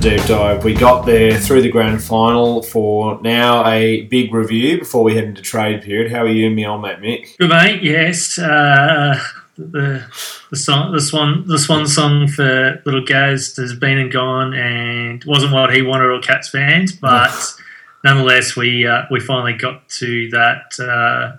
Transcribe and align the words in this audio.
the 0.00 0.10
deep 0.10 0.26
dive. 0.26 0.64
We 0.64 0.74
got 0.74 1.06
there 1.06 1.38
through 1.38 1.62
the 1.62 1.70
grand 1.70 2.02
final 2.02 2.62
for 2.62 3.20
now 3.20 3.66
a 3.66 4.02
big 4.02 4.32
review 4.32 4.78
before 4.78 5.02
we 5.02 5.14
head 5.14 5.24
into 5.24 5.42
trade 5.42 5.82
period. 5.82 6.12
How 6.12 6.22
are 6.22 6.28
you, 6.28 6.50
me 6.50 6.66
old 6.66 6.82
mate 6.82 7.00
Mick? 7.00 7.36
Good 7.38 7.50
mate, 7.50 7.82
yes. 7.82 8.38
Uh, 8.38 9.20
the 9.56 10.04
the 10.50 10.56
song, 10.56 10.92
the 10.92 11.00
swan, 11.00 11.46
the 11.48 11.58
swan 11.58 11.86
song 11.86 12.28
for 12.28 12.80
little 12.86 13.04
Gaz 13.04 13.56
has 13.56 13.74
been 13.74 13.98
and 13.98 14.12
gone, 14.12 14.54
and 14.54 15.24
wasn't 15.24 15.52
what 15.52 15.74
he 15.74 15.82
wanted 15.82 16.10
or 16.10 16.20
Cats 16.20 16.48
fans, 16.48 16.92
but 16.92 17.32
nonetheless, 18.04 18.56
we 18.56 18.86
uh, 18.86 19.02
we 19.10 19.18
finally 19.18 19.54
got 19.54 19.88
to 19.88 20.28
that 20.30 20.78
uh, 20.78 21.38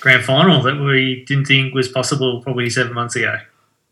grand 0.00 0.24
final 0.24 0.62
that 0.62 0.78
we 0.78 1.24
didn't 1.26 1.46
think 1.46 1.74
was 1.74 1.88
possible 1.88 2.42
probably 2.42 2.68
seven 2.68 2.92
months 2.92 3.16
ago. 3.16 3.38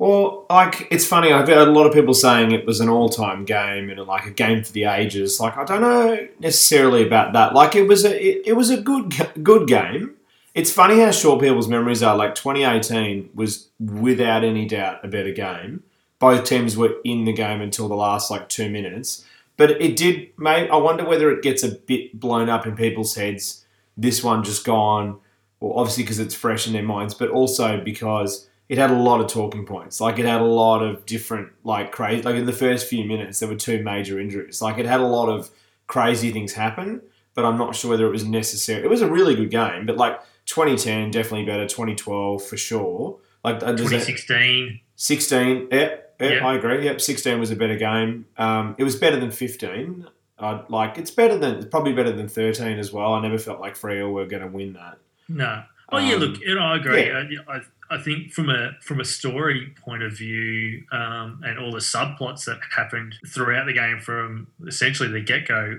Well, 0.04 0.44
like 0.50 0.86
it's 0.90 1.06
funny. 1.06 1.32
I've 1.32 1.48
heard 1.48 1.66
a 1.66 1.72
lot 1.72 1.86
of 1.86 1.94
people 1.94 2.12
saying 2.12 2.52
it 2.52 2.66
was 2.66 2.78
an 2.80 2.90
all-time 2.90 3.46
game 3.46 3.88
and 3.88 3.98
like 4.06 4.26
a 4.26 4.30
game 4.30 4.62
for 4.62 4.70
the 4.70 4.84
ages. 4.84 5.40
Like 5.40 5.56
I 5.56 5.64
don't 5.64 5.80
know 5.80 6.28
necessarily 6.38 7.06
about 7.06 7.32
that. 7.32 7.54
Like 7.54 7.74
it 7.74 7.88
was 7.88 8.04
a 8.04 8.14
it, 8.14 8.48
it 8.48 8.52
was 8.52 8.68
a 8.68 8.76
good 8.76 9.14
good 9.42 9.66
game. 9.66 10.16
It's 10.52 10.70
funny 10.70 11.00
how 11.00 11.10
short 11.10 11.40
people's 11.40 11.68
memories 11.68 12.02
are. 12.02 12.14
Like 12.18 12.34
2018 12.34 13.30
was 13.34 13.70
without 13.80 14.44
any 14.44 14.66
doubt 14.66 15.02
a 15.02 15.08
better 15.08 15.32
game. 15.32 15.84
Both 16.18 16.44
teams 16.44 16.76
were 16.76 16.96
in 17.02 17.24
the 17.24 17.32
game 17.32 17.62
until 17.62 17.88
the 17.88 17.96
last 17.96 18.30
like 18.30 18.50
two 18.50 18.68
minutes. 18.68 19.24
But 19.56 19.70
it 19.80 19.96
did. 19.96 20.32
Maybe 20.36 20.68
I 20.68 20.76
wonder 20.76 21.06
whether 21.06 21.30
it 21.30 21.42
gets 21.42 21.62
a 21.62 21.70
bit 21.70 22.20
blown 22.20 22.50
up 22.50 22.66
in 22.66 22.76
people's 22.76 23.14
heads. 23.14 23.64
This 23.96 24.22
one 24.22 24.44
just 24.44 24.66
gone. 24.66 25.20
Well, 25.60 25.72
obviously 25.78 26.02
because 26.02 26.18
it's 26.18 26.34
fresh 26.34 26.66
in 26.66 26.74
their 26.74 26.82
minds, 26.82 27.14
but 27.14 27.30
also 27.30 27.80
because 27.82 28.50
it 28.74 28.78
had 28.78 28.90
a 28.90 29.00
lot 29.08 29.20
of 29.20 29.26
talking 29.28 29.64
points. 29.64 30.00
Like 30.00 30.18
it 30.18 30.26
had 30.26 30.40
a 30.40 30.44
lot 30.64 30.80
of 30.82 31.06
different, 31.06 31.48
like 31.62 31.92
crazy. 31.92 32.22
Like 32.22 32.36
in 32.36 32.46
the 32.46 32.52
first 32.64 32.88
few 32.88 33.04
minutes, 33.04 33.38
there 33.38 33.48
were 33.48 33.54
two 33.68 33.82
major 33.82 34.18
injuries. 34.20 34.60
Like 34.60 34.78
it 34.78 34.86
had 34.86 35.00
a 35.00 35.06
lot 35.06 35.28
of 35.28 35.50
crazy 35.86 36.30
things 36.32 36.52
happen. 36.54 37.00
But 37.34 37.44
I'm 37.44 37.58
not 37.58 37.74
sure 37.74 37.90
whether 37.90 38.06
it 38.06 38.10
was 38.10 38.24
necessary. 38.24 38.82
It 38.84 38.88
was 38.90 39.02
a 39.02 39.10
really 39.10 39.34
good 39.34 39.50
game, 39.50 39.86
but 39.86 39.96
like 39.96 40.20
2010 40.46 41.10
definitely 41.10 41.44
better. 41.46 41.66
2012 41.66 42.44
for 42.44 42.56
sure. 42.56 43.18
Like 43.42 43.56
uh, 43.56 43.72
that- 43.72 43.78
2016, 43.78 44.80
16, 44.96 45.68
yep, 45.70 45.70
yep, 45.72 46.14
Yeah. 46.20 46.46
I 46.46 46.54
agree. 46.54 46.84
Yep, 46.84 47.00
16 47.00 47.40
was 47.40 47.50
a 47.50 47.56
better 47.56 47.76
game. 47.76 48.26
Um, 48.38 48.74
it 48.78 48.84
was 48.84 48.96
better 48.96 49.18
than 49.18 49.30
15. 49.30 50.06
I'd 50.38 50.68
like 50.68 50.98
it's 50.98 51.10
better 51.12 51.36
than 51.38 51.56
it's 51.56 51.66
probably 51.66 51.92
better 51.92 52.12
than 52.12 52.28
13 52.28 52.78
as 52.78 52.92
well. 52.92 53.14
I 53.14 53.20
never 53.22 53.38
felt 53.38 53.60
like 53.60 53.74
Freo 53.76 54.12
were 54.12 54.26
going 54.26 54.42
to 54.42 54.48
win 54.48 54.72
that. 54.74 54.98
no. 55.28 55.62
Oh 55.92 55.98
yeah, 55.98 56.14
Um, 56.14 56.20
look, 56.20 56.40
you 56.40 56.54
know, 56.54 56.62
I 56.62 56.76
agree. 56.76 57.06
yeah. 57.06 57.22
I, 57.46 57.56
I, 57.56 57.60
I 57.90 57.98
think 57.98 58.32
from 58.32 58.48
a 58.50 58.72
from 58.82 59.00
a 59.00 59.04
story 59.04 59.74
point 59.84 60.02
of 60.02 60.16
view, 60.16 60.84
um, 60.92 61.40
and 61.44 61.58
all 61.58 61.70
the 61.72 61.78
subplots 61.80 62.44
that 62.46 62.58
happened 62.74 63.14
throughout 63.26 63.66
the 63.66 63.72
game 63.74 64.00
from 64.00 64.46
essentially 64.66 65.08
the 65.10 65.20
get 65.20 65.46
go. 65.46 65.78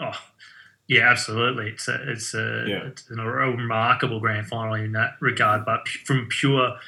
Oh, 0.00 0.12
yeah, 0.86 1.10
absolutely. 1.10 1.70
It's 1.70 1.88
a, 1.88 2.10
it's 2.10 2.34
a, 2.34 2.64
Yeah. 2.66 2.86
it's 2.86 3.10
a 3.10 3.14
remarkable 3.14 4.20
grand 4.20 4.46
final 4.46 4.74
in 4.74 4.92
that 4.92 5.16
regard. 5.20 5.64
But 5.64 5.88
from 5.88 6.28
pure 6.30 6.78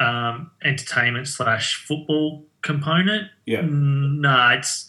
um, 0.00 0.50
entertainment 0.62 1.28
slash 1.28 1.76
football 1.86 2.44
component, 2.62 3.28
Yeah. 3.46 3.62
no, 3.64 4.50
it's 4.50 4.88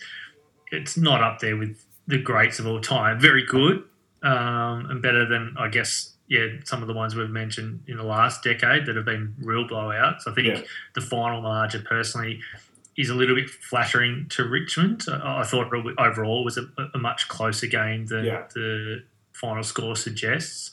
it's 0.71 0.97
not 0.97 1.21
up 1.21 1.39
there 1.39 1.57
with 1.57 1.83
the 2.07 2.17
greats 2.17 2.59
of 2.59 2.67
all 2.67 2.79
time. 2.81 3.19
Very 3.19 3.43
good, 3.45 3.83
um, 4.23 4.87
and 4.89 5.01
better 5.01 5.25
than 5.27 5.55
I 5.59 5.67
guess. 5.67 6.11
Yeah, 6.27 6.47
some 6.63 6.81
of 6.81 6.87
the 6.87 6.93
ones 6.93 7.15
we've 7.15 7.29
mentioned 7.29 7.83
in 7.87 7.97
the 7.97 8.03
last 8.03 8.43
decade 8.43 8.85
that 8.87 8.95
have 8.95 9.05
been 9.05 9.35
real 9.39 9.67
blowouts. 9.67 10.27
I 10.27 10.33
think 10.33 10.47
Yeah. 10.47 10.61
the 10.95 11.01
final 11.01 11.41
margin 11.41 11.83
personally 11.83 12.41
is 12.97 13.09
a 13.09 13.13
little 13.13 13.35
bit 13.35 13.49
flattering 13.49 14.25
to 14.29 14.43
Richmond. 14.47 15.03
I, 15.11 15.41
I 15.41 15.43
thought 15.43 15.71
it 15.71 15.95
overall 15.99 16.43
was 16.43 16.57
a, 16.57 16.65
a 16.93 16.97
much 16.97 17.27
closer 17.27 17.67
game 17.67 18.07
than 18.07 18.25
Yeah. 18.25 18.43
the 18.55 19.03
final 19.33 19.63
score 19.63 19.95
suggests. 19.95 20.71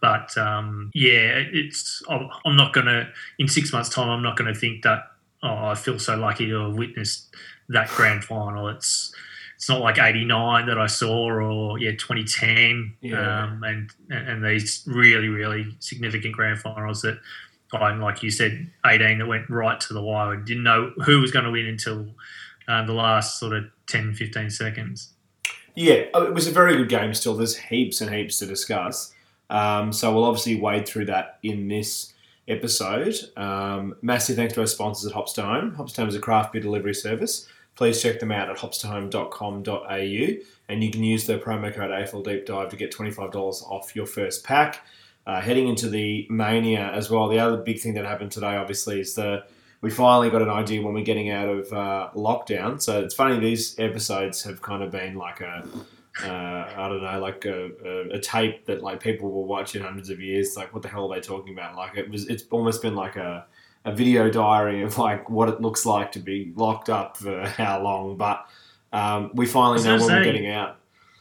But 0.00 0.36
um, 0.38 0.90
yeah, 0.94 1.42
it's. 1.52 2.02
I'm 2.08 2.28
I'm 2.44 2.56
not 2.56 2.72
going 2.72 2.86
to 2.86 3.08
in 3.38 3.48
six 3.48 3.72
months' 3.72 3.88
time. 3.88 4.08
I'm 4.08 4.22
not 4.22 4.36
going 4.36 4.52
to 4.52 4.58
think 4.58 4.82
that. 4.82 5.10
Oh, 5.42 5.66
I 5.68 5.74
feel 5.74 5.98
so 5.98 6.16
lucky 6.16 6.46
to 6.46 6.66
have 6.66 6.74
witnessed 6.76 7.34
that 7.70 7.88
grand 7.90 8.22
final. 8.24 8.68
It's 8.68 9.12
it's 9.56 9.68
not 9.68 9.80
like 9.80 9.98
'89 9.98 10.66
that 10.66 10.78
I 10.78 10.86
saw, 10.86 11.28
or 11.30 11.78
yeah, 11.78 11.90
2010, 11.92 12.94
Yeah. 13.00 13.44
um, 13.44 13.62
and 13.64 13.90
and 14.10 14.44
these 14.44 14.84
really 14.86 15.28
really 15.28 15.74
significant 15.80 16.34
grand 16.34 16.60
finals 16.60 17.02
that. 17.02 17.18
I, 17.72 17.92
like 17.96 18.22
you 18.22 18.30
said, 18.30 18.70
18 18.86 19.18
that 19.18 19.26
went 19.26 19.50
right 19.50 19.78
to 19.80 19.92
the 19.92 20.00
wire. 20.00 20.34
and 20.34 20.46
Didn't 20.46 20.62
know 20.62 20.92
who 21.04 21.20
was 21.20 21.32
going 21.32 21.44
to 21.46 21.50
win 21.50 21.66
until 21.66 22.06
uh, 22.68 22.86
the 22.86 22.92
last 22.92 23.40
sort 23.40 23.54
of 23.54 23.64
10, 23.88 24.14
15 24.14 24.50
seconds. 24.50 25.12
Yeah, 25.74 26.04
oh, 26.14 26.22
it 26.22 26.32
was 26.32 26.46
a 26.46 26.52
very 26.52 26.76
good 26.76 26.88
game 26.88 27.12
still. 27.12 27.34
There's 27.36 27.56
heaps 27.56 28.00
and 28.00 28.14
heaps 28.14 28.38
to 28.38 28.46
discuss. 28.46 29.12
Um, 29.50 29.92
so 29.92 30.14
we'll 30.14 30.24
obviously 30.24 30.60
wade 30.60 30.86
through 30.86 31.06
that 31.06 31.38
in 31.42 31.66
this 31.66 32.12
episode. 32.46 33.16
Um, 33.36 33.96
massive 34.00 34.36
thanks 34.36 34.54
to 34.54 34.60
our 34.60 34.66
sponsors 34.68 35.10
at 35.10 35.16
hopstone 35.16 35.34
to 35.34 35.42
Home. 35.42 35.74
Hops 35.74 35.92
to 35.94 36.02
Home 36.02 36.08
is 36.08 36.14
a 36.14 36.20
craft 36.20 36.52
beer 36.52 36.62
delivery 36.62 36.94
service. 36.94 37.48
Please 37.76 38.02
check 38.02 38.18
them 38.20 38.32
out 38.32 38.48
at 38.50 38.56
hopstohome.com.au 38.56 40.42
and 40.68 40.82
you 40.82 40.90
can 40.90 41.04
use 41.04 41.26
the 41.26 41.38
promo 41.38 41.72
code 41.72 41.90
AFL 41.90 42.24
Deep 42.24 42.46
Dive 42.46 42.70
to 42.70 42.76
get 42.76 42.90
$25 42.90 43.34
off 43.70 43.94
your 43.94 44.06
first 44.06 44.44
pack. 44.44 44.80
Uh, 45.26 45.40
heading 45.40 45.68
into 45.68 45.88
the 45.88 46.26
Mania 46.30 46.90
as 46.92 47.10
well, 47.10 47.28
the 47.28 47.38
other 47.38 47.58
big 47.58 47.80
thing 47.80 47.94
that 47.94 48.04
happened 48.04 48.32
today, 48.32 48.56
obviously, 48.56 49.00
is 49.00 49.14
the 49.14 49.44
we 49.82 49.90
finally 49.90 50.30
got 50.30 50.40
an 50.40 50.48
idea 50.48 50.80
when 50.82 50.94
we're 50.94 51.04
getting 51.04 51.30
out 51.30 51.48
of 51.48 51.72
uh, 51.72 52.08
lockdown. 52.14 52.80
So 52.80 53.02
it's 53.02 53.14
funny 53.14 53.38
these 53.38 53.78
episodes 53.78 54.42
have 54.44 54.62
kind 54.62 54.82
of 54.82 54.90
been 54.90 55.16
like 55.16 55.40
a 55.40 55.68
uh, 56.24 56.72
I 56.76 56.88
don't 56.88 57.02
know, 57.02 57.20
like 57.20 57.44
a, 57.44 57.70
a, 57.84 58.16
a 58.16 58.20
tape 58.20 58.64
that 58.66 58.82
like 58.82 59.02
people 59.02 59.30
will 59.30 59.44
watch 59.44 59.76
in 59.76 59.82
hundreds 59.82 60.08
of 60.08 60.20
years. 60.20 60.56
Like, 60.56 60.72
what 60.72 60.82
the 60.82 60.88
hell 60.88 61.12
are 61.12 61.14
they 61.14 61.20
talking 61.20 61.52
about? 61.52 61.76
Like, 61.76 61.96
it 61.96 62.10
was. 62.10 62.26
It's 62.28 62.44
almost 62.50 62.80
been 62.80 62.94
like 62.94 63.16
a, 63.16 63.46
a 63.86 63.92
video 63.92 64.28
diary 64.28 64.82
of 64.82 64.98
like 64.98 65.30
what 65.30 65.48
it 65.48 65.60
looks 65.60 65.86
like 65.86 66.12
to 66.12 66.18
be 66.18 66.52
locked 66.56 66.90
up 66.90 67.16
for 67.16 67.46
how 67.46 67.80
long. 67.80 68.16
But 68.16 68.44
um, 68.92 69.30
we 69.32 69.46
finally 69.46 69.82
know 69.82 69.96
when 69.96 70.06
we're 70.06 70.24
getting 70.24 70.50
out. 70.50 70.76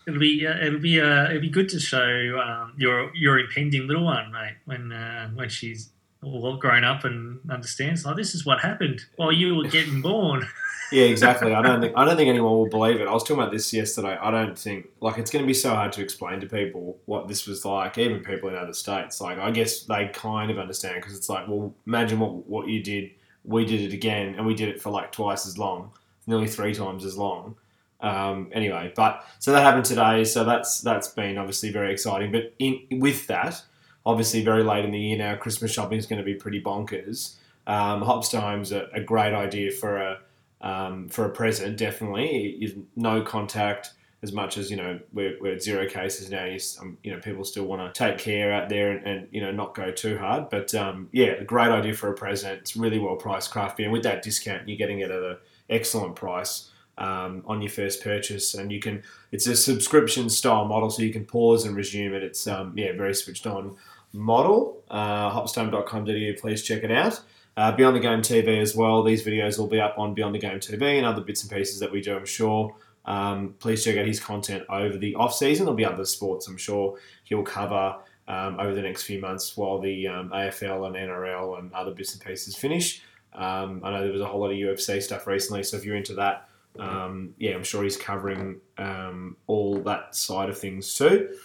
It'll 0.07 0.19
be 0.19 0.45
uh, 0.45 0.57
it'll 0.65 0.79
be 0.79 0.99
uh, 0.99 1.29
it'll 1.29 1.41
be 1.41 1.49
good 1.49 1.69
to 1.69 1.79
show 1.79 2.39
um, 2.43 2.73
your 2.77 3.15
your 3.15 3.39
impending 3.39 3.87
little 3.87 4.03
one, 4.03 4.31
mate, 4.31 4.57
when 4.65 4.91
uh, 4.91 5.29
when 5.29 5.49
she's 5.49 5.89
all 6.25 6.57
grown 6.57 6.83
up 6.83 7.03
and 7.03 7.39
understands. 7.49 8.05
Like 8.05 8.15
this 8.15 8.35
is 8.35 8.45
what 8.45 8.59
happened 8.59 9.01
while 9.15 9.31
you 9.31 9.55
were 9.55 9.67
getting 9.67 10.01
born. 10.01 10.47
Yeah, 10.91 11.05
exactly. 11.05 11.53
I 11.53 11.61
don't 11.61 11.81
think 11.81 11.93
I 11.97 12.05
don't 12.05 12.15
think 12.15 12.29
anyone 12.29 12.51
will 12.51 12.69
believe 12.69 13.01
it. 13.01 13.07
I 13.07 13.11
was 13.11 13.23
talking 13.23 13.41
about 13.41 13.51
this 13.51 13.73
yesterday. 13.73 14.17
I 14.21 14.29
don't 14.31 14.57
think 14.57 14.87
like 14.99 15.17
it's 15.17 15.31
going 15.31 15.43
to 15.43 15.47
be 15.47 15.53
so 15.53 15.73
hard 15.73 15.91
to 15.93 16.01
explain 16.01 16.39
to 16.41 16.47
people 16.47 16.97
what 17.05 17.27
this 17.27 17.47
was 17.47 17.65
like, 17.65 17.97
even 17.97 18.23
people 18.23 18.49
in 18.49 18.55
other 18.55 18.73
states. 18.73 19.19
Like 19.19 19.39
I 19.39 19.51
guess 19.51 19.81
they 19.83 20.09
kind 20.13 20.51
of 20.51 20.59
understand 20.59 20.97
because 20.97 21.17
it's 21.17 21.29
like, 21.29 21.47
well, 21.47 21.73
imagine 21.87 22.19
what 22.19 22.47
what 22.47 22.67
you 22.67 22.83
did. 22.83 23.11
We 23.43 23.65
did 23.65 23.81
it 23.81 23.93
again, 23.93 24.35
and 24.35 24.45
we 24.45 24.55
did 24.55 24.69
it 24.69 24.81
for 24.81 24.89
like 24.89 25.11
twice 25.11 25.45
as 25.47 25.57
long, 25.57 25.91
nearly 26.27 26.47
three 26.47 26.73
times 26.73 27.03
as 27.03 27.17
long. 27.17 27.55
Um, 28.01 28.49
anyway, 28.53 28.93
but 28.95 29.25
so 29.39 29.51
that 29.51 29.61
happened 29.61 29.85
today. 29.85 30.23
So 30.23 30.43
that's 30.43 30.81
that's 30.81 31.07
been 31.07 31.37
obviously 31.37 31.71
very 31.71 31.91
exciting. 31.91 32.31
But 32.31 32.53
in 32.59 32.99
with 32.99 33.25
that, 33.27 33.61
obviously 34.05 34.43
very 34.43 34.63
late 34.63 34.85
in 34.85 34.91
the 34.91 34.99
year 34.99 35.17
now, 35.17 35.35
Christmas 35.35 35.71
shopping 35.71 35.97
is 35.97 36.05
going 36.05 36.19
to 36.19 36.25
be 36.25 36.35
pretty 36.35 36.61
bonkers. 36.61 37.35
Um, 37.67 38.01
Hops 38.01 38.29
to 38.29 38.41
Home's 38.41 38.71
a, 38.71 38.87
a 38.93 39.01
great 39.01 39.33
idea 39.33 39.71
for 39.71 39.97
a 39.97 40.19
um, 40.61 41.09
for 41.09 41.25
a 41.25 41.29
present, 41.29 41.77
definitely. 41.77 42.75
No 42.95 43.21
contact 43.21 43.91
as 44.23 44.31
much 44.31 44.57
as 44.57 44.71
you 44.71 44.77
know 44.77 44.99
we're, 45.13 45.37
we're 45.39 45.53
at 45.53 45.61
zero 45.61 45.87
cases 45.87 46.29
now. 46.29 46.45
You, 46.45 46.59
um, 46.81 46.97
you 47.03 47.11
know 47.11 47.19
people 47.19 47.43
still 47.43 47.65
want 47.65 47.93
to 47.93 47.97
take 47.97 48.17
care 48.17 48.51
out 48.51 48.69
there 48.69 48.91
and, 48.91 49.05
and 49.05 49.27
you 49.31 49.41
know 49.41 49.51
not 49.51 49.75
go 49.75 49.91
too 49.91 50.17
hard. 50.17 50.49
But 50.49 50.73
um, 50.73 51.09
yeah, 51.11 51.33
a 51.33 51.43
great 51.43 51.69
idea 51.69 51.93
for 51.93 52.09
a 52.09 52.13
present. 52.13 52.59
It's 52.59 52.75
really 52.75 52.99
well 52.99 53.15
priced 53.15 53.51
craft 53.51 53.77
beer, 53.77 53.85
and 53.85 53.93
with 53.93 54.03
that 54.03 54.23
discount, 54.23 54.67
you're 54.67 54.77
getting 54.77 54.99
it 54.99 55.11
at 55.11 55.23
an 55.23 55.37
excellent 55.69 56.15
price. 56.15 56.71
Um, 56.97 57.43
on 57.45 57.61
your 57.61 57.71
first 57.71 58.01
purchase, 58.01 58.53
and 58.53 58.71
you 58.71 58.79
can. 58.79 59.03
It's 59.33 59.47
a 59.47 59.55
subscription 59.57 60.29
style 60.29 60.63
model, 60.63 60.89
so 60.89 61.03
you 61.03 61.11
can 61.11 61.25
pause 61.25 61.65
and 61.65 61.75
resume 61.75 62.13
it. 62.13 62.23
It's 62.23 62.47
um, 62.47 62.71
yeah, 62.77 62.93
very 62.95 63.13
switched 63.13 63.45
on 63.45 63.75
model. 64.15 64.83
Uh, 64.89 65.31
hopstohome.com.au, 65.31 66.41
please 66.41 66.63
check 66.63 66.83
it 66.83 66.91
out. 66.91 67.21
Uh, 67.57 67.71
Beyond 67.71 67.95
the 67.95 67.99
Game 68.01 68.21
TV 68.21 68.61
as 68.61 68.75
well. 68.75 69.03
These 69.03 69.25
videos 69.25 69.57
will 69.57 69.67
be 69.67 69.79
up 69.79 69.97
on 69.97 70.13
Beyond 70.13 70.35
the 70.35 70.39
Game 70.39 70.59
TV 70.59 70.97
and 70.97 71.05
other 71.05 71.21
bits 71.21 71.43
and 71.43 71.51
pieces 71.51 71.79
that 71.79 71.91
we 71.91 72.01
do, 72.01 72.15
I'm 72.17 72.25
sure. 72.25 72.75
Um, 73.05 73.55
please 73.59 73.83
check 73.83 73.97
out 73.97 74.05
his 74.05 74.19
content 74.19 74.63
over 74.69 74.97
the 74.97 75.15
off 75.15 75.33
season. 75.33 75.65
There'll 75.65 75.77
be 75.77 75.85
other 75.85 76.05
sports, 76.05 76.47
I'm 76.47 76.57
sure 76.57 76.97
he'll 77.23 77.43
cover 77.43 77.97
um, 78.27 78.59
over 78.59 78.73
the 78.73 78.81
next 78.81 79.03
few 79.03 79.19
months 79.21 79.55
while 79.55 79.79
the 79.79 80.07
um, 80.07 80.29
AFL 80.31 80.87
and 80.87 80.95
NRL 80.95 81.59
and 81.59 81.71
other 81.73 81.91
bits 81.91 82.13
and 82.13 82.23
pieces 82.23 82.55
finish. 82.55 83.01
Um, 83.33 83.81
I 83.83 83.91
know 83.91 84.01
there 84.01 84.11
was 84.11 84.21
a 84.21 84.25
whole 84.25 84.41
lot 84.41 84.51
of 84.51 84.57
UFC 84.57 85.01
stuff 85.01 85.27
recently, 85.27 85.63
so 85.63 85.77
if 85.77 85.85
you're 85.85 85.95
into 85.95 86.15
that, 86.15 86.49
um, 86.79 87.33
yeah, 87.37 87.53
I'm 87.53 87.63
sure 87.63 87.83
he's 87.83 87.97
covering 87.97 88.59
um, 88.77 89.37
all 89.47 89.79
that 89.81 90.15
side 90.15 90.49
of 90.49 90.57
things 90.57 90.93
too. 90.93 91.35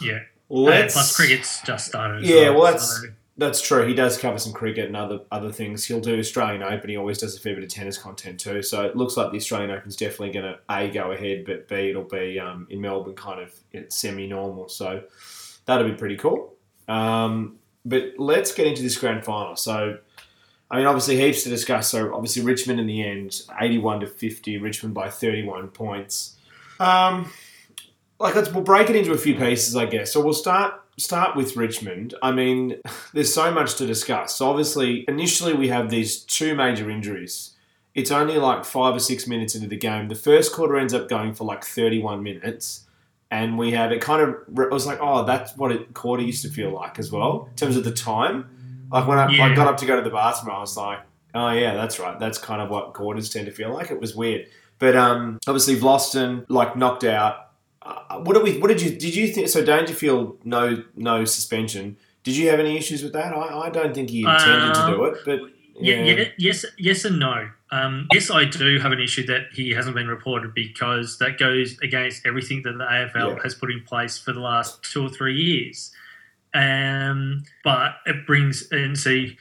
Yeah. 0.00 0.20
Let's 0.54 0.94
Plus, 0.94 1.16
cricket's 1.16 1.62
just 1.62 1.86
started. 1.86 2.22
as 2.22 2.28
Yeah, 2.28 2.50
well, 2.50 2.54
well 2.60 2.64
that's- 2.64 3.00
so- 3.02 3.08
That's 3.38 3.62
true. 3.62 3.86
He 3.86 3.94
does 3.94 4.18
cover 4.18 4.36
some 4.38 4.52
cricket 4.52 4.86
and 4.86 4.94
other 4.96 5.20
other 5.32 5.50
things. 5.50 5.86
He'll 5.86 6.00
do 6.00 6.18
Australian 6.18 6.62
Open. 6.62 6.90
He 6.90 6.98
always 6.98 7.16
does 7.16 7.34
a 7.34 7.40
fair 7.40 7.54
bit 7.54 7.64
of 7.64 7.70
tennis 7.70 7.96
content 7.96 8.38
too. 8.38 8.62
So 8.62 8.82
it 8.84 8.94
looks 8.94 9.16
like 9.16 9.30
the 9.32 9.38
Australian 9.38 9.70
Open's 9.70 9.96
definitely 9.96 10.32
going 10.32 10.44
to 10.52 10.58
a 10.70 10.90
go 10.90 11.12
ahead, 11.12 11.44
but 11.46 11.66
b 11.66 11.88
it'll 11.88 12.04
be 12.04 12.38
um, 12.38 12.66
in 12.68 12.82
Melbourne, 12.82 13.14
kind 13.14 13.40
of 13.40 13.54
semi 13.90 14.26
normal. 14.26 14.68
So 14.68 15.02
that'll 15.64 15.88
be 15.88 15.96
pretty 15.96 16.16
cool. 16.16 16.54
Um, 16.88 17.56
but 17.86 18.12
let's 18.18 18.52
get 18.52 18.66
into 18.66 18.82
this 18.82 18.98
grand 18.98 19.24
final. 19.24 19.56
So. 19.56 19.96
I 20.70 20.76
mean, 20.78 20.86
obviously, 20.86 21.18
heaps 21.18 21.42
to 21.42 21.50
discuss. 21.50 21.90
So, 21.90 22.14
obviously, 22.14 22.42
Richmond 22.44 22.80
in 22.80 22.86
the 22.86 23.02
end, 23.06 23.42
81 23.60 24.00
to 24.00 24.06
50, 24.06 24.56
Richmond 24.56 24.94
by 24.94 25.10
31 25.10 25.68
points. 25.68 26.36
Um, 26.80 27.30
like, 28.22 28.34
let's 28.34 28.50
we'll 28.50 28.62
break 28.62 28.88
it 28.88 28.96
into 28.96 29.12
a 29.12 29.18
few 29.18 29.34
pieces, 29.34 29.76
I 29.76 29.86
guess. 29.86 30.12
So, 30.12 30.20
we'll 30.22 30.34
start 30.34 30.82
start 30.98 31.36
with 31.36 31.56
Richmond. 31.56 32.14
I 32.22 32.32
mean, 32.32 32.80
there's 33.12 33.32
so 33.32 33.50
much 33.52 33.76
to 33.76 33.86
discuss. 33.86 34.36
So 34.36 34.48
obviously, 34.48 35.04
initially 35.08 35.54
we 35.54 35.68
have 35.68 35.90
these 35.90 36.20
two 36.20 36.54
major 36.54 36.90
injuries. 36.90 37.50
It's 37.94 38.10
only 38.10 38.38
like 38.38 38.64
five 38.64 38.94
or 38.94 39.00
six 39.00 39.26
minutes 39.26 39.54
into 39.54 39.68
the 39.68 39.76
game. 39.76 40.08
The 40.08 40.14
first 40.14 40.52
quarter 40.52 40.78
ends 40.78 40.94
up 40.94 41.08
going 41.08 41.34
for 41.34 41.44
like 41.44 41.64
31 41.64 42.22
minutes. 42.22 42.86
And 43.30 43.56
we 43.56 43.70
have 43.72 43.92
it 43.92 44.02
kind 44.02 44.20
of, 44.22 44.34
it 44.58 44.70
was 44.70 44.86
like, 44.86 44.98
oh, 45.00 45.24
that's 45.24 45.56
what 45.56 45.72
a 45.72 45.78
quarter 45.94 46.22
used 46.22 46.42
to 46.42 46.50
feel 46.50 46.70
like 46.70 46.98
as 46.98 47.10
well, 47.10 47.48
in 47.50 47.56
terms 47.56 47.76
of 47.78 47.84
the 47.84 47.92
time. 47.92 48.86
Like 48.90 49.08
when 49.08 49.18
I, 49.18 49.30
yeah. 49.30 49.46
I 49.46 49.54
got 49.54 49.68
up 49.68 49.78
to 49.78 49.86
go 49.86 49.96
to 49.96 50.02
the 50.02 50.14
bathroom, 50.14 50.54
I 50.54 50.60
was 50.60 50.76
like, 50.76 50.98
oh, 51.34 51.50
yeah, 51.50 51.74
that's 51.74 51.98
right. 51.98 52.18
That's 52.18 52.36
kind 52.36 52.60
of 52.60 52.68
what 52.68 52.92
quarters 52.92 53.30
tend 53.30 53.46
to 53.46 53.52
feel 53.52 53.72
like. 53.72 53.90
It 53.90 53.98
was 53.98 54.14
weird. 54.14 54.48
But 54.78 54.96
um, 54.96 55.38
obviously, 55.46 55.76
Vlastuin, 55.76 56.44
like, 56.48 56.76
knocked 56.76 57.04
out 57.04 57.41
uh, 57.84 58.18
what 58.20 58.34
did 58.34 58.42
we? 58.42 58.58
What 58.58 58.68
did 58.68 58.80
you? 58.80 58.90
Did 58.90 59.14
you 59.14 59.28
think? 59.28 59.48
So 59.48 59.64
Dangerfield, 59.64 60.38
no, 60.44 60.84
no 60.96 61.24
suspension. 61.24 61.96
Did 62.22 62.36
you 62.36 62.48
have 62.50 62.60
any 62.60 62.76
issues 62.76 63.02
with 63.02 63.12
that? 63.14 63.32
I, 63.32 63.66
I 63.66 63.70
don't 63.70 63.94
think 63.94 64.10
he 64.10 64.20
intended 64.20 64.74
to 64.74 64.86
do 64.86 65.04
it, 65.04 65.18
but 65.24 65.40
yeah. 65.80 66.02
yeah, 66.04 66.24
yes, 66.38 66.64
yes, 66.78 67.04
and 67.04 67.18
no. 67.18 67.50
Um, 67.70 68.06
yes, 68.12 68.30
I 68.30 68.44
do 68.44 68.78
have 68.78 68.92
an 68.92 69.00
issue 69.00 69.26
that 69.26 69.46
he 69.52 69.70
hasn't 69.70 69.96
been 69.96 70.06
reported 70.06 70.54
because 70.54 71.18
that 71.18 71.38
goes 71.38 71.78
against 71.82 72.26
everything 72.26 72.62
that 72.62 72.78
the 72.78 72.84
AFL 72.84 73.36
yeah. 73.36 73.42
has 73.42 73.54
put 73.54 73.72
in 73.72 73.82
place 73.82 74.18
for 74.18 74.32
the 74.32 74.40
last 74.40 74.82
two 74.84 75.06
or 75.06 75.08
three 75.08 75.36
years. 75.36 75.90
Um, 76.54 77.44
but 77.64 77.96
it 78.04 78.26
brings 78.26 78.70
and 78.70 78.96
see 78.96 79.38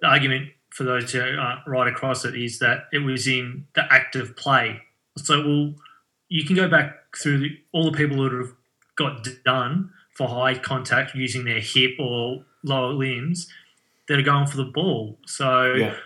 the 0.00 0.06
argument 0.06 0.48
for 0.70 0.84
those 0.84 1.12
who 1.12 1.20
aren't 1.20 1.66
right 1.66 1.86
across 1.86 2.24
it 2.24 2.34
is 2.34 2.58
that 2.58 2.86
it 2.92 2.98
was 2.98 3.28
in 3.28 3.66
the 3.74 3.84
act 3.92 4.16
of 4.16 4.34
play. 4.34 4.80
So, 5.18 5.40
well, 5.46 5.74
you 6.28 6.44
can 6.44 6.56
go 6.56 6.68
back 6.68 7.03
through 7.16 7.38
the, 7.38 7.58
all 7.72 7.90
the 7.90 7.96
people 7.96 8.22
that 8.22 8.32
have 8.32 8.52
got 8.96 9.26
done 9.44 9.90
for 10.16 10.28
high 10.28 10.56
contact 10.56 11.14
using 11.14 11.44
their 11.44 11.60
hip 11.60 11.92
or 11.98 12.44
lower 12.62 12.92
limbs 12.92 13.48
that 14.08 14.18
are 14.18 14.22
going 14.22 14.46
for 14.46 14.56
the 14.56 14.64
ball. 14.64 15.18
So 15.26 15.74
yeah. 15.74 15.96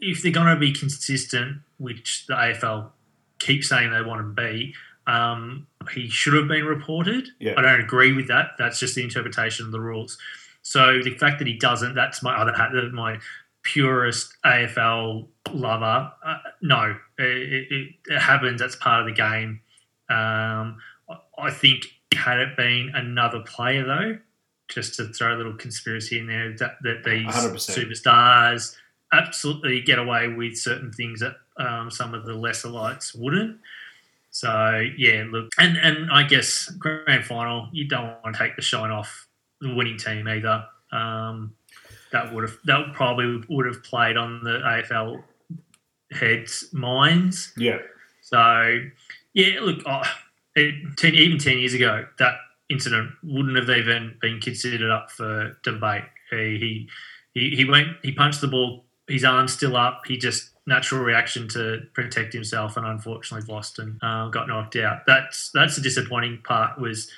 if 0.00 0.22
they're 0.22 0.32
going 0.32 0.54
to 0.54 0.60
be 0.60 0.72
consistent, 0.72 1.58
which 1.78 2.26
the 2.26 2.34
AFL 2.34 2.90
keep 3.38 3.64
saying 3.64 3.90
they 3.90 4.02
want 4.02 4.20
to 4.20 4.42
be, 4.42 4.74
um, 5.06 5.66
he 5.92 6.08
should 6.08 6.34
have 6.34 6.48
been 6.48 6.64
reported. 6.64 7.28
Yeah. 7.38 7.54
I 7.56 7.62
don't 7.62 7.80
agree 7.80 8.12
with 8.12 8.28
that. 8.28 8.52
That's 8.58 8.78
just 8.78 8.94
the 8.94 9.02
interpretation 9.02 9.66
of 9.66 9.72
the 9.72 9.80
rules. 9.80 10.18
So 10.62 11.00
the 11.02 11.16
fact 11.16 11.38
that 11.38 11.48
he 11.48 11.54
doesn't, 11.54 11.94
that's 11.94 12.22
my 12.22 12.36
other 12.36 12.52
hat, 12.52 12.70
my 12.92 13.18
purest 13.62 14.36
AFL 14.44 15.26
lover. 15.52 16.12
Uh, 16.24 16.38
no, 16.62 16.96
it, 17.18 17.72
it, 17.72 17.88
it, 18.06 18.18
happens. 18.18 18.60
That's 18.60 18.76
part 18.76 19.00
of 19.00 19.06
the 19.06 19.12
game. 19.12 19.60
Um, 20.10 20.78
I 21.38 21.50
think 21.50 21.86
had 22.14 22.38
it 22.38 22.56
been 22.56 22.92
another 22.94 23.40
player 23.40 23.84
though, 23.84 24.18
just 24.68 24.94
to 24.96 25.08
throw 25.08 25.34
a 25.34 25.36
little 25.36 25.54
conspiracy 25.54 26.18
in 26.18 26.26
there, 26.26 26.54
that, 26.58 26.76
that 26.82 27.04
these 27.04 27.26
100%. 27.26 27.54
superstars 27.54 28.76
absolutely 29.12 29.80
get 29.80 29.98
away 29.98 30.28
with 30.28 30.56
certain 30.56 30.92
things 30.92 31.20
that 31.20 31.36
um, 31.56 31.90
some 31.90 32.14
of 32.14 32.24
the 32.24 32.34
lesser 32.34 32.68
lights 32.68 33.14
wouldn't. 33.14 33.58
So 34.30 34.86
yeah, 34.96 35.24
look, 35.28 35.48
and 35.58 35.76
and 35.76 36.10
I 36.12 36.22
guess 36.22 36.70
grand 36.78 37.24
final, 37.24 37.68
you 37.72 37.88
don't 37.88 38.16
want 38.22 38.36
to 38.36 38.38
take 38.38 38.54
the 38.54 38.62
shine 38.62 38.92
off 38.92 39.26
the 39.60 39.74
winning 39.74 39.98
team 39.98 40.28
either. 40.28 40.64
Um, 40.92 41.54
that 42.12 42.32
would 42.32 42.44
have 42.44 42.56
that 42.64 42.92
probably 42.94 43.42
would 43.48 43.66
have 43.66 43.82
played 43.82 44.16
on 44.16 44.42
the 44.44 44.58
AFL 44.58 45.22
heads' 46.12 46.68
minds. 46.72 47.52
Yeah. 47.56 47.78
So 48.22 48.80
yeah, 49.34 49.60
look, 49.60 49.80
oh, 49.86 50.02
it, 50.56 50.74
ten, 50.96 51.14
even 51.14 51.38
ten 51.38 51.58
years 51.58 51.74
ago, 51.74 52.06
that 52.18 52.34
incident 52.68 53.10
wouldn't 53.22 53.56
have 53.56 53.70
even 53.70 54.16
been 54.20 54.40
considered 54.40 54.90
up 54.90 55.10
for 55.10 55.56
debate. 55.62 56.04
He 56.30 56.88
he 57.34 57.50
he 57.56 57.64
went, 57.64 57.88
he 58.02 58.12
punched 58.12 58.40
the 58.40 58.48
ball, 58.48 58.84
his 59.08 59.24
arm's 59.24 59.52
still 59.52 59.76
up. 59.76 60.02
He 60.06 60.16
just 60.16 60.50
natural 60.66 61.02
reaction 61.02 61.48
to 61.48 61.80
protect 61.94 62.32
himself, 62.32 62.76
and 62.76 62.86
unfortunately 62.86 63.52
lost 63.52 63.78
and 63.78 63.98
uh, 64.02 64.28
got 64.28 64.48
knocked 64.48 64.76
out. 64.76 65.00
That's 65.06 65.50
that's 65.52 65.76
the 65.76 65.82
disappointing 65.82 66.40
part. 66.44 66.80
Was 66.80 67.10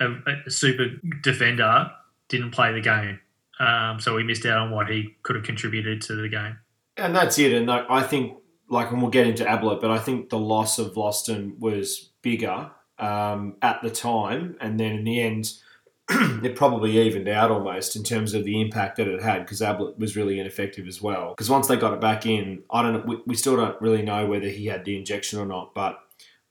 a, 0.00 0.12
a 0.46 0.50
super 0.50 0.86
defender 1.22 1.90
didn't 2.28 2.50
play 2.50 2.72
the 2.72 2.80
game, 2.80 3.20
um, 3.60 4.00
so 4.00 4.14
we 4.14 4.24
missed 4.24 4.44
out 4.46 4.58
on 4.58 4.70
what 4.70 4.88
he 4.88 5.14
could 5.22 5.36
have 5.36 5.44
contributed 5.44 6.02
to 6.02 6.16
the 6.16 6.28
game. 6.28 6.58
And 6.96 7.14
that's 7.14 7.38
it. 7.38 7.52
And 7.52 7.70
I 7.70 8.02
think 8.02 8.38
like, 8.68 8.90
and 8.90 9.00
we'll 9.00 9.10
get 9.10 9.26
into 9.26 9.48
Ablett, 9.48 9.80
but 9.80 9.90
I 9.90 9.98
think 9.98 10.30
the 10.30 10.38
loss 10.38 10.78
of 10.78 10.94
Vlastuin 10.94 11.58
was 11.58 12.10
bigger 12.22 12.70
um, 12.98 13.56
at 13.62 13.80
the 13.82 13.90
time, 13.90 14.56
and 14.60 14.78
then 14.78 14.92
in 14.92 15.04
the 15.04 15.20
end, 15.20 15.52
it 16.08 16.54
probably 16.54 16.98
evened 16.98 17.28
out 17.28 17.50
almost 17.50 17.96
in 17.96 18.04
terms 18.04 18.32
of 18.32 18.44
the 18.44 18.60
impact 18.60 18.96
that 18.96 19.08
it 19.08 19.20
had 19.22 19.40
because 19.40 19.60
Ablett 19.60 19.98
was 19.98 20.16
really 20.16 20.38
ineffective 20.38 20.86
as 20.86 21.02
well. 21.02 21.30
Because 21.30 21.50
once 21.50 21.66
they 21.66 21.76
got 21.76 21.92
it 21.92 22.00
back 22.00 22.26
in, 22.26 22.62
I 22.70 22.82
don't 22.82 23.06
we, 23.06 23.18
we 23.26 23.34
still 23.34 23.56
don't 23.56 23.80
really 23.80 24.02
know 24.02 24.26
whether 24.26 24.48
he 24.48 24.66
had 24.66 24.84
the 24.84 24.96
injection 24.96 25.40
or 25.40 25.46
not, 25.46 25.74
but 25.74 25.98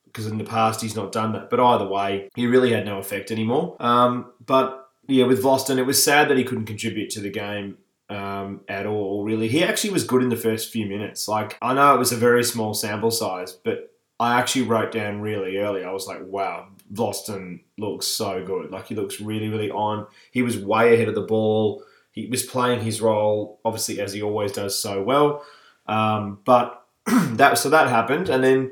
because 0.05 0.27
in 0.27 0.37
the 0.37 0.43
past 0.43 0.81
he's 0.81 0.95
not 0.95 1.13
done 1.13 1.31
that. 1.33 1.49
But 1.49 1.61
either 1.61 1.87
way, 1.87 2.29
he 2.35 2.47
really 2.47 2.73
had 2.73 2.85
no 2.85 2.97
effect 2.97 3.31
anymore. 3.31 3.77
Um, 3.79 4.31
but 4.45 4.89
yeah, 5.07 5.25
with 5.25 5.41
Vlastuin, 5.41 5.77
it 5.77 5.83
was 5.83 6.03
sad 6.03 6.29
that 6.29 6.37
he 6.37 6.43
couldn't 6.43 6.65
contribute 6.65 7.09
to 7.11 7.21
the 7.21 7.29
game 7.29 7.77
um, 8.09 8.61
at 8.67 8.85
all, 8.85 9.23
really. 9.23 9.47
He 9.47 9.63
actually 9.63 9.91
was 9.91 10.03
good 10.03 10.23
in 10.23 10.29
the 10.29 10.35
first 10.35 10.71
few 10.71 10.85
minutes. 10.85 11.27
Like, 11.27 11.57
I 11.61 11.73
know 11.73 11.95
it 11.95 11.99
was 11.99 12.11
a 12.11 12.17
very 12.17 12.43
small 12.43 12.73
sample 12.73 13.11
size, 13.11 13.53
but 13.53 13.91
I 14.19 14.39
actually 14.39 14.63
wrote 14.63 14.91
down 14.91 15.21
really 15.21 15.57
early. 15.57 15.83
I 15.83 15.91
was 15.91 16.07
like, 16.07 16.21
wow, 16.25 16.67
Vlastuin 16.93 17.61
looks 17.77 18.07
so 18.07 18.45
good. 18.45 18.71
Like, 18.71 18.87
he 18.87 18.95
looks 18.95 19.19
really, 19.19 19.49
really 19.49 19.71
on. 19.71 20.07
He 20.31 20.41
was 20.41 20.57
way 20.57 20.93
ahead 20.93 21.07
of 21.07 21.15
the 21.15 21.21
ball. 21.21 21.83
He 22.11 22.27
was 22.27 22.43
playing 22.43 22.81
his 22.81 23.01
role, 23.01 23.59
obviously, 23.65 23.99
as 23.99 24.13
he 24.13 24.21
always 24.21 24.51
does 24.51 24.77
so 24.79 25.01
well. 25.01 25.43
Um, 25.87 26.39
but 26.45 26.85
that 27.05 27.57
so 27.57 27.69
that 27.69 27.89
happened. 27.89 28.29
And 28.29 28.43
then 28.43 28.71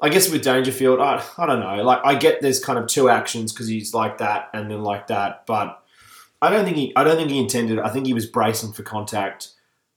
I 0.00 0.08
guess 0.08 0.30
with 0.30 0.42
Dangerfield, 0.42 1.00
I, 1.00 1.22
I 1.38 1.46
don't 1.46 1.60
know. 1.60 1.82
Like, 1.82 2.00
I 2.04 2.14
get 2.16 2.42
there's 2.42 2.62
kind 2.62 2.78
of 2.78 2.86
two 2.86 3.08
actions 3.08 3.52
because 3.52 3.68
he's 3.68 3.94
like 3.94 4.18
that 4.18 4.50
and 4.52 4.70
then 4.70 4.82
like 4.82 5.06
that. 5.06 5.46
But 5.46 5.81
I 6.42 6.50
don't 6.50 6.64
think 6.64 6.76
he. 6.76 6.92
I 6.96 7.04
don't 7.04 7.16
think 7.16 7.30
he 7.30 7.38
intended. 7.38 7.78
I 7.78 7.88
think 7.88 8.06
he 8.06 8.12
was 8.12 8.26
bracing 8.26 8.72
for 8.72 8.82
contact. 8.82 9.50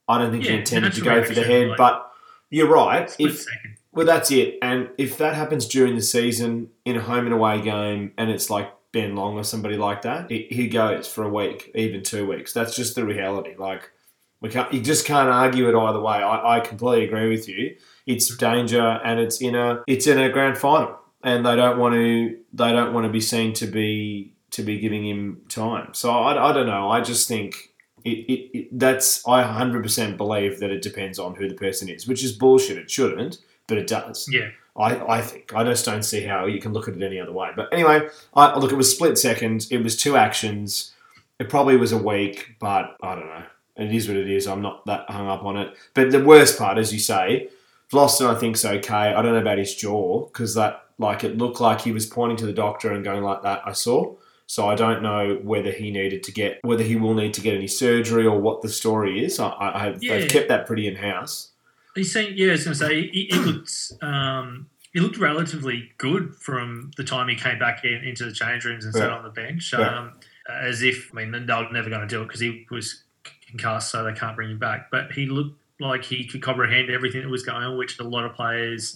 I 0.08 0.20
don't 0.20 0.32
think 0.32 0.46
yeah, 0.46 0.52
he 0.52 0.58
intended 0.60 0.94
to 0.94 1.02
go 1.02 1.24
for 1.24 1.34
the 1.34 1.44
head. 1.44 1.70
Like, 1.70 1.78
but 1.78 2.12
you're 2.52 2.70
right. 2.70 3.14
If 3.18 3.40
second. 3.40 3.78
well, 3.92 4.06
that's 4.06 4.30
it. 4.30 4.60
And 4.62 4.90
if 5.00 5.18
that 5.18 5.34
happens 5.34 5.68
during 5.68 5.96
the 5.96 6.04
season 6.04 6.70
in 6.86 6.98
a 6.98 7.02
home 7.02 7.26
and 7.26 7.34
away 7.34 7.62
game, 7.62 8.14
and 8.20 8.30
it's 8.30 8.52
like 8.52 8.72
Ben 8.92 9.16
Long 9.16 9.40
or 9.40 9.44
somebody 9.44 9.76
like 9.76 10.04
that, 10.04 10.32
it, 10.32 10.54
he 10.54 10.68
goes 10.68 11.08
for 11.08 11.24
a 11.24 11.30
week, 11.30 11.72
even 11.74 12.04
two 12.04 12.28
weeks. 12.28 12.54
That's 12.54 12.76
just 12.76 12.94
the 12.94 13.04
reality. 13.04 13.56
Like 13.58 13.90
we 14.40 14.50
can't. 14.50 14.72
You 14.72 14.82
just 14.82 15.06
can't 15.06 15.30
argue 15.30 15.68
it 15.68 15.76
either 15.76 16.00
way. 16.00 16.18
I, 16.18 16.58
I 16.58 16.60
completely 16.60 17.06
agree 17.06 17.28
with 17.28 17.50
you. 17.50 17.76
It's 18.06 18.38
danger, 18.38 19.02
and 19.04 19.20
it's 19.20 19.42
in 19.42 19.56
a. 19.56 19.82
It's 19.88 20.06
in 20.06 20.20
a 20.20 20.30
grand 20.30 20.60
final, 20.60 21.00
and 21.24 21.44
they 21.44 21.56
don't 21.56 21.80
want 21.80 21.96
to. 21.96 22.38
They 22.54 22.72
don't 22.72 22.94
want 22.94 23.08
to 23.08 23.12
be 23.12 23.22
seen 23.22 23.54
to 23.54 23.66
be 23.66 24.35
to 24.56 24.64
be 24.64 24.80
giving 24.80 25.06
him 25.06 25.42
time. 25.50 25.94
So 25.94 26.12
I, 26.12 26.50
I 26.50 26.54
don't 26.54 26.66
know. 26.66 26.90
I 26.90 27.02
just 27.02 27.28
think 27.28 27.74
it, 28.06 28.10
it, 28.10 28.58
it, 28.58 28.80
that's 28.80 29.28
I 29.28 29.44
100% 29.44 30.16
believe 30.16 30.60
that 30.62 30.72
it 30.72 30.82
depends 30.82 31.20
on 31.20 31.36
who 31.36 31.50
the 31.50 31.56
person 31.56 31.90
is, 31.90 32.08
which 32.08 32.24
is 32.24 32.32
bullshit. 32.32 32.78
It 32.78 32.90
shouldn't, 32.90 33.40
but 33.68 33.78
it 33.78 33.88
does. 33.88 34.30
Yeah. 34.32 34.52
I, 34.78 35.18
I 35.18 35.22
think 35.22 35.54
I 35.54 35.66
just 35.66 35.84
don't 35.84 36.04
see 36.04 36.22
how 36.24 36.46
you 36.46 36.62
can 36.62 36.72
look 36.72 36.88
at 36.88 36.96
it 36.96 37.04
any 37.04 37.20
other 37.20 37.34
way. 37.34 37.50
But 37.54 37.74
anyway, 37.74 38.08
I, 38.34 38.58
look, 38.58 38.72
it 38.72 38.78
was 38.78 38.90
split 38.90 39.18
seconds. 39.18 39.70
It 39.72 39.80
was 39.80 39.98
two 39.98 40.16
actions. 40.16 40.94
It 41.38 41.50
probably 41.50 41.76
was 41.76 41.92
a 41.92 41.98
week, 41.98 42.56
but 42.60 42.96
I 43.02 43.16
don't 43.16 43.28
know. 43.28 43.44
It 43.76 43.94
is 43.94 44.08
what 44.08 44.16
it 44.16 44.30
is. 44.30 44.48
I'm 44.48 44.62
not 44.62 44.86
that 44.86 45.10
hung 45.10 45.28
up 45.28 45.44
on 45.44 45.58
it. 45.58 45.76
But 45.94 46.12
the 46.12 46.24
worst 46.24 46.58
part, 46.58 46.78
as 46.78 46.94
you 46.94 47.00
say, 47.00 47.50
Vlastuin 47.92 48.34
I 48.34 48.40
think's 48.40 48.64
okay. 48.64 48.94
I 48.94 49.22
don't 49.22 49.34
know 49.34 49.42
about 49.42 49.58
his 49.58 49.76
jaw 49.76 50.26
because 50.28 50.56
that 50.56 50.86
like 50.98 51.26
it 51.26 51.38
looked 51.38 51.60
like 51.60 51.82
he 51.82 51.92
was 51.92 52.06
pointing 52.06 52.38
to 52.38 52.46
the 52.46 52.54
doctor 52.54 52.94
and 52.94 53.04
going 53.04 53.24
like 53.24 53.42
that. 53.44 53.62
I 53.66 53.74
saw. 53.74 54.16
So 54.48 54.68
I 54.68 54.76
don't 54.76 55.02
know 55.02 55.40
whether 55.44 55.72
he 55.72 55.92
needed 55.92 56.24
to 56.24 56.32
get 56.32 56.60
whether 56.64 56.84
he 56.84 56.96
will 56.96 57.14
need 57.14 57.34
to 57.36 57.42
get 57.42 57.56
any 57.56 57.68
surgery 57.68 58.26
or 58.26 58.40
what 58.40 58.62
the 58.62 58.70
story 58.70 59.24
is. 59.24 59.40
I, 59.40 59.54
I 59.60 59.80
have, 59.80 60.04
yeah. 60.04 60.20
they've 60.20 60.30
kept 60.30 60.50
that 60.50 60.68
pretty 60.68 60.88
in 60.88 60.96
house. 60.96 61.52
He's 61.96 62.12
saying, 62.12 62.34
yeah, 62.36 62.50
I 62.50 62.52
was 62.52 62.64
going 62.66 62.78
to 62.78 62.86
say 62.86 63.02
he, 63.08 63.30
it 63.32 63.46
looked 63.46 63.92
um, 64.04 64.70
it 64.94 65.02
looked 65.02 65.18
relatively 65.18 65.92
good 65.98 66.36
from 66.36 66.92
the 66.98 67.04
time 67.04 67.28
he 67.28 67.36
came 67.36 67.58
back 67.58 67.84
in, 67.84 68.04
into 68.04 68.26
the 68.26 68.32
change 68.32 68.66
rooms 68.66 68.86
and 68.86 68.94
yeah. 68.94 69.02
sat 69.02 69.12
on 69.12 69.24
the 69.24 69.30
bench. 69.30 69.74
Um. 69.74 70.14
As 70.48 70.84
if 70.84 71.10
I 71.12 71.26
mean 71.26 71.32
they 71.32 71.54
were 71.54 71.72
never 71.72 71.90
going 71.90 72.02
to 72.02 72.08
do 72.08 72.22
it 72.22 72.26
because 72.26 72.40
he 72.40 72.68
was 72.70 73.02
concussed, 73.50 73.90
so 73.90 74.04
they 74.04 74.14
can't 74.14 74.36
bring 74.36 74.52
him 74.52 74.60
back. 74.60 74.92
But 74.92 75.12
he 75.12 75.26
looked 75.26 75.60
like 75.80 76.04
he 76.04 76.28
could 76.28 76.44
comprehend 76.44 76.92
everything 76.92 77.22
that 77.22 77.30
was 77.30 77.44
going 77.44 77.64
on, 77.64 77.78
which 77.80 78.00
a 78.00 78.04
lot 78.04 78.26
of 78.26 78.36
players. 78.36 78.96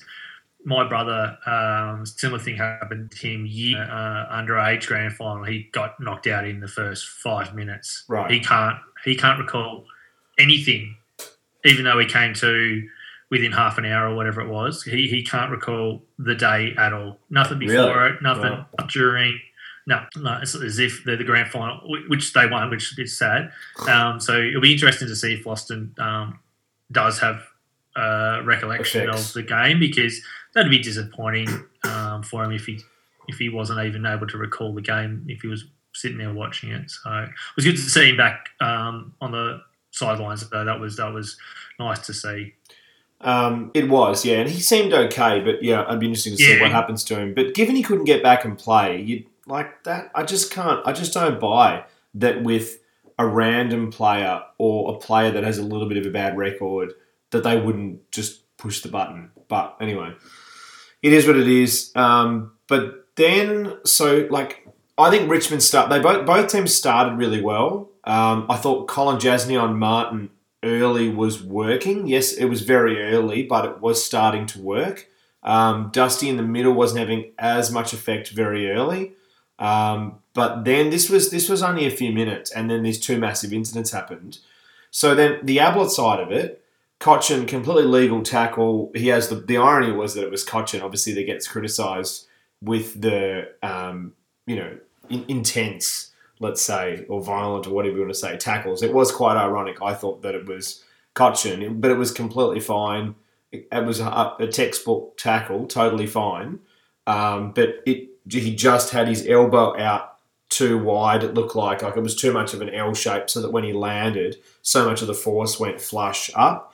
My 0.65 0.87
brother, 0.87 1.37
um, 1.45 2.05
similar 2.05 2.39
thing 2.39 2.57
happened 2.57 3.11
to 3.11 3.17
him 3.27 3.45
year 3.45 3.81
uh, 3.81 4.27
underage 4.35 4.87
grand 4.87 5.13
final. 5.13 5.43
He 5.45 5.69
got 5.71 5.99
knocked 6.01 6.27
out 6.27 6.45
in 6.45 6.59
the 6.59 6.67
first 6.67 7.07
five 7.07 7.55
minutes. 7.55 8.03
Right. 8.09 8.29
He 8.29 8.39
can't 8.41 8.77
he 9.05 9.15
can't 9.15 9.39
recall 9.39 9.85
anything, 10.37 10.95
even 11.63 11.85
though 11.85 11.97
he 11.97 12.05
came 12.05 12.33
to 12.35 12.87
within 13.29 13.51
half 13.53 13.77
an 13.77 13.85
hour 13.85 14.09
or 14.09 14.15
whatever 14.15 14.41
it 14.41 14.49
was. 14.49 14.83
He 14.83 15.07
he 15.07 15.23
can't 15.23 15.49
recall 15.49 16.03
the 16.17 16.35
day 16.35 16.73
at 16.77 16.91
all. 16.93 17.19
Nothing 17.29 17.59
before 17.59 17.75
Really? 17.97 18.15
it. 18.15 18.21
Nothing 18.21 18.51
Wow. 18.51 18.67
during. 18.91 19.39
No, 19.87 20.05
no, 20.17 20.37
it's 20.41 20.53
as 20.55 20.77
if 20.77 21.03
they're 21.05 21.15
the 21.17 21.23
grand 21.23 21.49
final, 21.49 21.79
which 22.09 22.33
they 22.33 22.45
won, 22.47 22.69
which 22.69 22.99
is 22.99 23.17
sad. 23.17 23.51
Um, 23.89 24.19
so 24.19 24.39
it'll 24.39 24.61
be 24.61 24.73
interesting 24.73 25.07
to 25.07 25.15
see 25.15 25.33
if 25.33 25.45
Vlastuin 25.45 25.97
um, 25.99 26.37
does 26.91 27.17
have 27.19 27.41
uh, 27.95 28.41
recollection 28.43 29.09
Effects. 29.09 29.29
of 29.29 29.33
the 29.33 29.41
game 29.43 29.79
because 29.79 30.21
that'd 30.53 30.69
be 30.71 30.79
disappointing 30.79 31.47
um, 31.83 32.23
for 32.23 32.43
him 32.43 32.51
if 32.51 32.65
he 32.65 32.79
if 33.27 33.37
he 33.37 33.49
wasn't 33.49 33.79
even 33.85 34.05
able 34.05 34.27
to 34.27 34.37
recall 34.37 34.73
the 34.73 34.81
game 34.81 35.25
if 35.27 35.41
he 35.41 35.47
was 35.47 35.65
sitting 35.93 36.17
there 36.17 36.33
watching 36.33 36.71
it. 36.71 36.89
So 36.89 37.09
it 37.23 37.29
was 37.55 37.65
good 37.65 37.75
to 37.75 37.81
see 37.81 38.09
him 38.09 38.17
back 38.17 38.49
um, 38.59 39.13
on 39.21 39.31
the 39.31 39.61
sidelines. 39.91 40.47
Though 40.49 40.65
that 40.65 40.79
was 40.79 40.97
that 40.97 41.13
was 41.13 41.37
nice 41.79 41.99
to 42.07 42.13
see. 42.13 42.53
Um, 43.21 43.71
it 43.73 43.89
was, 43.89 44.23
yeah, 44.23 44.37
and 44.37 44.49
he 44.49 44.61
seemed 44.61 44.93
okay, 44.93 45.41
but 45.41 45.61
yeah, 45.61 45.85
it'd 45.85 45.99
be 45.99 46.05
interesting 46.05 46.37
to 46.37 46.41
see 46.41 46.55
Yeah. 46.55 46.61
what 46.61 46.71
happens 46.71 47.03
to 47.05 47.19
him. 47.19 47.33
But 47.33 47.53
given 47.53 47.75
he 47.75 47.83
couldn't 47.83 48.05
get 48.05 48.23
back 48.23 48.45
and 48.45 48.57
play, 48.57 49.01
you 49.01 49.25
like 49.45 49.83
that. 49.83 50.09
I 50.15 50.23
just 50.23 50.51
can't. 50.53 50.79
I 50.87 50.93
just 50.93 51.13
don't 51.13 51.37
buy 51.39 51.83
that 52.13 52.43
with 52.43 52.77
a 53.17 53.27
random 53.27 53.91
player 53.91 54.41
or 54.57 54.95
a 54.95 54.97
player 54.97 55.31
that 55.31 55.43
has 55.43 55.57
a 55.57 55.63
little 55.63 55.89
bit 55.89 55.97
of 55.97 56.05
a 56.05 56.09
bad 56.09 56.37
record 56.37 56.93
that 57.31 57.43
they 57.43 57.59
wouldn't 57.59 58.09
just 58.11 58.55
push 58.57 58.81
the 58.81 58.87
button. 58.89 59.31
But 59.49 59.75
anyway, 59.81 60.13
it 61.01 61.13
is 61.13 61.27
what 61.27 61.37
it 61.37 61.47
is. 61.47 61.91
Um, 61.95 62.51
but 62.67 63.07
then, 63.15 63.77
so 63.85 64.27
like, 64.29 64.67
I 64.97 65.09
think 65.09 65.29
Richmond 65.29 65.63
start. 65.63 65.89
They 65.89 65.99
both 65.99 66.25
both 66.25 66.49
teams 66.49 66.73
started 66.73 67.17
really 67.17 67.41
well. 67.41 67.89
Um, 68.03 68.45
I 68.49 68.57
thought 68.57 68.87
Colin 68.87 69.17
Jasny 69.17 69.61
on 69.61 69.77
Martin 69.77 70.29
early 70.63 71.09
was 71.09 71.41
working. 71.43 72.07
Yes, 72.07 72.33
it 72.33 72.45
was 72.45 72.61
very 72.61 73.01
early, 73.01 73.43
but 73.43 73.65
it 73.65 73.79
was 73.79 74.03
starting 74.03 74.45
to 74.47 74.61
work. 74.61 75.07
Um, 75.43 75.89
Dusty 75.93 76.27
in 76.27 76.37
the 76.37 76.43
middle 76.43 76.73
wasn't 76.73 76.99
having 76.99 77.31
as 77.37 77.71
much 77.71 77.93
effect 77.93 78.29
very 78.31 78.69
early. 78.69 79.13
Um, 79.57 80.19
but 80.33 80.63
then 80.63 80.89
this 80.89 81.09
was 81.09 81.31
this 81.31 81.49
was 81.49 81.61
only 81.61 81.85
a 81.85 81.91
few 81.91 82.11
minutes, 82.11 82.51
and 82.51 82.69
then 82.69 82.83
these 82.83 82.99
two 82.99 83.17
massive 83.17 83.53
incidents 83.53 83.91
happened. 83.91 84.39
So 84.91 85.15
then 85.15 85.39
the 85.43 85.59
Ablett 85.59 85.91
side 85.91 86.19
of 86.19 86.31
it, 86.31 86.63
Cotchin 86.99 87.47
completely 87.47 87.85
legal 87.85 88.21
tackle. 88.21 88.91
He 88.93 89.07
has 89.07 89.29
the 89.29 89.35
the 89.35 89.57
irony 89.57 89.91
was 89.91 90.15
that 90.15 90.23
it 90.23 90.31
was 90.31 90.45
Cotchin, 90.45 90.81
obviously 90.81 91.13
that 91.13 91.25
gets 91.25 91.47
criticised 91.47 92.27
with 92.61 92.99
the 93.01 93.51
um, 93.63 94.13
you 94.45 94.57
know 94.57 94.77
in, 95.09 95.25
intense, 95.27 96.11
let's 96.39 96.61
say, 96.61 97.05
or 97.07 97.21
violent 97.21 97.67
or 97.67 97.71
whatever 97.71 97.95
you 97.95 98.01
want 98.01 98.13
to 98.13 98.19
say 98.19 98.35
tackles. 98.37 98.83
It 98.83 98.93
was 98.93 99.11
quite 99.11 99.37
ironic. 99.37 99.81
I 99.81 99.93
thought 99.93 100.21
that 100.23 100.35
it 100.35 100.45
was 100.45 100.83
Cotchin, 101.15 101.79
but 101.79 101.91
it 101.91 101.97
was 101.97 102.11
completely 102.11 102.59
fine. 102.59 103.15
It, 103.51 103.67
it 103.71 103.85
was 103.85 103.99
a, 103.99 104.35
a 104.39 104.47
textbook 104.47 105.17
tackle, 105.17 105.67
totally 105.67 106.07
fine. 106.07 106.59
Um, 107.07 107.51
but 107.53 107.81
it 107.85 108.09
he 108.29 108.53
just 108.53 108.91
had 108.91 109.07
his 109.07 109.25
elbow 109.27 109.77
out 109.79 110.17
too 110.49 110.77
wide. 110.77 111.23
It 111.23 111.33
looked 111.33 111.55
like 111.55 111.81
like 111.81 111.95
it 111.95 112.01
was 112.01 112.15
too 112.15 112.33
much 112.33 112.53
of 112.53 112.61
an 112.61 112.69
L 112.69 112.93
shape, 112.93 113.29
so 113.29 113.41
that 113.41 113.51
when 113.51 113.63
he 113.63 113.73
landed, 113.73 114.37
so 114.61 114.85
much 114.85 115.01
of 115.01 115.07
the 115.07 115.13
force 115.13 115.59
went 115.59 115.79
flush 115.79 116.29
up. 116.35 116.68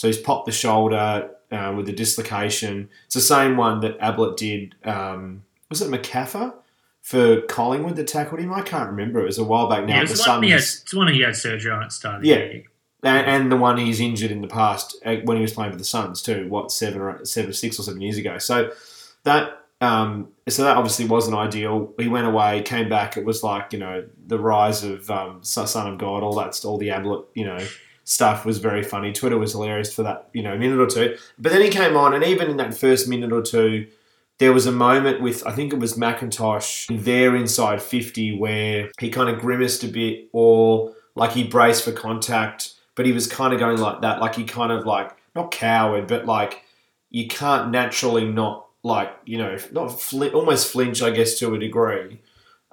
So 0.00 0.06
he's 0.06 0.16
popped 0.16 0.46
the 0.46 0.52
shoulder 0.52 1.28
uh, 1.52 1.74
with 1.76 1.84
the 1.84 1.92
dislocation. 1.92 2.88
It's 3.04 3.14
the 3.14 3.20
same 3.20 3.58
one 3.58 3.80
that 3.80 3.98
Ablett 4.00 4.38
did. 4.38 4.74
Um, 4.82 5.42
was 5.68 5.82
it 5.82 5.90
McCaffer 5.90 6.54
for 7.02 7.42
Collingwood 7.42 7.96
that 7.96 8.08
tackled 8.08 8.40
him? 8.40 8.50
I 8.50 8.62
can't 8.62 8.88
remember. 8.88 9.20
It 9.20 9.26
was 9.26 9.36
a 9.36 9.44
while 9.44 9.68
back 9.68 9.84
now. 9.84 9.96
yeah, 9.96 10.04
the 10.06 10.12
it's 10.12 10.26
one, 10.26 10.42
he 10.42 10.50
had, 10.52 10.60
it's 10.60 10.94
one 10.94 11.08
he 11.12 11.20
had 11.20 11.36
surgery 11.36 11.70
on 11.70 11.82
at 11.82 11.90
the 11.90 11.94
start. 11.94 12.16
Of 12.16 12.22
the 12.22 12.28
Yeah. 12.28 12.36
year. 12.36 12.62
and, 13.02 13.26
and 13.26 13.52
the 13.52 13.58
one 13.58 13.76
he's 13.76 14.00
injured 14.00 14.30
in 14.30 14.40
the 14.40 14.48
past 14.48 14.96
uh, 15.04 15.16
when 15.24 15.36
he 15.36 15.42
was 15.42 15.52
playing 15.52 15.72
for 15.72 15.76
the 15.78 15.84
Suns 15.84 16.22
too. 16.22 16.48
What 16.48 16.72
seven 16.72 16.98
or 17.02 17.22
seven, 17.26 17.52
six 17.52 17.78
or 17.78 17.82
seven 17.82 18.00
years 18.00 18.16
ago. 18.16 18.38
So 18.38 18.72
that. 19.24 19.58
Um, 19.82 20.28
so 20.48 20.64
that 20.64 20.76
obviously 20.78 21.06
wasn't 21.06 21.36
ideal. 21.36 21.92
He 21.98 22.06
went 22.08 22.26
away, 22.26 22.60
came 22.62 22.88
back. 22.90 23.16
It 23.18 23.24
was 23.26 23.42
like 23.42 23.72
you 23.74 23.78
know 23.78 24.06
the 24.26 24.38
rise 24.38 24.82
of 24.82 25.10
um, 25.10 25.42
Son 25.42 25.90
of 25.92 25.98
God, 25.98 26.22
all 26.22 26.34
that, 26.36 26.62
all 26.66 26.76
the 26.78 26.90
Ablett, 26.90 27.24
you 27.34 27.44
know, 27.46 27.66
stuff 28.10 28.44
was 28.44 28.58
very 28.58 28.82
funny. 28.82 29.12
Twitter 29.12 29.38
was 29.38 29.52
hilarious 29.52 29.94
for 29.94 30.02
that, 30.02 30.28
you 30.32 30.42
know, 30.42 30.58
minute 30.58 30.80
or 30.80 30.86
two. 30.88 31.16
But 31.38 31.52
then 31.52 31.62
he 31.62 31.68
came 31.68 31.96
on, 31.96 32.12
and 32.12 32.24
even 32.24 32.50
in 32.50 32.56
that 32.56 32.74
first 32.76 33.06
minute 33.06 33.30
or 33.32 33.40
two, 33.40 33.86
there 34.38 34.52
was 34.52 34.66
a 34.66 34.72
moment 34.72 35.20
with 35.22 35.46
I 35.46 35.52
think 35.52 35.72
it 35.72 35.78
was 35.78 35.94
McIntosh 35.94 37.04
there 37.04 37.36
inside 37.36 37.80
fifty 37.80 38.36
where 38.36 38.90
he 38.98 39.10
kind 39.10 39.30
of 39.30 39.38
grimaced 39.38 39.84
a 39.84 39.88
bit, 39.88 40.28
or 40.32 40.92
like 41.14 41.30
he 41.32 41.44
braced 41.44 41.84
for 41.84 41.92
contact, 41.92 42.74
but 42.96 43.06
he 43.06 43.12
was 43.12 43.26
kind 43.28 43.52
of 43.54 43.60
going 43.60 43.78
like 43.78 44.00
that, 44.00 44.20
like 44.20 44.34
he 44.34 44.44
kind 44.44 44.72
of 44.72 44.84
like 44.86 45.12
not 45.36 45.52
coward, 45.52 46.08
but 46.08 46.26
like 46.26 46.64
you 47.10 47.28
can't 47.28 47.70
naturally 47.70 48.24
not 48.24 48.66
like 48.82 49.10
you 49.24 49.38
know 49.38 49.56
not 49.70 50.00
fl- 50.00 50.34
almost 50.34 50.72
flinch, 50.72 51.00
I 51.00 51.10
guess, 51.10 51.38
to 51.38 51.54
a 51.54 51.58
degree. 51.58 52.18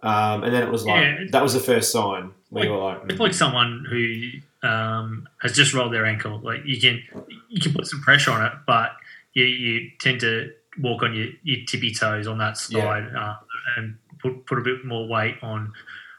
Um, 0.02 0.44
and 0.44 0.54
then 0.54 0.64
it 0.64 0.72
was 0.72 0.84
like 0.86 1.02
Yeah. 1.04 1.24
that 1.32 1.44
was 1.44 1.54
the 1.54 1.60
first 1.60 1.92
sign 1.92 2.32
where 2.50 2.66
you 2.66 2.72
were 2.72 2.78
like, 2.78 3.02
It's 3.10 3.20
like 3.20 3.34
someone 3.34 3.86
who 3.90 4.32
um, 4.64 5.28
has 5.42 5.54
just 5.54 5.74
rolled 5.74 5.94
their 5.94 6.06
ankle. 6.06 6.40
Like 6.40 6.62
you 6.66 6.80
can 6.80 7.02
you 7.50 7.62
can 7.62 7.74
put 7.74 7.88
some 7.88 8.02
pressure 8.02 8.32
on 8.32 8.46
it, 8.46 8.54
but 8.66 8.92
you, 9.34 9.46
you 9.46 9.90
tend 10.00 10.20
to 10.22 10.52
walk 10.80 11.04
on 11.04 11.14
your, 11.14 11.28
your 11.44 11.66
tippy 11.66 11.94
toes 11.94 12.28
on 12.28 12.38
that 12.40 12.58
side 12.58 13.14
uh, 13.16 13.36
and 13.78 13.98
put 14.20 14.46
put 14.46 14.58
a 14.60 14.62
bit 14.62 14.86
more 14.86 15.08
weight 15.08 15.36
on 15.42 15.74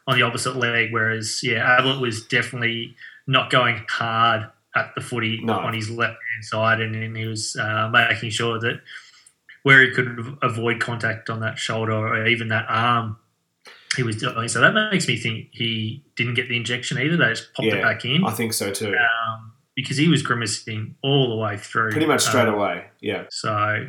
on 0.07 0.16
the 0.18 0.23
opposite 0.23 0.57
leg. 0.57 0.92
Whereas 0.92 1.40
yeah, 1.42 1.78
Ablett 1.78 2.00
was 2.00 2.26
definitely 2.26 2.97
not 3.26 3.50
going 3.50 3.85
hard 3.88 4.50
at 4.75 4.95
the 4.95 5.00
footy 5.00 5.40
No. 5.42 5.54
on 5.54 5.75
his 5.75 5.90
left 5.90 6.18
hand 6.33 6.45
side, 6.45 6.80
and, 6.80 6.95
then 6.95 7.14
he 7.14 7.26
was 7.26 7.57
uh, 7.57 7.88
making 7.88 8.30
sure 8.30 8.59
that 8.61 8.80
where 9.62 9.83
he 9.83 9.90
could 9.90 10.38
avoid 10.42 10.80
contact 10.80 11.28
on 11.28 11.40
that 11.40 11.59
shoulder 11.59 11.92
or 11.92 12.26
even 12.26 12.49
that 12.49 12.66
arm 12.68 13.16
he 13.98 14.02
was 14.02 14.16
doing. 14.16 14.48
So 14.48 14.60
that 14.62 14.72
makes 14.90 15.06
me 15.06 15.16
think 15.18 15.48
he 15.52 16.02
didn't 16.16 16.34
get 16.34 16.48
the 16.48 16.56
injection 16.56 16.96
either. 16.98 17.16
They 17.18 17.28
just 17.28 17.52
popped 17.52 17.66
Yeah, 17.66 17.74
it 17.76 17.82
back 17.82 18.04
in 18.06 18.24
I 18.24 18.30
think 18.30 18.54
so 18.54 18.72
too. 18.72 18.94
um, 18.96 19.52
because 19.76 19.96
he 19.98 20.08
was 20.08 20.22
grimacing 20.22 20.94
all 21.02 21.28
the 21.28 21.36
way 21.36 21.56
through. 21.58 21.90
Pretty 21.90 22.06
much 22.06 22.22
straight 22.22 22.48
Um, 22.48 22.54
away. 22.54 22.86
Yeah. 23.00 23.24
So, 23.30 23.86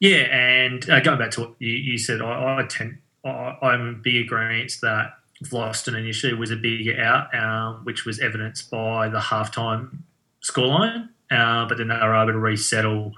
yeah, 0.00 0.22
and 0.34 0.88
uh, 0.88 1.00
going 1.00 1.18
back 1.18 1.30
to 1.32 1.40
what 1.42 1.54
you, 1.58 1.72
you 1.74 1.98
said, 1.98 2.22
I, 2.22 2.60
I 2.60 2.66
tend 2.66 2.98
I, 3.24 3.56
I'm 3.62 3.80
in 3.88 4.02
big 4.02 4.16
agreement 4.24 4.72
that 4.82 5.10
Vlastuin 5.44 5.98
initially 5.98 6.32
was 6.34 6.50
a 6.50 6.56
bigger 6.56 6.98
out, 7.00 7.34
um, 7.34 7.84
which 7.84 8.04
was 8.06 8.18
evidenced 8.20 8.70
by 8.70 9.08
the 9.08 9.18
halftime 9.20 9.98
scoreline. 10.42 11.08
Uh, 11.30 11.66
but 11.68 11.76
then 11.78 11.88
they 11.88 11.94
were 11.96 12.14
able 12.14 12.32
to 12.32 12.38
resettle, 12.38 13.12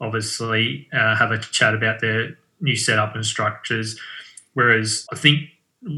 obviously, 0.00 0.88
uh, 0.92 1.16
have 1.16 1.30
a 1.32 1.38
chat 1.38 1.74
about 1.74 2.00
their 2.00 2.36
new 2.60 2.76
setup 2.76 3.14
and 3.14 3.24
structures. 3.24 3.98
Whereas 4.52 5.06
I 5.12 5.16
think, 5.16 5.48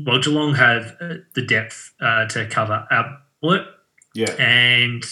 well, 0.07 0.21
Geelong 0.21 0.55
have 0.55 0.97
uh, 1.01 1.15
the 1.35 1.43
depth 1.43 1.93
uh, 2.01 2.27
to 2.27 2.47
cover 2.47 2.87
Ablett 2.91 3.67
Yeah. 4.15 4.33
and 4.39 5.05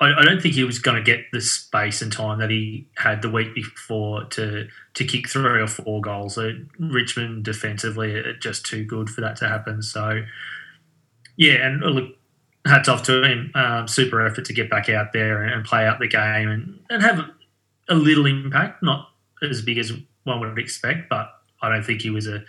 I, 0.00 0.20
I 0.20 0.24
don't 0.24 0.42
think 0.42 0.54
he 0.54 0.64
was 0.64 0.78
going 0.80 0.96
to 0.96 1.02
get 1.02 1.26
the 1.32 1.40
space 1.40 2.02
and 2.02 2.12
time 2.12 2.40
that 2.40 2.50
he 2.50 2.88
had 2.96 3.22
the 3.22 3.30
week 3.30 3.54
before 3.54 4.24
to 4.24 4.68
to 4.94 5.04
kick 5.04 5.28
three 5.28 5.60
or 5.60 5.66
four 5.68 6.00
goals. 6.00 6.34
So 6.34 6.52
Richmond 6.78 7.44
defensively 7.44 8.14
are 8.14 8.34
just 8.34 8.66
too 8.66 8.84
good 8.84 9.08
for 9.08 9.20
that 9.20 9.36
to 9.36 9.48
happen. 9.48 9.80
So 9.82 10.22
yeah, 11.36 11.66
and 11.66 11.80
look, 11.80 12.14
hats 12.66 12.88
off 12.88 13.02
to 13.04 13.22
him. 13.22 13.50
Um, 13.54 13.88
super 13.88 14.24
effort 14.26 14.44
to 14.46 14.52
get 14.52 14.68
back 14.68 14.88
out 14.88 15.12
there 15.12 15.42
and, 15.42 15.52
and 15.54 15.64
play 15.64 15.86
out 15.86 15.98
the 16.00 16.08
game 16.08 16.48
and, 16.48 16.80
and 16.90 17.02
have 17.02 17.24
a 17.88 17.94
little 17.94 18.26
impact, 18.26 18.82
not 18.82 19.08
as 19.42 19.62
big 19.62 19.78
as 19.78 19.92
one 20.24 20.40
would 20.40 20.58
expect, 20.58 21.08
but 21.08 21.30
I 21.62 21.68
don't 21.68 21.84
think 21.84 22.02
he 22.02 22.10
was 22.10 22.26
a 22.26 22.44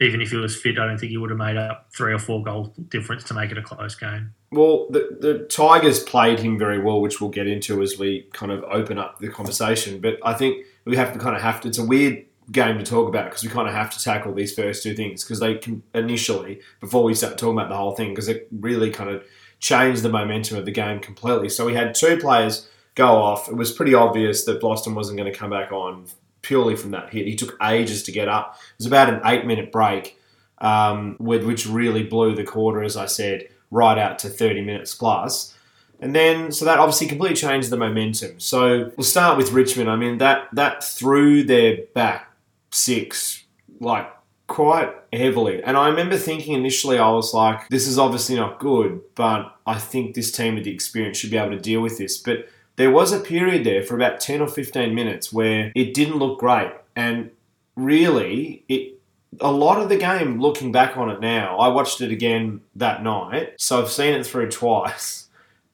even 0.00 0.20
if 0.20 0.30
he 0.30 0.36
was 0.36 0.56
fit, 0.56 0.78
I 0.78 0.86
don't 0.86 0.98
think 0.98 1.10
he 1.10 1.18
would 1.18 1.30
have 1.30 1.38
made 1.38 1.56
up 1.56 1.88
three 1.92 2.12
or 2.12 2.18
four 2.18 2.42
goal 2.42 2.72
difference 2.88 3.24
to 3.24 3.34
make 3.34 3.50
it 3.50 3.58
a 3.58 3.62
close 3.62 3.94
game. 3.94 4.32
Well, 4.52 4.86
the, 4.90 5.16
the 5.20 5.38
Tigers 5.50 6.02
played 6.02 6.38
him 6.38 6.58
very 6.58 6.78
well, 6.78 7.00
which 7.00 7.20
we'll 7.20 7.30
get 7.30 7.46
into 7.46 7.82
as 7.82 7.98
we 7.98 8.28
kind 8.32 8.52
of 8.52 8.62
open 8.64 8.98
up 8.98 9.18
the 9.18 9.28
conversation. 9.28 10.00
But 10.00 10.18
I 10.24 10.34
think 10.34 10.64
we 10.84 10.96
have 10.96 11.12
to 11.12 11.18
kind 11.18 11.34
of 11.34 11.42
have 11.42 11.60
to. 11.62 11.68
It's 11.68 11.78
a 11.78 11.84
weird 11.84 12.24
game 12.52 12.78
to 12.78 12.84
talk 12.84 13.08
about 13.08 13.26
because 13.26 13.42
we 13.42 13.50
kind 13.50 13.68
of 13.68 13.74
have 13.74 13.90
to 13.90 14.02
tackle 14.02 14.32
these 14.32 14.54
first 14.54 14.82
two 14.82 14.94
things 14.94 15.22
because 15.22 15.40
they 15.40 15.56
can 15.56 15.82
initially 15.94 16.60
before 16.80 17.02
we 17.02 17.14
start 17.14 17.36
talking 17.36 17.58
about 17.58 17.68
the 17.68 17.76
whole 17.76 17.94
thing 17.94 18.10
because 18.10 18.28
it 18.28 18.48
really 18.50 18.90
kind 18.90 19.10
of 19.10 19.22
changed 19.58 20.02
the 20.02 20.08
momentum 20.08 20.56
of 20.56 20.64
the 20.64 20.70
game 20.70 21.00
completely. 21.00 21.48
So 21.48 21.66
we 21.66 21.74
had 21.74 21.94
two 21.94 22.16
players 22.16 22.68
go 22.94 23.08
off. 23.08 23.48
It 23.48 23.54
was 23.54 23.72
pretty 23.72 23.94
obvious 23.94 24.44
that 24.44 24.60
Vlastuin 24.60 24.94
wasn't 24.94 25.18
going 25.18 25.30
to 25.30 25.38
come 25.38 25.50
back 25.50 25.72
on 25.72 26.06
purely 26.48 26.74
from 26.74 26.92
that 26.92 27.10
hit. 27.10 27.26
He 27.26 27.36
took 27.36 27.56
ages 27.62 28.02
to 28.04 28.12
get 28.12 28.26
up. 28.26 28.56
It 28.72 28.78
was 28.78 28.86
about 28.86 29.12
an 29.12 29.20
eight 29.26 29.44
minute 29.44 29.70
break, 29.70 30.18
um, 30.58 31.16
which 31.18 31.66
really 31.66 32.02
blew 32.02 32.34
the 32.34 32.42
quarter, 32.42 32.82
as 32.82 32.96
I 32.96 33.06
said. 33.06 33.48
right 33.70 33.98
out 33.98 34.18
to 34.20 34.30
30 34.30 34.62
minutes 34.62 34.94
plus. 34.94 35.54
And 36.00 36.16
then, 36.16 36.50
so 36.52 36.64
that 36.64 36.78
obviously 36.78 37.06
completely 37.06 37.36
changed 37.36 37.68
the 37.68 37.76
momentum. 37.76 38.40
So 38.40 38.90
we'll 38.96 39.04
start 39.04 39.36
with 39.36 39.52
Richmond. 39.52 39.90
I 39.90 39.96
mean, 39.96 40.16
that 40.18 40.48
that 40.54 40.82
threw 40.82 41.42
their 41.42 41.78
back 41.94 42.32
six 42.70 43.44
like 43.78 44.10
quite 44.46 44.90
heavily. 45.12 45.62
And 45.62 45.76
I 45.76 45.88
remember 45.88 46.16
thinking 46.16 46.54
initially, 46.54 46.98
I 46.98 47.10
was 47.10 47.34
like, 47.34 47.68
this 47.68 47.86
is 47.86 47.98
obviously 47.98 48.36
not 48.36 48.58
good, 48.58 49.02
but 49.16 49.54
I 49.66 49.78
think 49.78 50.14
this 50.14 50.32
team 50.32 50.54
with 50.54 50.64
the 50.64 50.72
experience 50.72 51.18
should 51.18 51.30
be 51.30 51.36
able 51.36 51.50
to 51.50 51.60
deal 51.60 51.82
with 51.82 51.98
this. 51.98 52.16
But 52.16 52.48
there 52.78 52.92
was 52.92 53.12
a 53.12 53.18
period 53.18 53.64
there 53.64 53.82
for 53.82 53.96
about 53.96 54.20
10 54.20 54.40
or 54.40 54.48
15 54.48 54.94
minutes 54.94 55.32
where 55.32 55.72
it 55.74 55.92
didn't 55.92 56.16
look 56.16 56.38
great. 56.38 56.70
And 56.94 57.30
really, 57.74 58.64
it 58.68 58.94
a 59.40 59.52
lot 59.52 59.80
of 59.80 59.88
the 59.88 59.96
game, 59.96 60.40
looking 60.40 60.72
back 60.72 60.96
on 60.96 61.10
it 61.10 61.20
now, 61.20 61.58
I 61.58 61.68
watched 61.68 62.00
it 62.00 62.10
again 62.10 62.62
that 62.76 63.02
night, 63.02 63.54
so 63.58 63.82
I've 63.82 63.90
seen 63.90 64.14
it 64.14 64.26
through 64.26 64.50
twice, 64.62 65.28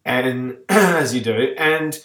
and 0.05 0.59
as 0.69 1.15
you 1.15 1.21
do, 1.21 1.55
and 1.57 1.99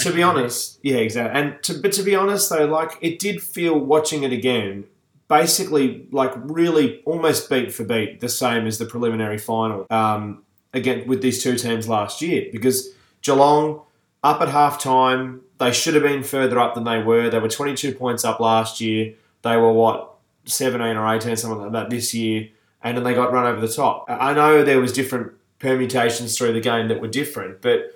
to 0.00 0.12
be 0.12 0.22
honest, 0.22 0.78
yeah, 0.82 0.96
exactly, 0.96 1.40
and 1.40 1.62
to 1.62 1.74
but 1.74 1.92
to 1.92 2.02
be 2.02 2.16
honest 2.16 2.50
though, 2.50 2.66
like 2.66 2.98
it 3.00 3.18
did 3.18 3.40
feel 3.40 3.78
watching 3.78 4.24
it 4.24 4.32
again, 4.32 4.84
basically 5.28 6.06
like 6.10 6.32
really 6.36 7.02
almost 7.04 7.48
beat 7.48 7.72
for 7.72 7.84
beat 7.84 8.20
the 8.20 8.28
same 8.28 8.66
as 8.66 8.78
the 8.78 8.86
preliminary 8.86 9.38
final, 9.38 9.86
um, 9.90 10.42
again 10.74 11.06
with 11.06 11.22
these 11.22 11.42
two 11.42 11.56
teams 11.56 11.88
last 11.88 12.20
year. 12.20 12.48
Because 12.50 12.90
Geelong 13.22 13.85
up 14.26 14.40
at 14.40 14.48
half 14.48 14.80
time, 14.80 15.42
they 15.58 15.72
should 15.72 15.94
have 15.94 16.02
been 16.02 16.22
further 16.22 16.58
up 16.58 16.74
than 16.74 16.84
they 16.84 17.02
were. 17.02 17.30
They 17.30 17.38
were 17.38 17.48
22 17.48 17.94
points 17.94 18.24
up 18.24 18.40
last 18.40 18.80
year. 18.80 19.14
They 19.42 19.56
were 19.56 19.72
what 19.72 20.14
17 20.46 20.96
or 20.96 21.14
18, 21.14 21.36
something 21.36 21.60
like 21.60 21.72
that 21.72 21.90
this 21.90 22.12
year, 22.12 22.48
and 22.82 22.96
then 22.96 23.04
they 23.04 23.14
got 23.14 23.32
run 23.32 23.46
over 23.46 23.60
the 23.60 23.72
top. 23.72 24.06
I 24.08 24.34
know 24.34 24.64
there 24.64 24.80
was 24.80 24.92
different 24.92 25.32
permutations 25.58 26.36
through 26.36 26.52
the 26.52 26.60
game 26.60 26.88
that 26.88 27.00
were 27.00 27.08
different, 27.08 27.62
but 27.62 27.94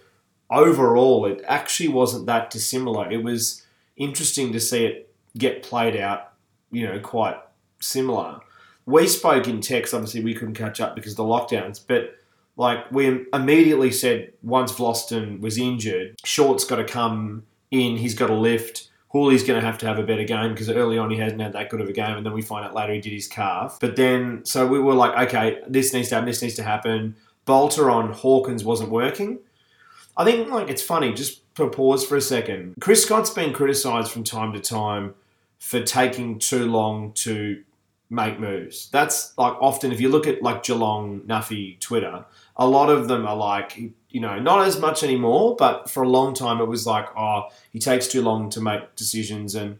overall, 0.48 1.26
it 1.26 1.42
actually 1.46 1.88
wasn't 1.88 2.26
that 2.26 2.50
dissimilar. 2.50 3.10
It 3.10 3.22
was 3.22 3.64
interesting 3.96 4.52
to 4.52 4.60
see 4.60 4.84
it 4.86 5.14
get 5.36 5.62
played 5.62 5.96
out, 5.96 6.32
you 6.70 6.86
know, 6.86 6.98
quite 7.00 7.36
similar. 7.80 8.40
We 8.86 9.06
spoke 9.06 9.46
in 9.46 9.60
text, 9.60 9.94
obviously 9.94 10.24
we 10.24 10.34
couldn't 10.34 10.54
catch 10.54 10.80
up 10.80 10.94
because 10.94 11.12
of 11.12 11.16
the 11.18 11.24
lockdowns, 11.24 11.80
but 11.86 12.16
like 12.60 12.90
we 12.92 13.26
immediately 13.32 13.90
said 13.90 14.32
once 14.42 14.72
Vlastuin 14.72 15.40
was 15.40 15.58
injured, 15.58 16.16
Short's 16.24 16.64
got 16.64 16.76
to 16.76 16.84
come 16.84 17.44
in, 17.70 17.96
he's 17.96 18.14
got 18.14 18.28
to 18.28 18.34
lift 18.34 18.90
Houli's 19.12 19.42
going 19.42 19.60
to 19.60 19.66
have 19.66 19.78
to 19.78 19.86
have 19.86 19.98
a 19.98 20.04
better 20.04 20.22
game 20.22 20.52
because 20.52 20.70
early 20.70 20.96
on 20.96 21.10
he 21.10 21.16
hasn't 21.16 21.40
had 21.40 21.52
that 21.54 21.68
good 21.68 21.80
of 21.80 21.88
a 21.88 21.92
game, 21.92 22.16
and 22.16 22.24
then 22.24 22.32
we 22.32 22.42
find 22.42 22.64
out 22.64 22.74
later 22.74 22.92
he 22.92 23.00
did 23.00 23.12
his 23.12 23.26
calf. 23.26 23.78
But 23.80 23.96
then, 23.96 24.44
so 24.44 24.66
we 24.66 24.78
were 24.78 24.94
like, 24.94 25.28
okay, 25.28 25.60
this 25.66 25.92
needs 25.92 26.10
to 26.10 26.14
happen, 26.16 26.26
this 26.26 26.42
needs 26.42 26.54
to 26.54 26.62
happen. 26.62 27.16
Balta 27.44 27.82
on 27.82 28.12
Hawkins 28.12 28.62
wasn't 28.62 28.90
working. 28.90 29.40
I 30.16 30.24
think 30.24 30.48
like 30.50 30.68
it's 30.68 30.82
funny. 30.82 31.12
Just 31.12 31.42
pause 31.54 32.06
for 32.06 32.16
a 32.16 32.20
second. 32.20 32.74
Chris 32.80 33.02
Scott's 33.02 33.30
been 33.30 33.52
criticised 33.52 34.12
from 34.12 34.22
time 34.22 34.52
to 34.52 34.60
time 34.60 35.14
for 35.58 35.82
taking 35.82 36.38
too 36.38 36.66
long 36.66 37.12
to 37.12 37.62
make 38.10 38.38
moves. 38.38 38.90
That's 38.90 39.36
like 39.36 39.54
often 39.60 39.90
if 39.90 40.00
you 40.00 40.08
look 40.08 40.26
at 40.28 40.42
like 40.42 40.62
Geelong 40.62 41.22
Nuffy 41.22 41.80
Twitter, 41.80 42.24
a 42.60 42.66
lot 42.66 42.90
of 42.90 43.08
them 43.08 43.26
are 43.26 43.36
like 43.36 43.76
you 44.10 44.20
know, 44.20 44.38
not 44.38 44.66
as 44.66 44.78
much 44.78 45.02
anymore, 45.02 45.56
but 45.56 45.88
for 45.88 46.02
a 46.02 46.08
long 46.08 46.34
time 46.34 46.60
it 46.60 46.66
was 46.66 46.86
like, 46.86 47.06
oh, 47.16 47.48
he 47.70 47.78
takes 47.78 48.08
too 48.08 48.22
long 48.22 48.50
to 48.50 48.60
make 48.60 48.96
decisions. 48.96 49.54
And 49.54 49.78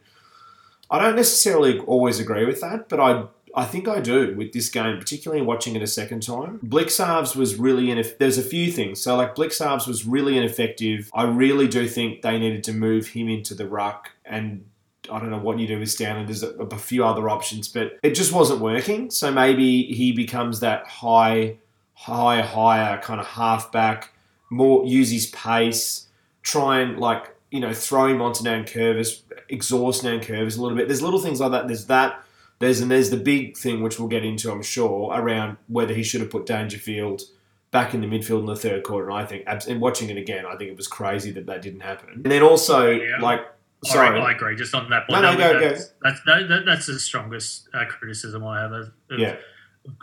I 0.88 1.00
don't 1.00 1.16
necessarily 1.16 1.80
always 1.80 2.20
agree 2.20 2.44
with 2.44 2.60
that, 2.60 2.88
but 2.88 3.00
I 3.00 3.24
I 3.54 3.64
think 3.64 3.88
I 3.88 4.00
do 4.00 4.34
with 4.36 4.52
this 4.52 4.68
game, 4.68 4.98
particularly 4.98 5.42
watching 5.42 5.74
it 5.74 5.82
a 5.82 5.86
second 5.86 6.22
time. 6.22 6.60
Blicavs 6.64 7.34
was 7.34 7.56
really 7.56 7.86
ineff- 7.86 8.18
there's 8.18 8.38
a 8.38 8.42
few 8.42 8.70
things. 8.70 9.02
So 9.02 9.16
like 9.16 9.34
Blicavs 9.34 9.88
was 9.88 10.06
really 10.06 10.38
ineffective. 10.38 11.10
I 11.12 11.24
really 11.24 11.66
do 11.66 11.88
think 11.88 12.22
they 12.22 12.38
needed 12.38 12.62
to 12.64 12.72
move 12.72 13.08
him 13.08 13.28
into 13.28 13.54
the 13.54 13.66
ruck 13.66 14.10
and 14.24 14.64
I 15.10 15.18
don't 15.18 15.30
know 15.30 15.38
what 15.38 15.58
you 15.58 15.66
do 15.66 15.80
with 15.80 15.90
Stanley. 15.90 16.24
There's 16.24 16.44
a, 16.44 16.50
a 16.50 16.78
few 16.78 17.04
other 17.04 17.28
options, 17.28 17.68
but 17.68 17.98
it 18.02 18.14
just 18.14 18.32
wasn't 18.32 18.60
working. 18.60 19.10
So 19.10 19.32
maybe 19.32 19.84
he 19.84 20.12
becomes 20.12 20.60
that 20.60 20.86
high, 20.86 21.56
high, 22.00 22.40
higher 22.40 22.98
kind 22.98 23.20
of 23.20 23.26
halfback 23.26 24.12
more 24.50 24.84
use 24.84 25.10
his 25.10 25.26
pace, 25.28 26.08
try 26.42 26.80
and 26.80 26.98
like 26.98 27.34
you 27.50 27.60
know 27.60 27.72
throw 27.72 28.06
him 28.06 28.20
onto 28.20 28.44
Nankervis, 28.44 29.22
exhaust 29.48 30.02
Nankervis 30.02 30.58
a 30.58 30.62
little 30.62 30.76
bit. 30.76 30.88
There's 30.88 31.02
little 31.02 31.20
things 31.20 31.40
like 31.40 31.52
that. 31.52 31.68
There's 31.68 31.86
that. 31.86 32.22
There's 32.58 32.80
and 32.80 32.90
there's 32.90 33.10
the 33.10 33.16
big 33.16 33.56
thing 33.56 33.82
which 33.82 33.98
we'll 33.98 34.08
get 34.08 34.24
into, 34.24 34.50
I'm 34.50 34.62
sure, 34.62 35.12
around 35.14 35.56
whether 35.68 35.94
he 35.94 36.02
should 36.02 36.20
have 36.20 36.30
put 36.30 36.44
Dangerfield 36.44 37.22
back 37.70 37.94
in 37.94 38.00
the 38.02 38.06
midfield 38.06 38.40
in 38.40 38.46
the 38.46 38.56
third 38.56 38.82
quarter. 38.82 39.08
And 39.08 39.16
I 39.16 39.24
think, 39.24 39.44
and 39.46 39.80
watching 39.80 40.10
it 40.10 40.18
again, 40.18 40.44
I 40.44 40.56
think 40.56 40.70
it 40.70 40.76
was 40.76 40.88
crazy 40.88 41.30
that 41.30 41.46
that 41.46 41.62
didn't 41.62 41.80
happen. 41.80 42.20
And 42.24 42.30
then 42.30 42.42
also 42.42 42.90
yeah. 42.90 43.18
like. 43.20 43.40
Sorry, 43.82 44.20
I 44.20 44.32
agree. 44.32 44.56
Just 44.56 44.74
on 44.74 44.90
that 44.90 45.06
point, 45.08 45.22
no, 45.22 45.32
no, 45.32 45.38
go, 45.38 45.58
that's, 45.58 45.86
go. 45.86 45.92
That's, 46.02 46.20
that, 46.26 46.62
that's 46.66 46.86
the 46.86 47.00
strongest 47.00 47.66
uh, 47.72 47.86
criticism 47.86 48.44
I 48.44 48.60
have 48.60 48.72
of, 48.72 48.92
yeah. 49.16 49.36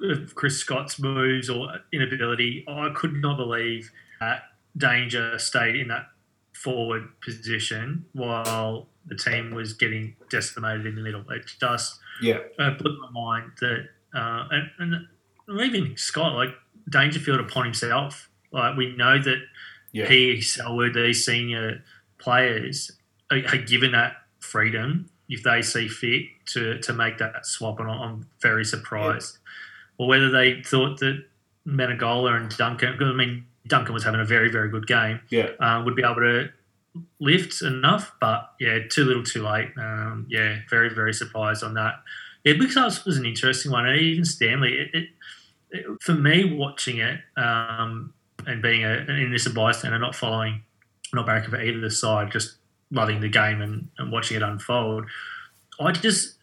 Of 0.02 0.36
Chris 0.36 0.58
Scott's 0.58 1.00
moves 1.00 1.50
or 1.50 1.70
inability. 1.94 2.66
I 2.68 2.90
could 2.96 3.14
not 3.14 3.38
believe 3.38 3.92
uh, 4.22 4.38
Danger 4.76 5.38
stayed 5.40 5.76
in 5.76 5.88
that 5.90 6.08
forward 6.54 7.08
position 7.22 8.06
while 8.14 8.88
the 9.06 9.16
team 9.16 9.52
was 9.52 9.74
getting 9.74 10.16
decimated 10.30 10.86
in 10.86 10.96
the 10.96 11.02
middle. 11.02 11.24
It 11.30 11.46
just 11.60 12.00
yeah 12.22 12.40
uh, 12.60 12.72
put 12.72 12.92
my 13.00 13.10
mind 13.12 13.52
that 13.62 13.88
uh, 14.14 14.48
and, 14.52 14.70
and 14.80 15.62
even 15.62 15.96
Scott 15.98 16.34
like 16.34 16.50
Dangerfield 16.90 17.40
upon 17.40 17.66
himself. 17.66 18.30
Like 18.52 18.78
we 18.78 18.96
know 18.96 19.22
that 19.22 19.40
yeah. 19.92 20.08
he, 20.08 20.42
Selwood, 20.42 20.94
these 20.94 21.26
senior 21.26 21.84
players 22.18 22.92
are, 23.32 23.38
are, 23.38 23.58
given 23.58 23.92
that 23.92 24.14
freedom 24.40 25.10
if 25.30 25.44
they 25.44 25.62
see 25.62 25.88
fit 25.88 26.24
to 26.54 26.80
to 26.80 26.94
make 26.94 27.18
that 27.18 27.46
swap, 27.46 27.80
and 27.80 27.90
I'm 27.90 28.28
very 28.42 28.66
surprised. 28.66 29.38
Or 29.98 30.08
whether 30.08 30.30
they 30.30 30.62
thought 30.62 31.00
that 31.00 31.24
Menegola 31.68 32.38
and 32.38 32.56
Duncan. 32.56 32.98
I 33.02 33.14
mean, 33.14 33.46
Duncan 33.68 33.94
was 33.94 34.04
having 34.04 34.22
a 34.22 34.26
very, 34.26 34.50
very 34.50 34.70
good 34.70 34.88
game. 34.88 35.20
Yeah. 35.30 35.50
Um, 35.60 35.86
would 35.86 35.96
be 35.96 36.04
able 36.04 36.16
to 36.16 36.50
lift 37.20 37.62
enough, 37.62 38.14
but 38.20 38.52
yeah, 38.60 38.80
too 38.90 39.04
little, 39.06 39.24
too 39.24 39.44
late. 39.44 39.70
Um, 39.78 40.26
yeah, 40.30 40.60
very, 40.70 40.90
very 40.94 41.14
surprised 41.14 41.64
on 41.64 41.74
that. 41.76 41.96
Yeah, 42.44 42.54
Big 42.54 42.76
was 42.76 43.18
an 43.18 43.26
interesting 43.26 43.72
one, 43.72 43.86
and 43.86 44.00
even 44.00 44.24
Stanley. 44.24 44.74
It, 44.74 44.90
it, 44.94 45.10
it, 45.72 45.86
for 46.02 46.14
me, 46.14 46.56
watching 46.56 47.00
it 47.00 47.20
um, 47.36 48.14
and 48.46 48.62
being 48.62 48.86
a, 48.86 49.06
in 49.10 49.32
this 49.32 49.46
a 49.46 49.50
bystander, 49.50 50.00
not 50.00 50.16
following, 50.16 50.64
not 51.14 51.26
barracking 51.26 51.50
for 51.50 51.62
either 51.62 51.90
side, 51.90 52.32
just 52.32 52.56
loving 52.90 53.20
the 53.20 53.28
game 53.28 53.62
and, 53.62 53.90
and 53.98 54.12
watching 54.12 54.38
it 54.38 54.44
unfold. 54.44 55.06
I 55.80 55.92
just, 55.92 56.38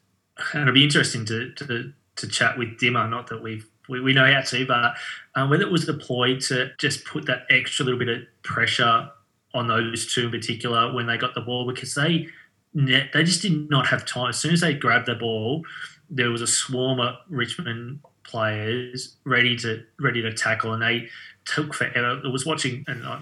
and 0.53 0.63
it'll 0.63 0.75
be 0.75 0.85
interesting 0.85 1.25
to, 1.27 1.53
to 1.53 1.93
to 2.17 2.29
chat 2.29 2.59
with 2.59 2.79
Dimmer. 2.79 3.09
Not 3.09 3.29
that 3.29 3.43
we've 3.43 3.67
we, 3.89 4.01
we 4.01 4.13
know 4.13 4.31
how 4.31 4.41
to, 4.41 4.67
but 4.67 4.95
um, 5.35 5.51
whether 5.51 5.63
it 5.63 5.71
was 5.71 5.85
deployed 5.85 6.41
to 6.43 6.71
just 6.79 7.05
put 7.05 7.27
that 7.27 7.43
extra 7.51 7.85
little 7.85 7.99
bit 7.99 8.09
of 8.09 8.23
pressure 8.43 9.11
on 9.53 9.69
those 9.69 10.13
two 10.13 10.27
in 10.27 10.31
particular 10.31 10.93
when 10.93 11.07
they 11.07 11.17
got 11.17 11.35
the 11.35 11.41
ball 11.41 11.67
because 11.67 11.95
they 11.95 12.29
they 12.75 13.23
just 13.23 13.43
did 13.43 13.71
not 13.71 13.87
have 13.87 14.05
time. 14.05 14.31
As 14.31 14.39
soon 14.39 14.53
as 14.53 14.61
they 14.61 14.75
grabbed 14.75 15.07
the 15.07 15.15
ball, 15.15 15.65
there 16.11 16.31
was 16.31 16.43
a 16.43 16.47
swarm 16.47 16.99
of 16.99 17.15
Richmond 17.29 18.01
players 18.25 19.17
ready 19.25 19.57
to 19.59 19.85
ready 20.01 20.23
to 20.23 20.33
tackle, 20.33 20.73
and 20.73 20.83
they 20.83 21.09
took 21.45 21.73
forever. 21.73 22.21
I 22.25 22.29
was 22.29 22.45
watching, 22.45 22.85
and 22.89 23.05
uh, 23.07 23.21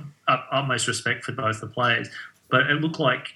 utmost 0.52 0.88
respect 0.88 1.24
for 1.24 1.32
both 1.32 1.60
the 1.60 1.66
players, 1.66 2.08
but 2.50 2.70
it 2.70 2.80
looked 2.80 2.98
like 2.98 3.34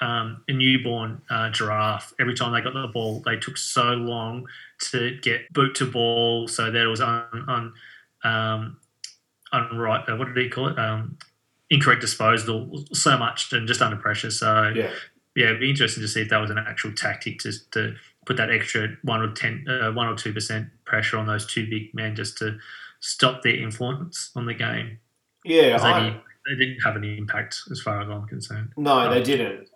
um, 0.00 0.42
a 0.48 0.52
newborn 0.52 1.20
uh, 1.30 1.50
giraffe. 1.50 2.12
Every 2.20 2.34
time 2.34 2.52
they 2.52 2.60
got 2.60 2.74
the 2.74 2.88
ball, 2.88 3.22
they 3.24 3.36
took 3.36 3.56
so 3.56 3.92
long 3.92 4.46
to 4.90 5.18
get 5.22 5.52
boot 5.52 5.74
to 5.76 5.90
ball, 5.90 6.48
so 6.48 6.70
that 6.70 6.82
it 6.82 6.86
was 6.86 7.00
on 7.00 7.24
on 7.48 7.72
um, 8.24 8.76
unright. 9.52 10.08
Uh, 10.10 10.16
what 10.16 10.28
did 10.28 10.36
he 10.36 10.48
call 10.48 10.68
it? 10.68 10.78
Um, 10.78 11.18
incorrect 11.70 12.00
disposal. 12.00 12.84
So 12.92 13.16
much 13.18 13.52
and 13.52 13.66
just 13.66 13.82
under 13.82 13.96
pressure. 13.96 14.30
So 14.30 14.72
yeah, 14.74 14.90
yeah, 15.34 15.46
it'd 15.46 15.60
be 15.60 15.70
interesting 15.70 16.02
to 16.02 16.08
see 16.08 16.22
if 16.22 16.30
that 16.30 16.38
was 16.38 16.50
an 16.50 16.58
actual 16.58 16.92
tactic 16.92 17.38
to 17.40 17.52
to 17.72 17.94
put 18.26 18.36
that 18.36 18.50
extra 18.50 18.88
one 19.02 19.20
or 19.20 19.32
ten, 19.32 19.64
uh, 19.68 19.92
one 19.92 20.06
or 20.06 20.14
two 20.14 20.32
percent 20.32 20.68
pressure 20.84 21.16
on 21.16 21.26
those 21.26 21.46
two 21.46 21.68
big 21.68 21.94
men 21.94 22.14
just 22.14 22.38
to 22.38 22.58
stop 23.00 23.42
their 23.42 23.56
influence 23.56 24.30
on 24.34 24.46
the 24.46 24.54
game. 24.54 24.98
Yeah, 25.44 25.78
I, 25.80 25.92
they, 25.92 26.06
didn't, 26.06 26.22
they, 26.46 26.54
didn't, 26.56 26.80
have 26.80 26.96
any 26.96 27.16
impact 27.16 27.60
as 27.70 27.80
far 27.80 28.02
as 28.02 28.08
I'm 28.08 28.26
concerned. 28.26 28.72
No, 28.76 29.08
they 29.12 29.22
didn't. 29.22 29.67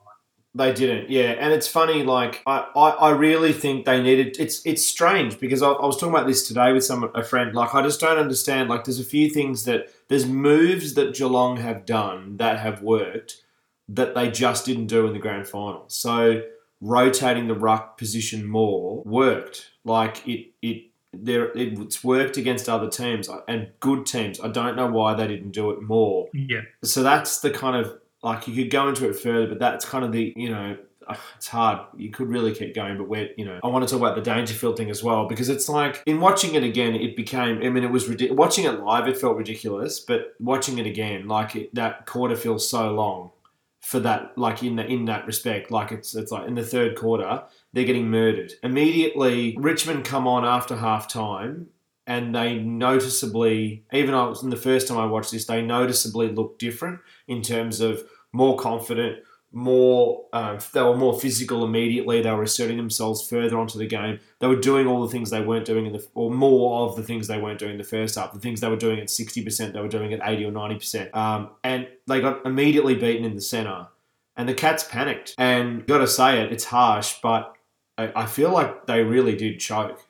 They 0.54 0.74
didn't, 0.74 1.08
yeah, 1.08 1.30
and 1.30 1.50
it's 1.50 1.66
funny. 1.66 2.02
Like 2.02 2.42
I, 2.46 2.66
I, 2.76 2.88
I 2.90 3.10
really 3.10 3.54
think 3.54 3.86
they 3.86 4.02
needed. 4.02 4.36
It's 4.38 4.64
it's 4.66 4.86
strange 4.86 5.40
because 5.40 5.62
I, 5.62 5.70
I, 5.70 5.86
was 5.86 5.96
talking 5.96 6.14
about 6.14 6.26
this 6.26 6.46
today 6.46 6.74
with 6.74 6.84
some 6.84 7.10
a 7.14 7.22
friend. 7.22 7.54
Like 7.54 7.74
I 7.74 7.80
just 7.80 8.00
don't 8.00 8.18
understand. 8.18 8.68
Like 8.68 8.84
there's 8.84 9.00
a 9.00 9.04
few 9.04 9.30
things 9.30 9.64
that 9.64 9.88
there's 10.08 10.26
moves 10.26 10.92
that 10.94 11.14
Geelong 11.14 11.56
have 11.56 11.86
done 11.86 12.36
that 12.36 12.58
have 12.58 12.82
worked 12.82 13.42
that 13.88 14.14
they 14.14 14.30
just 14.30 14.66
didn't 14.66 14.88
do 14.88 15.06
in 15.06 15.14
the 15.14 15.18
grand 15.18 15.48
final. 15.48 15.84
So 15.88 16.42
rotating 16.82 17.46
the 17.46 17.54
ruck 17.54 17.96
position 17.96 18.46
more 18.46 19.02
worked. 19.04 19.70
Like 19.84 20.26
it 20.28 20.50
it 20.60 20.90
there 21.14 21.50
it's 21.56 22.02
worked 22.02 22.36
against 22.36 22.68
other 22.68 22.90
teams 22.90 23.28
uh, 23.28 23.40
and 23.48 23.70
good 23.80 24.04
teams. 24.04 24.40
I 24.40 24.48
don't 24.48 24.76
know 24.76 24.86
why 24.86 25.14
they 25.14 25.26
didn't 25.26 25.52
do 25.52 25.70
it 25.70 25.80
more. 25.80 26.28
Yeah. 26.34 26.62
So 26.82 27.02
that's 27.02 27.40
the 27.40 27.50
kind 27.50 27.76
of 27.76 27.98
like 28.22 28.46
you 28.46 28.54
could 28.54 28.70
go 28.70 28.88
into 28.88 29.08
it 29.08 29.16
further, 29.16 29.46
but 29.46 29.58
that's 29.58 29.84
kind 29.84 30.04
of 30.04 30.12
the 30.12 30.32
you 30.36 30.50
know 30.50 30.76
uh, 31.06 31.16
it's 31.36 31.48
hard. 31.48 31.80
You 31.96 32.10
could 32.10 32.28
really 32.28 32.54
keep 32.54 32.74
going, 32.74 32.96
but 32.96 33.08
we're, 33.08 33.30
you 33.36 33.44
know, 33.44 33.58
I 33.62 33.66
want 33.68 33.86
to 33.86 33.90
talk 33.90 34.00
about 34.00 34.14
the 34.14 34.22
Dangerfield 34.22 34.76
thing 34.76 34.90
as 34.90 35.02
well 35.02 35.26
because 35.26 35.48
it's 35.48 35.68
like 35.68 36.02
in 36.06 36.20
watching 36.20 36.54
it 36.54 36.62
again, 36.62 36.94
it 36.94 37.16
became. 37.16 37.62
I 37.62 37.68
mean, 37.68 37.84
it 37.84 37.90
was 37.90 38.08
ridiculous. 38.08 38.38
Watching 38.38 38.64
it 38.64 38.80
live, 38.80 39.08
it 39.08 39.18
felt 39.18 39.36
ridiculous, 39.36 40.00
but 40.00 40.34
watching 40.38 40.78
it 40.78 40.86
again, 40.86 41.28
like 41.28 41.56
it, 41.56 41.74
that 41.74 42.06
quarter 42.06 42.36
feels 42.36 42.68
so 42.68 42.92
long 42.92 43.30
for 43.80 44.00
that. 44.00 44.36
Like 44.36 44.62
in 44.62 44.76
the, 44.76 44.86
in 44.86 45.06
that 45.06 45.26
respect, 45.26 45.70
like 45.70 45.92
it's 45.92 46.14
it's 46.14 46.32
like 46.32 46.46
in 46.46 46.54
the 46.54 46.64
third 46.64 46.96
quarter, 46.96 47.42
they're 47.72 47.84
getting 47.84 48.10
murdered 48.10 48.52
immediately. 48.62 49.56
Richmond 49.58 50.04
come 50.04 50.26
on 50.26 50.44
after 50.44 50.76
half 50.76 51.08
time. 51.08 51.68
And 52.04 52.34
they 52.34 52.58
noticeably, 52.58 53.84
even 53.92 54.12
I 54.12 54.24
was 54.24 54.42
in 54.42 54.50
the 54.50 54.56
first 54.56 54.88
time 54.88 54.98
I 54.98 55.06
watched 55.06 55.30
this, 55.30 55.44
they 55.44 55.62
noticeably 55.62 56.32
look 56.32 56.58
different 56.58 56.98
in 57.26 57.42
terms 57.42 57.80
of 57.80 58.04
more 58.32 58.56
confident, 58.56 59.18
more 59.54 60.24
uh, 60.32 60.58
they 60.72 60.82
were 60.82 60.96
more 60.96 61.18
physical 61.20 61.62
immediately. 61.62 62.22
They 62.22 62.30
were 62.30 62.42
asserting 62.42 62.78
themselves 62.78 63.28
further 63.28 63.58
onto 63.58 63.78
the 63.78 63.86
game. 63.86 64.18
They 64.38 64.46
were 64.46 64.56
doing 64.56 64.86
all 64.86 65.02
the 65.02 65.12
things 65.12 65.28
they 65.28 65.42
weren't 65.42 65.66
doing 65.66 65.84
in 65.84 65.92
the 65.92 66.06
or 66.14 66.30
more 66.30 66.88
of 66.88 66.96
the 66.96 67.02
things 67.02 67.26
they 67.26 67.38
weren't 67.38 67.58
doing 67.58 67.72
in 67.72 67.78
the 67.78 67.84
first 67.84 68.14
half. 68.14 68.32
The 68.32 68.40
things 68.40 68.60
they 68.60 68.68
were 68.68 68.76
doing 68.76 68.98
at 68.98 69.10
sixty 69.10 69.44
percent, 69.44 69.74
they 69.74 69.80
were 69.80 69.88
doing 69.88 70.14
at 70.14 70.20
eighty 70.24 70.46
or 70.46 70.50
ninety 70.50 70.76
percent. 70.76 71.14
Um, 71.14 71.50
and 71.62 71.86
they 72.06 72.22
got 72.22 72.46
immediately 72.46 72.94
beaten 72.94 73.26
in 73.26 73.34
the 73.34 73.42
center. 73.42 73.88
And 74.36 74.48
the 74.48 74.54
Cats 74.54 74.84
panicked. 74.84 75.34
And 75.36 75.86
got 75.86 75.98
to 75.98 76.06
say 76.06 76.40
it, 76.40 76.50
it's 76.50 76.64
harsh, 76.64 77.16
but 77.22 77.54
I, 77.98 78.10
I 78.16 78.26
feel 78.26 78.50
like 78.50 78.86
they 78.86 79.04
really 79.04 79.36
did 79.36 79.60
choke 79.60 80.00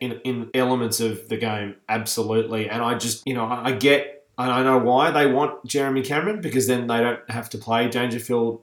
in 0.00 0.20
in 0.22 0.50
elements 0.54 1.00
of 1.00 1.28
the 1.28 1.36
game. 1.36 1.74
Absolutely. 1.88 2.70
And 2.70 2.80
I 2.80 2.94
just 2.94 3.26
you 3.26 3.34
know 3.34 3.46
I, 3.46 3.70
I 3.70 3.72
get. 3.72 4.21
I 4.38 4.62
know 4.62 4.78
why 4.78 5.10
they 5.10 5.26
want 5.26 5.64
Jeremy 5.66 6.02
Cameron 6.02 6.40
because 6.40 6.66
then 6.66 6.86
they 6.86 7.00
don't 7.00 7.30
have 7.30 7.50
to 7.50 7.58
play 7.58 7.88
Dangerfield 7.88 8.62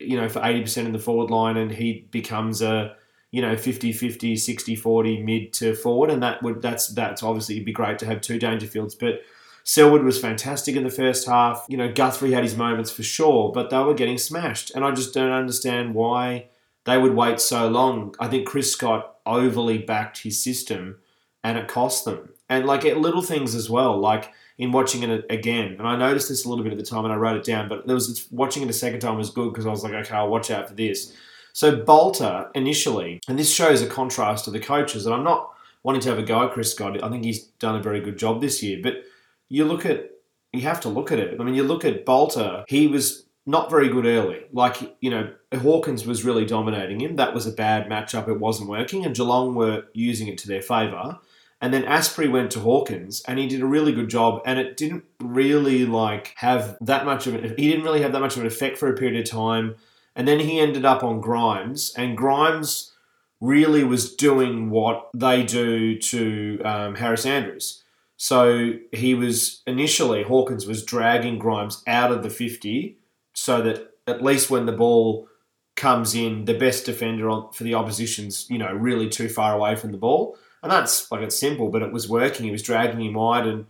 you 0.00 0.16
know, 0.16 0.28
for 0.28 0.40
80% 0.40 0.86
in 0.86 0.92
the 0.92 0.98
forward 0.98 1.30
line 1.30 1.56
and 1.56 1.70
he 1.70 2.08
becomes 2.10 2.62
a, 2.62 2.96
you 3.30 3.42
know, 3.42 3.56
50 3.56 3.92
50, 3.92 4.36
60 4.36 4.74
40 4.74 5.22
mid 5.22 5.52
to 5.54 5.74
forward. 5.74 6.10
And 6.10 6.22
that 6.22 6.42
would, 6.42 6.62
that's, 6.62 6.88
that's 6.88 7.22
obviously 7.22 7.56
it'd 7.56 7.66
be 7.66 7.72
great 7.72 7.98
to 8.00 8.06
have 8.06 8.20
two 8.20 8.38
Dangerfields. 8.38 8.94
But 8.98 9.20
Selwood 9.62 10.02
was 10.02 10.18
fantastic 10.18 10.74
in 10.74 10.84
the 10.84 10.90
first 10.90 11.28
half. 11.28 11.64
You 11.68 11.76
know, 11.76 11.92
Guthrie 11.92 12.32
had 12.32 12.42
his 12.42 12.56
moments 12.56 12.90
for 12.90 13.02
sure, 13.02 13.52
but 13.52 13.70
they 13.70 13.78
were 13.78 13.94
getting 13.94 14.18
smashed. 14.18 14.72
And 14.74 14.84
I 14.84 14.90
just 14.90 15.14
don't 15.14 15.32
understand 15.32 15.94
why 15.94 16.46
they 16.84 16.96
would 16.96 17.14
wait 17.14 17.40
so 17.40 17.68
long. 17.68 18.14
I 18.18 18.26
think 18.26 18.48
Chris 18.48 18.72
Scott 18.72 19.16
overly 19.26 19.78
backed 19.78 20.22
his 20.22 20.42
system 20.42 20.98
and 21.44 21.58
it 21.58 21.68
cost 21.68 22.04
them. 22.06 22.30
And 22.48 22.66
like 22.66 22.84
little 22.84 23.22
things 23.22 23.54
as 23.54 23.68
well, 23.70 23.98
like 23.98 24.32
in 24.60 24.72
watching 24.72 25.02
it 25.02 25.24
again, 25.30 25.76
and 25.78 25.88
I 25.88 25.96
noticed 25.96 26.28
this 26.28 26.44
a 26.44 26.48
little 26.50 26.62
bit 26.62 26.72
at 26.74 26.78
the 26.78 26.84
time, 26.84 27.04
and 27.04 27.14
I 27.14 27.16
wrote 27.16 27.38
it 27.38 27.44
down. 27.44 27.66
But 27.66 27.86
there 27.86 27.94
was 27.94 28.28
watching 28.30 28.62
it 28.62 28.68
a 28.68 28.74
second 28.74 29.00
time 29.00 29.16
was 29.16 29.30
good 29.30 29.50
because 29.50 29.64
I 29.64 29.70
was 29.70 29.82
like, 29.82 29.94
okay, 29.94 30.14
I'll 30.14 30.28
watch 30.28 30.50
out 30.50 30.68
for 30.68 30.74
this. 30.74 31.16
So 31.54 31.82
Balta 31.82 32.50
initially, 32.54 33.20
and 33.26 33.38
this 33.38 33.50
shows 33.50 33.80
a 33.80 33.86
contrast 33.86 34.44
to 34.44 34.50
the 34.50 34.60
coaches. 34.60 35.06
And 35.06 35.14
I'm 35.14 35.24
not 35.24 35.50
wanting 35.82 36.02
to 36.02 36.10
have 36.10 36.18
a 36.18 36.22
go 36.22 36.44
at 36.44 36.52
Chris 36.52 36.72
Scott. 36.72 37.02
I 37.02 37.08
think 37.08 37.24
he's 37.24 37.44
done 37.58 37.74
a 37.74 37.82
very 37.82 38.00
good 38.00 38.18
job 38.18 38.42
this 38.42 38.62
year. 38.62 38.80
But 38.82 39.02
you 39.48 39.64
look 39.64 39.86
at, 39.86 40.10
you 40.52 40.60
have 40.60 40.82
to 40.82 40.90
look 40.90 41.10
at 41.10 41.18
it. 41.18 41.40
I 41.40 41.42
mean, 41.42 41.54
you 41.54 41.62
look 41.62 41.86
at 41.86 42.04
Balta, 42.04 42.66
He 42.68 42.86
was 42.86 43.24
not 43.46 43.70
very 43.70 43.88
good 43.88 44.04
early. 44.04 44.42
Like, 44.52 44.94
you 45.00 45.08
know, 45.08 45.32
Hawkins 45.54 46.06
was 46.06 46.22
really 46.22 46.44
dominating 46.44 47.00
him. 47.00 47.16
That 47.16 47.32
was 47.32 47.46
a 47.46 47.52
bad 47.52 47.88
matchup. 47.88 48.28
It 48.28 48.38
wasn't 48.38 48.68
working. 48.68 49.06
And 49.06 49.16
Geelong 49.16 49.54
were 49.54 49.84
using 49.94 50.28
it 50.28 50.36
to 50.38 50.48
their 50.48 50.60
favour. 50.60 51.18
And 51.60 51.74
then 51.74 51.84
Asprey 51.84 52.28
went 52.28 52.50
to 52.52 52.60
Hawkins 52.60 53.22
and 53.28 53.38
he 53.38 53.46
did 53.46 53.60
a 53.60 53.66
really 53.66 53.92
good 53.92 54.08
job 54.08 54.40
and 54.46 54.58
it 54.58 54.76
didn't 54.76 55.04
really 55.20 55.84
like 55.84 56.32
have 56.36 56.78
that 56.80 57.04
much 57.04 57.26
of 57.26 57.34
it. 57.34 57.58
He 57.58 57.68
didn't 57.68 57.84
really 57.84 58.00
have 58.00 58.12
that 58.12 58.20
much 58.20 58.36
of 58.36 58.40
an 58.40 58.46
effect 58.46 58.78
for 58.78 58.88
a 58.88 58.96
period 58.96 59.20
of 59.20 59.30
time. 59.30 59.74
And 60.16 60.26
then 60.26 60.40
he 60.40 60.58
ended 60.58 60.84
up 60.84 61.04
on 61.04 61.20
Grimes 61.20 61.92
and 61.96 62.16
Grimes 62.16 62.92
really 63.40 63.84
was 63.84 64.14
doing 64.14 64.70
what 64.70 65.10
they 65.14 65.42
do 65.42 65.98
to 65.98 66.60
um, 66.64 66.94
Harris 66.94 67.26
Andrews. 67.26 67.82
So 68.16 68.72
he 68.92 69.14
was 69.14 69.62
initially, 69.66 70.22
Hawkins 70.22 70.66
was 70.66 70.84
dragging 70.84 71.38
Grimes 71.38 71.82
out 71.86 72.12
of 72.12 72.22
the 72.22 72.30
50 72.30 72.98
so 73.34 73.62
that 73.62 73.94
at 74.06 74.22
least 74.22 74.50
when 74.50 74.66
the 74.66 74.72
ball 74.72 75.28
comes 75.76 76.14
in, 76.14 76.44
the 76.44 76.58
best 76.58 76.84
defender 76.84 77.30
for 77.52 77.64
the 77.64 77.74
opposition's, 77.74 78.48
you 78.50 78.58
know, 78.58 78.72
really 78.72 79.08
too 79.08 79.28
far 79.28 79.54
away 79.54 79.74
from 79.76 79.92
the 79.92 79.98
ball. 79.98 80.36
And 80.62 80.70
that's 80.70 81.10
like 81.10 81.22
it's 81.22 81.38
simple, 81.38 81.70
but 81.70 81.82
it 81.82 81.92
was 81.92 82.08
working. 82.08 82.44
He 82.44 82.52
was 82.52 82.62
dragging 82.62 83.00
him 83.00 83.14
wide, 83.14 83.46
and 83.46 83.66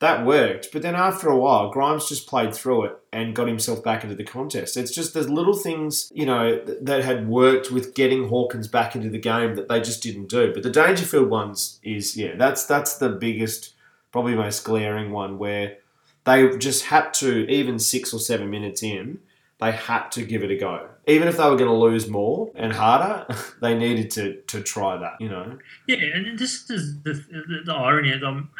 that 0.00 0.26
worked. 0.26 0.68
But 0.72 0.82
then 0.82 0.96
after 0.96 1.28
a 1.28 1.38
while, 1.38 1.70
Grimes 1.70 2.08
just 2.08 2.26
played 2.26 2.54
through 2.54 2.84
it 2.86 2.98
and 3.12 3.36
got 3.36 3.46
himself 3.46 3.84
back 3.84 4.02
into 4.02 4.16
the 4.16 4.24
contest. 4.24 4.76
It's 4.76 4.92
just 4.92 5.14
there's 5.14 5.30
little 5.30 5.54
things, 5.54 6.10
you 6.14 6.26
know, 6.26 6.60
that 6.80 7.04
had 7.04 7.28
worked 7.28 7.70
with 7.70 7.94
getting 7.94 8.28
Hawkins 8.28 8.66
back 8.66 8.96
into 8.96 9.10
the 9.10 9.18
game 9.18 9.54
that 9.54 9.68
they 9.68 9.80
just 9.80 10.02
didn't 10.02 10.28
do. 10.28 10.52
But 10.52 10.64
the 10.64 10.70
Dangerfield 10.70 11.30
ones 11.30 11.78
is 11.84 12.16
yeah, 12.16 12.34
that's 12.36 12.66
that's 12.66 12.96
the 12.96 13.10
biggest, 13.10 13.74
probably 14.10 14.34
most 14.34 14.64
glaring 14.64 15.12
one 15.12 15.38
where 15.38 15.76
they 16.24 16.56
just 16.58 16.86
had 16.86 17.14
to 17.14 17.48
even 17.48 17.78
six 17.78 18.12
or 18.12 18.18
seven 18.18 18.50
minutes 18.50 18.82
in 18.82 19.18
they 19.62 19.72
had 19.72 20.08
to 20.10 20.24
give 20.24 20.42
it 20.42 20.50
a 20.50 20.56
go. 20.56 20.88
Even 21.06 21.26
if 21.26 21.36
they 21.36 21.44
were 21.44 21.56
going 21.56 21.70
to 21.70 21.74
lose 21.74 22.08
more 22.08 22.50
and 22.54 22.72
harder, 22.72 23.26
they 23.60 23.76
needed 23.76 24.10
to 24.12 24.40
to 24.42 24.62
try 24.62 24.96
that. 24.96 25.20
You 25.20 25.28
know. 25.28 25.58
Yeah, 25.88 25.96
and 26.14 26.38
this 26.38 26.70
is 26.70 27.00
the, 27.02 27.14
the, 27.14 27.62
the 27.66 27.74
irony. 27.74 28.12
Of, 28.12 28.22
um, 28.22 28.50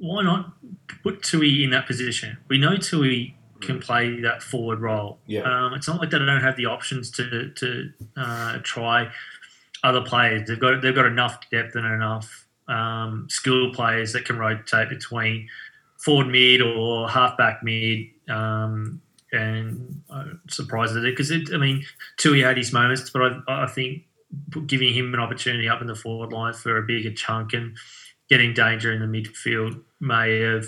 why 0.00 0.22
not 0.22 0.52
put 1.02 1.22
Tuohy 1.22 1.62
in 1.62 1.70
that 1.70 1.86
position? 1.86 2.36
We 2.48 2.58
know 2.58 2.72
Tuohy 2.72 3.34
can 3.60 3.80
play 3.80 4.20
that 4.20 4.42
forward 4.42 4.80
role. 4.80 5.18
Yeah. 5.26 5.42
Um, 5.42 5.74
it's 5.74 5.88
not 5.88 6.00
like 6.00 6.10
they 6.10 6.18
don't 6.18 6.40
have 6.40 6.56
the 6.56 6.66
options 6.66 7.10
to 7.12 7.50
to 7.50 7.90
uh, 8.16 8.58
try 8.62 9.10
other 9.82 10.02
players. 10.02 10.48
They've 10.48 10.58
got 10.58 10.82
they've 10.82 10.94
got 10.94 11.06
enough 11.06 11.38
depth 11.50 11.76
and 11.76 11.86
enough 11.86 12.46
um, 12.68 13.26
skilled 13.30 13.74
players 13.74 14.12
that 14.12 14.24
can 14.24 14.38
rotate 14.38 14.88
between 14.88 15.48
forward 15.98 16.26
mid 16.26 16.60
or 16.60 17.08
halfback 17.08 17.62
mid. 17.62 18.06
Um, 18.28 19.00
and 19.34 20.02
I'm 20.10 20.40
surprised 20.48 20.96
at 20.96 21.04
it 21.04 21.16
because 21.16 21.32
I 21.32 21.56
mean, 21.56 21.84
Tuohy 22.18 22.44
had 22.44 22.56
his 22.56 22.72
moments, 22.72 23.10
but 23.10 23.22
I, 23.48 23.64
I 23.64 23.66
think 23.66 24.04
giving 24.66 24.92
him 24.92 25.12
an 25.14 25.20
opportunity 25.20 25.68
up 25.68 25.80
in 25.80 25.86
the 25.86 25.94
forward 25.94 26.32
line 26.32 26.52
for 26.54 26.76
a 26.76 26.82
bigger 26.82 27.12
chunk 27.12 27.52
and 27.52 27.76
getting 28.28 28.54
danger 28.54 28.92
in 28.92 29.00
the 29.00 29.06
midfield 29.06 29.80
may 30.00 30.40
have 30.40 30.66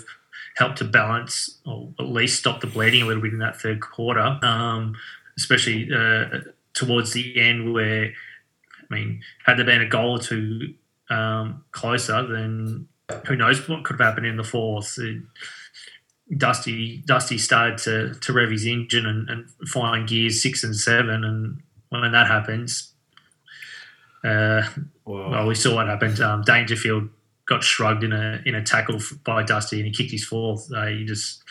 helped 0.55 0.77
to 0.77 0.83
balance 0.83 1.59
or 1.65 1.91
at 1.99 2.05
least 2.05 2.39
stop 2.39 2.61
the 2.61 2.67
bleeding 2.67 3.01
a 3.01 3.05
little 3.05 3.21
bit 3.21 3.33
in 3.33 3.39
that 3.39 3.59
third 3.59 3.81
quarter, 3.81 4.39
um, 4.43 4.95
especially 5.37 5.89
uh, 5.93 6.39
towards 6.73 7.13
the 7.13 7.39
end 7.39 7.73
where, 7.73 8.13
I 8.89 8.93
mean, 8.93 9.21
had 9.45 9.57
there 9.57 9.65
been 9.65 9.81
a 9.81 9.89
goal 9.89 10.17
or 10.17 10.19
two 10.19 10.73
um, 11.09 11.63
closer, 11.71 12.25
then 12.27 12.87
who 13.25 13.35
knows 13.35 13.67
what 13.67 13.83
could 13.83 13.99
have 13.99 14.07
happened 14.07 14.27
in 14.27 14.37
the 14.37 14.43
fourth. 14.43 14.97
It, 14.97 15.21
Dusty 16.35 17.03
Dusty 17.05 17.37
started 17.37 17.77
to 17.79 18.13
to 18.19 18.33
rev 18.33 18.51
his 18.51 18.65
engine 18.65 19.05
and, 19.05 19.29
and 19.29 19.49
find 19.69 20.07
gears 20.07 20.41
six 20.41 20.63
and 20.63 20.75
seven, 20.75 21.23
and 21.23 21.61
when 21.89 22.11
that 22.11 22.27
happens, 22.27 22.93
uh, 24.23 24.63
well, 25.05 25.47
we 25.47 25.55
saw 25.55 25.75
what 25.75 25.87
happened. 25.87 26.19
Um, 26.19 26.41
Dangerfield 26.43 27.09
got 27.47 27.63
shrugged 27.63 28.03
in 28.03 28.11
a 28.11 28.41
in 28.45 28.55
a 28.55 28.63
tackle 28.63 28.99
by 29.23 29.43
Dusty, 29.43 29.77
and 29.77 29.85
he 29.87 29.93
kicked 29.93 30.11
his 30.11 30.25
fourth. 30.25 30.69
Uh, 30.75 30.87
you 30.87 31.05
just 31.05 31.43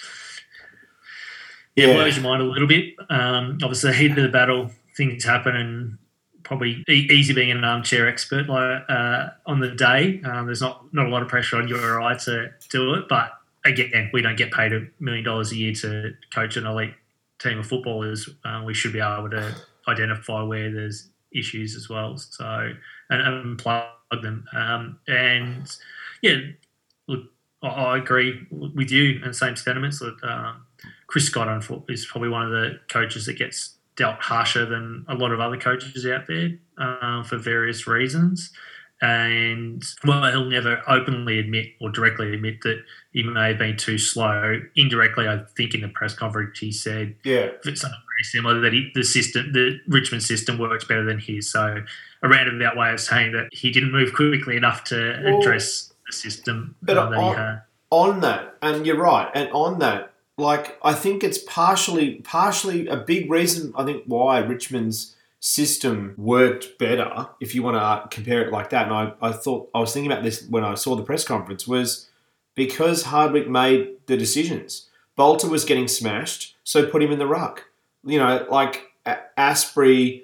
yeah, 1.75 1.87
yeah, 1.87 1.95
blows 1.95 2.17
your 2.17 2.25
mind 2.25 2.43
a 2.43 2.47
little 2.47 2.69
bit. 2.69 2.95
Um, 3.09 3.59
obviously, 3.63 3.95
heat 3.95 4.11
of 4.11 4.17
the 4.17 4.29
battle, 4.29 4.71
things 4.97 5.25
happen, 5.25 5.57
and 5.57 5.99
probably 6.43 6.85
e- 6.89 7.09
easy 7.11 7.35
being 7.35 7.51
an 7.51 7.65
armchair 7.65 8.07
expert 8.07 8.49
like 8.49 8.83
uh, 8.89 9.29
on 9.47 9.61
the 9.61 9.71
day. 9.71 10.21
Um, 10.25 10.47
there's 10.47 10.61
not 10.61 10.93
not 10.93 11.07
a 11.07 11.09
lot 11.09 11.23
of 11.23 11.29
pressure 11.29 11.57
on 11.57 11.69
you 11.69 11.79
or 11.79 12.01
I 12.01 12.17
to 12.19 12.51
do 12.71 12.95
it, 12.95 13.09
but 13.09 13.33
again, 13.67 14.11
we 14.13 14.23
don't 14.23 14.37
get 14.37 14.53
paid 14.53 14.73
a 14.73 14.87
million 15.01 15.25
dollars 15.25 15.53
a 15.53 15.57
year 15.57 15.75
to 15.75 16.13
coach 16.33 16.57
an 16.57 16.67
elite 16.67 16.95
team 17.39 17.59
of 17.59 17.67
footballers. 17.67 18.29
Uh, 18.45 18.63
we 18.65 18.75
should 18.75 18.93
be 18.93 19.01
able 19.01 19.31
to 19.31 19.55
identify 19.89 20.43
where 20.43 20.71
there's 20.73 21.11
issues 21.35 21.77
as 21.77 21.89
well. 21.89 22.17
So 22.17 22.73
and, 23.11 23.23
and 23.23 23.59
plug 23.59 23.87
them. 24.23 24.45
Um, 24.55 24.99
and 25.07 25.71
yeah, 26.23 26.39
look, 27.09 27.25
I, 27.63 27.69
I, 27.69 27.99
agree 27.99 28.47
with 28.51 28.91
you 28.91 29.21
and 29.25 29.35
same 29.35 29.57
sentiments. 29.57 29.99
That 29.99 30.17
um, 30.23 30.63
Chris 31.07 31.27
Scott 31.27 31.65
is 31.89 32.07
probably 32.07 32.29
one 32.29 32.47
of 32.47 32.51
the 32.51 32.81
coaches 32.89 33.27
that 33.27 33.39
gets 33.39 33.77
dealt 33.97 34.21
harsher 34.21 34.67
than 34.67 35.05
a 35.09 35.15
lot 35.15 35.33
of 35.33 35.41
other 35.41 35.57
coaches 35.57 36.07
out 36.07 36.27
there 36.27 36.51
uh, 36.79 37.23
for 37.23 37.39
various 37.39 37.87
reasons 37.87 38.53
and 39.03 39.83
well, 40.05 40.25
he'll 40.31 40.45
never 40.47 40.83
openly 40.89 41.39
admit 41.39 41.67
or 41.81 41.91
directly 41.91 42.33
admit 42.33 42.63
that 42.63 42.83
he 43.17 43.23
may 43.23 43.49
have 43.49 43.59
been 43.59 43.79
too 43.79 43.97
slow. 43.97 44.61
Indirectly, 44.77 45.27
I 45.27 45.39
think 45.57 45.75
in 45.75 45.81
the 45.81 45.89
press 45.89 46.13
conference 46.15 46.59
he 46.59 46.71
said, 46.71 47.17
"Yeah, 47.25 47.49
something 47.63 47.81
very 47.91 48.25
similar 48.25 48.61
that 48.61 48.75
he, 48.75 48.91
the 48.95 49.03
system, 49.03 49.53
the 49.53 49.81
Richmond 49.89 50.23
system, 50.23 50.59
works 50.59 50.85
better 50.85 51.03
than 51.05 51.19
his." 51.19 51.51
So, 51.51 51.83
a 52.23 52.29
roundabout 52.29 52.77
way 52.77 52.93
of 52.93 53.01
saying 53.01 53.33
that 53.33 53.49
he 53.53 53.71
didn't 53.71 53.91
move 53.91 54.13
quickly 54.13 54.57
enough 54.57 54.85
to 54.85 55.21
well, 55.25 55.41
address 55.41 55.95
the 56.07 56.13
system 56.13 56.77
But 56.83 56.99
uh, 56.99 57.09
that 57.09 57.19
he 57.19 57.25
on- 57.25 57.37
had. 57.37 57.63
on 57.91 58.21
that, 58.21 58.55
and 58.61 58.87
you're 58.87 58.99
right, 59.01 59.31
and 59.35 59.51
on 59.53 59.79
that, 59.79 60.13
like 60.37 60.79
I 60.85 60.93
think 60.93 61.25
it's 61.25 61.39
partially, 61.39 62.17
partially 62.17 62.87
a 62.87 62.99
big 62.99 63.31
reason. 63.31 63.73
I 63.77 63.85
think 63.87 64.03
why 64.05 64.41
Richmond's 64.41 65.17
system 65.41 66.13
worked 66.19 66.79
better, 66.79 67.29
if 67.41 67.55
you 67.55 67.63
want 67.63 67.77
to 67.77 68.15
compare 68.15 68.43
it 68.43 68.53
like 68.53 68.69
that. 68.71 68.89
And 68.89 68.95
I, 68.95 69.13
I 69.23 69.33
thought 69.33 69.71
I 69.75 69.79
was 69.79 69.93
thinking 69.95 70.13
about 70.13 70.25
this 70.25 70.47
when 70.51 70.65
I 70.65 70.75
saw 70.75 70.97
the 70.97 71.03
press 71.03 71.25
conference 71.25 71.67
was 71.67 72.11
because 72.57 73.05
Hardwick 73.05 73.49
made 73.49 73.97
the 74.07 74.17
decisions. 74.17 74.89
Balta 75.15 75.47
was 75.47 75.65
getting 75.65 75.87
smashed, 75.87 76.57
so 76.65 76.85
put 76.87 77.03
him 77.03 77.13
in 77.13 77.21
the 77.21 77.27
ruck. 77.27 77.67
You 78.05 78.19
know, 78.19 78.45
like 78.51 78.93
Asprey, 79.37 80.23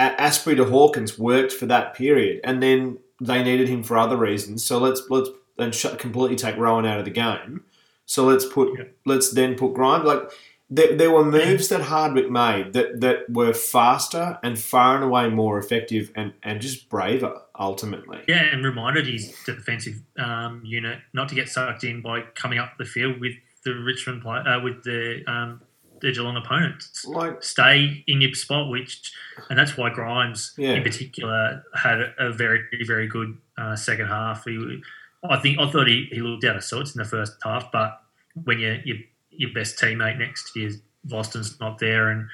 Asprey 0.00 0.56
to 0.56 0.64
Hawkins 0.64 1.16
worked 1.18 1.52
for 1.52 1.66
that 1.66 1.94
period, 1.94 2.40
and 2.42 2.60
then 2.60 2.98
they 3.20 3.44
needed 3.44 3.68
him 3.68 3.84
for 3.84 3.96
other 3.96 4.16
reasons. 4.16 4.64
So 4.64 4.78
let's 4.78 5.02
let's 5.08 5.76
shut, 5.76 6.00
completely 6.00 6.36
take 6.36 6.56
Rowan 6.56 6.84
out 6.84 6.98
of 6.98 7.04
the 7.04 7.10
game. 7.12 7.62
So 8.06 8.24
let's 8.24 8.44
put 8.44 8.76
Yeah. 8.76 8.86
let's 9.06 9.30
then 9.30 9.54
put 9.54 9.74
Grind 9.74 10.04
like. 10.04 10.30
There, 10.74 10.96
there 10.96 11.10
were 11.10 11.24
moves 11.24 11.68
that 11.68 11.82
Hardwick 11.82 12.30
made 12.30 12.72
that, 12.72 13.00
that 13.00 13.30
were 13.30 13.52
faster 13.52 14.38
and 14.42 14.58
far 14.58 14.96
and 14.96 15.04
away 15.04 15.28
more 15.28 15.58
effective 15.58 16.10
and, 16.16 16.32
and 16.42 16.60
just 16.60 16.88
braver 16.88 17.42
ultimately. 17.58 18.20
Yeah, 18.26 18.42
and 18.52 18.64
reminded 18.64 19.06
his 19.06 19.32
defensive 19.46 20.02
um, 20.18 20.62
unit 20.64 20.98
not 21.12 21.28
to 21.28 21.34
get 21.34 21.48
sucked 21.48 21.84
in 21.84 22.02
by 22.02 22.22
coming 22.34 22.58
up 22.58 22.76
the 22.78 22.84
field 22.84 23.20
with 23.20 23.34
the 23.64 23.74
Richmond 23.74 24.22
play, 24.22 24.38
uh, 24.38 24.60
with 24.60 24.82
the 24.84 25.22
um, 25.26 25.60
the 26.00 26.12
Geelong 26.12 26.36
opponents. 26.36 27.04
Like 27.06 27.42
Stay 27.42 28.04
in 28.06 28.20
your 28.20 28.34
spot, 28.34 28.68
which 28.68 29.12
and 29.48 29.58
that's 29.58 29.76
why 29.76 29.90
Grimes 29.90 30.54
Yeah. 30.58 30.72
in 30.72 30.82
particular 30.82 31.62
had 31.74 32.00
a, 32.18 32.32
very 32.32 32.60
very 32.84 33.06
good 33.06 33.38
uh, 33.56 33.76
second 33.76 34.08
half. 34.08 34.44
He, 34.44 34.82
I 35.22 35.38
think 35.38 35.58
I 35.58 35.70
thought 35.70 35.86
he, 35.86 36.08
he 36.10 36.20
looked 36.20 36.44
out 36.44 36.56
of 36.56 36.64
sorts 36.64 36.94
in 36.94 36.98
the 36.98 37.08
first 37.08 37.32
half, 37.42 37.70
but 37.72 38.02
when 38.42 38.58
you, 38.58 38.80
you 38.84 39.04
your 39.36 39.52
best 39.54 39.78
teammate 39.78 40.18
next 40.18 40.54
year. 40.56 40.70
you, 40.70 40.76
Vlastuin's 41.08 41.58
not 41.60 41.78
there, 41.78 42.08
and 42.08 42.28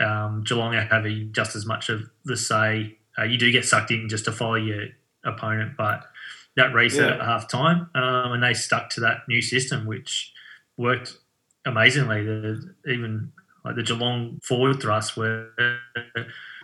um, 0.00 0.42
Geelong 0.44 0.74
are 0.74 0.82
having 0.82 1.30
just 1.32 1.54
as 1.56 1.66
much 1.66 1.88
of 1.88 2.02
the 2.24 2.36
say. 2.36 2.96
Uh, 3.18 3.22
you 3.24 3.38
do 3.38 3.52
get 3.52 3.64
sucked 3.64 3.90
in 3.90 4.08
just 4.08 4.24
to 4.24 4.32
follow 4.32 4.54
your 4.56 4.86
opponent, 5.24 5.72
but 5.76 6.04
that 6.56 6.72
reset 6.74 7.08
Yeah. 7.08 7.14
at 7.16 7.20
half 7.20 7.48
time, 7.48 7.88
um, 7.94 8.32
and 8.32 8.42
they 8.42 8.54
stuck 8.54 8.90
to 8.90 9.00
that 9.00 9.28
new 9.28 9.40
system, 9.42 9.86
which 9.86 10.32
worked 10.76 11.16
amazingly. 11.64 12.24
The, 12.24 12.74
even 12.88 13.32
like 13.64 13.76
the 13.76 13.82
Geelong 13.82 14.40
forward 14.42 14.80
thrusts 14.80 15.16
were 15.16 15.48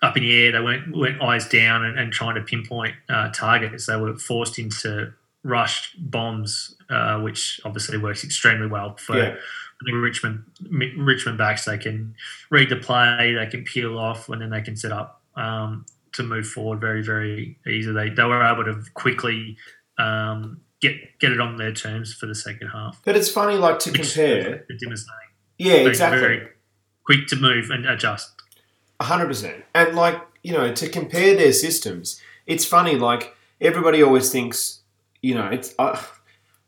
up 0.03 0.17
in 0.17 0.23
the 0.23 0.33
air. 0.45 0.53
They 0.53 0.61
went 0.61 0.97
went 0.97 1.21
eyes 1.23 1.49
down 1.49 1.85
and, 1.85 1.99
and 1.99 2.13
trying 2.13 2.35
to 2.37 2.43
pinpoint 2.43 2.95
uh, 3.09 3.31
targets. 3.33 3.87
They 3.87 3.97
were 3.97 4.17
forced 4.17 4.59
into 4.59 5.13
rush 5.43 5.95
bombs, 5.97 6.77
uh, 6.91 7.19
which 7.21 7.61
obviously 7.65 7.97
works 7.99 8.25
extremely 8.25 8.67
well 8.67 8.97
for 8.99 9.17
yeah, 9.17 9.37
Richmond 9.87 10.45
Richmond 10.71 11.39
backs. 11.39 11.65
They 11.65 11.79
can 11.79 12.15
read 12.51 12.69
the 12.69 12.77
play, 12.77 13.35
they 13.39 13.47
can 13.47 13.65
peel 13.65 13.99
off, 13.99 14.29
and 14.29 14.41
then 14.43 14.51
they 14.51 14.61
can 14.63 14.77
set 14.77 14.93
up 14.93 15.23
um, 15.37 15.87
to 16.13 16.23
move 16.23 16.47
forward 16.47 16.81
very 16.81 17.03
very 17.03 17.59
easily. 17.67 18.09
They, 18.11 18.15
they 18.15 18.25
were 18.25 18.43
able 18.45 18.65
to 18.65 18.83
quickly 18.95 19.57
um, 19.99 20.61
get 20.81 20.95
get 21.19 21.33
it 21.33 21.41
on 21.41 21.57
their 21.57 21.73
terms 21.73 22.13
for 22.15 22.27
the 22.27 22.35
second 22.35 22.69
half. 22.69 23.01
but 23.05 23.17
it's 23.17 23.31
funny 23.31 23.57
like 23.57 23.79
to 23.81 23.91
Which 23.91 24.15
compare. 24.15 24.67
Tim 24.79 24.91
was 24.91 25.07
saying, 25.07 25.31
Yeah, 25.71 25.89
exactly. 25.89 26.21
very 26.21 26.49
quick 27.05 27.27
to 27.29 27.37
move 27.37 27.71
and 27.71 27.87
adjust. 27.87 28.33
hundred 29.01 29.27
percent. 29.27 29.65
And 29.75 29.95
like 29.97 30.21
you 30.43 30.53
know, 30.53 30.73
to 30.75 30.89
compare 30.89 31.37
their 31.37 31.53
systems, 31.53 32.21
it's 32.47 32.65
funny. 32.65 32.97
Like 32.97 33.35
everybody 33.61 34.03
always 34.03 34.31
thinks, 34.31 34.81
you 35.23 35.35
know, 35.35 35.47
it's. 35.49 35.75
I 35.79 36.03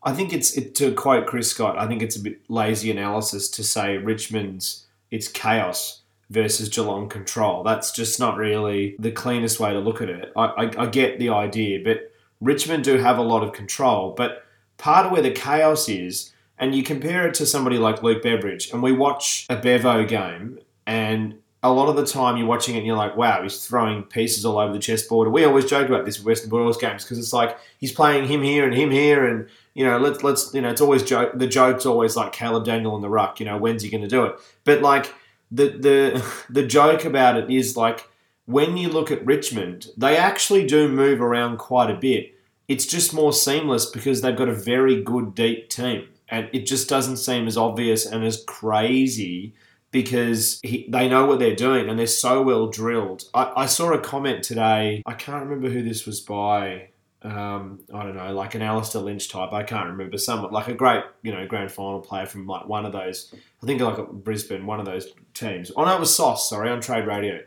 I 0.03 0.13
think 0.13 0.33
it's 0.33 0.57
it, 0.57 0.75
to 0.75 0.93
quote 0.93 1.27
Chris 1.27 1.49
Scott. 1.49 1.77
I 1.77 1.87
think 1.87 2.01
it's 2.01 2.15
a 2.15 2.21
bit 2.21 2.41
lazy 2.49 2.91
analysis 2.91 3.49
to 3.49 3.63
say 3.63 3.97
Richmond's 3.97 4.85
it's 5.11 5.27
chaos 5.27 6.01
versus 6.29 6.69
Geelong 6.69 7.07
control. 7.07 7.63
That's 7.63 7.91
just 7.91 8.19
not 8.19 8.37
really 8.37 8.95
the 8.97 9.11
cleanest 9.11 9.59
way 9.59 9.71
to 9.71 9.79
look 9.79 10.01
at 10.01 10.09
it. 10.09 10.31
I, 10.35 10.45
I, 10.45 10.83
I 10.83 10.85
get 10.87 11.19
the 11.19 11.29
idea, 11.29 11.81
but 11.83 12.11
Richmond 12.41 12.83
do 12.83 12.97
have 12.97 13.19
a 13.19 13.21
lot 13.21 13.43
of 13.43 13.53
control. 13.53 14.13
But 14.17 14.43
part 14.77 15.05
of 15.05 15.11
where 15.11 15.21
the 15.21 15.31
chaos 15.31 15.87
is, 15.87 16.33
and 16.57 16.73
you 16.73 16.83
compare 16.83 17.27
it 17.27 17.35
to 17.35 17.45
somebody 17.45 17.77
like 17.77 18.03
Luke 18.03 18.23
Beveridge, 18.23 18.71
and 18.71 18.81
we 18.81 18.91
watch 18.91 19.45
a 19.49 19.55
Bevo 19.55 20.05
game, 20.05 20.59
and 20.87 21.35
a 21.63 21.71
lot 21.71 21.87
of 21.87 21.95
the 21.95 22.05
time 22.05 22.35
you're 22.35 22.45
watching 22.45 22.75
it 22.75 22.79
and 22.79 22.87
you're 22.87 22.97
like, 22.97 23.15
wow, 23.15 23.41
he's 23.41 23.65
throwing 23.65 24.03
pieces 24.03 24.43
all 24.43 24.59
over 24.59 24.73
the 24.73 24.79
chessboard. 24.79 25.31
We 25.31 25.45
always 25.45 25.63
joke 25.63 25.87
about 25.87 26.03
this 26.03 26.17
with 26.17 26.25
Western 26.25 26.49
Bulldogs 26.49 26.77
games 26.77 27.05
because 27.05 27.17
it's 27.17 27.31
like 27.31 27.57
he's 27.77 27.93
playing 27.93 28.27
him 28.27 28.43
here 28.43 28.65
and 28.65 28.75
him 28.75 28.91
here, 28.91 29.25
and 29.25 29.47
you 29.73 29.85
know, 29.85 29.97
let's 29.97 30.23
let's 30.23 30.53
you 30.53 30.61
know, 30.61 30.69
it's 30.69 30.81
always 30.81 31.03
joke. 31.03 31.31
The 31.35 31.47
joke's 31.47 31.85
always 31.85 32.17
like 32.17 32.33
Caleb 32.33 32.65
Daniel 32.65 32.97
in 32.97 33.01
the 33.01 33.09
ruck. 33.09 33.39
You 33.39 33.45
know, 33.45 33.57
when's 33.57 33.81
he 33.81 33.89
going 33.89 34.03
to 34.03 34.09
do 34.09 34.25
it? 34.25 34.35
But 34.65 34.81
like 34.81 35.13
the 35.51 35.69
the 35.69 36.33
the 36.49 36.67
joke 36.67 37.05
about 37.05 37.37
it 37.37 37.49
is 37.49 37.77
like 37.77 38.09
when 38.45 38.75
you 38.75 38.89
look 38.89 39.09
at 39.09 39.25
Richmond, 39.25 39.87
they 39.95 40.17
actually 40.17 40.67
do 40.67 40.89
move 40.89 41.21
around 41.21 41.57
quite 41.57 41.89
a 41.89 41.95
bit. 41.95 42.35
It's 42.67 42.85
just 42.85 43.13
more 43.13 43.31
seamless 43.31 43.85
because 43.85 44.21
they've 44.21 44.35
got 44.35 44.49
a 44.49 44.53
very 44.53 45.01
good 45.01 45.33
deep 45.33 45.69
team, 45.69 46.09
and 46.27 46.49
it 46.51 46.65
just 46.65 46.89
doesn't 46.89 47.17
seem 47.17 47.47
as 47.47 47.55
obvious 47.55 48.05
and 48.05 48.25
as 48.25 48.43
crazy 48.45 49.53
because 49.93 50.59
he, 50.63 50.87
they 50.89 51.07
know 51.07 51.25
what 51.25 51.39
they're 51.39 51.55
doing 51.55 51.87
and 51.87 51.97
they're 51.97 52.07
so 52.07 52.41
well 52.41 52.67
drilled. 52.67 53.23
I, 53.33 53.53
I 53.55 53.65
saw 53.67 53.93
a 53.93 53.99
comment 53.99 54.43
today. 54.43 55.03
I 55.05 55.13
can't 55.13 55.43
remember 55.45 55.69
who 55.69 55.83
this 55.83 56.05
was 56.05 56.19
by. 56.19 56.89
Um, 57.21 57.79
I 57.93 58.03
don't 58.03 58.17
know, 58.17 58.33
like 58.33 58.55
an 58.55 58.61
Alistair 58.61 59.01
Lynch 59.01 59.29
type. 59.29 59.53
I 59.53 59.63
can't 59.63 59.87
remember. 59.87 60.17
Someone 60.17 60.51
like 60.51 60.67
a 60.67 60.73
great, 60.73 61.03
you 61.21 61.31
know, 61.31 61.47
grand 61.47 61.71
final 61.71 62.01
player 62.01 62.25
from 62.25 62.47
like 62.47 62.67
one 62.67 62.85
of 62.85 62.91
those. 62.91 63.33
I 63.61 63.65
think 63.65 63.79
like 63.79 64.05
Brisbane, 64.09 64.65
one 64.65 64.81
of 64.81 64.85
those 64.85 65.13
teams. 65.33 65.71
Oh 65.77 65.85
no, 65.85 65.95
it 65.95 65.99
was 66.01 66.13
Sauce. 66.13 66.49
Sorry, 66.49 66.69
on 66.69 66.81
Trade 66.81 67.05
Radio. 67.07 67.39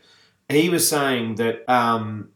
He 0.48 0.70
was 0.70 0.88
saying 0.88 1.34
that 1.34 1.68
um, 1.68 2.30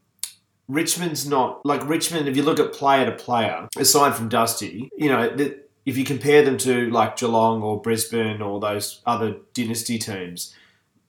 Richmond's 0.68 1.26
not 1.26 1.64
like 1.64 1.88
Richmond. 1.88 2.28
If 2.28 2.36
you 2.36 2.42
look 2.42 2.58
at 2.58 2.72
player 2.72 3.06
to 3.06 3.12
player, 3.12 3.68
aside 3.78 4.16
from 4.16 4.28
Dusty, 4.28 4.90
you 4.98 5.08
know, 5.08 5.34
the, 5.34 5.56
if 5.86 5.96
you 5.96 6.04
compare 6.04 6.44
them 6.44 6.58
to 6.58 6.90
like 6.90 7.16
Geelong 7.16 7.62
or 7.62 7.80
Brisbane 7.80 8.42
or 8.42 8.60
those 8.60 9.00
other 9.06 9.36
dynasty 9.54 9.98
teams, 9.98 10.54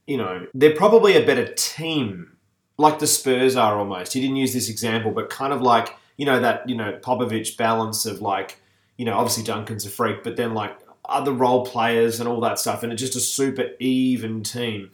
you 0.07 0.17
know, 0.17 0.47
they're 0.53 0.75
probably 0.75 1.15
a 1.15 1.25
better 1.25 1.53
team, 1.53 2.37
like 2.77 2.99
the 2.99 3.07
Spurs 3.07 3.55
are 3.55 3.77
almost. 3.77 4.13
He 4.13 4.21
didn't 4.21 4.37
use 4.37 4.53
this 4.53 4.69
example, 4.69 5.11
but 5.11 5.29
kind 5.29 5.53
of 5.53 5.61
like 5.61 5.95
you 6.17 6.25
know 6.25 6.39
that 6.39 6.67
you 6.67 6.75
know 6.75 6.93
Popovich 7.01 7.57
balance 7.57 8.05
of 8.05 8.21
like 8.21 8.61
you 8.97 9.05
know 9.05 9.15
obviously 9.15 9.43
Duncan's 9.43 9.85
a 9.85 9.89
freak, 9.89 10.23
but 10.23 10.35
then 10.35 10.53
like 10.53 10.77
other 11.05 11.31
role 11.31 11.65
players 11.65 12.19
and 12.19 12.29
all 12.29 12.39
that 12.41 12.59
stuff, 12.59 12.83
and 12.83 12.91
it's 12.91 13.01
just 13.01 13.15
a 13.15 13.19
super 13.19 13.69
even 13.79 14.43
team. 14.43 14.91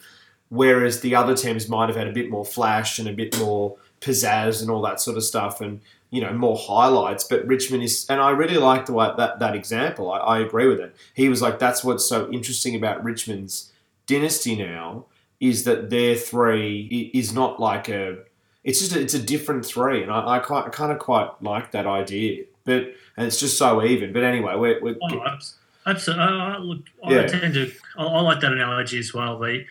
Whereas 0.49 1.01
the 1.01 1.13
other 1.15 1.35
teams 1.35 1.67
might 1.67 1.89
have 1.89 1.97
had 1.97 2.07
a 2.07 2.13
bit 2.13 2.29
more 2.29 2.45
flash 2.45 2.99
and 2.99 3.07
a 3.09 3.13
bit 3.13 3.37
more 3.37 3.75
pizzazz 3.99 4.61
and 4.61 4.71
all 4.71 4.81
that 4.83 5.01
sort 5.01 5.17
of 5.17 5.23
stuff, 5.23 5.61
and 5.61 5.81
you 6.09 6.21
know 6.21 6.33
more 6.33 6.57
highlights. 6.57 7.23
But 7.23 7.45
Richmond 7.47 7.83
is, 7.83 8.05
and 8.09 8.19
I 8.21 8.31
really 8.31 8.57
like 8.57 8.85
the 8.85 8.93
way 8.93 9.09
that 9.17 9.39
that 9.39 9.55
example. 9.55 10.11
I, 10.11 10.17
I 10.19 10.39
agree 10.39 10.67
with 10.67 10.79
it. 10.79 10.95
He 11.13 11.29
was 11.29 11.41
like, 11.41 11.59
that's 11.59 11.83
what's 11.83 12.05
so 12.07 12.29
interesting 12.31 12.75
about 12.75 13.03
Richmond's 13.03 13.71
dynasty 14.07 14.55
now 14.55 15.05
is 15.39 15.65
that 15.65 15.89
their 15.89 16.15
three 16.15 17.11
is 17.13 17.33
not 17.33 17.59
like 17.59 17.89
a. 17.89 18.17
It's 18.63 18.79
just 18.79 18.95
a, 18.95 18.99
it's 18.99 19.13
a 19.13 19.19
different 19.21 19.65
three, 19.65 20.01
and 20.03 20.11
I, 20.11 20.35
I, 20.35 20.39
quite, 20.39 20.65
I 20.65 20.69
kind 20.69 20.91
of 20.91 20.99
quite 20.99 21.29
like 21.41 21.71
that 21.71 21.87
idea. 21.87 22.43
But 22.65 22.93
and 23.15 23.27
it's 23.27 23.39
just 23.39 23.57
so 23.57 23.81
even. 23.83 24.11
But 24.11 24.23
anyway, 24.23 24.55
we're, 24.55 24.81
we're 24.81 24.95
Oh, 25.01 25.23
abs- 25.25 25.55
absolutely. 25.85 26.25
Uh, 26.25 26.57
look, 26.59 26.79
I 27.05 27.11
Yeah. 27.13 27.27
tend 27.27 27.53
to. 27.53 27.71
I, 27.97 28.03
I 28.03 28.21
like 28.21 28.41
that 28.41 28.51
analogy 28.51 28.99
as 28.99 29.13
well. 29.13 29.39
They, 29.39 29.65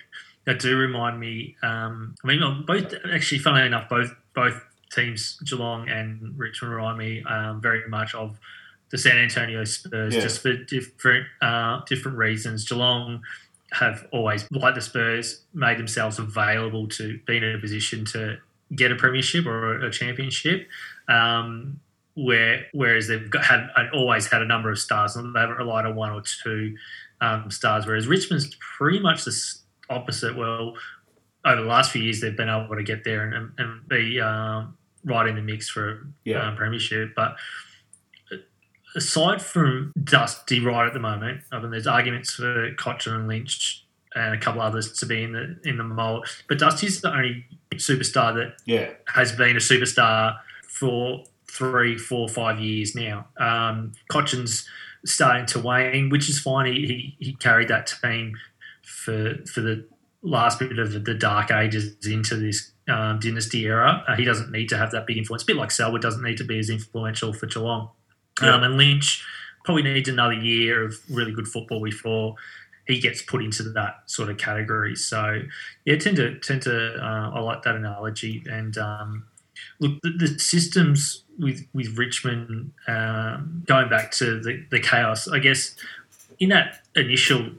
they 0.46 0.54
do 0.54 0.78
remind 0.78 1.20
me. 1.20 1.56
Um, 1.62 2.14
I 2.24 2.26
mean, 2.28 2.64
both 2.66 2.94
actually, 3.12 3.40
funnily 3.40 3.66
enough, 3.66 3.88
both 3.90 4.14
both 4.34 4.64
teams, 4.90 5.38
Geelong 5.44 5.88
and 5.88 6.38
Richmond, 6.38 6.74
remind 6.74 6.98
me 6.98 7.22
um, 7.24 7.60
very 7.60 7.88
much 7.88 8.14
of 8.14 8.38
the 8.90 8.98
San 8.98 9.18
Antonio 9.18 9.64
Spurs, 9.64 10.14
Yeah. 10.14 10.20
just 10.20 10.40
for 10.42 10.54
different 10.56 11.26
uh, 11.42 11.80
different 11.86 12.16
reasons. 12.18 12.68
Geelong 12.68 13.22
have 13.72 14.06
always, 14.12 14.46
like 14.52 14.74
the 14.76 14.80
Spurs, 14.80 15.42
made 15.52 15.78
themselves 15.78 16.18
available 16.18 16.86
to 16.88 17.18
be 17.26 17.36
in 17.38 17.44
a 17.44 17.58
position 17.58 18.04
to 18.06 18.38
get 18.74 18.92
a 18.92 18.96
premiership 18.96 19.44
or 19.46 19.84
a 19.84 19.90
championship. 19.90 20.68
Um, 21.08 21.80
where 22.14 22.66
whereas 22.72 23.08
they've 23.08 23.28
got, 23.28 23.44
had 23.44 23.68
always 23.92 24.26
had 24.26 24.40
a 24.40 24.46
number 24.46 24.70
of 24.70 24.78
stars 24.78 25.16
and 25.16 25.34
they 25.34 25.40
haven't 25.40 25.58
relied 25.58 25.84
on 25.84 25.94
one 25.94 26.10
or 26.12 26.22
two 26.22 26.74
um, 27.20 27.50
stars. 27.50 27.84
Whereas 27.86 28.06
Richmond's 28.08 28.56
pretty 28.78 29.00
much 29.00 29.24
the 29.24 29.36
opposite. 29.90 30.34
Well, 30.34 30.74
over 31.46 31.62
the 31.62 31.68
last 31.68 31.92
few 31.92 32.02
years, 32.02 32.20
they've 32.20 32.36
been 32.36 32.48
able 32.48 32.74
to 32.74 32.82
get 32.82 33.04
there 33.04 33.22
and, 33.22 33.52
and, 33.56 33.88
be 33.88 34.20
um, 34.20 34.76
right 35.04 35.28
in 35.28 35.36
the 35.36 35.42
mix 35.42 35.68
for 35.68 36.06
Yeah. 36.24 36.48
um, 36.48 36.56
premiership. 36.56 37.14
But 37.14 37.36
aside 38.96 39.40
from 39.40 39.92
Dusty 40.02 40.60
right 40.60 40.86
at 40.86 40.92
the 40.92 41.00
moment, 41.00 41.42
I 41.52 41.60
mean, 41.60 41.70
there's 41.70 41.86
arguments 41.86 42.34
for 42.34 42.72
Cotcher 42.74 43.14
and 43.14 43.28
Lynch 43.28 43.84
and 44.14 44.34
a 44.34 44.38
couple 44.38 44.60
others 44.60 44.92
to 44.98 45.06
be 45.06 45.22
in 45.22 45.32
the 45.32 45.56
in 45.64 45.76
the 45.76 45.84
mold. 45.84 46.26
But 46.48 46.58
Dusty's 46.58 47.00
the 47.00 47.12
only 47.12 47.44
superstar 47.74 48.34
that 48.34 48.56
yeah, 48.64 48.90
has 49.06 49.32
been 49.32 49.56
a 49.56 49.60
superstar 49.60 50.38
for 50.68 51.24
three, 51.48 51.96
four, 51.96 52.28
five 52.28 52.58
years 52.58 52.94
now. 52.94 53.26
Um, 53.38 53.92
starting 55.04 55.46
to 55.46 55.60
wane, 55.60 56.10
which 56.10 56.28
is 56.28 56.40
fine. 56.40 56.66
He, 56.66 57.14
he, 57.18 57.26
he 57.26 57.32
carried 57.34 57.68
that 57.68 57.86
team 58.02 58.36
for 58.82 59.36
for 59.46 59.60
the 59.60 59.86
last 60.26 60.58
bit 60.58 60.78
of 60.78 61.04
the 61.04 61.14
dark 61.14 61.50
ages 61.50 61.96
into 62.06 62.36
this 62.36 62.72
um, 62.88 63.18
dynasty 63.20 63.64
era. 63.64 64.04
Uh, 64.06 64.16
he 64.16 64.24
doesn't 64.24 64.50
need 64.50 64.68
to 64.68 64.76
have 64.76 64.90
that 64.90 65.06
big 65.06 65.16
influence. 65.16 65.42
A 65.42 65.46
bit 65.46 65.56
like 65.56 65.70
Selwood 65.70 66.02
doesn't 66.02 66.22
need 66.22 66.36
to 66.38 66.44
be 66.44 66.58
as 66.58 66.68
influential 66.68 67.32
for 67.32 67.46
Geelong. 67.46 67.90
Yeah. 68.42 68.54
Um, 68.54 68.64
and 68.64 68.76
Lynch 68.76 69.24
probably 69.64 69.82
needs 69.82 70.08
another 70.08 70.34
year 70.34 70.84
of 70.84 70.96
really 71.10 71.32
good 71.32 71.48
football 71.48 71.82
before 71.82 72.34
he 72.86 73.00
gets 73.00 73.22
put 73.22 73.42
into 73.42 73.62
that 73.64 74.02
sort 74.06 74.28
of 74.28 74.38
category. 74.38 74.94
So 74.94 75.42
yeah, 75.84 75.96
tend 75.96 76.16
to 76.16 76.38
tend 76.40 76.62
to 76.62 76.94
uh, 77.02 77.30
I 77.34 77.40
like 77.40 77.62
that 77.62 77.74
analogy. 77.74 78.44
And 78.48 78.76
um, 78.78 79.26
look, 79.80 80.00
the, 80.02 80.10
the 80.10 80.38
systems 80.38 81.24
with 81.38 81.66
with 81.72 81.98
Richmond 81.98 82.72
um, 82.86 83.64
going 83.66 83.88
back 83.88 84.12
to 84.12 84.40
the, 84.40 84.64
the 84.70 84.80
chaos. 84.80 85.28
I 85.28 85.38
guess 85.38 85.74
in 86.38 86.50
that 86.50 86.80
initial 86.94 87.50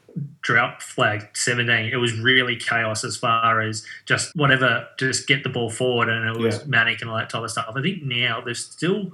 drought 0.41 0.81
flag 0.81 1.27
17 1.35 1.91
it 1.91 1.97
was 1.97 2.17
really 2.19 2.55
chaos 2.55 3.03
as 3.03 3.15
far 3.17 3.61
as 3.61 3.85
just 4.05 4.35
whatever 4.35 4.87
just 4.99 5.27
get 5.27 5.43
the 5.43 5.49
ball 5.49 5.69
forward 5.69 6.09
and 6.09 6.27
it 6.27 6.39
was 6.39 6.57
Yeah. 6.57 6.63
manic 6.67 7.01
and 7.01 7.09
all 7.09 7.17
that 7.17 7.29
type 7.29 7.43
of 7.43 7.51
stuff. 7.51 7.73
I 7.75 7.81
think 7.81 8.03
now 8.03 8.41
they're 8.41 8.53
still 8.53 9.11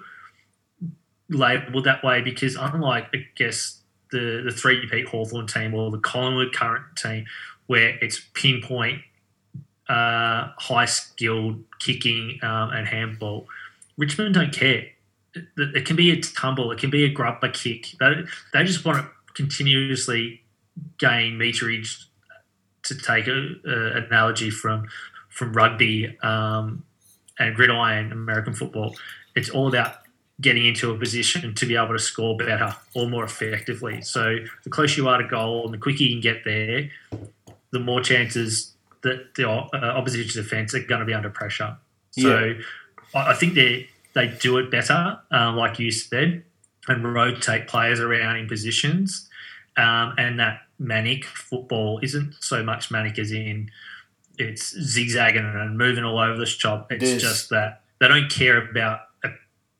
labelled 1.29 1.85
that 1.85 2.03
way 2.03 2.21
because 2.21 2.55
unlike 2.55 3.07
i 3.13 3.25
guess 3.35 3.79
the 4.11 4.43
the 4.45 4.51
three 4.51 4.85
peat 4.87 5.07
hawthorn 5.07 5.47
team 5.47 5.73
or 5.73 5.89
the 5.89 5.97
collingwood 5.97 6.53
current 6.53 6.83
team 6.95 7.25
where 7.67 7.97
it's 8.01 8.21
pinpoint 8.33 9.01
uh, 9.89 10.49
high 10.57 10.85
skilled 10.85 11.61
kicking 11.79 12.39
um, 12.43 12.69
and 12.71 12.87
handball 12.87 13.47
richmond 13.97 14.33
don't 14.33 14.53
care. 14.53 14.85
It, 15.33 15.45
it 15.57 15.85
can 15.85 15.95
be 15.95 16.11
a 16.11 16.21
tumble 16.21 16.71
it 16.71 16.77
can 16.79 16.89
be 16.89 17.03
a 17.05 17.09
grubber 17.09 17.49
kick. 17.49 17.87
They, 17.99 18.23
they 18.53 18.63
just 18.63 18.85
want 18.85 18.99
to 18.99 19.09
continuously 19.33 20.41
gain 20.97 21.33
meterage 21.33 22.05
to 22.83 22.95
take 22.95 23.27
an 23.27 23.61
analogy 23.65 24.49
from 24.49 24.87
from 25.29 25.53
rugby 25.53 26.15
um, 26.21 26.83
and 27.39 27.55
gridiron 27.55 28.11
American 28.11 28.53
football. 28.53 28.95
It's 29.35 29.49
all 29.49 29.67
about 29.67 29.95
getting 30.41 30.65
into 30.65 30.91
a 30.91 30.97
position 30.97 31.55
to 31.55 31.65
be 31.65 31.75
able 31.75 31.93
to 31.93 31.99
score 31.99 32.35
better 32.37 32.75
or 32.93 33.09
more 33.09 33.23
effectively. 33.23 34.01
So 34.01 34.37
the 34.63 34.69
closer 34.69 35.01
you 35.01 35.07
are 35.07 35.21
to 35.21 35.27
goal 35.27 35.65
and 35.65 35.73
the 35.73 35.77
quicker 35.77 36.03
you 36.03 36.09
can 36.09 36.21
get 36.21 36.43
there, 36.43 36.89
the 37.71 37.79
more 37.79 38.01
chances 38.01 38.73
that 39.01 39.35
the 39.35 39.49
uh, 39.49 39.67
opposition 39.73 40.41
defence 40.41 40.73
are 40.73 40.79
going 40.79 40.99
to 40.99 41.05
be 41.05 41.13
under 41.13 41.29
pressure. 41.29 41.77
So 42.11 42.55
I, 43.15 43.31
I 43.31 43.33
think 43.33 43.55
they 43.55 43.89
they 44.13 44.27
do 44.27 44.57
it 44.59 44.69
better, 44.69 45.19
um, 45.31 45.55
like 45.55 45.79
you 45.79 45.89
said, 45.89 46.43
and 46.87 47.13
rotate 47.13 47.67
players 47.67 47.99
around 47.99 48.37
in 48.37 48.47
positions. 48.47 49.29
Um, 49.77 50.13
and 50.17 50.39
that 50.39 50.61
manic 50.79 51.25
football 51.25 51.99
isn't 52.03 52.35
so 52.41 52.63
much 52.63 52.91
manic 52.91 53.17
as 53.17 53.31
in 53.31 53.71
it's 54.37 54.77
zigzagging 54.79 55.43
and 55.45 55.77
moving 55.77 56.03
all 56.03 56.19
over 56.19 56.37
the 56.37 56.45
shop. 56.45 56.91
It's 56.91 57.03
There's- 57.03 57.21
just 57.21 57.49
that 57.49 57.81
they 57.99 58.07
don't 58.07 58.29
care 58.29 58.57
about 58.69 59.01
a, 59.23 59.29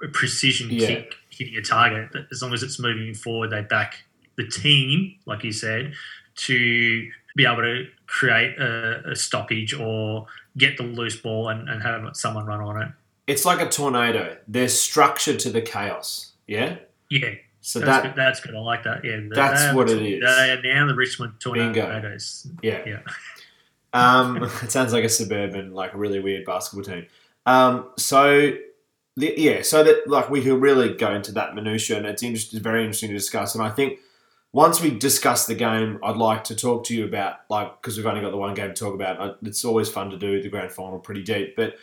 a 0.04 0.08
precision 0.10 0.70
Yeah. 0.72 0.88
kick 0.88 1.16
hitting 1.30 1.56
a 1.58 1.62
target. 1.62 2.10
As 2.32 2.42
long 2.42 2.54
as 2.54 2.64
it's 2.64 2.80
moving 2.80 3.14
forward, 3.14 3.50
they 3.50 3.62
back 3.62 4.04
the 4.36 4.48
team, 4.48 5.16
like 5.26 5.44
you 5.44 5.52
said, 5.52 5.94
to 6.36 7.08
be 7.36 7.46
able 7.46 7.58
to 7.64 7.88
create 8.08 8.58
a, 8.60 9.10
a 9.12 9.16
stoppage 9.16 9.74
or 9.74 10.28
get 10.58 10.78
the 10.78 10.84
loose 10.84 11.16
ball 11.18 11.50
and, 11.50 11.68
and 11.68 11.82
have 11.84 12.16
someone 12.16 12.46
run 12.46 12.62
on 12.62 12.82
it. 12.82 12.88
It's 13.28 13.46
like 13.46 13.60
a 13.62 13.68
tornado. 13.70 14.38
There's 14.48 14.80
structure 14.80 15.36
to 15.36 15.50
the 15.50 15.62
chaos. 15.62 16.32
Yeah. 16.48 16.78
Yeah, 17.22 17.30
So 17.62 17.80
that's, 17.80 18.04
that 18.04 18.04
good. 18.04 18.16
that's 18.16 18.40
good. 18.42 18.56
I 18.56 18.60
like 18.60 18.84
that. 18.84 19.04
Yeah, 19.06 19.20
That's 19.32 19.74
what 19.76 19.90
it 19.90 20.02
is. 20.02 20.22
They 20.22 20.52
are 20.52 20.62
now 20.62 20.88
the 20.88 20.96
Richmond 20.96 21.34
Bingo. 21.44 21.82
Tornadoes. 21.82 22.48
yeah. 22.62 22.82
Yeah. 22.86 23.00
Um, 23.94 24.42
it 24.64 24.72
sounds 24.72 24.92
like 24.92 25.04
a 25.04 25.10
suburban, 25.10 25.72
like 25.74 25.94
a 25.94 25.98
really 25.98 26.20
weird 26.20 26.46
basketball 26.46 26.84
team. 26.84 27.06
Um, 27.46 27.90
so 27.96 28.54
the, 29.16 29.34
yeah, 29.38 29.62
so 29.62 29.84
that 29.84 30.08
like 30.08 30.32
we 30.32 30.42
could 30.44 30.60
really 30.60 30.96
go 30.96 31.14
into 31.14 31.32
that 31.34 31.54
minutia, 31.54 31.98
and 31.98 32.08
it's 32.08 32.24
interesting, 32.24 32.60
very 32.60 32.82
interesting 32.82 33.10
to 33.10 33.14
discuss. 33.16 33.54
And 33.54 33.64
I 33.64 33.70
think 33.70 34.00
once 34.52 34.82
we 34.82 34.90
discuss 34.90 35.46
the 35.46 35.54
game, 35.54 36.00
I'd 36.04 36.18
like 36.18 36.44
to 36.46 36.56
talk 36.56 36.86
to 36.86 36.96
you 36.96 37.06
about 37.06 37.36
like 37.52 37.80
because 37.82 37.96
we've 37.98 38.08
only 38.08 38.22
got 38.22 38.32
the 38.32 38.38
one 38.38 38.56
game 38.56 38.70
to 38.70 38.74
talk 38.74 38.96
about. 38.96 39.20
uh, 39.20 39.36
It's 39.44 39.64
always 39.64 39.90
fun 39.90 40.10
to 40.10 40.18
do 40.18 40.42
the 40.42 40.50
grand 40.50 40.72
final 40.72 40.98
pretty 40.98 41.22
deep, 41.22 41.56
but 41.56 41.76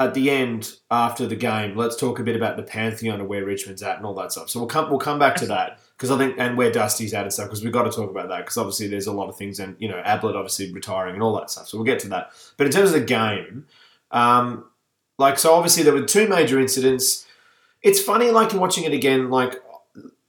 at 0.00 0.14
the 0.14 0.30
end 0.30 0.74
after 0.90 1.26
the 1.26 1.34
game, 1.34 1.76
let's 1.76 1.96
talk 1.96 2.20
a 2.20 2.22
bit 2.22 2.36
about 2.36 2.56
the 2.56 2.62
pantheon 2.62 3.20
of 3.20 3.26
where 3.26 3.44
Richmond's 3.44 3.82
at 3.82 3.96
and 3.96 4.06
all 4.06 4.14
that 4.14 4.30
stuff. 4.30 4.48
So 4.48 4.60
we'll 4.60 4.68
come 4.68 4.90
we'll 4.90 5.00
come 5.00 5.18
back 5.18 5.34
to 5.36 5.46
that 5.46 5.80
because 5.96 6.10
I 6.10 6.18
think 6.18 6.36
and 6.38 6.56
where 6.56 6.70
Dusty's 6.70 7.12
at 7.14 7.24
and 7.24 7.32
stuff 7.32 7.46
because 7.46 7.64
we've 7.64 7.72
got 7.72 7.82
to 7.82 7.90
talk 7.90 8.10
about 8.10 8.28
that 8.28 8.38
because 8.38 8.56
obviously 8.56 8.86
there's 8.86 9.08
a 9.08 9.12
lot 9.12 9.28
of 9.28 9.36
things 9.36 9.58
and 9.58 9.74
you 9.80 9.88
know 9.88 10.00
Ablett 10.04 10.36
obviously 10.36 10.72
retiring 10.72 11.14
and 11.14 11.22
all 11.22 11.34
that 11.36 11.50
stuff. 11.50 11.68
So 11.68 11.78
we'll 11.78 11.84
get 11.84 11.98
to 12.00 12.08
that. 12.10 12.30
But 12.56 12.66
in 12.66 12.72
terms 12.72 12.90
of 12.90 13.00
the 13.00 13.06
game, 13.06 13.66
um, 14.12 14.64
like 15.18 15.38
so 15.38 15.54
obviously 15.54 15.82
there 15.82 15.94
were 15.94 16.04
two 16.04 16.28
major 16.28 16.60
incidents. 16.60 17.26
It's 17.82 18.00
funny 18.00 18.30
like 18.30 18.52
watching 18.54 18.84
it 18.84 18.92
again. 18.92 19.30
Like 19.30 19.60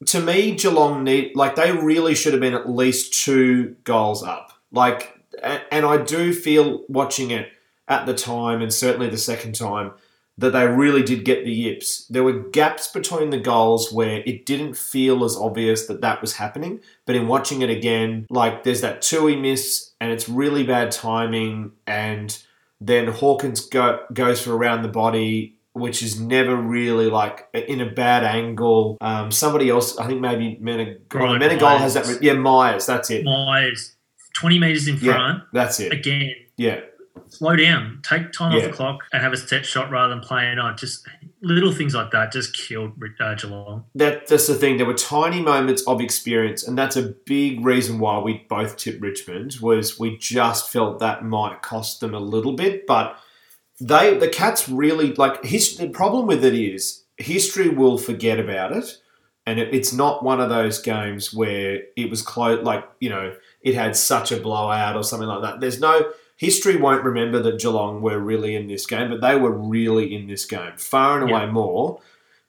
to 0.08 0.20
me, 0.20 0.56
Geelong 0.56 1.04
need 1.04 1.36
like 1.36 1.56
they 1.56 1.72
really 1.72 2.16
should 2.16 2.34
have 2.34 2.42
been 2.42 2.56
at 2.56 2.68
least 2.68 3.14
two 3.24 3.76
goals 3.84 4.24
up. 4.24 4.54
Like 4.72 5.20
and, 5.44 5.62
and 5.72 5.86
I 5.86 5.98
do 5.98 6.34
feel 6.34 6.86
watching 6.88 7.30
it 7.30 7.52
at 7.90 8.06
the 8.06 8.14
time 8.14 8.62
and 8.62 8.74
certainly 8.74 9.10
the 9.10 9.18
second 9.18 9.56
time 9.56 9.92
that 10.38 10.52
they 10.52 10.66
really 10.66 11.04
did 11.04 11.26
get 11.26 11.44
the 11.44 11.52
yips. 11.52 12.06
There 12.08 12.24
were 12.24 12.32
gaps 12.32 12.88
between 12.88 13.30
the 13.30 13.40
goals 13.40 13.92
where 13.92 14.24
it 14.26 14.46
didn't 14.46 14.78
feel 14.78 15.26
as 15.26 15.36
obvious 15.36 15.88
that 15.88 16.00
that 16.00 16.22
was 16.22 16.38
happening. 16.38 16.80
But 17.06 17.18
in 17.18 17.28
watching 17.28 17.62
it 17.62 17.70
again, 17.70 18.26
like 18.30 18.64
there's 18.64 18.80
that 18.80 19.02
Tuohy 19.02 19.38
miss 19.40 19.92
and 20.00 20.12
it's 20.14 20.30
really 20.30 20.64
bad 20.64 20.92
timing. 20.92 21.74
And 21.86 22.42
then 22.80 23.08
Hawkins 23.08 23.66
go, 23.66 24.00
goes 24.14 24.40
for 24.42 24.56
around 24.56 24.84
the 24.84 24.88
body, 24.88 25.58
which 25.74 26.02
is 26.02 26.18
never 26.22 26.56
really 26.56 27.10
like 27.10 27.46
in 27.54 27.82
a 27.82 27.92
bad 27.92 28.24
angle. 28.24 28.98
Um, 29.02 29.32
somebody 29.32 29.70
else, 29.70 29.98
I 29.98 30.08
think 30.08 30.22
maybe 30.22 30.58
Menegola, 30.62 31.00
Right, 31.16 31.42
Menegola 31.42 31.80
has 31.80 31.96
that. 31.96 32.24
Yeah, 32.24 32.34
Myers, 32.34 32.86
that's 32.86 33.10
it. 33.12 33.26
Myers, 33.26 33.94
20 34.36 34.58
metres 34.58 34.88
in 34.88 34.96
Yeah. 35.02 35.12
front. 35.14 35.44
That's 35.52 35.82
it. 35.82 35.92
Again, 35.92 36.32
Yeah. 36.56 36.80
Slow 37.28 37.56
down, 37.56 38.02
take 38.04 38.32
time 38.32 38.56
off 38.56 38.64
the 38.64 38.72
clock, 38.72 39.04
and 39.12 39.22
have 39.22 39.34
a 39.34 39.38
set 39.38 39.66
shot 39.66 39.92
rather 39.92 40.10
than 40.14 40.22
playing 40.22 40.60
on. 40.60 40.78
Just 40.78 41.08
little 41.42 41.72
things 41.72 41.96
like 41.96 42.12
that 42.12 42.32
just 42.32 42.56
killed 42.56 42.92
uh, 43.20 43.36
Geelong. 43.36 43.86
that 43.96 44.28
that's 44.28 44.48
the 44.48 44.56
thing. 44.56 44.78
There 44.78 44.86
were 44.86 44.94
tiny 44.94 45.42
moments 45.42 45.82
of 45.88 46.02
experience, 46.02 46.68
and 46.68 46.78
that's 46.78 46.96
a 46.96 47.14
big 47.26 47.64
reason 47.64 48.00
why 48.00 48.20
we 48.20 48.46
both 48.50 48.78
tipped 48.78 49.02
Richmond. 49.02 49.58
Was 49.62 50.00
we 50.00 50.18
just 50.18 50.70
felt 50.70 51.00
that 51.00 51.24
might 51.24 51.62
cost 51.62 52.00
them 52.00 52.14
a 52.14 52.20
little 52.20 52.54
bit, 52.54 52.86
but 52.88 53.18
they 53.80 54.18
the 54.18 54.28
Cats 54.28 54.68
really 54.68 55.14
like 55.14 55.44
his. 55.44 55.78
The 55.78 55.90
problem 55.90 56.28
with 56.28 56.44
it 56.44 56.54
is 56.54 57.04
history 57.18 57.70
will 57.70 57.98
forget 57.98 58.40
about 58.40 58.72
it, 58.74 58.98
and 59.46 59.60
it, 59.60 59.74
it's 59.74 59.94
not 59.94 60.24
one 60.24 60.42
of 60.42 60.50
those 60.50 60.82
games 60.82 61.34
where 61.34 61.82
it 61.96 62.10
was 62.10 62.22
close. 62.22 62.64
Like 62.64 62.86
you 63.00 63.10
know, 63.10 63.36
it 63.62 63.76
had 63.76 63.96
such 63.96 64.32
a 64.32 64.38
blowout 64.38 64.96
or 64.96 65.04
something 65.04 65.28
like 65.28 65.42
that. 65.44 65.62
There's 65.62 65.80
no 65.80 66.12
history 66.40 66.78
won't 66.78 67.04
remember 67.04 67.40
that 67.44 67.60
Geelong 67.60 68.02
were 68.02 68.18
really 68.18 68.56
in 68.56 68.68
this 68.68 68.86
game, 68.88 69.10
but 69.10 69.20
they 69.22 69.36
were 69.36 69.52
really 69.52 70.16
in 70.16 70.26
this 70.28 70.46
game, 70.46 70.72
far 70.78 71.20
and 71.22 71.30
away 71.30 71.46
more 71.48 72.00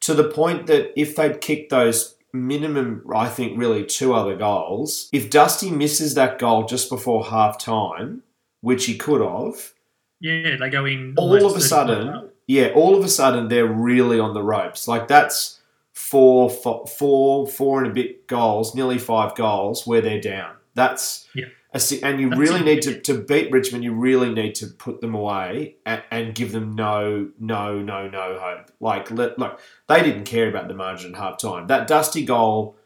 to 0.01 0.15
the 0.15 0.25
point 0.29 0.67
that 0.69 0.93
if 0.99 1.17
they'd 1.17 1.41
kicked 1.41 1.71
those 1.71 2.15
minimum, 2.33 3.05
I 3.13 3.29
think, 3.29 3.59
really 3.59 3.85
two 3.85 4.15
other 4.15 4.37
goals, 4.37 5.09
if 5.13 5.29
Dusty 5.29 5.71
misses 5.71 6.15
that 6.15 6.39
goal 6.39 6.65
just 6.65 6.89
before 6.89 7.25
half 7.27 7.59
time, 7.59 8.23
which 8.61 8.87
he 8.87 8.97
could 8.97 9.21
have, 9.21 9.73
Yeah, 10.21 10.57
they 10.57 10.71
go 10.71 10.85
in. 10.87 11.15
all 11.19 11.45
of 11.45 11.57
a 11.57 11.61
sudden, 11.61 12.31
yeah, 12.47 12.69
all 12.77 12.97
of 12.97 13.05
a 13.05 13.09
sudden 13.09 13.49
they're 13.49 13.67
really 13.67 14.21
on 14.21 14.35
the 14.35 14.43
ropes. 14.43 14.87
Like 14.87 15.09
that's 15.09 15.59
four, 15.93 16.49
fo- 16.49 16.85
four, 16.87 17.49
four 17.49 17.83
and 17.83 17.91
a 17.91 17.95
bit 17.95 18.29
goals, 18.29 18.75
nearly 18.77 18.99
five 18.99 19.35
goals 19.35 19.85
where 19.87 20.01
they're 20.01 20.21
down. 20.21 20.55
That's 20.75 21.27
Yeah. 21.35 21.47
A 21.73 21.81
and 22.03 22.21
you 22.21 22.31
really 22.31 22.63
need 22.63 22.83
to, 22.83 23.01
to 23.01 23.15
beat 23.23 23.53
Richmond. 23.53 23.85
You 23.85 23.93
really 23.95 24.33
need 24.33 24.55
to 24.57 24.67
put 24.67 25.01
them 25.01 25.15
away 25.15 25.77
and, 25.87 26.03
and 26.11 26.35
give 26.35 26.53
them 26.53 26.75
no, 26.75 27.31
no, 27.39 27.81
no, 27.81 28.09
no 28.09 28.39
hope. 28.41 28.71
Like 28.81 29.11
let 29.11 29.39
look, 29.39 29.61
they 29.89 30.03
didn't 30.03 30.25
care 30.25 30.49
about 30.49 30.69
the 30.69 30.75
margin 30.75 31.15
at 31.15 31.21
half 31.21 31.39
time. 31.39 31.69
That 31.69 31.87
Dusty 31.87 32.25
goal 32.25 32.77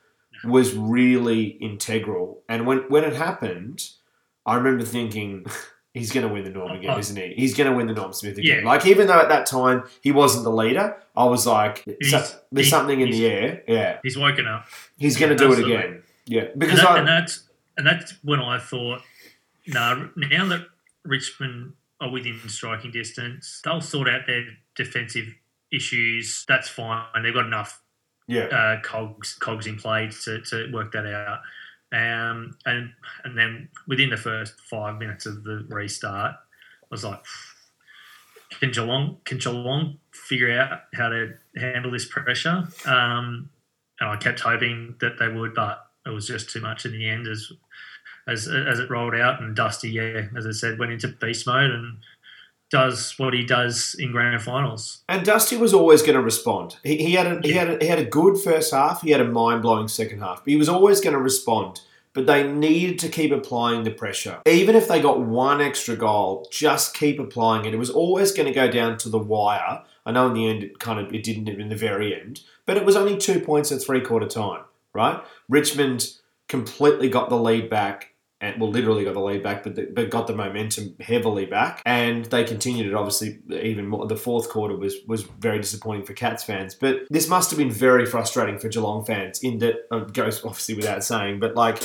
was 0.45 0.75
really 0.75 1.45
integral, 1.45 2.43
and 2.49 2.67
when 2.67 2.79
when 2.91 3.05
it 3.05 3.15
happened, 3.15 3.83
I 4.47 4.57
remember 4.57 4.85
thinking. 4.85 5.47
He's 5.97 6.11
going 6.11 6.27
to 6.27 6.35
win 6.35 6.43
the 6.43 6.51
Norm 6.51 6.73
again, 6.73 6.91
Oh. 6.91 6.99
isn't 6.99 7.17
he? 7.17 7.35
He's 7.37 7.55
going 7.55 7.71
to 7.71 7.77
win 7.77 7.87
the 7.87 7.93
Norm 7.93 8.13
Smith 8.13 8.37
again. 8.37 8.65
Yeah. 8.65 8.69
Like 8.69 8.85
even 8.85 9.07
though 9.07 9.21
at 9.21 9.29
that 9.29 9.47
time 9.47 9.85
he 10.01 10.11
wasn't 10.11 10.43
the 10.43 10.51
leader, 10.51 10.97
I 11.15 11.25
was 11.27 11.47
like, 11.47 11.85
"There's 12.51 12.69
something 12.69 13.01
in 13.01 13.13
the 13.13 13.25
air." 13.27 13.63
Yeah, 13.69 13.99
He's 14.03 14.19
woken 14.19 14.45
up. 14.49 14.67
he's 14.99 15.17
going 15.17 15.31
to 15.31 15.37
do 15.37 15.53
it 15.53 15.61
again. 15.61 16.03
Yeah, 16.27 16.47
And, 16.51 16.59
because 16.59 16.81
that, 16.81 16.91
I 16.91 16.99
and 16.99 17.07
that's 17.07 17.45
and 17.77 17.87
that's 17.87 18.15
when 18.23 18.41
I 18.41 18.59
thought, 18.59 19.01
no, 19.67 20.11
now 20.17 20.47
that 20.49 20.67
Richmond 21.05 21.73
are 22.01 22.11
within 22.11 22.39
striking 22.49 22.91
distance, 22.91 23.61
they'll 23.65 23.81
sort 23.81 24.09
out 24.09 24.23
their 24.27 24.45
defensive 24.77 25.27
issues, 25.73 26.45
that's 26.47 26.69
fine. 26.69 27.23
They've 27.23 27.35
got 27.35 27.47
enough 27.47 27.81
Yeah. 28.27 28.45
uh, 28.45 28.81
cogs 28.83 29.35
cogs 29.35 29.67
in 29.67 29.77
play 29.77 30.11
to, 30.25 30.41
to 30.43 30.71
work 30.73 30.93
that 30.93 31.07
out. 31.07 31.41
Um, 31.93 32.57
and 32.67 32.93
and 33.25 33.37
then 33.39 33.69
within 33.87 34.11
the 34.11 34.17
first 34.17 34.55
five 34.69 34.99
minutes 34.99 35.27
of 35.27 35.45
the 35.45 35.65
restart, 35.69 36.33
I 36.35 36.87
was 36.91 37.05
like, 37.05 37.23
can 38.61 38.71
Geelong 38.73 39.19
can 39.25 39.39
Geelong 39.39 39.99
figure 40.13 40.59
out 40.59 40.81
how 40.95 41.09
to 41.09 41.35
handle 41.57 41.91
this 41.91 42.07
pressure? 42.07 42.69
Um, 42.87 43.49
and 44.01 44.11
I 44.11 44.17
kept 44.17 44.41
hoping 44.41 44.97
that 45.01 45.19
they 45.19 45.29
would, 45.29 45.55
but 45.55 45.87
it 46.05 46.11
was 46.11 46.27
just 46.27 46.51
too 46.51 46.61
much 46.61 46.85
in 46.85 46.93
the 46.93 47.09
end 47.09 47.27
as 47.29 47.51
as 48.27 48.49
as 48.49 48.79
it 48.79 48.91
rolled 48.91 49.15
out. 49.15 49.41
And 49.41 49.55
Dusty, 49.55 49.91
yeah, 49.91 50.27
as 50.37 50.47
I 50.47 50.53
said, 50.53 50.79
went 50.79 50.93
into 50.93 51.09
beast 51.09 51.47
mode 51.47 51.71
and 51.71 51.99
does 52.71 53.15
what 53.19 53.35
he 53.35 53.45
does 53.45 53.95
in 53.99 54.11
grand 54.11 54.43
finals. 54.43 55.03
And 55.09 55.25
Dusty 55.25 55.57
was 55.57 55.73
always 55.73 56.03
going 56.03 56.17
to 56.17 56.23
respond. 56.23 56.77
He, 56.83 56.97
he 56.97 57.13
had 57.13 57.27
a, 57.27 57.41
he 57.41 57.53
had 57.53 57.71
a, 57.71 57.79
he 57.79 57.87
had 57.87 57.99
a 58.01 58.05
good 58.05 58.37
first 58.39 58.73
half. 58.73 59.03
He 59.03 59.11
had 59.11 59.21
a 59.21 59.29
mind 59.29 59.63
blowing 59.63 59.89
second 59.89 60.21
half. 60.21 60.45
But 60.45 60.51
he 60.51 60.57
was 60.57 60.69
always 60.69 61.01
going 61.01 61.15
to 61.15 61.21
respond. 61.21 61.83
But 62.15 62.27
they 62.27 62.51
needed 62.51 62.99
to 63.01 63.09
keep 63.09 63.33
applying 63.33 63.83
the 63.83 63.91
pressure. 63.91 64.41
Even 64.47 64.77
if 64.77 64.89
they 64.89 65.01
got 65.01 65.21
one 65.21 65.61
extra 65.61 65.97
goal, 65.97 66.49
just 66.51 66.95
keep 66.95 67.19
applying 67.19 67.65
it. 67.65 67.75
It 67.75 67.79
was 67.79 67.91
always 67.91 68.33
going 68.33 68.47
to 68.47 68.55
go 68.55 68.71
down 68.71 68.99
to 68.99 69.09
the 69.09 69.19
wire. 69.19 69.83
I 70.07 70.13
know 70.13 70.29
in 70.29 70.35
the 70.35 70.49
end 70.49 70.63
it 70.63 70.79
kind 70.79 70.99
of 70.99 71.13
it 71.13 71.25
didn't 71.25 71.49
in 71.49 71.69
the 71.69 71.77
very 71.77 72.15
end, 72.19 72.41
but 72.67 72.77
it 72.77 72.85
was 72.85 72.97
only 72.97 73.17
two 73.17 73.41
points 73.41 73.73
at 73.73 73.83
three 73.83 74.01
quarter 74.01 74.29
time. 74.29 74.63
Right? 74.93 75.21
Richmond 75.49 76.07
completely 76.49 77.09
got 77.09 77.31
the 77.31 77.37
lead 77.39 77.69
back 77.69 78.14
and 78.45 78.61
well, 78.61 78.71
literally 78.71 79.05
got 79.05 79.15
the 79.15 79.21
lead 79.21 79.43
back, 79.43 79.63
but 79.63 79.75
the, 79.75 79.87
but 79.93 80.11
got 80.11 80.27
the 80.27 80.35
momentum 80.35 80.95
heavily 81.01 81.47
back, 81.47 81.83
and 81.87 82.25
they 82.27 82.45
continued 82.45 82.87
it. 82.87 82.95
Obviously, 82.95 83.39
even 83.51 83.87
more. 83.87 84.07
The 84.07 84.17
fourth 84.17 84.49
quarter 84.51 84.77
was 84.77 84.97
was 85.07 85.23
very 85.23 85.59
disappointing 85.59 86.05
for 86.05 86.13
Cats 86.13 86.45
fans, 86.45 86.75
but 86.75 87.03
this 87.11 87.29
must 87.29 87.51
have 87.51 87.59
been 87.59 87.71
very 87.71 88.07
frustrating 88.07 88.59
for 88.59 88.69
Geelong 88.69 89.05
fans. 89.05 89.43
In 89.43 89.59
that 89.59 89.87
uh, 89.91 90.01
goes 90.01 90.45
obviously 90.45 90.75
without 90.75 91.03
saying, 91.05 91.41
but 91.41 91.55
like 91.55 91.83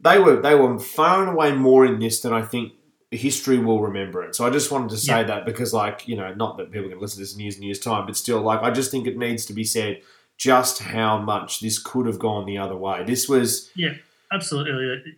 they 0.00 0.18
were 0.18 0.40
they 0.40 0.54
were 0.54 0.78
far 0.78 1.22
and 1.22 1.32
away 1.32 1.52
more 1.52 1.84
in 1.84 1.98
this 1.98 2.20
than 2.20 2.32
I 2.32 2.42
think 2.42 2.72
history 3.10 3.58
will 3.58 3.80
remember 3.80 4.22
it. 4.24 4.34
So 4.34 4.44
I 4.46 4.50
just 4.50 4.70
wanted 4.70 4.90
to 4.90 4.96
say 4.98 5.18
Yeah. 5.20 5.22
that 5.24 5.46
because 5.46 5.72
like 5.72 6.06
you 6.08 6.16
know, 6.16 6.34
not 6.34 6.56
that 6.58 6.70
people 6.70 6.88
can 6.88 7.00
listen 7.00 7.16
to 7.16 7.22
this 7.22 7.34
in 7.34 7.40
years 7.40 7.54
and 7.56 7.64
years 7.64 7.78
time, 7.80 8.06
but 8.06 8.16
still 8.16 8.40
like 8.40 8.60
I 8.62 8.70
just 8.70 8.90
think 8.90 9.06
it 9.06 9.16
needs 9.16 9.46
to 9.46 9.52
be 9.52 9.64
said 9.64 10.02
just 10.36 10.80
how 10.80 11.16
much 11.16 11.60
this 11.60 11.78
could 11.78 12.04
have 12.06 12.18
gone 12.18 12.44
the 12.44 12.58
other 12.58 12.76
way. 12.76 13.02
This 13.04 13.28
was 13.28 13.70
Yeah, 13.74 13.94
Absolutely, 14.32 15.14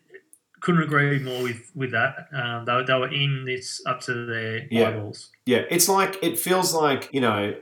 couldn't 0.60 0.82
agree 0.82 1.18
more 1.20 1.42
with 1.42 1.70
with 1.74 1.92
that. 1.92 2.28
Um, 2.32 2.64
they, 2.64 2.82
they 2.86 2.94
were 2.98 3.12
in 3.12 3.44
this 3.44 3.80
up 3.86 4.00
to 4.02 4.26
their 4.26 4.66
Yeah. 4.70 4.88
eyeballs. 4.88 5.30
Yeah, 5.46 5.62
it's 5.70 5.88
like 5.88 6.16
it 6.22 6.38
feels 6.38 6.74
like 6.74 7.08
you 7.12 7.20
know 7.20 7.54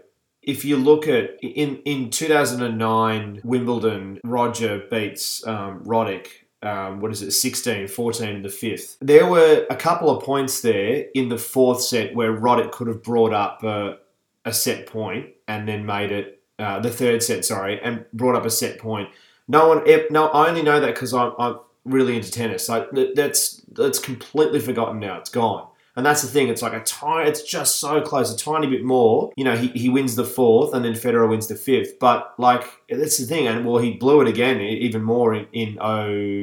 if 0.43 0.65
you 0.65 0.77
look 0.77 1.09
at 1.09 1.37
in 1.43 1.79
in 1.85 2.11
2009 2.11 3.41
Wimbledon, 3.45 4.21
Roger 4.25 4.83
beats 4.91 5.47
um, 5.47 5.83
Roddick. 5.85 6.29
Um, 6.63 7.01
what 7.01 7.13
is 7.13 7.23
it, 7.23 7.31
16, 7.33 7.87
14 7.87 8.29
in 8.29 8.43
the 8.43 8.49
fifth. 8.49 8.97
There 9.01 9.27
were 9.27 9.67
a 9.71 9.77
couple 9.77 10.11
of 10.11 10.25
points 10.25 10.63
there 10.63 11.05
in 11.15 11.29
the 11.29 11.37
fourth 11.39 11.83
set 11.83 12.15
where 12.15 12.33
Roddick 12.33 12.73
could 12.73 12.89
have 12.89 13.03
brought 13.05 13.33
up 13.33 13.63
a, 13.63 13.99
a 14.45 14.53
set 14.53 14.87
point 14.87 15.27
and 15.47 15.69
then 15.69 15.85
made 15.87 16.11
it, 16.11 16.41
uh, 16.59 16.81
the 16.81 16.91
third 16.91 17.23
set, 17.23 17.45
sorry, 17.45 17.79
and 17.83 18.05
brought 18.13 18.35
up 18.35 18.47
a 18.47 18.51
set 18.51 18.79
point. 18.79 19.11
No 19.47 19.69
one, 19.69 19.85
no, 20.11 20.29
I 20.29 20.49
only 20.49 20.63
know 20.63 20.81
that 20.81 20.95
because 20.95 21.13
I'm, 21.15 21.33
I'm 21.39 21.59
really 21.87 22.17
into 22.17 22.31
tennis. 22.31 22.69
Like 22.69 22.89
that's 23.15 23.63
that's 23.73 23.99
completely 23.99 24.61
forgotten 24.61 25.01
now. 25.01 25.19
It's 25.19 25.31
gone. 25.31 25.69
And 25.97 26.05
that's 26.05 26.21
the 26.21 26.29
thing. 26.29 26.49
It's 26.49 26.61
like 26.61 26.75
a 26.75 26.81
tiny. 26.81 27.31
It's 27.31 27.43
just 27.43 27.77
so 27.77 28.03
close. 28.03 28.33
A 28.33 28.37
tiny 28.37 28.67
bit 28.67 28.85
more. 28.85 29.33
You 29.35 29.45
know, 29.45 29.57
he, 29.57 29.69
he 29.69 29.89
wins 29.89 30.15
the 30.15 30.27
fourth, 30.27 30.75
and 30.75 30.85
then 30.85 30.93
Federer 30.93 31.27
wins 31.27 31.47
the 31.47 31.55
fifth. 31.55 31.99
But 31.99 32.35
like 32.37 32.65
that's 32.91 33.17
the 33.17 33.25
thing. 33.25 33.47
And 33.47 33.65
well, 33.65 33.79
he 33.79 33.93
blew 33.95 34.21
it 34.21 34.29
again, 34.29 34.61
even 34.61 35.03
more 35.03 35.35
in 35.35 35.47
in 35.55 35.79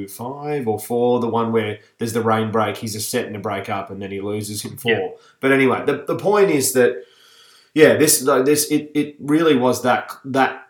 05 0.07 0.67
or 0.67 0.79
four. 0.79 1.19
The 1.19 1.29
one 1.29 1.51
where 1.51 1.79
there's 1.99 2.13
the 2.13 2.21
rain 2.21 2.49
break. 2.49 2.77
He's 2.77 2.93
just 2.93 3.11
setting 3.11 3.33
to 3.33 3.39
break 3.39 3.69
up, 3.69 3.91
and 3.91 4.01
then 4.01 4.09
he 4.09 4.21
loses 4.21 4.65
in 4.65 4.75
four. 4.75 4.91
Yeah. 4.91 5.09
But 5.39 5.51
anyway, 5.51 5.83
the, 5.85 6.03
the 6.07 6.17
point 6.17 6.49
is 6.49 6.73
that 6.73 7.03
yeah, 7.75 7.95
this 7.95 8.23
like, 8.23 8.45
this 8.45 8.71
it, 8.71 8.91
it 8.95 9.15
really 9.19 9.55
was 9.55 9.83
that 9.83 10.11
that 10.25 10.62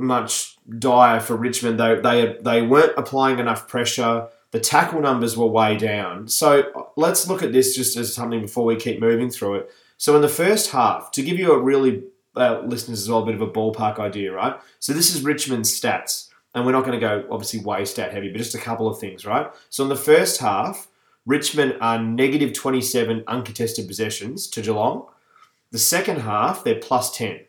much 0.00 0.56
dire 0.78 1.20
for 1.20 1.36
Richmond. 1.36 1.78
They 1.78 2.00
they 2.00 2.36
they 2.40 2.62
weren't 2.62 2.94
applying 2.96 3.38
enough 3.38 3.68
pressure. 3.68 4.28
The 4.50 4.60
tackle 4.60 5.00
numbers 5.00 5.36
were 5.36 5.46
way 5.46 5.76
down. 5.76 6.26
So 6.26 6.90
let's 6.96 7.28
look 7.28 7.42
at 7.42 7.52
this 7.52 7.76
just 7.76 7.96
as 7.96 8.12
something 8.12 8.40
before 8.40 8.64
we 8.64 8.76
keep 8.76 8.98
moving 9.00 9.30
through 9.30 9.54
it. 9.56 9.70
So 9.96 10.16
in 10.16 10.22
the 10.22 10.28
first 10.28 10.70
half, 10.70 11.12
to 11.12 11.22
give 11.22 11.38
you 11.38 11.52
a 11.52 11.62
really 11.62 12.02
uh, 12.34 12.60
listeners 12.64 13.02
as 13.02 13.08
well 13.08 13.22
a 13.22 13.26
bit 13.26 13.34
of 13.34 13.42
a 13.42 13.50
ballpark 13.50 13.98
idea, 13.98 14.32
right? 14.32 14.58
So 14.80 14.92
this 14.92 15.14
is 15.14 15.22
Richmond's 15.22 15.78
stats, 15.78 16.30
and 16.54 16.66
we're 16.66 16.72
not 16.72 16.84
going 16.84 16.98
to 16.98 17.06
go 17.06 17.26
obviously 17.30 17.60
way 17.60 17.84
stat 17.84 18.12
heavy, 18.12 18.30
but 18.30 18.38
just 18.38 18.54
a 18.54 18.58
couple 18.58 18.88
of 18.88 18.98
things, 18.98 19.24
right? 19.24 19.48
So 19.68 19.84
in 19.84 19.88
the 19.88 19.96
first 19.96 20.40
half, 20.40 20.88
Richmond 21.26 21.76
are 21.80 22.02
negative 22.02 22.52
twenty 22.52 22.80
seven 22.80 23.22
uncontested 23.28 23.86
possessions 23.86 24.48
to 24.48 24.62
Geelong. 24.62 25.06
The 25.70 25.78
second 25.78 26.22
half, 26.22 26.64
they're 26.64 26.80
plus 26.80 27.16
ten. 27.16 27.40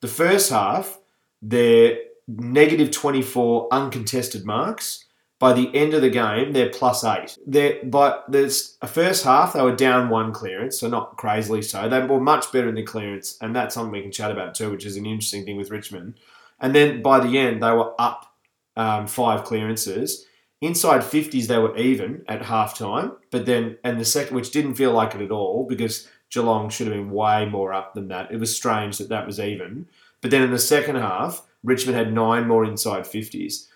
The 0.00 0.08
first 0.08 0.48
half, 0.50 1.00
they're 1.42 1.98
negative 2.26 2.90
24 2.90 3.68
uncontested 3.72 4.44
marks. 4.44 5.04
By 5.38 5.52
the 5.52 5.72
end 5.72 5.94
of 5.94 6.02
the 6.02 6.10
game, 6.10 6.52
they're 6.52 6.68
plus 6.68 7.04
eight. 7.04 7.38
They're, 7.46 7.78
but 7.84 8.24
there's 8.28 8.76
a 8.82 8.88
first 8.88 9.22
half, 9.22 9.52
they 9.52 9.62
were 9.62 9.74
down 9.74 10.08
one 10.08 10.32
clearance, 10.32 10.80
so 10.80 10.88
not 10.88 11.16
crazily 11.16 11.62
so. 11.62 11.88
They 11.88 12.04
were 12.04 12.20
much 12.20 12.50
better 12.50 12.68
in 12.68 12.74
the 12.74 12.82
clearance, 12.82 13.38
and 13.40 13.54
that's 13.54 13.74
something 13.74 13.92
we 13.92 14.02
can 14.02 14.10
chat 14.10 14.32
about 14.32 14.56
too, 14.56 14.70
which 14.70 14.84
is 14.84 14.96
an 14.96 15.06
interesting 15.06 15.44
thing 15.44 15.56
with 15.56 15.70
Richmond. 15.70 16.14
And 16.58 16.74
then 16.74 17.02
by 17.02 17.20
the 17.20 17.38
end, 17.38 17.62
they 17.62 17.70
were 17.70 17.94
up 18.00 18.34
um, 18.76 19.06
five 19.06 19.44
clearances. 19.44 20.26
Inside 20.60 21.02
50s, 21.02 21.46
they 21.46 21.58
were 21.58 21.76
even 21.76 22.24
at 22.26 22.42
half 22.42 22.76
time, 22.76 23.12
but 23.30 23.46
then, 23.46 23.78
and 23.84 24.00
the 24.00 24.04
second, 24.04 24.34
which 24.34 24.50
didn't 24.50 24.74
feel 24.74 24.92
like 24.92 25.14
it 25.14 25.20
at 25.20 25.30
all 25.30 25.66
because 25.68 26.08
Geelong 26.30 26.68
should 26.68 26.88
have 26.88 26.96
been 26.96 27.12
way 27.12 27.46
more 27.46 27.72
up 27.72 27.94
than 27.94 28.08
that. 28.08 28.32
It 28.32 28.40
was 28.40 28.54
strange 28.54 28.98
that 28.98 29.08
that 29.10 29.24
was 29.24 29.38
even. 29.38 29.86
But 30.20 30.30
then 30.30 30.42
in 30.42 30.50
the 30.50 30.58
second 30.58 30.96
half, 30.96 31.46
Richmond 31.62 31.96
had 31.96 32.12
nine 32.12 32.46
more 32.46 32.64
inside 32.64 33.04
50s. 33.04 33.66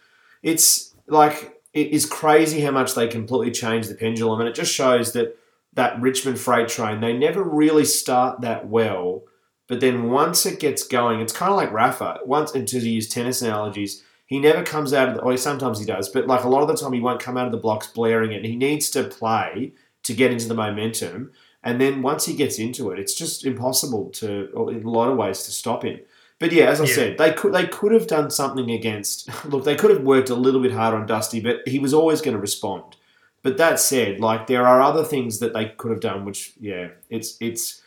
It's 0.42 0.94
like, 1.06 1.60
it 1.72 1.88
is 1.88 2.06
crazy 2.06 2.60
how 2.60 2.70
much 2.70 2.94
they 2.94 3.08
completely 3.08 3.50
changed 3.50 3.88
the 3.88 3.94
pendulum. 3.94 4.40
And 4.40 4.48
it 4.48 4.54
just 4.54 4.72
shows 4.72 5.12
that 5.12 5.38
that 5.74 6.00
Richmond 6.00 6.38
freight 6.38 6.68
train, 6.68 7.00
they 7.00 7.16
never 7.16 7.42
really 7.42 7.84
start 7.84 8.42
that 8.42 8.68
well. 8.68 9.22
But 9.68 9.80
then 9.80 10.10
once 10.10 10.44
it 10.44 10.60
gets 10.60 10.86
going, 10.86 11.20
it's 11.20 11.32
kind 11.32 11.50
of 11.50 11.56
like 11.56 11.72
Rafa. 11.72 12.18
Once, 12.26 12.54
and 12.54 12.68
to 12.68 12.78
use 12.78 13.08
tennis 13.08 13.40
analogies, 13.40 14.02
he 14.26 14.38
never 14.38 14.62
comes 14.62 14.92
out 14.92 15.08
of 15.08 15.14
the, 15.14 15.20
or 15.22 15.36
sometimes 15.36 15.78
he 15.78 15.84
does, 15.84 16.08
but 16.08 16.26
like 16.26 16.44
a 16.44 16.48
lot 16.48 16.62
of 16.62 16.68
the 16.68 16.76
time 16.76 16.92
he 16.92 17.00
won't 17.00 17.20
come 17.20 17.36
out 17.36 17.46
of 17.46 17.52
the 17.52 17.58
blocks 17.58 17.86
blaring 17.86 18.32
it. 18.32 18.44
He 18.44 18.56
needs 18.56 18.90
to 18.90 19.04
play 19.04 19.72
to 20.02 20.14
get 20.14 20.30
into 20.30 20.48
the 20.48 20.54
momentum. 20.54 21.32
And 21.62 21.80
then 21.80 22.02
once 22.02 22.26
he 22.26 22.34
gets 22.34 22.58
into 22.58 22.90
it, 22.90 22.98
it's 22.98 23.14
just 23.14 23.46
impossible 23.46 24.10
to, 24.10 24.68
in 24.68 24.84
a 24.84 24.90
lot 24.90 25.10
of 25.10 25.16
ways, 25.16 25.42
to 25.44 25.50
stop 25.50 25.84
him. 25.84 26.00
But 26.42 26.50
yeah, 26.52 26.64
as 26.64 26.80
I 26.80 26.84
Yeah. 26.86 26.94
said, 26.94 27.18
they 27.18 27.32
could 27.32 27.52
they 27.54 27.66
could 27.66 27.92
have 27.92 28.08
done 28.08 28.28
something 28.30 28.68
against. 28.70 29.30
Look, 29.48 29.62
they 29.64 29.76
could 29.76 29.90
have 29.90 30.02
worked 30.02 30.28
a 30.28 30.34
little 30.34 30.60
bit 30.60 30.72
harder 30.72 30.96
on 30.96 31.06
Dusty, 31.06 31.40
but 31.40 31.66
he 31.66 31.78
was 31.78 31.94
always 31.94 32.20
going 32.20 32.34
to 32.36 32.40
respond. 32.40 32.96
But 33.44 33.58
that 33.58 33.78
said, 33.78 34.18
like 34.18 34.48
there 34.48 34.66
are 34.66 34.80
other 34.82 35.04
things 35.04 35.38
that 35.38 35.52
they 35.54 35.66
could 35.66 35.92
have 35.92 36.00
done, 36.00 36.24
which 36.24 36.52
yeah, 36.60 36.88
it's 37.10 37.36
it's 37.40 37.80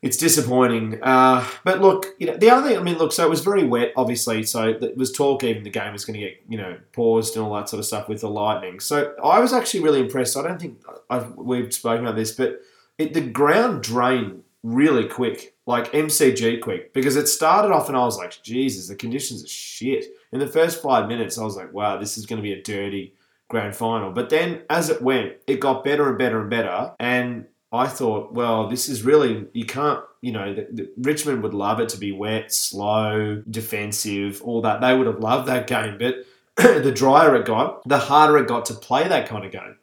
it's 0.00 0.16
disappointing. 0.16 0.98
Uh, 1.02 1.46
but 1.62 1.80
look, 1.80 2.06
you 2.18 2.26
know, 2.26 2.36
the 2.36 2.50
other 2.50 2.66
thing, 2.68 2.78
I 2.78 2.82
mean, 2.82 2.98
look, 2.98 3.12
so 3.12 3.24
it 3.24 3.30
was 3.30 3.40
very 3.44 3.64
wet, 3.64 3.92
obviously. 3.96 4.42
So 4.42 4.70
it 4.70 4.96
was 4.96 5.12
talk 5.12 5.44
even 5.44 5.62
the 5.62 5.70
game 5.70 5.92
was 5.92 6.04
going 6.04 6.18
to 6.18 6.26
get, 6.26 6.42
you 6.48 6.58
know, 6.58 6.76
paused 6.92 7.36
and 7.36 7.44
all 7.44 7.54
that 7.54 7.68
sort 7.68 7.78
of 7.78 7.86
stuff 7.86 8.08
with 8.08 8.20
the 8.22 8.28
lightning. 8.28 8.80
So 8.80 9.14
I 9.22 9.38
was 9.38 9.52
actually 9.52 9.84
really 9.84 10.00
impressed. 10.00 10.36
I 10.36 10.42
don't 10.42 10.60
think 10.60 10.82
I've, 11.08 11.34
we've 11.36 11.72
spoken 11.72 12.04
about 12.04 12.16
this, 12.16 12.32
but 12.32 12.60
it, 12.98 13.14
the 13.14 13.20
ground 13.20 13.82
drained 13.84 14.42
really 14.64 15.06
quick, 15.06 15.51
like 15.66 15.92
MCG 15.92 16.60
quick, 16.60 16.92
because 16.92 17.16
it 17.16 17.28
started 17.28 17.72
off 17.72 17.88
and 17.88 17.96
I 17.96 18.04
was 18.04 18.18
like, 18.18 18.42
Jesus, 18.42 18.88
the 18.88 18.96
conditions 18.96 19.44
are 19.44 19.48
shit. 19.48 20.06
In 20.32 20.40
the 20.40 20.46
first 20.46 20.82
five 20.82 21.08
minutes, 21.08 21.38
I 21.38 21.44
was 21.44 21.56
like, 21.56 21.72
wow, 21.72 21.98
this 21.98 22.18
is 22.18 22.26
going 22.26 22.38
to 22.38 22.42
be 22.42 22.52
a 22.52 22.62
dirty 22.62 23.14
grand 23.48 23.76
final. 23.76 24.10
But 24.10 24.30
then 24.30 24.62
as 24.68 24.90
it 24.90 25.02
went, 25.02 25.34
it 25.46 25.60
got 25.60 25.84
better 25.84 26.08
and 26.08 26.18
better 26.18 26.40
and 26.40 26.50
better. 26.50 26.92
And 26.98 27.46
I 27.70 27.86
thought, 27.86 28.32
well, 28.32 28.68
this 28.68 28.88
is 28.88 29.02
really, 29.02 29.46
you 29.52 29.64
can't, 29.64 30.00
you 30.20 30.32
know, 30.32 30.54
the, 30.54 30.68
the, 30.72 30.92
Richmond 30.98 31.42
would 31.42 31.54
love 31.54 31.80
it 31.80 31.88
to 31.90 31.98
be 31.98 32.12
wet, 32.12 32.52
slow, 32.52 33.42
defensive, 33.48 34.42
all 34.42 34.62
that. 34.62 34.80
They 34.80 34.96
would 34.96 35.06
have 35.06 35.20
loved 35.20 35.48
that 35.48 35.66
game. 35.66 35.96
But 35.98 36.26
the 36.56 36.92
drier 36.92 37.36
it 37.36 37.46
got, 37.46 37.86
the 37.88 37.98
harder 37.98 38.38
it 38.38 38.48
got 38.48 38.66
to 38.66 38.74
play 38.74 39.06
that 39.06 39.28
kind 39.28 39.44
of 39.44 39.52
game. 39.52 39.76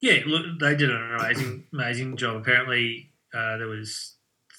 Yeah, 0.00 0.20
look, 0.26 0.58
they 0.60 0.76
did 0.76 0.90
an 0.90 1.16
amazing, 1.18 1.64
amazing 1.72 2.16
job. 2.16 2.36
Apparently, 2.36 3.10
uh, 3.32 3.56
there 3.56 3.68
was 3.68 4.13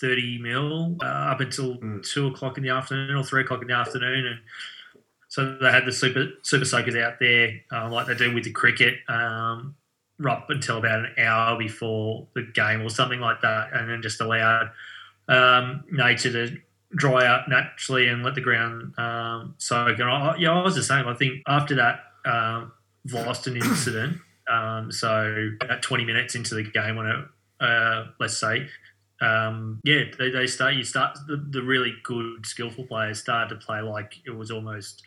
thirty 0.06 0.38
mil 0.38 0.98
uh, 1.02 1.06
up 1.34 1.40
until 1.42 1.76
Mm. 1.78 2.04
two 2.08 2.28
o'clock 2.28 2.58
in 2.58 2.64
the 2.64 2.70
afternoon 2.70 3.16
or 3.16 3.24
three 3.24 3.42
o'clock 3.42 3.62
in 3.62 3.68
the 3.68 3.74
afternoon, 3.74 4.26
and 4.28 4.40
so 5.28 5.58
they 5.62 5.72
had 5.72 5.86
the 5.86 5.92
super 5.92 6.28
super 6.44 6.66
soakers 6.66 6.96
out 6.96 7.20
there, 7.20 7.62
uh, 7.72 7.90
like 7.90 8.08
they 8.08 8.16
do 8.16 8.34
with 8.34 8.44
the 8.44 8.52
cricket, 8.52 9.00
um, 9.10 9.76
up 10.30 10.50
until 10.50 10.78
about 10.78 11.00
an 11.00 11.12
hour 11.18 11.58
before 11.58 12.28
the 12.36 12.44
game 12.54 12.82
or 12.82 12.90
something 12.90 13.20
like 13.20 13.42
that, 13.42 13.74
and 13.74 13.90
then 13.90 14.02
just 14.02 14.22
allowed 14.22 14.72
um, 15.28 15.84
nature 15.92 16.32
to 16.32 16.58
dry 16.96 17.26
out 17.26 17.50
naturally 17.50 18.08
and 18.08 18.24
let 18.24 18.36
the 18.36 18.42
ground 18.42 18.98
um, 18.98 19.56
soak. 19.58 20.00
And 20.00 20.10
I, 20.10 20.36
yeah, 20.38 20.52
I 20.52 20.64
was 20.64 20.76
the 20.76 20.84
same. 20.84 21.08
I 21.08 21.14
think 21.16 21.42
after 21.48 21.76
that 21.76 22.00
um, 22.26 22.72
incident, 23.12 24.18
um, 24.48 24.92
so 24.92 25.50
at 25.70 25.82
20 25.82 26.06
minutes 26.06 26.36
into 26.36 26.56
the 26.56 26.64
game, 26.64 26.96
when 26.96 27.08
it, 27.08 27.26
uh, 27.60 28.06
let's 28.20 28.38
say, 28.38 28.68
um, 29.22 29.80
yeah, 29.84 30.04
they, 30.18 30.30
they 30.30 30.48
start. 30.48 30.74
You 30.76 30.84
start 30.84 31.18
the, 31.28 31.38
the 31.38 31.62
really 31.62 31.94
good, 32.04 32.46
skillful 32.46 32.86
players 32.86 33.20
started 33.20 33.60
to 33.60 33.66
play 33.66 33.82
like 33.82 34.20
it 34.26 34.32
was 34.32 34.52
almost 34.52 35.04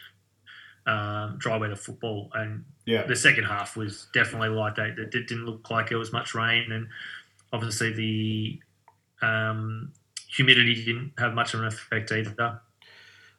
um, 0.86 1.36
dry 1.38 1.56
weather 1.58 1.76
football, 1.76 2.30
and 2.34 2.64
Yeah. 2.86 3.06
the 3.06 3.16
second 3.16 3.44
half 3.44 3.76
was 3.76 4.06
definitely 4.14 4.48
like 4.48 4.76
that. 4.76 4.98
It 4.98 5.10
didn't 5.10 5.44
look 5.44 5.70
like 5.70 5.90
there 5.90 5.98
was 5.98 6.12
much 6.12 6.34
rain, 6.34 6.72
and 6.72 6.88
obviously 7.52 7.92
the 7.92 9.26
um, 9.26 9.92
humidity 10.28 10.82
didn't 10.84 11.12
have 11.18 11.34
much 11.34 11.52
of 11.54 11.60
an 11.60 11.66
effect 11.66 12.10
either. 12.12 12.60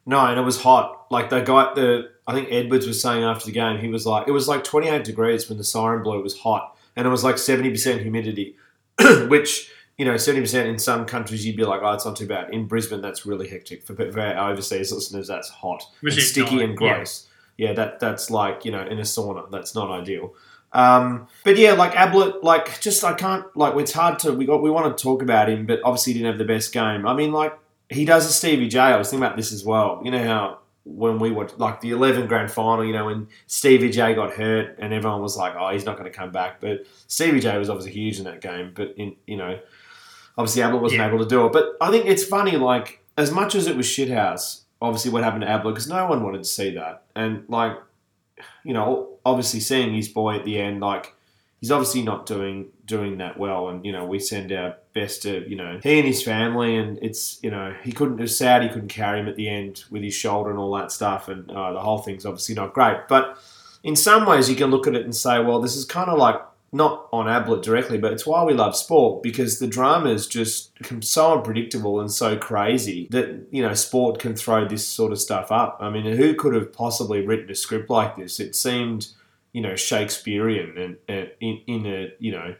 No, 0.06 0.18
and 0.26 0.38
it 0.38 0.42
was 0.42 0.62
hot. 0.62 1.06
Like 1.10 1.30
the 1.30 1.40
guy, 1.40 1.74
the 1.74 2.10
I 2.26 2.32
think 2.32 2.48
Edwards 2.52 2.86
was 2.86 3.02
saying 3.02 3.24
after 3.24 3.46
the 3.46 3.52
game, 3.52 3.78
he 3.80 3.88
was 3.88 4.06
like, 4.06 4.28
it 4.28 4.32
was 4.32 4.46
like 4.48 4.62
28 4.64 5.02
degrees 5.04 5.48
when 5.48 5.58
the 5.58 5.64
siren 5.64 6.02
blew. 6.02 6.18
It 6.18 6.22
was 6.22 6.38
hot, 6.38 6.76
and 6.96 7.06
it 7.06 7.10
was 7.10 7.24
like 7.24 7.38
70 7.38 7.70
percent 7.70 8.02
humidity, 8.02 8.56
which 9.28 9.70
you 10.00 10.06
know, 10.06 10.16
70 10.16 10.40
percent 10.40 10.66
in 10.66 10.78
some 10.78 11.04
countries 11.04 11.44
you'd 11.44 11.58
be 11.58 11.64
like, 11.64 11.82
oh, 11.82 11.92
it's 11.92 12.06
not 12.06 12.16
too 12.16 12.26
bad. 12.26 12.54
In 12.54 12.64
Brisbane, 12.66 13.02
that's 13.02 13.26
really 13.26 13.46
hectic. 13.46 13.82
For, 13.82 13.94
for 13.94 14.18
our 14.18 14.50
overseas 14.50 14.90
listeners, 14.90 15.28
that's 15.28 15.50
hot 15.50 15.84
and 16.02 16.14
sticky 16.14 16.56
not- 16.56 16.64
and 16.64 16.76
gross. 16.76 17.28
Yeah. 17.58 17.74
that 17.74 18.00
that's 18.00 18.30
like 18.30 18.64
you 18.64 18.72
know 18.72 18.80
in 18.80 18.98
a 18.98 19.02
sauna. 19.02 19.50
That's 19.50 19.74
not 19.74 19.90
ideal. 19.90 20.32
Um, 20.72 21.28
but 21.44 21.58
yeah, 21.58 21.72
like 21.72 21.94
Ablett, 21.94 22.42
like 22.42 22.80
just 22.80 23.04
I 23.04 23.12
can't 23.12 23.44
like 23.54 23.74
it's 23.76 23.92
hard 23.92 24.18
to 24.20 24.32
we 24.32 24.46
got 24.46 24.62
we 24.62 24.70
want 24.70 24.96
to 24.96 25.02
talk 25.02 25.20
about 25.20 25.50
him, 25.50 25.66
but 25.66 25.80
obviously 25.84 26.14
he 26.14 26.20
didn't 26.20 26.32
have 26.32 26.38
the 26.38 26.50
best 26.50 26.72
game. 26.72 27.06
I 27.06 27.12
mean, 27.12 27.30
like 27.30 27.52
he 27.90 28.06
does 28.06 28.24
a 28.24 28.32
Stevie 28.32 28.68
J. 28.68 28.78
I 28.78 28.96
was 28.96 29.10
thinking 29.10 29.26
about 29.26 29.36
this 29.36 29.52
as 29.52 29.66
well. 29.66 30.00
You 30.02 30.12
know 30.12 30.24
how 30.24 30.60
when 30.84 31.18
we 31.18 31.30
watched 31.30 31.58
like 31.58 31.82
the 31.82 31.90
11 31.90 32.26
grand 32.26 32.50
final, 32.50 32.86
you 32.86 32.94
know, 32.94 33.04
when 33.04 33.28
Stevie 33.46 33.90
J 33.90 34.14
got 34.14 34.32
hurt 34.32 34.76
and 34.78 34.94
everyone 34.94 35.20
was 35.20 35.36
like, 35.36 35.54
oh, 35.58 35.68
he's 35.68 35.84
not 35.84 35.98
going 35.98 36.10
to 36.10 36.16
come 36.16 36.32
back. 36.32 36.58
But 36.58 36.86
Stevie 37.06 37.40
J 37.40 37.58
was 37.58 37.68
obviously 37.68 37.92
huge 37.92 38.18
in 38.18 38.24
that 38.24 38.40
game. 38.40 38.72
But 38.74 38.94
in 38.96 39.14
you 39.26 39.36
know, 39.36 39.58
obviously 40.40 40.62
Ablett 40.62 40.82
wasn't 40.82 41.00
Yeah. 41.00 41.08
able 41.08 41.18
to 41.18 41.26
do 41.28 41.46
it. 41.46 41.52
But 41.52 41.76
I 41.80 41.90
think 41.90 42.06
it's 42.06 42.24
funny, 42.24 42.56
like 42.56 43.04
as 43.16 43.30
much 43.30 43.54
as 43.54 43.66
it 43.66 43.76
was 43.76 43.86
shithouse, 43.86 44.62
obviously 44.80 45.10
what 45.10 45.22
happened 45.22 45.42
to 45.42 45.48
Ablett 45.50 45.74
because 45.74 45.88
no 45.88 46.06
one 46.06 46.22
wanted 46.24 46.38
to 46.38 46.48
see 46.48 46.70
that, 46.74 47.02
and 47.14 47.44
like 47.48 47.76
you 48.64 48.72
know, 48.72 49.08
obviously 49.24 49.60
seeing 49.60 49.94
his 49.94 50.08
boy 50.08 50.34
at 50.36 50.44
the 50.44 50.58
end, 50.58 50.80
like 50.80 51.14
he's 51.60 51.70
obviously 51.70 52.02
not 52.02 52.24
doing 52.26 52.66
doing 52.86 53.18
that 53.18 53.38
well, 53.38 53.68
and 53.68 53.84
you 53.84 53.92
know 53.92 54.04
we 54.04 54.18
send 54.18 54.50
our 54.52 54.76
best 54.94 55.22
to 55.22 55.48
you 55.48 55.56
know 55.56 55.78
he 55.82 55.98
and 55.98 56.08
his 56.08 56.22
family, 56.22 56.76
and 56.76 56.98
it's 57.02 57.38
you 57.42 57.50
know 57.50 57.74
he 57.82 57.92
couldn't. 57.92 58.18
It 58.18 58.22
was 58.22 58.36
sad 58.36 58.62
he 58.62 58.68
couldn't 58.68 58.88
carry 58.88 59.20
him 59.20 59.28
at 59.28 59.36
the 59.36 59.48
end 59.48 59.84
with 59.90 60.02
his 60.02 60.14
shoulder 60.14 60.50
and 60.50 60.58
all 60.58 60.74
that 60.76 60.90
stuff, 60.90 61.28
and 61.28 61.50
uh, 61.50 61.72
the 61.74 61.80
whole 61.80 61.98
thing's 61.98 62.24
obviously 62.24 62.54
not 62.54 62.72
great. 62.72 62.96
But 63.08 63.36
in 63.82 63.94
some 63.96 64.26
ways, 64.26 64.48
you 64.48 64.56
can 64.56 64.70
look 64.70 64.86
at 64.86 64.94
it 64.94 65.04
and 65.04 65.14
say, 65.14 65.42
well, 65.42 65.60
this 65.60 65.76
is 65.76 65.84
kind 65.84 66.08
of 66.10 66.18
like 66.18 66.40
not 66.72 67.08
on 67.12 67.28
Ablett 67.28 67.62
directly, 67.62 67.98
but 67.98 68.12
it's 68.12 68.24
why 68.24 68.44
we 68.44 68.54
love 68.54 68.76
sport 68.76 69.22
because 69.22 69.58
the 69.58 69.66
drama 69.66 70.10
is 70.10 70.26
just 70.26 70.72
so 71.00 71.36
unpredictable 71.36 72.00
and 72.00 72.10
so 72.10 72.36
crazy 72.36 73.08
that 73.10 73.46
you 73.50 73.62
know 73.62 73.74
sport 73.74 74.20
can 74.20 74.36
throw 74.36 74.66
this 74.66 74.86
sort 74.86 75.12
of 75.12 75.20
stuff 75.20 75.50
up. 75.50 75.78
I 75.80 75.90
mean, 75.90 76.04
who 76.16 76.34
could 76.34 76.54
have 76.54 76.72
possibly 76.72 77.26
written 77.26 77.50
a 77.50 77.54
script 77.54 77.90
like 77.90 78.16
this? 78.16 78.38
It 78.38 78.54
seemed 78.54 79.08
you 79.52 79.62
know 79.62 79.74
Shakespearean 79.74 80.78
and, 80.78 80.96
and 81.08 81.30
in 81.40 81.60
in 81.66 81.86
a 81.86 82.12
you 82.20 82.32
know 82.32 82.54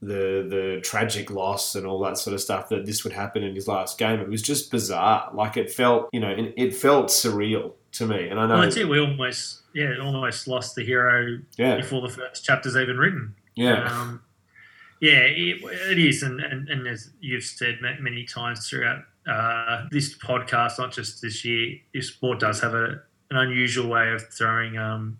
the 0.00 0.46
the 0.48 0.80
tragic 0.82 1.30
loss 1.30 1.74
and 1.74 1.86
all 1.86 2.00
that 2.00 2.18
sort 2.18 2.34
of 2.34 2.40
stuff 2.40 2.70
that 2.70 2.86
this 2.86 3.04
would 3.04 3.12
happen 3.12 3.42
in 3.42 3.54
his 3.54 3.68
last 3.68 3.98
game. 3.98 4.18
It 4.18 4.28
was 4.28 4.42
just 4.42 4.70
bizarre. 4.70 5.30
Like 5.34 5.58
it 5.58 5.70
felt 5.70 6.08
you 6.12 6.20
know 6.20 6.34
it, 6.56 6.74
felt 6.74 7.08
surreal 7.08 7.72
to 7.92 8.06
me. 8.06 8.28
And 8.28 8.40
I 8.40 8.46
know 8.46 8.54
Well, 8.54 8.62
that's 8.62 8.76
it. 8.76 8.88
We 8.88 8.98
almost, 8.98 9.60
yeah, 9.74 9.94
almost 10.02 10.48
lost 10.48 10.74
the 10.74 10.84
hero 10.84 11.38
yeah 11.56 11.76
before 11.76 12.00
the 12.00 12.08
first 12.08 12.44
chapter's 12.44 12.76
even 12.76 12.96
written. 12.96 13.34
Yeah 13.54 13.88
Um, 13.88 14.22
yeah, 15.02 15.24
it, 15.24 15.60
it 15.90 15.98
is, 15.98 16.22
and, 16.22 16.38
and, 16.38 16.68
and 16.68 16.86
as 16.86 17.10
you've 17.20 17.42
said 17.42 17.80
many 18.00 18.22
times 18.22 18.70
throughout 18.70 19.02
uh, 19.26 19.86
this 19.90 20.16
podcast, 20.16 20.78
not 20.78 20.92
just 20.92 21.20
this 21.20 21.44
year, 21.44 21.76
if 21.92 22.06
sport 22.06 22.38
does 22.38 22.60
have 22.60 22.74
a, 22.74 23.02
an 23.30 23.36
unusual 23.36 23.88
way 23.88 24.12
of 24.12 24.22
throwing 24.32 24.78
um, 24.78 25.18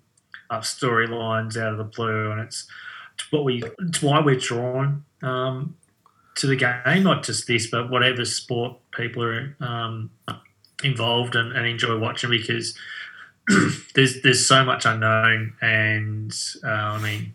up 0.50 0.62
storylines 0.62 1.56
out 1.56 1.72
of 1.72 1.78
the 1.78 1.84
blue, 1.84 2.30
and 2.30 2.40
it's, 2.40 2.68
it's 3.14 3.32
what 3.32 3.42
we, 3.42 3.64
it's 3.80 4.00
why 4.00 4.20
we're 4.20 4.36
drawn 4.36 5.04
um, 5.24 5.74
to 6.36 6.46
the 6.46 6.54
game, 6.54 7.02
not 7.02 7.24
just 7.24 7.48
this, 7.48 7.66
but 7.66 7.90
whatever 7.90 8.24
sport 8.24 8.76
people 8.92 9.24
are 9.24 9.56
um, 9.58 10.10
involved 10.84 11.34
and, 11.34 11.50
and 11.56 11.66
enjoy 11.66 11.98
watching 11.98 12.30
because. 12.30 12.78
there's 13.96 14.22
there's 14.22 14.46
so 14.46 14.64
much 14.64 14.86
unknown, 14.86 15.52
and 15.60 16.32
uh, 16.64 16.68
I 16.68 17.02
mean, 17.02 17.34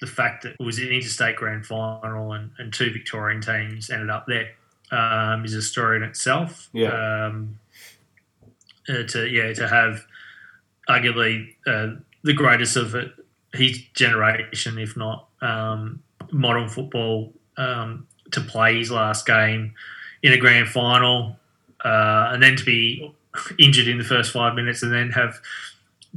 the 0.00 0.06
fact 0.06 0.42
that 0.42 0.56
it 0.58 0.64
was 0.64 0.78
an 0.78 0.88
interstate 0.88 1.36
grand 1.36 1.66
final 1.66 2.32
and, 2.32 2.50
and 2.58 2.72
two 2.72 2.90
Victorian 2.92 3.40
teams 3.40 3.90
ended 3.90 4.10
up 4.10 4.26
there 4.26 4.50
um, 4.90 5.44
is 5.44 5.54
a 5.54 5.62
story 5.62 5.96
in 5.96 6.02
itself. 6.02 6.68
Yeah. 6.72 7.26
Um, 7.26 7.58
uh, 8.88 9.04
to 9.04 9.28
yeah 9.28 9.52
to 9.52 9.68
have 9.68 10.04
arguably 10.88 11.54
uh, 11.66 11.88
the 12.22 12.32
greatest 12.32 12.76
of 12.76 12.94
it, 12.94 13.12
his 13.54 13.78
generation, 13.94 14.78
if 14.78 14.96
not 14.96 15.28
um, 15.42 16.02
modern 16.32 16.68
football, 16.68 17.32
um, 17.56 18.06
to 18.32 18.40
play 18.40 18.78
his 18.78 18.90
last 18.90 19.26
game 19.26 19.74
in 20.22 20.32
a 20.32 20.38
grand 20.38 20.68
final, 20.68 21.36
uh, 21.84 22.30
and 22.32 22.42
then 22.42 22.56
to 22.56 22.64
be 22.64 23.12
injured 23.58 23.86
in 23.86 23.98
the 23.98 24.04
first 24.04 24.32
five 24.32 24.54
minutes, 24.54 24.82
and 24.82 24.92
then 24.92 25.10
have 25.10 25.40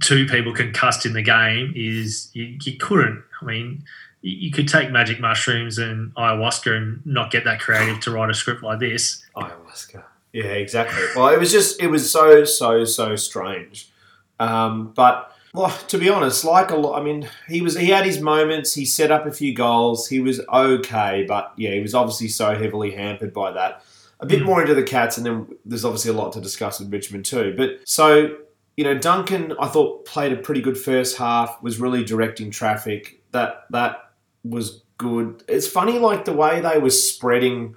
two 0.02 0.26
people 0.26 0.54
concussed 0.54 1.06
in 1.06 1.14
the 1.14 1.22
game 1.22 1.72
is 1.76 2.30
you, 2.34 2.58
you 2.64 2.78
couldn't. 2.78 3.24
I 3.44 3.46
mean, 3.46 3.84
you, 4.22 4.52
could 4.52 4.68
take 4.68 4.90
magic 4.92 5.20
mushrooms 5.20 5.78
and 5.78 6.14
ayahuasca 6.16 6.76
and 6.76 7.06
not 7.06 7.30
get 7.32 7.44
that 7.44 7.60
creative 7.60 8.00
to 8.02 8.12
write 8.12 8.30
a 8.30 8.34
script 8.34 8.64
like 8.64 8.80
this. 8.80 9.24
ayahuasca. 9.36 10.04
Yeah, 10.32 10.46
exactly. 10.46 11.04
Well, 11.16 11.30
it 11.34 11.40
was 11.40 11.52
just 11.52 11.82
it 11.82 11.88
was 11.88 12.10
so 12.10 12.44
so 12.44 12.86
so 12.86 13.16
strange. 13.16 13.92
Um, 14.40 14.92
but 14.96 15.30
well, 15.54 15.70
to 15.90 15.98
be 16.00 16.10
honest, 16.10 16.44
like 16.44 16.72
a 16.72 16.76
lot, 16.76 17.00
I 17.00 17.04
mean, 17.04 17.30
he 17.48 17.62
was 17.62 17.78
he 17.78 17.88
had 17.90 18.06
his 18.06 18.20
moments. 18.20 18.74
He 18.74 18.86
set 18.86 19.12
up 19.12 19.28
a 19.28 19.32
few 19.32 19.54
goals. 19.54 20.08
He 20.08 20.20
was 20.20 20.40
okay, 20.52 21.26
but 21.28 21.54
yeah, 21.58 21.72
he 21.72 21.82
was 21.82 21.94
obviously 21.94 22.30
so 22.30 22.56
heavily 22.56 22.92
hampered 22.92 23.34
by 23.34 23.52
that. 23.52 23.84
A 24.20 24.26
bit 24.26 24.42
Mm. 24.42 24.46
more 24.46 24.62
into 24.62 24.74
the 24.74 24.84
Cats, 24.84 25.18
and 25.18 25.26
then 25.26 25.48
there's 25.66 25.86
obviously 25.86 26.10
a 26.12 26.14
lot 26.16 26.34
to 26.34 26.42
discuss 26.42 26.80
with 26.80 26.92
Richmond 26.92 27.26
too. 27.26 27.54
But 27.58 27.82
so 27.86 28.38
you 28.76 28.84
know, 28.84 28.98
Duncan, 28.98 29.54
I 29.60 29.68
thought 29.68 30.06
played 30.06 30.34
a 30.34 30.38
pretty 30.38 30.62
good 30.62 30.78
first 30.80 31.18
half. 31.18 31.62
Was 31.62 31.80
really 31.80 32.04
directing 32.04 32.50
traffic. 32.50 33.20
That 33.34 33.66
that 33.72 34.12
was 34.44 34.82
good. 34.98 35.44
It's 35.48 35.68
funny, 35.68 36.00
like 36.00 36.26
the 36.26 36.34
way 36.34 36.62
they 36.62 36.80
were 36.80 36.90
spreading. 36.90 37.76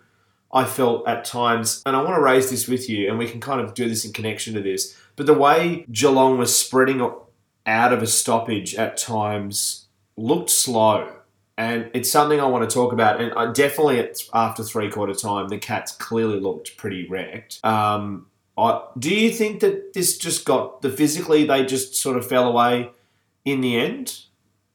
I 0.52 0.64
felt 0.64 1.06
at 1.08 1.24
times, 1.24 1.82
and 1.84 1.96
I 1.96 2.02
want 2.02 2.14
to 2.14 2.22
raise 2.22 2.50
this 2.50 2.68
with 2.68 2.88
you, 2.88 3.08
and 3.08 3.18
we 3.18 3.28
can 3.28 3.40
kind 3.40 3.60
of 3.60 3.74
do 3.74 3.88
this 3.88 4.04
in 4.04 4.12
connection 4.12 4.54
to 4.54 4.62
this. 4.62 4.96
But 5.16 5.26
the 5.26 5.34
way 5.34 5.84
Geelong 5.90 6.38
was 6.38 6.56
spreading 6.56 7.00
out 7.66 7.92
of 7.92 8.02
a 8.02 8.06
stoppage 8.06 8.74
at 8.74 8.96
times 8.96 9.86
looked 10.16 10.50
slow, 10.50 11.12
and 11.58 11.90
it's 11.94 12.10
something 12.10 12.40
I 12.40 12.46
want 12.46 12.68
to 12.68 12.72
talk 12.72 12.92
about. 12.92 13.20
And 13.20 13.32
I 13.34 13.52
definitely, 13.52 14.08
after 14.32 14.62
three 14.62 14.88
quarter 14.90 15.14
time, 15.14 15.48
the 15.48 15.58
Cats 15.58 15.92
clearly 15.92 16.40
looked 16.40 16.76
pretty 16.76 17.08
wrecked. 17.08 17.60
Um, 17.64 18.26
I, 18.56 18.82
do 18.98 19.14
you 19.14 19.30
think 19.30 19.60
that 19.60 19.92
this 19.92 20.16
just 20.16 20.44
got 20.44 20.80
the 20.80 20.90
physically 20.90 21.44
they 21.44 21.66
just 21.66 21.96
sort 21.96 22.16
of 22.16 22.26
fell 22.26 22.48
away 22.48 22.90
in 23.44 23.60
the 23.60 23.76
end? 23.76 24.20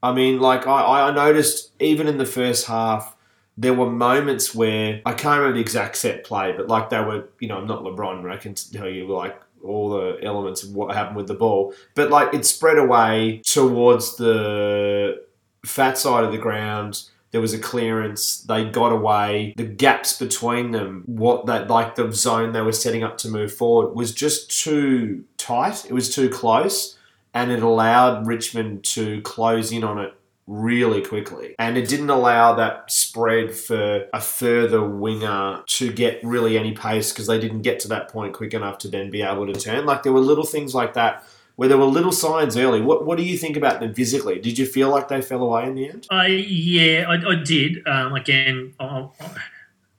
I 0.02 0.12
mean, 0.12 0.40
like 0.40 0.66
I, 0.66 1.08
I 1.08 1.10
noticed 1.12 1.72
even 1.80 2.08
in 2.08 2.18
the 2.18 2.26
first 2.26 2.66
half, 2.66 3.16
there 3.56 3.74
were 3.74 3.90
moments 3.90 4.54
where 4.54 5.00
I 5.04 5.12
can't 5.12 5.38
remember 5.38 5.54
the 5.54 5.60
exact 5.60 5.96
set 5.96 6.24
play, 6.24 6.52
but 6.56 6.68
like 6.68 6.90
they 6.90 7.00
were, 7.00 7.28
you 7.38 7.48
know, 7.48 7.58
I'm 7.58 7.66
not 7.66 7.84
LeBron, 7.84 8.30
I 8.30 8.36
can 8.36 8.54
tell 8.54 8.88
you 8.88 9.06
like 9.06 9.40
all 9.62 9.90
the 9.90 10.18
elements 10.22 10.62
of 10.62 10.74
what 10.74 10.94
happened 10.94 11.16
with 11.16 11.28
the 11.28 11.34
ball. 11.34 11.74
But 11.94 12.10
like 12.10 12.34
it 12.34 12.44
spread 12.44 12.78
away 12.78 13.42
towards 13.44 14.16
the 14.16 15.22
fat 15.64 15.98
side 15.98 16.24
of 16.24 16.32
the 16.32 16.38
ground. 16.38 17.04
There 17.30 17.40
was 17.40 17.54
a 17.54 17.58
clearance. 17.58 18.42
They 18.42 18.68
got 18.68 18.92
away. 18.92 19.54
The 19.56 19.64
gaps 19.64 20.18
between 20.18 20.72
them, 20.72 21.02
what 21.06 21.46
that 21.46 21.68
like 21.68 21.94
the 21.94 22.12
zone 22.12 22.52
they 22.52 22.60
were 22.60 22.72
setting 22.72 23.02
up 23.02 23.16
to 23.18 23.28
move 23.28 23.54
forward, 23.54 23.94
was 23.94 24.12
just 24.12 24.62
too 24.62 25.24
tight. 25.38 25.86
It 25.86 25.92
was 25.92 26.14
too 26.14 26.28
close, 26.28 26.98
and 27.34 27.50
it 27.50 27.62
allowed 27.62 28.26
Richmond 28.26 28.84
to 28.84 29.20
close 29.22 29.72
in 29.72 29.84
on 29.84 29.98
it 29.98 30.14
really 30.46 31.02
quickly. 31.02 31.54
And 31.58 31.78
it 31.78 31.88
didn't 31.88 32.10
allow 32.10 32.54
that 32.54 32.90
spread 32.90 33.54
for 33.54 34.06
a 34.12 34.20
further 34.20 34.86
winger 34.86 35.62
to 35.66 35.92
get 35.92 36.22
really 36.22 36.58
any 36.58 36.72
pace 36.72 37.12
because 37.12 37.26
they 37.26 37.38
didn't 37.38 37.62
get 37.62 37.80
to 37.80 37.88
that 37.88 38.08
point 38.08 38.34
quick 38.34 38.52
enough 38.52 38.78
to 38.78 38.88
then 38.88 39.10
be 39.10 39.22
able 39.22 39.46
to 39.46 39.58
turn. 39.58 39.86
Like 39.86 40.02
there 40.02 40.12
were 40.12 40.20
little 40.20 40.44
things 40.44 40.74
like 40.74 40.94
that 40.94 41.24
where 41.56 41.68
there 41.68 41.78
were 41.78 41.84
little 41.84 42.12
signs 42.12 42.56
early. 42.56 42.80
What 42.80 43.06
what 43.06 43.18
do 43.18 43.24
you 43.24 43.38
think 43.38 43.56
about 43.56 43.80
them 43.80 43.94
physically? 43.94 44.40
Did 44.40 44.58
you 44.58 44.66
feel 44.66 44.90
like 44.90 45.08
they 45.08 45.22
fell 45.22 45.42
away 45.42 45.66
in 45.66 45.74
the 45.74 45.88
end? 45.88 46.06
I 46.10 46.26
yeah, 46.26 47.06
I, 47.08 47.30
I 47.30 47.34
did. 47.36 47.86
Um, 47.86 48.14
again, 48.14 48.74
I'll, 48.80 49.14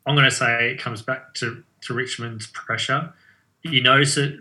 I'm 0.05 0.15
going 0.15 0.29
to 0.29 0.35
say 0.35 0.71
it 0.71 0.79
comes 0.79 1.01
back 1.01 1.33
to, 1.35 1.63
to 1.81 1.93
Richmond's 1.93 2.47
pressure. 2.47 3.13
you 3.61 3.81
notice 3.81 4.17
it 4.17 4.39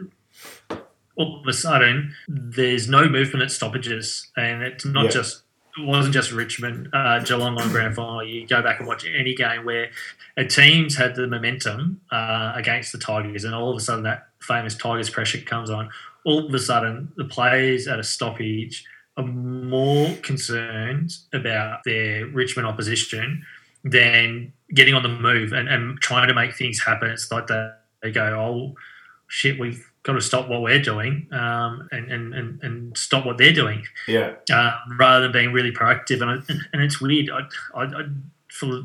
all 1.17 1.41
of 1.41 1.47
a 1.47 1.53
sudden 1.53 2.15
there's 2.29 2.89
no 2.89 3.09
movement 3.09 3.43
at 3.43 3.51
stoppages, 3.51 4.29
and 4.37 4.63
it's 4.63 4.85
not 4.85 5.05
Yeah. 5.07 5.11
just 5.11 5.43
it 5.79 5.87
wasn't 5.87 6.13
just 6.13 6.33
Richmond, 6.33 6.91
uh, 6.93 7.21
Geelong 7.21 7.59
on 7.59 7.71
grand 7.71 7.95
final. 7.95 8.23
You 8.23 8.47
go 8.47 8.61
back 8.61 8.79
and 8.79 8.87
watch 8.87 9.07
any 9.07 9.35
game 9.35 9.65
where 9.65 9.89
a 10.37 10.45
team's 10.45 10.97
had 10.97 11.15
the 11.15 11.27
momentum 11.27 11.99
uh, 12.11 12.53
against 12.55 12.93
the 12.93 12.99
Tigers, 12.99 13.45
and 13.45 13.55
all 13.55 13.71
of 13.71 13.77
a 13.79 13.81
sudden 13.81 14.05
that 14.05 14.29
famous 14.41 14.75
Tigers 14.75 15.09
pressure 15.09 15.39
comes 15.39 15.71
on. 15.71 15.89
All 16.25 16.47
of 16.47 16.53
a 16.53 16.59
sudden, 16.59 17.11
the 17.17 17.25
players 17.25 17.89
at 17.89 17.99
a 17.99 18.03
stoppage 18.05 18.85
are 19.17 19.25
more 19.25 20.15
concerned 20.17 21.15
about 21.33 21.81
their 21.85 22.27
Richmond 22.27 22.67
opposition 22.69 23.45
than 23.85 24.53
getting 24.75 24.95
on 24.95 25.03
the 25.03 25.09
move 25.09 25.53
and, 25.53 25.69
and 25.69 25.99
trying 26.01 26.29
to 26.29 26.35
make 26.35 26.55
things 26.55 26.81
happen. 26.83 27.11
It's 27.11 27.33
like 27.33 27.47
that 27.49 27.81
they 28.03 28.11
go, 28.13 28.25
oh 28.25 28.75
shit, 29.29 29.59
we've 29.59 29.91
got 30.05 30.14
to 30.14 30.20
stop 30.20 30.48
what 30.48 30.62
we're 30.62 30.82
doing 30.82 31.28
um, 31.32 31.88
and, 31.92 32.11
and, 32.11 32.34
and, 32.34 32.62
and 32.62 32.98
stop 32.98 33.24
what 33.24 33.38
they're 33.38 33.53
doing 33.53 33.84
Yeah, 34.09 34.34
uh, 34.53 34.76
rather 34.98 35.22
than 35.22 35.32
being 35.32 35.53
really 35.53 35.72
proactive. 35.72 36.20
And, 36.20 36.30
I, 36.30 36.55
and 36.72 36.82
it's 36.82 37.00
weird. 37.00 37.30
I, 37.30 37.40
I, 37.78 37.84
I, 37.84 38.05
for 38.50 38.82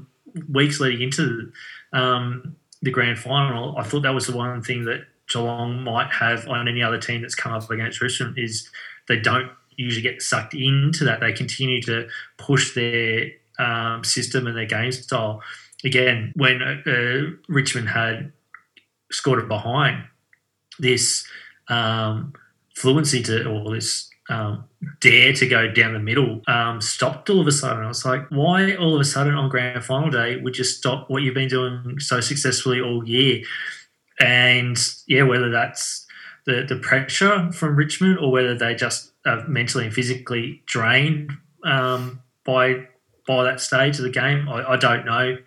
weeks 0.49 0.79
leading 0.79 1.01
into 1.01 1.51
um, 1.93 2.55
the 2.81 2.91
grand 2.91 3.17
final, 3.17 3.77
I 3.77 3.83
thought 3.83 4.01
that 4.01 4.13
was 4.13 4.27
the 4.27 4.35
one 4.35 4.61
thing 4.61 4.85
that 4.85 5.05
Geelong 5.27 5.81
might 5.83 6.11
have 6.11 6.47
on 6.47 6.67
any 6.67 6.81
other 6.81 6.99
team 6.99 7.21
that's 7.21 7.35
come 7.35 7.53
up 7.53 7.69
against 7.69 8.01
Richmond 8.01 8.37
is 8.37 8.69
they 9.07 9.19
don't 9.19 9.51
usually 9.75 10.01
get 10.01 10.21
sucked 10.21 10.53
into 10.53 11.03
that. 11.05 11.19
They 11.19 11.33
continue 11.33 11.81
to 11.83 12.07
push 12.37 12.75
their 12.75 13.31
um, 13.59 14.03
system 14.03 14.47
and 14.47 14.55
their 14.55 14.65
game 14.65 14.91
style. 14.91 15.41
Again, 15.83 16.33
when 16.35 16.61
uh, 16.61 17.35
Richmond 17.47 17.89
had 17.89 18.31
scored 19.11 19.39
it 19.39 19.47
behind, 19.47 20.03
this 20.79 21.25
um, 21.67 22.33
fluency 22.75 23.21
to 23.23 23.47
or 23.49 23.73
this 23.73 24.09
um, 24.29 24.65
dare 24.99 25.33
to 25.33 25.47
go 25.47 25.71
down 25.71 25.93
the 25.93 25.99
middle 25.99 26.41
um, 26.47 26.81
stopped 26.81 27.29
all 27.29 27.39
of 27.39 27.47
a 27.47 27.51
sudden. 27.51 27.83
I 27.83 27.87
was 27.87 28.05
like, 28.05 28.27
why 28.29 28.75
all 28.75 28.95
of 28.95 29.01
a 29.01 29.05
sudden 29.05 29.35
on 29.35 29.49
grand 29.49 29.83
final 29.83 30.09
day 30.09 30.37
would 30.37 30.57
you 30.57 30.63
stop 30.63 31.09
what 31.09 31.23
you've 31.23 31.33
been 31.33 31.47
doing 31.47 31.99
so 31.99 32.19
successfully 32.19 32.81
all 32.81 33.07
year? 33.07 33.43
And 34.19 34.77
yeah, 35.07 35.23
whether 35.23 35.49
that's 35.49 36.05
the, 36.45 36.65
the 36.67 36.77
pressure 36.77 37.51
from 37.51 37.75
Richmond 37.75 38.19
or 38.19 38.31
whether 38.31 38.55
they 38.55 38.75
just 38.75 39.11
are 39.25 39.47
mentally 39.47 39.85
and 39.85 39.93
physically 39.93 40.61
drained 40.65 41.31
um, 41.63 42.21
by 42.43 42.87
by 43.27 43.43
that 43.43 43.59
stage 43.59 43.97
of 43.97 44.03
the 44.03 44.09
game, 44.09 44.47
I, 44.47 44.71
I 44.71 44.77
don't 44.77 45.05
know. 45.05 45.37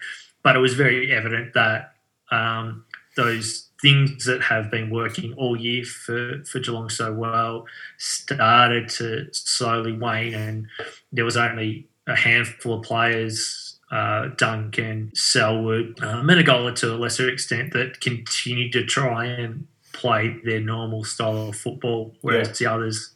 But 0.43 0.55
it 0.55 0.59
was 0.59 0.75
very 0.75 1.11
evident 1.11 1.55
that 1.55 1.95
um, 2.31 2.85
those 3.17 3.70
things 3.83 4.25
that 4.27 4.43
have 4.43 4.71
been 4.71 4.91
working 4.91 5.33
all 5.35 5.57
year 5.59 5.85
for, 5.85 6.43
for 6.45 6.59
Geelong 6.61 6.89
so 6.91 7.13
well 7.13 7.67
started 7.99 8.89
to 8.91 9.29
slowly 9.33 9.93
wane, 9.93 10.35
and 10.35 10.67
there 11.13 11.25
was 11.25 11.37
only 11.37 11.87
a 12.07 12.15
handful 12.17 12.75
of 12.75 12.83
players, 12.83 13.79
uh, 13.91 14.29
Duncan, 14.37 15.11
Selwood, 15.15 15.99
uh, 16.03 16.23
Menegola 16.23 16.75
to 16.77 16.95
a 16.95 16.97
lesser 16.97 17.29
extent, 17.29 17.73
that 17.73 18.01
continued 18.01 18.73
to 18.73 18.85
try 18.85 19.25
and 19.27 19.67
play 19.93 20.37
their 20.45 20.61
normal 20.61 21.05
style 21.05 21.49
of 21.49 21.57
football, 21.57 22.15
whereas 22.21 22.49
Yeah. 22.49 22.69
the 22.69 22.75
others, 22.75 23.15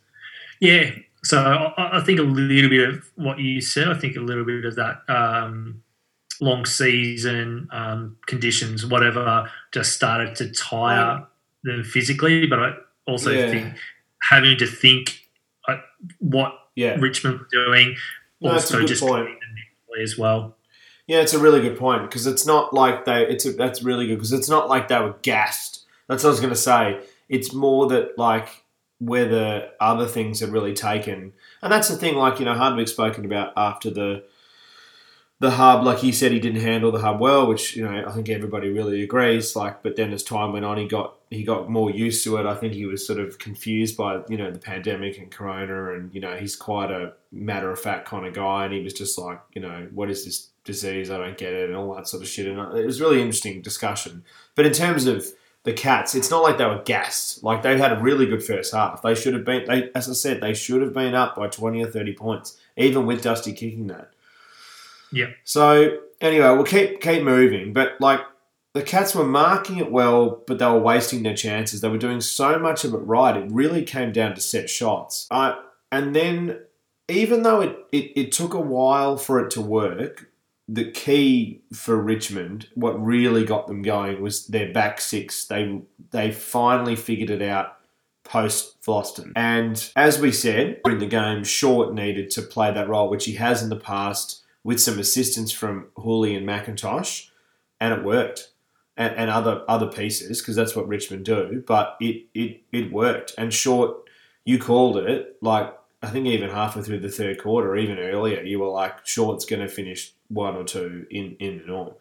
yeah. 0.61 0.91
So 1.25 1.39
I, 1.39 1.99
I 1.99 2.01
think 2.03 2.19
a 2.19 2.23
little 2.23 2.69
bit 2.71 2.89
of 2.89 3.11
what 3.15 3.39
you 3.39 3.61
said. 3.61 3.89
I 3.89 3.95
think 3.95 4.17
a 4.17 4.21
little 4.21 4.45
bit 4.45 4.65
of 4.67 4.75
that. 4.77 5.03
Um, 5.09 5.83
long 6.41 6.67
season 6.67 7.69
um, 7.73 8.17
conditions, 8.27 8.85
whatever, 8.87 9.51
just 9.73 9.93
started 9.93 10.35
to 10.37 10.51
tire 10.51 11.27
them 11.63 11.85
physically. 11.85 12.47
But 12.47 12.59
I 12.59 12.73
also 13.07 13.31
Yeah. 13.31 13.51
think 13.51 13.75
having 14.23 14.57
to 14.59 14.67
think 14.67 15.21
what 16.19 16.53
yeah. 16.77 16.97
Richmond 16.99 17.41
were 17.41 17.47
doing, 17.51 17.97
No, 18.41 18.53
also 18.53 18.85
just 18.85 19.03
point. 19.03 19.29
as 20.03 20.19
well. 20.19 20.57
Yeah, 21.07 21.21
it's 21.21 21.35
a 21.35 21.39
really 21.39 21.61
good 21.61 21.79
point 21.79 22.03
because 22.03 22.27
it's 22.27 22.47
not 22.47 22.73
like 22.73 23.05
they. 23.05 23.27
It's 23.27 23.45
a, 23.47 23.53
that's 23.53 23.83
really 23.83 24.07
good 24.07 24.17
because 24.17 24.33
it's 24.33 24.49
not 24.49 24.69
like 24.69 24.89
they 24.89 24.99
were 24.99 25.15
gassed. 25.23 25.85
That's 26.09 26.25
what 26.25 26.31
I 26.31 26.33
was 26.33 26.41
going 26.41 26.53
to 26.53 26.59
say. 26.59 27.01
It's 27.29 27.53
more 27.53 27.87
that 27.89 28.19
like 28.19 28.49
whether 29.01 29.69
other 29.81 30.07
things 30.07 30.41
had 30.41 30.49
really 30.51 30.73
taken, 30.73 31.33
and 31.63 31.73
that's 31.73 31.89
the 31.89 31.97
thing. 31.97 32.17
Like 32.17 32.39
you 32.39 32.45
know, 32.47 32.55
Hardwick's 32.55 32.91
spoken 32.93 33.25
about 33.25 33.53
after 33.57 33.91
the 33.91 34.25
the 35.45 35.53
hub. 35.53 35.85
Like 35.85 35.99
he 35.99 36.11
said, 36.11 36.33
he 36.33 36.41
didn't 36.41 36.63
handle 36.63 36.91
the 36.91 36.99
hub 36.99 37.21
well, 37.21 37.47
which 37.47 37.77
you 37.77 37.85
know 37.85 38.05
I 38.07 38.11
think 38.13 38.29
everybody 38.29 38.71
really 38.71 39.03
agrees. 39.03 39.55
Like, 39.55 39.83
but 39.83 39.95
then 39.95 40.13
as 40.13 40.25
time 40.25 40.53
went 40.53 40.65
on, 40.65 40.77
he 40.77 40.89
got 40.89 41.15
he 41.31 41.45
got 41.45 41.71
more 41.71 41.91
used 41.91 42.25
to 42.25 42.37
it. 42.39 42.47
I 42.47 42.55
think 42.55 42.73
he 42.73 42.87
was 42.87 43.07
sort 43.07 43.21
of 43.21 43.39
confused 43.39 43.97
by 43.97 44.21
you 44.29 44.37
know 44.37 44.51
the 44.51 44.59
pandemic 44.59 45.19
and 45.19 45.31
Corona, 45.31 45.95
and 45.95 46.13
you 46.13 46.21
know 46.21 46.35
he's 46.37 46.57
quite 46.57 46.91
a 46.91 47.13
matter 47.31 47.71
of 47.71 47.81
fact 47.81 48.09
kind 48.09 48.27
of 48.27 48.35
guy, 48.35 48.65
and 48.65 48.75
he 48.75 48.83
was 48.83 48.95
just 48.95 49.19
like 49.19 49.41
you 49.55 49.63
know 49.63 49.89
what 49.93 50.11
is 50.11 50.25
this 50.25 50.49
disease? 50.65 51.11
I 51.11 51.19
don't 51.19 51.39
get 51.39 51.53
it, 51.53 51.69
and 51.69 51.77
all 51.77 51.95
that 51.95 52.09
sort 52.09 52.23
of 52.23 52.29
shit. 52.29 52.47
And 52.47 52.59
uh, 52.59 52.75
it 52.75 52.87
was 52.87 53.01
really 53.01 53.21
interesting 53.21 53.63
discussion. 53.63 54.25
But 54.57 54.67
in 54.67 54.73
terms 54.73 55.07
of 55.07 55.27
the 55.65 55.73
Cats, 55.73 56.15
it's 56.15 56.31
not 56.31 56.43
like 56.43 56.59
they 56.59 56.67
were 56.67 56.83
gassed. 56.85 57.43
Like 57.43 57.63
they 57.63 57.79
had 57.79 57.93
a 57.93 58.01
really 58.01 58.27
good 58.27 58.43
first 58.43 58.75
half. 58.75 59.03
They 59.03 59.15
should 59.15 59.35
have 59.35 59.45
been. 59.45 59.65
They, 59.67 59.91
as 59.95 60.09
I 60.09 60.13
said, 60.13 60.41
they 60.41 60.55
should 60.55 60.83
have 60.83 60.93
been 60.93 61.15
up 61.15 61.37
by 61.37 61.49
twenty 61.49 61.83
or 61.83 61.91
thirty 61.91 62.15
points, 62.15 62.59
even 62.77 63.07
with 63.07 63.23
Dusty 63.23 63.53
kicking 63.53 63.87
that. 63.89 64.11
Yeah. 65.15 65.31
So 65.45 65.99
anyway, 66.21 66.49
we'll 66.49 66.65
keep 66.65 67.01
keep 67.01 67.23
moving. 67.23 67.73
But 67.73 67.93
like 68.01 68.21
the 68.75 68.83
Cats 68.83 69.15
were 69.15 69.25
marking 69.25 69.79
it 69.79 69.91
well, 69.91 70.43
but 70.47 70.59
they 70.59 70.67
were 70.67 70.79
wasting 70.79 71.23
their 71.23 71.37
chances. 71.37 71.81
They 71.81 71.89
were 71.89 71.99
doing 71.99 72.21
so 72.21 72.59
much 72.59 72.85
of 72.85 72.93
it 72.93 72.99
right. 72.99 73.37
It 73.37 73.51
really 73.51 73.85
came 73.85 74.13
down 74.13 74.35
to 74.35 74.41
set 74.41 74.69
shots. 74.69 75.29
Uh, 75.31 75.55
and 75.93 76.15
then 76.15 76.59
even 77.09 77.43
though 77.43 77.61
it, 77.61 77.79
it, 77.93 78.13
it 78.17 78.33
took 78.33 78.53
a 78.53 78.61
while 78.61 79.17
for 79.17 79.39
it 79.45 79.51
to 79.53 79.61
work, 79.61 80.31
the 80.67 80.91
key 80.91 81.63
for 81.73 81.97
Richmond, 81.97 82.69
what 82.75 83.03
really 83.03 83.45
got 83.45 83.67
them 83.69 83.83
going 83.83 84.21
was 84.21 84.47
their 84.47 84.73
back 84.73 85.01
six. 85.01 85.45
They 85.45 85.83
they 86.11 86.33
finally 86.33 86.97
figured 86.97 87.31
it 87.31 87.43
out 87.43 87.77
post 88.25 88.83
Vlastuin. 88.83 89.33
And 89.37 89.91
as 89.95 90.19
we 90.19 90.33
said 90.33 90.81
in 90.87 90.99
the 90.99 91.07
game, 91.07 91.45
Short 91.45 91.95
needed 91.95 92.31
to 92.31 92.43
play 92.43 92.73
that 92.73 92.89
role, 92.89 93.11
which 93.11 93.27
he 93.27 93.35
has 93.35 93.63
in 93.63 93.69
the 93.69 93.77
past 93.77 94.44
with 94.65 94.81
some 94.81 94.99
assistance 94.99 95.53
from 95.53 95.87
Houli 95.97 96.37
and 96.37 96.47
McIntosh, 96.49 97.29
and 97.81 97.95
it 97.95 98.03
worked. 98.05 98.51
And, 98.97 99.13
and 99.17 99.29
other 99.29 99.65
other 99.67 99.89
pieces 99.89 100.41
because 100.41 100.55
that's 100.55 100.77
what 100.77 100.87
Richmond 100.87 101.25
do. 101.25 101.65
But 101.67 101.97
it, 102.01 102.27
it 102.33 102.63
it 102.71 102.93
worked. 102.93 103.35
And 103.37 103.53
Short, 103.53 104.09
you 104.45 104.57
called 104.61 104.99
it 104.99 105.37
like 105.43 105.77
I 106.01 106.11
think 106.11 106.27
even 106.29 106.49
halfway 106.49 106.83
through 106.83 107.01
the 107.01 107.09
third 107.09 107.43
quarter, 107.43 107.75
even 107.77 107.99
earlier, 107.99 108.41
you 108.43 108.61
were 108.61 108.69
like 108.69 109.05
Short's 109.05 109.47
going 109.47 109.63
to 109.63 109.69
finish 109.69 110.13
one 110.29 110.55
or 110.55 110.63
two 110.63 111.07
in 111.11 111.35
in 111.41 111.59
the 111.59 111.65
norm. 111.67 111.95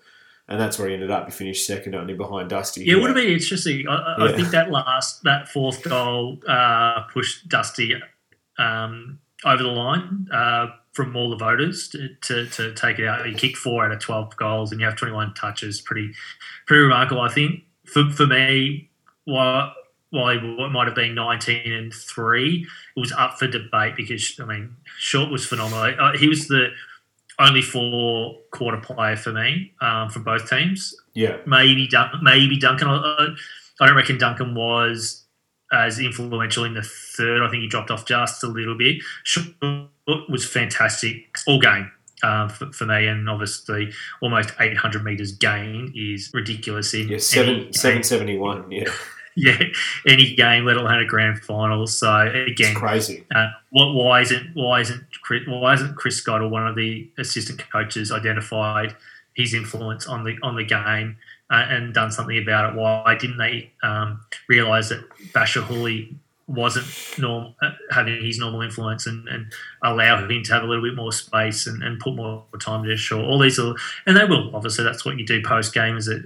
And 0.48 0.60
that's 0.62 0.78
where 0.78 0.88
he 0.88 0.94
ended 0.94 1.10
up. 1.10 1.26
He 1.26 1.32
finished 1.32 1.66
second 1.66 1.96
only 1.96 2.14
behind 2.14 2.52
Dusty. 2.52 2.84
Yeah, 2.84 2.98
it 2.98 3.00
would 3.02 3.08
have 3.08 3.16
been 3.16 3.34
interesting. 3.34 3.88
I, 3.88 3.96
I- 3.96 4.26
I 4.28 4.34
think 4.34 4.50
that 4.50 4.70
last, 4.70 5.24
that 5.24 5.50
fourth 5.50 5.82
goal 5.82 6.38
uh, 6.48 7.04
pushed 7.12 7.48
Dusty 7.50 7.96
um, 8.60 9.18
over 9.46 9.64
the 9.64 9.70
line 9.70 10.28
uh, 10.32 10.68
from 10.94 11.16
all 11.16 11.30
the 11.30 11.36
voters 11.36 11.88
to, 11.90 12.10
to, 12.22 12.46
to 12.48 12.74
take 12.76 13.00
it 13.00 13.08
out. 13.08 13.26
He 13.26 13.34
kicked 13.34 13.58
four 13.58 13.84
out 13.84 13.92
of 13.92 14.00
12 14.00 14.36
goals 14.38 14.72
and 14.72 14.80
you 14.80 14.86
have 14.86 14.96
21 14.96 15.34
touches. 15.34 15.82
Pretty 15.82 16.14
pretty 16.66 16.84
remarkable, 16.84 17.22
I 17.22 17.30
think. 17.30 17.64
For, 17.86 18.10
for 18.10 18.28
me, 18.28 18.90
while, 19.26 19.74
while 20.12 20.40
he 20.40 20.70
might 20.70 20.86
have 20.86 20.96
been 20.96 21.16
19 21.16 21.72
and 21.72 21.94
3, 21.94 22.68
it 22.96 23.00
was 23.00 23.12
up 23.12 23.40
for 23.40 23.48
debate 23.48 23.96
because, 23.96 24.40
I 24.40 24.46
mean, 24.46 24.76
Short 24.98 25.32
was 25.32 25.46
phenomenal. 25.46 25.96
Uh, 26.00 26.18
he 26.18 26.28
was 26.28 26.48
the 26.48 26.70
only 27.40 27.64
four 27.64 28.40
quarter 28.52 28.78
player 28.78 29.16
for 29.16 29.34
me 29.34 29.74
um, 29.82 30.08
from 30.10 30.24
both 30.24 30.48
teams 30.48 30.96
Yeah, 31.16 31.38
maybe 31.48 31.90
maybe 32.22 32.58
Duncan. 32.58 32.88
I, 32.88 33.30
I 33.82 33.88
don't 33.88 33.96
reckon 33.96 34.20
Duncan 34.20 34.54
was 34.54 35.24
as 35.72 36.00
influential 36.00 36.64
in 36.64 36.76
the 36.76 36.84
third. 36.84 37.42
I 37.42 37.50
think 37.50 37.64
he 37.64 37.68
dropped 37.68 37.90
off 37.90 38.06
just 38.06 38.44
a 38.44 38.48
little 38.48 38.78
bit. 38.78 38.98
Short 39.24 39.48
was 40.08 40.46
fantastic 40.46 41.38
all 41.48 41.60
game. 41.60 41.92
Um, 42.24 42.48
for, 42.48 42.72
for 42.72 42.86
me, 42.86 43.08
and 43.08 43.30
obviously, 43.30 43.92
almost 44.22 44.54
800 44.58 45.04
meters 45.04 45.34
gain 45.34 45.92
is 45.94 46.32
ridiculous 46.34 46.94
in 46.94 47.10
yeah, 47.10 47.18
seven 47.18 47.64
game. 47.64 47.74
seven 47.74 48.02
seventy 48.02 48.38
one. 48.38 48.72
Yeah, 48.72 48.90
yeah, 49.36 49.62
any 50.08 50.34
game, 50.36 50.66
let 50.66 50.78
alone 50.78 51.00
a 51.00 51.06
grand 51.06 51.40
final. 51.40 51.86
So 51.86 52.32
it's 52.34 52.52
again, 52.52 52.76
crazy. 52.76 53.26
uh, 53.36 53.48
what, 53.72 53.94
why 53.94 54.22
isn't 54.22 54.52
why 54.54 54.82
isn't 54.82 55.04
Chris, 55.22 55.44
why 55.48 55.74
isn't 55.74 55.96
Chris 55.96 56.18
Scott 56.18 56.42
or 56.42 56.48
one 56.48 56.68
of 56.68 56.76
the 56.76 57.10
assistant 57.18 57.62
coaches 57.70 58.12
identified 58.12 58.96
his 59.36 59.54
influence 59.54 60.08
on 60.08 60.24
the 60.24 60.38
on 60.44 60.56
the 60.56 60.64
game 60.64 61.18
uh, 61.50 61.66
and 61.68 61.94
done 61.94 62.12
something 62.12 62.38
about 62.38 62.74
it? 62.74 62.80
Why 62.80 63.18
didn't 63.20 63.38
they 63.38 63.72
um, 63.84 64.22
realise 64.48 64.90
that 64.90 65.04
Bachar 65.34 65.64
Houli 65.64 66.16
wasn't 66.48 66.86
norm, 67.20 67.56
having 67.92 68.24
his 68.24 68.38
normal 68.38 68.62
influence 68.62 69.08
and, 69.08 69.28
and 69.28 69.52
allow 69.84 70.28
him 70.28 70.44
to 70.44 70.54
have 70.54 70.64
a 70.64 70.66
little 70.66 70.84
bit 70.84 70.96
more 70.96 71.12
space 71.12 71.68
and, 71.68 71.82
and 71.84 72.00
put 72.00 72.16
more 72.16 72.44
time 72.60 72.84
to 72.84 72.98
show 72.98 73.24
all 73.24 73.40
these 73.40 73.60
are, 73.60 73.76
and 74.06 74.18
they 74.18 74.26
will 74.26 74.54
obviously 74.56 74.84
that's 74.84 75.06
what 75.06 75.18
you 75.18 75.26
do 75.26 75.42
post 75.42 75.74
game 75.74 75.96
is 75.96 76.08
a, 76.08 76.20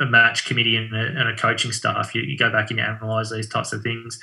a 0.00 0.06
match 0.06 0.44
committee 0.44 0.76
and 0.76 0.94
a, 0.94 1.06
and 1.20 1.28
a 1.28 1.36
coaching 1.36 1.72
staff, 1.72 2.14
you, 2.14 2.22
you 2.22 2.36
go 2.36 2.50
back 2.50 2.70
and 2.70 2.78
you 2.78 2.84
analyse 2.84 3.30
these 3.30 3.48
types 3.48 3.72
of 3.72 3.82
things. 3.82 4.20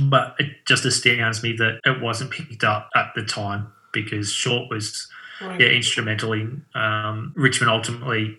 But 0.00 0.34
it 0.38 0.66
just 0.66 0.84
astounds 0.84 1.42
me 1.42 1.52
that 1.58 1.78
it 1.84 2.00
wasn't 2.00 2.32
picked 2.32 2.64
up 2.64 2.90
at 2.96 3.12
the 3.14 3.22
time 3.22 3.68
because 3.92 4.32
Short 4.32 4.68
was 4.68 5.08
yeah, 5.40 5.68
instrumental 5.68 6.32
in 6.32 6.64
um, 6.74 7.32
Richmond 7.36 7.70
ultimately 7.70 8.38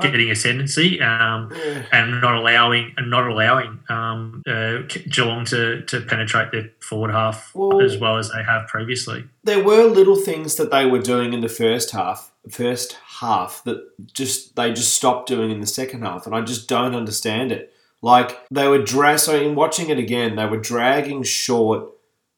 getting 0.00 0.30
ascendancy 0.30 1.00
um, 1.02 1.52
Yeah. 1.54 1.82
and 1.92 2.20
not 2.22 2.34
allowing 2.34 2.94
and 2.96 3.10
not 3.10 3.28
allowing 3.28 3.78
um, 3.90 4.42
uh, 4.46 4.78
Geelong 5.10 5.44
to, 5.46 5.82
to 5.82 6.00
penetrate 6.00 6.50
the 6.50 6.70
forward 6.80 7.10
half 7.10 7.54
Well- 7.54 7.82
as 7.82 7.98
well 7.98 8.16
as 8.16 8.30
they 8.30 8.42
have 8.42 8.68
previously. 8.68 9.24
there 9.44 9.62
were 9.62 9.84
little 9.84 10.16
things 10.16 10.54
that 10.54 10.70
they 10.70 10.86
were 10.86 11.00
doing 11.00 11.34
in 11.34 11.40
the 11.40 11.48
first 11.48 11.90
half, 11.90 12.32
first 12.48 12.96
half 13.20 13.62
that 13.64 13.78
just 14.14 14.56
they 14.56 14.72
just 14.72 14.94
stopped 14.94 15.28
doing 15.28 15.50
in 15.50 15.60
the 15.60 15.66
second 15.66 16.02
half, 16.02 16.24
and 16.26 16.34
I 16.34 16.40
just 16.40 16.68
don't 16.68 16.94
understand 16.94 17.52
it. 17.52 17.72
Like 18.00 18.38
they 18.50 18.66
were 18.68 18.82
drag. 18.82 19.18
So 19.20 19.40
in 19.40 19.54
watching 19.54 19.90
it 19.90 19.98
again, 19.98 20.36
they 20.36 20.46
were 20.46 20.56
dragging 20.56 21.22
short 21.22 21.88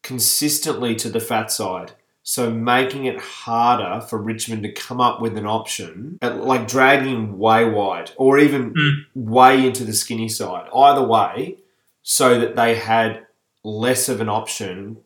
consistently 0.03 0.95
to 0.97 1.09
the 1.09 1.21
fat 1.21 1.51
side. 1.51 1.93
So 2.27 2.51
making 2.51 3.05
it 3.05 3.21
harder 3.21 4.01
for 4.01 4.19
Richmond 4.21 4.63
to 4.63 4.73
come 4.73 4.99
up 4.99 5.21
with 5.21 5.37
an 5.37 5.47
option, 5.47 6.19
uh, 6.23 6.35
like 6.37 6.67
dragging 6.67 7.39
way 7.39 7.69
wide 7.69 8.13
or 8.17 8.39
even 8.39 8.73
Mm. 8.73 9.05
way 9.15 9.67
into 9.67 9.85
the 9.85 9.93
skinny 9.93 10.31
side. 10.31 10.67
Either 10.75 11.03
way, 11.07 11.59
so 12.03 12.41
that 12.41 12.57
they 12.57 12.77
had 12.77 13.27
less 13.63 14.09
of 14.09 14.21
an 14.23 14.29
option 14.31 14.97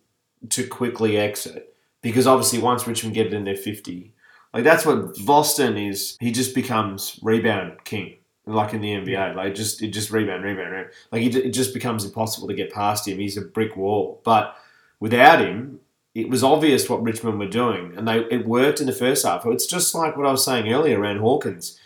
to 0.50 0.64
quickly 0.66 1.16
exit 1.18 1.74
because 2.02 2.26
obviously 2.28 2.60
once 2.60 2.86
Richmond 2.86 3.14
get 3.16 3.26
it 3.26 3.32
in 3.34 3.42
their 3.44 3.56
50, 3.56 4.12
like 4.54 4.62
that's 4.64 4.86
what 4.86 5.14
Vlastuin 5.16 5.88
is. 5.90 6.16
He 6.20 6.30
just 6.30 6.54
becomes 6.54 7.18
rebound 7.20 7.72
king, 7.84 8.14
like 8.46 8.72
in 8.74 8.80
the 8.80 8.92
NBA. 8.92 9.34
Like 9.34 9.56
just 9.56 9.82
it 9.82 9.88
just 9.88 10.10
rebound, 10.12 10.44
rebound, 10.44 10.70
rebound. 10.70 10.90
Like 11.10 11.22
it 11.24 11.50
just 11.50 11.74
becomes 11.74 12.04
impossible 12.04 12.46
to 12.46 12.54
get 12.54 12.72
past 12.72 13.08
him. 13.08 13.18
He's 13.18 13.36
a 13.36 13.42
brick 13.42 13.76
wall. 13.76 14.20
But 14.24 14.56
without 15.00 15.40
him, 15.40 15.80
it 16.18 16.28
was 16.28 16.42
obvious 16.42 16.88
what 16.88 17.02
Richmond 17.02 17.38
were 17.38 17.48
doing, 17.48 17.96
and 17.96 18.06
they 18.06 18.18
it 18.30 18.46
worked 18.46 18.80
in 18.80 18.86
the 18.86 18.92
first 18.92 19.24
half. 19.24 19.46
It's 19.46 19.66
just 19.66 19.94
like 19.94 20.16
what 20.16 20.26
I 20.26 20.32
was 20.32 20.44
saying 20.44 20.72
earlier 20.72 21.00
around 21.00 21.18
Hawkins. 21.18 21.78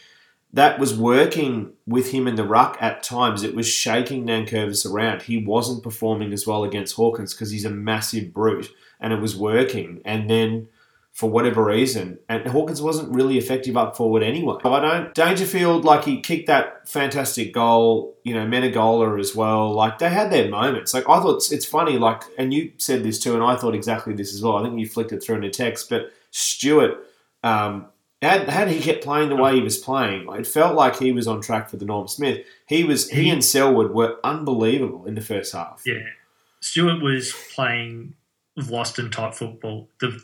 That 0.55 0.79
was 0.79 0.97
working 0.97 1.73
with 1.87 2.11
him 2.11 2.27
in 2.29 2.35
the 2.35 2.45
ruck 2.45 2.77
at 2.81 3.03
times. 3.03 3.43
It 3.43 3.55
was 3.55 3.67
shaking 3.67 4.27
Nankervis 4.27 4.91
around. 4.91 5.23
He 5.23 5.39
wasn't 5.39 5.83
performing 5.83 6.33
as 6.33 6.47
well 6.47 6.63
against 6.63 6.97
Hawkins 6.97 7.33
because 7.33 7.51
he's 7.51 7.65
a 7.65 7.71
massive 7.71 8.35
brute 8.35 8.71
and 9.01 9.15
it 9.15 9.21
was 9.21 9.35
working. 9.35 10.03
And 10.05 10.29
then 10.29 10.69
for 11.13 11.29
whatever 11.29 11.63
reason, 11.63 12.19
and 12.31 12.47
Hawkins 12.47 12.81
wasn't 12.81 13.15
really 13.15 13.37
effective 13.37 13.77
up 13.77 13.95
forward 13.97 14.23
anyway. 14.23 14.57
I 14.65 14.81
don't. 14.81 15.15
Dangerfield, 15.15 15.85
like 15.85 16.05
he 16.05 16.23
kicked 16.23 16.47
that 16.47 16.89
fantastic 16.89 17.53
goal, 17.53 18.17
you 18.25 18.33
know, 18.33 18.47
Menegola 18.47 19.21
as 19.21 19.37
well. 19.37 19.73
Like 19.75 19.99
they 19.99 20.09
had 20.09 20.33
their 20.33 20.49
moments. 20.49 20.95
Like 20.95 21.07
I 21.09 21.21
thought 21.21 21.37
it's, 21.37 21.53
it's 21.53 21.67
funny, 21.67 21.99
like, 21.99 22.23
and 22.39 22.55
you 22.55 22.73
said 22.79 23.05
this 23.05 23.19
too, 23.19 23.35
and 23.35 23.45
I 23.45 23.57
thought 23.57 23.75
exactly 23.75 24.15
this 24.15 24.33
as 24.33 24.43
well. 24.43 24.57
I 24.57 24.63
think 24.63 24.81
you 24.81 24.87
flicked 24.87 25.13
it 25.13 25.23
through 25.23 25.37
in 25.37 25.45
a 25.45 25.51
text, 25.51 25.91
but 25.91 26.11
Stewart, 26.31 26.93
um, 27.45 27.89
had, 28.23 28.49
had 28.49 28.69
he 28.69 28.81
kept 28.81 29.05
playing 29.05 29.29
the 29.29 29.37
way 29.37 29.57
he 29.57 29.61
was 29.61 29.77
playing, 29.77 30.33
it 30.33 30.47
felt 30.47 30.75
like 30.75 30.99
he 30.99 31.13
was 31.13 31.29
on 31.29 31.43
track 31.43 31.69
for 31.69 31.77
the 31.77 31.85
Norm 31.85 32.09
Smith. 32.09 32.39
He 32.67 32.85
was, 32.85 33.11
he 33.11 33.29
and 33.29 33.45
Selwood 33.45 33.93
were 33.93 34.17
unbelievable 34.25 35.05
in 35.05 35.15
the 35.15 35.21
first 35.21 35.53
half. 35.53 35.83
Yeah. 35.85 36.07
Stewart 36.61 37.03
was 37.03 37.35
playing 37.55 38.15
Vlastuin 38.59 39.13
type 39.13 39.35
football. 39.35 39.89
The, 40.01 40.23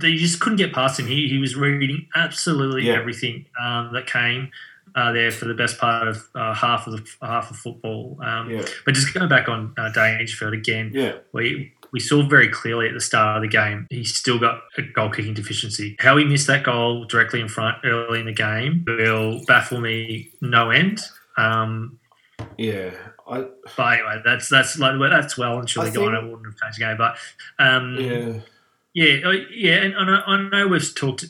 they 0.00 0.14
just 0.16 0.40
couldn't 0.40 0.58
get 0.58 0.72
past 0.72 0.98
him. 1.00 1.06
He, 1.06 1.28
he 1.28 1.38
was 1.38 1.56
reading 1.56 2.08
absolutely 2.14 2.84
Yeah. 2.84 2.94
everything 2.94 3.46
um, 3.60 3.92
that 3.92 4.06
came 4.06 4.50
uh, 4.94 5.12
there 5.12 5.30
for 5.30 5.44
the 5.44 5.54
best 5.54 5.78
part 5.78 6.08
of 6.08 6.26
uh, 6.34 6.54
half 6.54 6.86
of 6.86 6.94
the 6.94 7.26
half 7.26 7.50
of 7.50 7.56
football. 7.56 8.18
Um, 8.22 8.50
Yeah, 8.50 8.62
But 8.84 8.94
just 8.94 9.12
going 9.12 9.28
back 9.28 9.48
on 9.48 9.74
uh, 9.76 9.90
Dangerfield 9.90 10.54
again, 10.54 10.90
yeah, 10.94 11.14
we 11.32 11.72
we 11.92 12.00
saw 12.00 12.22
very 12.26 12.48
clearly 12.48 12.88
at 12.88 12.94
the 12.94 13.00
start 13.00 13.36
of 13.36 13.42
the 13.42 13.48
game 13.48 13.86
he's 13.90 14.14
still 14.14 14.38
got 14.38 14.60
a 14.76 14.82
goal 14.82 15.10
kicking 15.10 15.34
deficiency. 15.34 15.96
How 15.98 16.16
he 16.16 16.24
missed 16.24 16.46
that 16.46 16.64
goal 16.64 17.04
directly 17.04 17.40
in 17.40 17.48
front 17.48 17.78
early 17.84 18.20
in 18.20 18.26
the 18.26 18.32
game 18.32 18.84
will 18.86 19.44
baffle 19.46 19.80
me 19.80 20.30
no 20.40 20.70
end. 20.70 21.00
Um, 21.36 21.98
yeah. 22.58 22.90
I, 23.28 23.44
but 23.76 23.98
anyway, 23.98 24.22
that's 24.24 24.48
that's 24.48 24.78
like 24.78 24.98
well, 24.98 25.10
that's 25.10 25.36
well 25.36 25.58
and 25.58 25.66
truly 25.68 25.90
gone. 25.90 26.14
I 26.14 26.22
wouldn't 26.22 26.46
have 26.46 26.56
changed 26.56 26.78
the 26.78 26.84
game, 26.84 26.96
but 26.96 27.16
um, 27.58 27.96
yeah. 27.98 28.40
Yeah, 28.96 29.28
I- 29.28 29.46
yeah, 29.52 29.74
and, 29.84 29.94
and 29.94 30.10
I, 30.10 30.20
I 30.26 30.48
know 30.48 30.68
we've 30.68 30.94
talked 30.94 31.24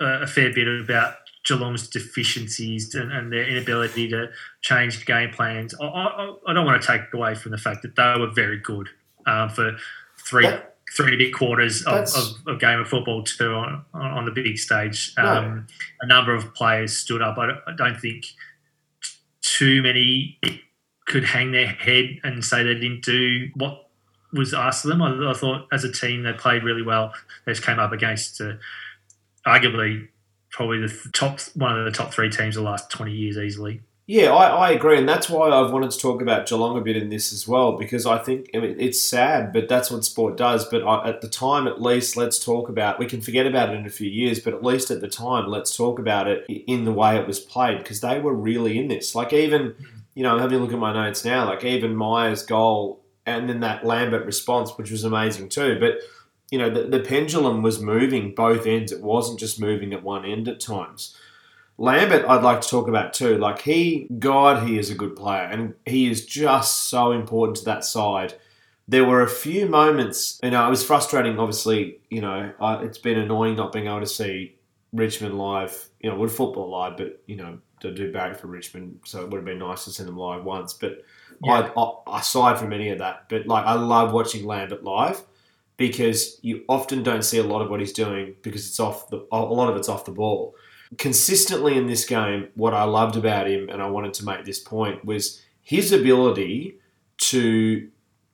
uh, 0.00 0.22
a 0.22 0.26
fair 0.26 0.52
bit 0.52 0.66
about 0.68 1.14
Geelong's 1.46 1.88
deficiencies 1.88 2.94
and, 2.94 3.12
and 3.12 3.32
their 3.32 3.46
inability 3.46 4.08
to 4.08 4.30
change 4.62 5.04
game 5.06 5.30
plans. 5.30 5.74
I, 5.80 5.84
I, 5.86 6.34
I 6.48 6.52
don't 6.52 6.66
want 6.66 6.80
to 6.82 6.86
take 6.88 7.02
away 7.14 7.34
from 7.34 7.52
the 7.52 7.58
fact 7.58 7.82
that 7.82 7.94
they 7.96 8.14
were 8.18 8.30
very 8.32 8.58
good 8.58 8.88
um, 9.26 9.48
for 9.50 9.76
three 10.26 10.46
That- 10.46 10.70
three 10.96 11.14
a 11.14 11.18
bit 11.18 11.34
quarters 11.34 11.82
of, 11.86 12.06
of 12.46 12.60
game 12.60 12.78
of 12.78 12.86
football 12.88 13.22
too 13.24 13.52
on, 13.54 13.84
on 13.94 14.24
the 14.26 14.30
big 14.30 14.56
stage. 14.58 15.12
No. 15.16 15.24
Um, 15.24 15.66
A 16.02 16.06
number 16.06 16.32
of 16.34 16.54
players 16.54 16.96
stood 16.96 17.20
up. 17.20 17.36
I 17.36 17.46
don't, 17.46 17.58
I 17.66 17.72
don't 17.76 18.00
think 18.00 18.26
too 19.40 19.82
many 19.82 20.38
could 21.06 21.24
hang 21.24 21.50
their 21.52 21.66
head 21.66 22.18
and 22.22 22.44
say 22.44 22.62
they 22.62 22.74
didn't 22.74 23.02
do 23.04 23.48
what 23.56 23.88
was 24.34 24.52
asked 24.52 24.84
of 24.84 24.90
them. 24.90 25.02
I, 25.02 25.30
I 25.30 25.34
thought 25.34 25.68
as 25.72 25.84
a 25.84 25.92
team 25.92 26.22
they 26.22 26.32
played 26.32 26.64
really 26.64 26.82
well. 26.82 27.14
They 27.44 27.52
just 27.52 27.64
came 27.64 27.78
up 27.78 27.92
against 27.92 28.40
uh, 28.40 28.54
arguably 29.46 30.08
probably 30.50 30.80
the 30.80 30.94
top 31.12 31.40
one 31.54 31.78
of 31.78 31.84
the 31.84 31.90
top 31.90 32.12
three 32.12 32.30
teams 32.30 32.56
of 32.56 32.64
the 32.64 32.70
last 32.70 32.90
twenty 32.90 33.12
years 33.12 33.38
easily. 33.38 33.80
Yeah, 34.06 34.34
I, 34.34 34.68
I 34.68 34.70
agree, 34.72 34.98
and 34.98 35.08
that's 35.08 35.30
why 35.30 35.48
I've 35.48 35.72
wanted 35.72 35.90
to 35.90 35.98
talk 35.98 36.20
about 36.20 36.46
Geelong 36.46 36.76
a 36.76 36.82
bit 36.82 36.94
in 36.94 37.08
this 37.08 37.32
as 37.32 37.48
well 37.48 37.78
because 37.78 38.04
I 38.04 38.18
think 38.18 38.50
I 38.54 38.58
mean, 38.58 38.76
it's 38.78 39.00
sad, 39.00 39.50
but 39.50 39.66
that's 39.66 39.90
what 39.90 40.04
sport 40.04 40.36
does. 40.36 40.66
But 40.66 40.82
I, 40.82 41.08
at 41.08 41.22
the 41.22 41.28
time, 41.28 41.66
at 41.66 41.80
least, 41.80 42.14
let's 42.14 42.38
talk 42.38 42.68
about. 42.68 42.98
We 42.98 43.06
can 43.06 43.22
forget 43.22 43.46
about 43.46 43.70
it 43.70 43.76
in 43.76 43.86
a 43.86 43.90
few 43.90 44.10
years, 44.10 44.40
but 44.40 44.52
at 44.52 44.62
least 44.62 44.90
at 44.90 45.00
the 45.00 45.08
time, 45.08 45.46
let's 45.46 45.74
talk 45.74 45.98
about 45.98 46.28
it 46.28 46.44
in 46.48 46.84
the 46.84 46.92
way 46.92 47.16
it 47.16 47.26
was 47.26 47.40
played 47.40 47.78
because 47.78 48.02
they 48.02 48.20
were 48.20 48.34
really 48.34 48.78
in 48.78 48.88
this. 48.88 49.14
Like 49.14 49.32
even, 49.32 49.74
you 50.14 50.22
know, 50.22 50.34
I'm 50.34 50.40
having 50.40 50.58
a 50.58 50.62
look 50.62 50.72
at 50.74 50.78
my 50.78 50.92
notes 50.92 51.24
now. 51.24 51.46
Like 51.46 51.64
even 51.64 51.96
Myers' 51.96 52.42
goal 52.42 53.03
and 53.26 53.48
then 53.48 53.60
that 53.60 53.84
Lambert 53.84 54.26
response, 54.26 54.76
which 54.76 54.90
was 54.90 55.04
amazing 55.04 55.48
too. 55.48 55.78
But 55.80 55.98
you 56.50 56.58
know, 56.58 56.70
the, 56.70 56.84
the 56.84 57.00
pendulum 57.00 57.62
was 57.62 57.80
moving 57.80 58.34
both 58.34 58.66
ends. 58.66 58.92
It 58.92 59.02
wasn't 59.02 59.40
just 59.40 59.60
moving 59.60 59.92
at 59.92 60.02
one 60.02 60.24
end 60.24 60.46
at 60.46 60.60
times. 60.60 61.16
Lambert, 61.78 62.24
I'd 62.28 62.44
like 62.44 62.60
to 62.60 62.68
talk 62.68 62.86
about 62.86 63.12
too. 63.12 63.36
Like 63.38 63.62
he, 63.62 64.06
God, 64.18 64.68
he 64.68 64.78
is 64.78 64.90
a 64.90 64.94
good 64.94 65.16
player, 65.16 65.42
and 65.42 65.74
he 65.84 66.08
is 66.08 66.24
just 66.24 66.88
so 66.88 67.10
important 67.12 67.56
to 67.58 67.64
that 67.64 67.84
side. 67.84 68.34
There 68.86 69.04
were 69.04 69.22
a 69.22 69.30
few 69.30 69.66
moments, 69.66 70.38
you 70.42 70.50
know, 70.50 70.64
it 70.66 70.70
was 70.70 70.84
frustrating. 70.84 71.38
Obviously, 71.38 71.98
you 72.10 72.20
know, 72.20 72.52
uh, 72.60 72.80
it's 72.82 72.98
been 72.98 73.18
annoying 73.18 73.56
not 73.56 73.72
being 73.72 73.86
able 73.86 74.00
to 74.00 74.06
see 74.06 74.56
Richmond 74.92 75.36
live. 75.38 75.88
You 76.00 76.10
know, 76.10 76.16
with 76.16 76.36
football 76.36 76.70
live, 76.70 76.98
but 76.98 77.22
you 77.26 77.36
know, 77.36 77.58
to 77.80 77.92
do 77.92 78.12
Barry 78.12 78.34
for 78.34 78.46
Richmond, 78.46 79.00
so 79.04 79.22
it 79.22 79.30
would 79.30 79.38
have 79.38 79.44
been 79.44 79.58
nice 79.58 79.84
to 79.84 79.90
send 79.90 80.08
them 80.08 80.18
live 80.18 80.44
once. 80.44 80.74
But 80.74 81.02
Yeah. 81.42 81.70
I, 81.76 81.80
I, 81.80 82.18
aside 82.20 82.58
from 82.58 82.72
any 82.72 82.90
of 82.90 82.98
that, 82.98 83.28
but 83.28 83.46
like 83.46 83.64
I 83.64 83.74
love 83.74 84.12
watching 84.12 84.46
Lambert 84.46 84.84
live 84.84 85.22
because 85.76 86.38
you 86.42 86.64
often 86.68 87.02
don't 87.02 87.24
see 87.24 87.38
a 87.38 87.42
lot 87.42 87.62
of 87.62 87.70
what 87.70 87.80
he's 87.80 87.92
doing 87.92 88.36
because 88.42 88.66
it's 88.66 88.78
off 88.78 89.08
the 89.08 89.26
a 89.32 89.38
lot 89.38 89.68
of 89.68 89.76
it's 89.76 89.88
off 89.88 90.04
the 90.04 90.12
ball 90.12 90.54
consistently 90.98 91.76
in 91.76 91.86
this 91.86 92.04
game, 92.04 92.48
what 92.54 92.74
I 92.74 92.84
loved 92.84 93.16
about 93.16 93.48
him, 93.48 93.68
and 93.68 93.82
I 93.82 93.88
wanted 93.88 94.14
to 94.14 94.24
make 94.24 94.44
this 94.44 94.58
point, 94.58 95.04
was 95.04 95.42
his 95.62 95.92
ability 95.92 96.78
to 97.16 97.88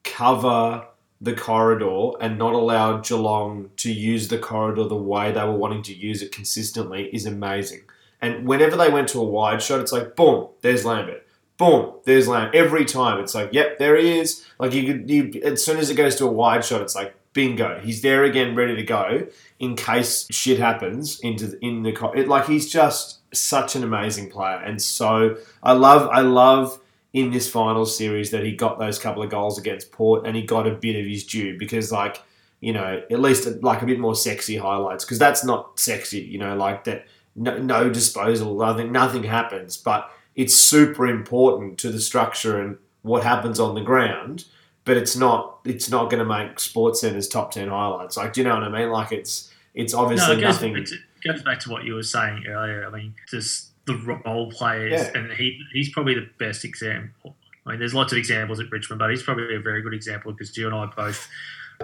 cover 0.04 0.86
the 1.20 1.34
corridor 1.34 2.12
and 2.20 2.38
not 2.38 2.54
allow 2.54 2.98
Geelong 2.98 3.70
to 3.76 3.92
use 3.92 4.28
the 4.28 4.38
corridor 4.38 4.84
the 4.84 4.96
way 4.96 5.30
they 5.30 5.44
were 5.44 5.56
wanting 5.56 5.82
to 5.82 5.94
use 5.94 6.22
it 6.22 6.32
consistently 6.32 7.10
is 7.14 7.26
amazing. 7.26 7.82
And 8.22 8.46
whenever 8.46 8.76
they 8.76 8.90
went 8.90 9.08
to 9.08 9.20
a 9.20 9.24
wide 9.24 9.62
shot, 9.62 9.80
it's 9.80 9.92
like, 9.92 10.16
boom, 10.16 10.48
there's 10.62 10.84
Lambert. 10.84 11.26
Boom, 11.60 11.92
there's 12.04 12.26
Lambert. 12.26 12.54
Every 12.54 12.86
time, 12.86 13.20
it's 13.20 13.34
like, 13.34 13.52
yep, 13.52 13.78
there 13.78 13.94
he 13.94 14.18
is. 14.18 14.46
Like 14.58 14.72
you 14.72 14.86
could, 14.86 15.10
you 15.10 15.42
as 15.44 15.62
soon 15.62 15.76
as 15.76 15.90
it 15.90 15.94
goes 15.94 16.16
to 16.16 16.24
a 16.24 16.32
wide 16.32 16.64
shot, 16.64 16.80
it's 16.80 16.94
like, 16.94 17.14
bingo, 17.34 17.78
he's 17.80 18.00
there 18.00 18.24
again, 18.24 18.54
ready 18.54 18.74
to 18.76 18.82
go 18.82 19.26
in 19.58 19.76
case 19.76 20.26
shit 20.30 20.58
happens 20.58 21.20
into 21.20 21.48
the, 21.48 21.58
in 21.64 21.82
the 21.82 22.12
it, 22.16 22.28
like 22.28 22.46
he's 22.46 22.72
just 22.72 23.18
such 23.34 23.76
an 23.76 23.84
amazing 23.84 24.30
player 24.30 24.56
and 24.56 24.80
so 24.80 25.36
I 25.62 25.72
love 25.72 26.08
I 26.08 26.22
love 26.22 26.80
in 27.12 27.30
this 27.30 27.48
final 27.48 27.84
series 27.84 28.30
that 28.30 28.42
he 28.42 28.52
got 28.52 28.78
those 28.78 28.98
couple 28.98 29.22
of 29.22 29.30
goals 29.30 29.58
against 29.58 29.92
Port 29.92 30.26
and 30.26 30.34
he 30.34 30.42
got 30.42 30.66
a 30.66 30.72
bit 30.72 30.96
of 30.96 31.06
his 31.06 31.24
due 31.24 31.58
because 31.58 31.92
like 31.92 32.22
you 32.60 32.72
know 32.72 33.02
at 33.10 33.20
least 33.20 33.46
like 33.62 33.82
a 33.82 33.86
bit 33.86 34.00
more 34.00 34.16
sexy 34.16 34.56
highlights 34.56 35.04
because 35.04 35.18
that's 35.18 35.44
not 35.44 35.78
sexy 35.78 36.20
you 36.20 36.38
know 36.38 36.56
like 36.56 36.84
that 36.84 37.06
no, 37.36 37.58
no 37.58 37.90
disposal 37.90 38.56
nothing 38.58 38.90
nothing 38.90 39.22
happens 39.22 39.76
but 39.76 40.10
it's 40.36 40.54
super 40.54 41.06
important 41.06 41.78
to 41.78 41.90
the 41.90 42.00
structure 42.00 42.60
and 42.60 42.76
what 43.02 43.22
happens 43.22 43.58
on 43.60 43.74
the 43.74 43.80
ground 43.80 44.44
but 44.84 44.96
it's 44.96 45.14
not 45.16 45.58
it's 45.64 45.90
not 45.90 46.10
going 46.10 46.18
to 46.18 46.24
make 46.24 46.56
SportsCenter's 46.56 47.28
top 47.28 47.50
ten 47.52 47.68
highlights. 47.68 48.16
Like, 48.16 48.32
do 48.32 48.40
you 48.40 48.48
know 48.48 48.54
what 48.54 48.64
I 48.64 48.70
mean? 48.70 48.90
Like, 48.90 49.12
it's 49.12 49.52
it's 49.74 49.92
No, 49.92 50.00
obviously 50.00 50.38
it 50.38 50.40
goes, 50.40 50.54
nothing. 50.54 50.74
it 50.76 50.88
goes 51.22 51.42
back 51.42 51.60
to 51.60 51.70
what 51.70 51.84
you 51.84 51.94
were 51.94 52.02
saying 52.02 52.46
earlier. 52.48 52.86
I 52.86 52.90
mean, 52.90 53.14
just 53.28 53.68
the 53.84 53.94
role 54.24 54.50
players, 54.50 54.92
Yeah. 54.92 55.10
and 55.20 55.32
he 55.32 55.60
he's 55.74 55.90
probably 55.92 56.14
the 56.14 56.28
best 56.38 56.64
example. 56.64 57.36
I 57.66 57.70
mean, 57.72 57.78
there's 57.78 57.92
lots 57.94 58.10
of 58.12 58.18
examples 58.18 58.58
at 58.58 58.70
Richmond, 58.70 58.98
but 58.98 59.10
he's 59.10 59.22
probably 59.22 59.54
a 59.54 59.60
very 59.60 59.82
good 59.82 59.92
example 59.94 60.32
because 60.32 60.56
you 60.56 60.66
and 60.66 60.74
I 60.74 60.86
both 60.86 61.28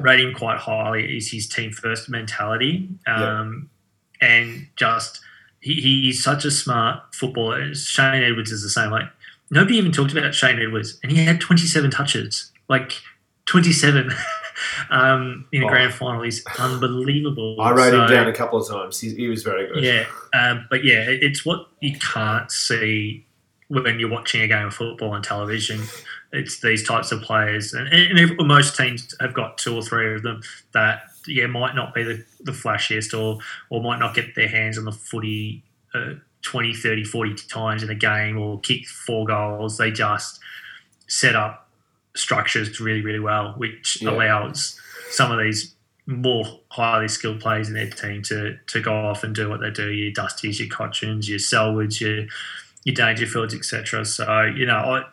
rate 0.01 0.21
him 0.21 0.33
quite 0.35 0.57
highly. 0.59 1.19
Is 1.19 1.31
his 1.31 1.47
team 1.47 1.73
first 1.73 2.09
mentality, 2.09 2.89
um, 3.07 3.69
and 4.23 4.67
just 4.77 5.21
he, 5.75 6.03
he's 6.03 6.23
such 6.23 6.45
a 6.45 6.51
smart 6.51 7.03
footballer. 7.15 7.75
Shane 7.75 8.23
Edwards 8.23 8.53
is 8.53 8.63
the 8.63 8.71
same. 8.71 8.91
Like 8.91 9.09
nobody 9.51 9.77
even 9.79 9.93
talked 9.93 10.13
about 10.13 10.35
Shane 10.35 10.59
Edwards, 10.61 10.99
and 11.03 11.11
he 11.13 11.25
had 11.25 11.41
27 11.41 11.91
touches, 11.91 12.53
like 12.69 12.93
27 13.47 14.11
um, 14.91 15.47
in 15.53 15.63
a 15.63 15.67
Oh. 15.67 15.69
grand 15.69 15.93
final. 15.95 16.23
He's 16.23 16.45
unbelievable. 16.59 17.57
I 17.61 17.73
wrote 17.73 17.95
him 17.95 18.07
down 18.09 18.29
a 18.29 18.33
couple 18.33 18.61
of 18.61 18.69
times. 18.69 19.01
He, 19.01 19.15
he 19.15 19.29
was 19.29 19.43
very 19.43 19.67
good. 19.67 19.83
yeah, 19.85 20.07
um, 20.35 20.67
but 20.71 20.85
yeah, 20.85 21.05
it's 21.09 21.45
what 21.45 21.67
you 21.81 21.99
can't 21.99 22.51
see 22.51 23.25
when 23.69 23.99
you're 23.99 24.09
watching 24.11 24.43
a 24.43 24.47
game 24.49 24.67
of 24.67 24.75
football 24.75 25.11
on 25.11 25.23
television. 25.23 25.81
It's 26.33 26.61
these 26.61 26.87
types 26.87 27.13
of 27.13 27.23
players, 27.23 27.73
and, 27.73 27.89
and 27.89 28.19
ev- 28.19 28.37
most 28.47 28.77
teams 28.77 29.15
have 29.21 29.33
got 29.35 29.59
two 29.59 29.75
or 29.77 29.83
three 29.83 30.15
of 30.15 30.23
them 30.23 30.43
that 30.73 31.03
yeah 31.29 31.47
might 31.47 31.75
not 31.75 31.95
be 31.95 32.03
the, 32.05 32.25
the 32.47 32.53
flashiest 32.53 33.13
or 33.19 33.39
or 33.71 33.83
might 33.83 33.99
not 33.99 34.15
get 34.15 34.35
their 34.35 34.49
hands 34.49 34.79
on 34.79 34.85
the 34.85 34.93
footy 34.93 35.63
uh, 35.95 36.15
20, 36.43 36.75
30, 36.75 37.05
40 37.05 37.35
times 37.49 37.83
in 37.83 37.91
a 37.91 37.95
game 37.95 38.39
or 38.39 38.61
kick 38.61 38.87
four 38.87 39.27
goals. 39.27 39.79
They 39.79 39.91
just 39.91 40.39
set 41.09 41.35
up 41.35 41.69
structures 42.15 42.81
really, 42.81 43.03
really 43.03 43.19
well, 43.21 43.53
which 43.57 44.01
Yeah. 44.01 44.11
allows 44.11 44.81
some 45.11 45.31
of 45.33 45.39
these 45.39 45.75
more 46.07 46.61
highly 46.69 47.09
skilled 47.09 47.41
players 47.41 47.69
in 47.69 47.75
their 47.75 47.91
team 47.91 48.23
to 48.23 48.57
to 48.69 48.81
go 48.81 48.95
off 48.95 49.25
and 49.25 49.35
do 49.35 49.49
what 49.49 49.61
they 49.61 49.71
do. 49.71 49.91
Your 49.91 50.13
Dusties, 50.13 50.59
your 50.61 50.69
Cotchins, 50.69 51.29
your 51.29 51.39
Selwoods, 51.39 52.01
your 52.01 52.27
your 52.85 52.95
Dangerfields, 52.95 53.55
etc. 53.55 54.05
So 54.05 54.43
you 54.43 54.67
know, 54.67 54.77
I 54.77 55.05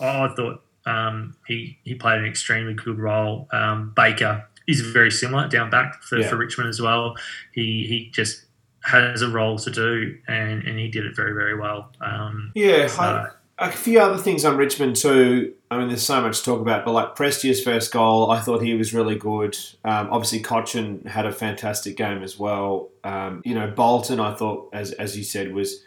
I 0.00 0.28
thought 0.36 0.62
um, 0.86 1.34
he 1.48 1.78
he 1.84 1.94
played 1.94 2.20
an 2.20 2.26
extremely 2.26 2.74
good 2.74 2.98
role. 2.98 3.48
Um, 3.52 3.92
Baker 3.96 4.46
is 4.66 4.80
very 4.80 5.10
similar 5.10 5.48
down 5.48 5.70
back 5.70 6.02
for, 6.02 6.18
Yeah. 6.18 6.28
for 6.28 6.36
Richmond 6.36 6.68
as 6.68 6.80
well. 6.80 7.16
He 7.52 7.86
he 7.88 8.10
just 8.12 8.44
has 8.84 9.20
a 9.22 9.28
role 9.28 9.58
to 9.58 9.70
do, 9.70 10.16
and, 10.28 10.62
and 10.62 10.78
he 10.78 10.88
did 10.88 11.04
it 11.06 11.16
very 11.16 11.32
very 11.32 11.58
well. 11.58 11.92
Um, 12.00 12.52
Yeah, 12.54 12.86
so- 12.86 13.02
I, 13.02 13.28
a 13.58 13.72
few 13.72 13.98
other 14.00 14.18
things 14.18 14.44
on 14.44 14.56
Richmond 14.58 14.96
too. 14.96 15.54
I 15.70 15.78
mean, 15.78 15.88
there's 15.88 16.02
so 16.02 16.20
much 16.20 16.40
to 16.40 16.44
talk 16.44 16.60
about, 16.60 16.84
but 16.84 16.92
like 16.92 17.16
Prestia's 17.16 17.62
first 17.62 17.90
goal, 17.90 18.30
I 18.30 18.38
thought 18.38 18.62
he 18.62 18.74
was 18.74 18.92
really 18.92 19.16
good. 19.16 19.56
Um, 19.82 20.08
obviously, 20.12 20.40
Cotchin 20.42 21.06
had 21.06 21.24
a 21.26 21.32
fantastic 21.32 21.96
game 21.96 22.22
as 22.22 22.38
well. 22.38 22.90
Um, 23.02 23.40
you 23.46 23.54
know, 23.54 23.66
Bolton, 23.68 24.20
I 24.20 24.34
thought, 24.34 24.68
as 24.74 24.92
as 24.92 25.16
you 25.16 25.24
said, 25.24 25.52
was 25.54 25.82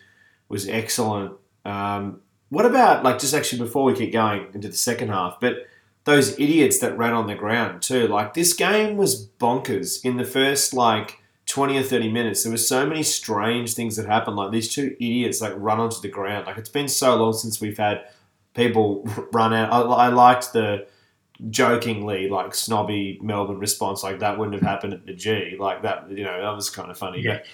was 0.49 0.67
excellent. 0.67 1.33
Um, 1.63 2.21
what 2.49 2.65
about 2.65 3.03
like 3.03 3.19
just 3.19 3.35
actually 3.35 3.59
before 3.59 3.83
we 3.83 3.93
keep 3.93 4.11
going 4.11 4.47
into 4.55 4.67
the 4.67 4.75
second 4.75 5.09
half, 5.09 5.37
but 5.39 5.67
those 6.05 6.39
idiots 6.39 6.79
that 6.79 6.97
ran 6.97 7.13
on 7.13 7.27
the 7.27 7.35
ground 7.35 7.81
too. 7.81 8.07
Like 8.07 8.33
this 8.33 8.53
game 8.53 8.97
was 8.97 9.27
bonkers 9.39 10.03
in 10.03 10.17
the 10.17 10.25
first 10.25 10.73
like 10.73 11.19
20 11.45 11.77
or 11.77 11.83
30 11.83 12.11
minutes. 12.11 12.43
There 12.43 12.51
were 12.51 12.57
so 12.57 12.85
many 12.85 13.03
strange 13.03 13.73
things 13.73 13.95
that 13.95 14.05
happened. 14.05 14.37
Like 14.37 14.51
these 14.51 14.73
two 14.73 14.95
idiots 14.99 15.41
like 15.41 15.53
run 15.55 15.79
onto 15.79 15.99
the 16.01 16.07
ground. 16.07 16.47
Like 16.47 16.57
it's 16.57 16.69
been 16.69 16.87
so 16.87 17.15
long 17.15 17.33
since 17.33 17.59
we've 17.59 17.77
had 17.77 18.05
people 18.53 19.07
run 19.31 19.53
out. 19.53 19.71
I, 19.71 19.81
I 19.81 20.07
liked 20.09 20.53
the 20.53 20.87
jokingly 21.49 22.29
like 22.29 22.53
snobby 22.53 23.19
Melbourne 23.21 23.59
response. 23.59 24.03
Like 24.03 24.19
that 24.19 24.37
wouldn't 24.37 24.55
have 24.55 24.67
happened 24.67 24.93
at 24.93 25.05
the 25.05 25.13
G. 25.13 25.55
Like 25.59 25.83
that, 25.83 26.09
you 26.09 26.23
know, 26.23 26.41
that 26.41 26.55
was 26.55 26.69
kind 26.69 26.91
of 26.91 26.97
funny. 26.97 27.21
Yeah. 27.21 27.37
But 27.37 27.45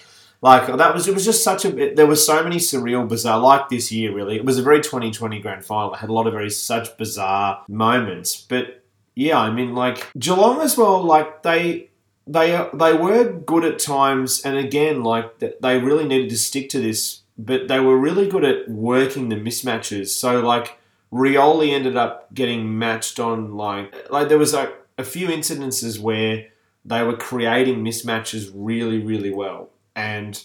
like 0.46 0.76
that 0.76 0.94
was 0.94 1.08
it 1.08 1.14
was 1.14 1.24
just 1.24 1.42
such 1.42 1.64
a 1.64 1.94
there 1.94 2.06
were 2.06 2.14
so 2.14 2.40
many 2.44 2.58
surreal 2.58 3.08
bizarre 3.08 3.40
like 3.40 3.68
this 3.68 3.90
year 3.90 4.14
really. 4.14 4.36
It 4.36 4.44
was 4.44 4.58
a 4.58 4.62
very 4.62 4.80
2020 4.80 5.40
grand 5.40 5.64
final. 5.64 5.92
It 5.92 5.98
had 5.98 6.08
a 6.08 6.12
lot 6.12 6.28
of 6.28 6.34
very 6.34 6.50
such 6.50 6.96
bizarre 6.96 7.64
moments. 7.68 8.40
But 8.40 8.84
yeah 9.18 9.38
i 9.40 9.50
mean 9.50 9.74
like 9.74 10.12
geelong 10.18 10.60
as 10.60 10.76
well 10.76 11.02
like 11.02 11.42
they 11.42 11.88
they 12.26 12.48
they 12.74 12.92
were 12.92 13.32
good 13.32 13.64
at 13.64 13.80
times. 13.80 14.42
And 14.42 14.56
again 14.56 15.02
like 15.02 15.38
they 15.40 15.78
really 15.78 16.06
needed 16.06 16.30
to 16.30 16.38
stick 16.38 16.68
to 16.70 16.80
this 16.80 17.22
but 17.36 17.66
they 17.66 17.80
were 17.80 17.98
really 17.98 18.28
good 18.28 18.44
at 18.44 18.68
working 18.68 19.28
the 19.28 19.36
mismatches. 19.36 20.08
So 20.08 20.40
like 20.40 20.78
rioli 21.12 21.72
ended 21.72 21.96
up 21.96 22.32
getting 22.34 22.78
matched 22.78 23.18
on 23.18 23.56
like 23.56 24.10
like 24.10 24.28
there 24.28 24.38
was 24.38 24.52
like 24.54 24.72
a 24.96 25.04
few 25.04 25.26
incidences 25.26 25.98
where 25.98 26.46
they 26.84 27.02
were 27.02 27.16
creating 27.16 27.82
mismatches 27.82 28.52
really 28.54 28.98
really 28.98 29.30
well 29.42 29.70
and 29.96 30.44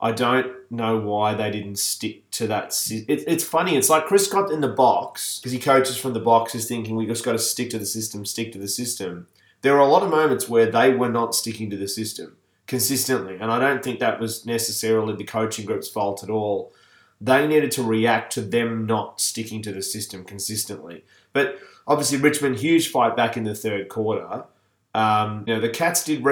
I 0.00 0.12
don't 0.12 0.52
know 0.70 0.98
why 0.98 1.34
they 1.34 1.50
didn't 1.50 1.78
stick 1.78 2.30
to 2.32 2.46
that. 2.48 2.76
It, 2.90 3.24
it's 3.26 3.44
funny. 3.44 3.76
It's 3.76 3.88
like 3.88 4.06
Chris 4.06 4.26
Scott 4.26 4.50
in 4.50 4.60
the 4.60 4.68
box 4.68 5.38
because 5.38 5.52
he 5.52 5.58
coaches 5.58 5.96
from 5.96 6.12
the 6.12 6.20
box 6.20 6.54
is 6.54 6.66
thinking 6.66 6.96
we 6.96 7.06
just 7.06 7.24
got 7.24 7.32
to 7.32 7.38
stick 7.38 7.70
to 7.70 7.78
the 7.78 7.86
system, 7.86 8.24
stick 8.24 8.52
to 8.52 8.58
the 8.58 8.68
system. 8.68 9.28
There 9.62 9.74
were 9.74 9.80
a 9.80 9.86
lot 9.86 10.02
of 10.02 10.10
moments 10.10 10.48
where 10.48 10.70
they 10.70 10.92
were 10.92 11.08
not 11.08 11.34
sticking 11.34 11.70
to 11.70 11.76
the 11.76 11.88
system 11.88 12.36
consistently, 12.66 13.36
and 13.40 13.50
I 13.50 13.58
don't 13.58 13.82
think 13.82 14.00
that 14.00 14.20
was 14.20 14.44
necessarily 14.44 15.14
the 15.14 15.24
coaching 15.24 15.64
group's 15.64 15.88
fault 15.88 16.22
at 16.22 16.30
all. 16.30 16.72
They 17.20 17.46
needed 17.46 17.70
to 17.72 17.82
react 17.82 18.32
to 18.34 18.42
them 18.42 18.84
not 18.84 19.20
sticking 19.20 19.62
to 19.62 19.72
the 19.72 19.82
system 19.82 20.24
consistently. 20.24 21.04
But 21.32 21.58
obviously, 21.86 22.18
Richmond 22.18 22.56
huge 22.56 22.90
fight 22.90 23.16
back 23.16 23.38
in 23.38 23.44
the 23.44 23.54
third 23.54 23.88
quarter. 23.88 24.44
Um, 24.94 25.44
you 25.46 25.54
know, 25.54 25.60
the 25.60 25.70
Cats 25.70 26.04
did 26.04 26.22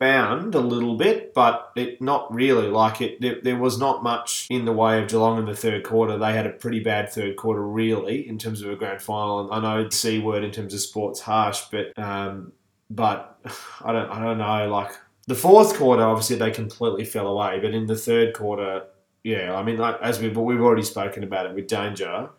rebound 0.00 0.54
a 0.54 0.60
little 0.60 0.96
bit, 0.96 1.34
but 1.34 1.72
it 1.76 2.00
not 2.00 2.32
really. 2.32 2.68
Like 2.68 3.00
it, 3.00 3.20
there, 3.20 3.36
there 3.42 3.56
was 3.56 3.78
not 3.78 4.02
much 4.02 4.46
in 4.50 4.64
the 4.64 4.72
way 4.72 5.02
of 5.02 5.08
Geelong 5.08 5.38
in 5.38 5.44
the 5.46 5.56
third 5.56 5.84
quarter. 5.84 6.18
They 6.18 6.32
had 6.32 6.46
a 6.46 6.50
pretty 6.50 6.80
bad 6.80 7.10
third 7.10 7.36
quarter, 7.36 7.66
really, 7.66 8.28
in 8.28 8.38
terms 8.38 8.62
of 8.62 8.70
a 8.70 8.76
grand 8.76 9.02
final. 9.02 9.40
And 9.40 9.66
I 9.66 9.76
know 9.76 9.84
the 9.88 9.94
c 9.94 10.18
word 10.18 10.44
in 10.44 10.50
terms 10.50 10.74
of 10.74 10.80
sports 10.80 11.20
harsh, 11.20 11.62
but 11.70 11.98
um, 11.98 12.52
but 12.90 13.38
I 13.84 13.92
don't, 13.92 14.10
I 14.10 14.22
don't 14.22 14.38
know. 14.38 14.68
Like 14.68 14.92
the 15.26 15.34
fourth 15.34 15.76
quarter, 15.76 16.02
obviously 16.02 16.36
they 16.36 16.50
completely 16.50 17.04
fell 17.04 17.26
away, 17.26 17.58
but 17.60 17.74
in 17.74 17.86
the 17.86 17.96
third 17.96 18.34
quarter, 18.34 18.84
yeah, 19.24 19.54
I 19.54 19.62
mean, 19.62 19.78
like 19.78 20.00
as 20.00 20.20
we 20.20 20.28
we've 20.28 20.60
already 20.60 20.84
spoken 20.84 21.24
about 21.24 21.46
it 21.46 21.54
with 21.54 21.66
danger, 21.66 22.30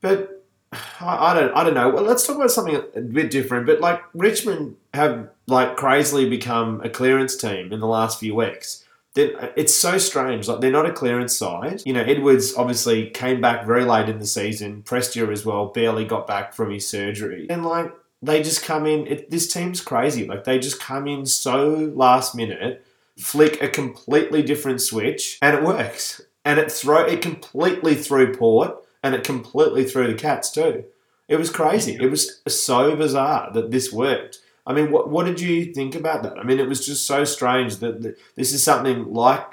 but 0.00 0.41
I, 0.72 1.30
I 1.30 1.34
don't 1.34 1.54
I 1.54 1.64
don't 1.64 1.74
know. 1.74 1.90
Well, 1.90 2.04
let's 2.04 2.26
talk 2.26 2.36
about 2.36 2.50
something 2.50 2.76
a 2.76 3.00
bit 3.00 3.30
different. 3.30 3.66
But 3.66 3.80
like 3.80 4.00
Richmond 4.14 4.76
have 4.94 5.28
like 5.46 5.76
crazily 5.76 6.28
become 6.28 6.80
a 6.82 6.88
clearance 6.88 7.36
team 7.36 7.72
in 7.72 7.80
the 7.80 7.86
last 7.86 8.18
few 8.18 8.34
weeks. 8.34 8.84
Then 9.14 9.36
uh, 9.38 9.52
it's 9.56 9.74
so 9.74 9.98
strange. 9.98 10.48
Like 10.48 10.60
they're 10.60 10.70
not 10.70 10.86
a 10.86 10.92
clearance 10.92 11.36
side. 11.36 11.82
You 11.84 11.92
know, 11.92 12.02
Edwards 12.02 12.54
obviously 12.56 13.10
came 13.10 13.40
back 13.40 13.66
very 13.66 13.84
late 13.84 14.08
in 14.08 14.18
the 14.18 14.26
season. 14.26 14.82
Prestia 14.82 15.30
as 15.30 15.44
well 15.44 15.66
barely 15.66 16.04
got 16.04 16.26
back 16.26 16.54
from 16.54 16.70
his 16.70 16.88
surgery, 16.88 17.46
and 17.50 17.64
like 17.64 17.92
they 18.22 18.42
just 18.42 18.62
come 18.64 18.86
in. 18.86 19.06
It, 19.06 19.30
this 19.30 19.52
team's 19.52 19.80
crazy. 19.80 20.26
Like 20.26 20.44
they 20.44 20.58
just 20.58 20.80
come 20.80 21.06
in 21.06 21.26
so 21.26 21.92
last 21.94 22.34
minute, 22.34 22.86
flick 23.18 23.62
a 23.62 23.68
completely 23.68 24.42
different 24.42 24.80
switch, 24.80 25.38
and 25.42 25.56
it 25.56 25.62
works. 25.62 26.20
And 26.44 26.58
it 26.58 26.72
throw 26.72 27.04
it 27.04 27.22
completely 27.22 27.94
threw 27.94 28.34
Port 28.34 28.82
and 29.02 29.14
it 29.14 29.24
completely 29.24 29.84
threw 29.84 30.06
the 30.06 30.14
Cats 30.14 30.50
too. 30.50 30.84
It 31.28 31.36
was 31.36 31.50
crazy. 31.50 31.96
It 32.00 32.10
was 32.10 32.42
so 32.46 32.94
bizarre 32.94 33.50
that 33.52 33.70
this 33.70 33.92
worked. 33.92 34.40
I 34.66 34.72
mean, 34.72 34.90
what 34.90 35.10
what 35.10 35.26
did 35.26 35.40
you 35.40 35.72
think 35.72 35.94
about 35.94 36.22
that? 36.22 36.38
I 36.38 36.44
mean, 36.44 36.60
it 36.60 36.68
was 36.68 36.86
just 36.86 37.06
so 37.06 37.24
strange 37.24 37.76
that, 37.78 38.02
that 38.02 38.16
this 38.36 38.52
is 38.52 38.62
something 38.62 39.12
like 39.12 39.44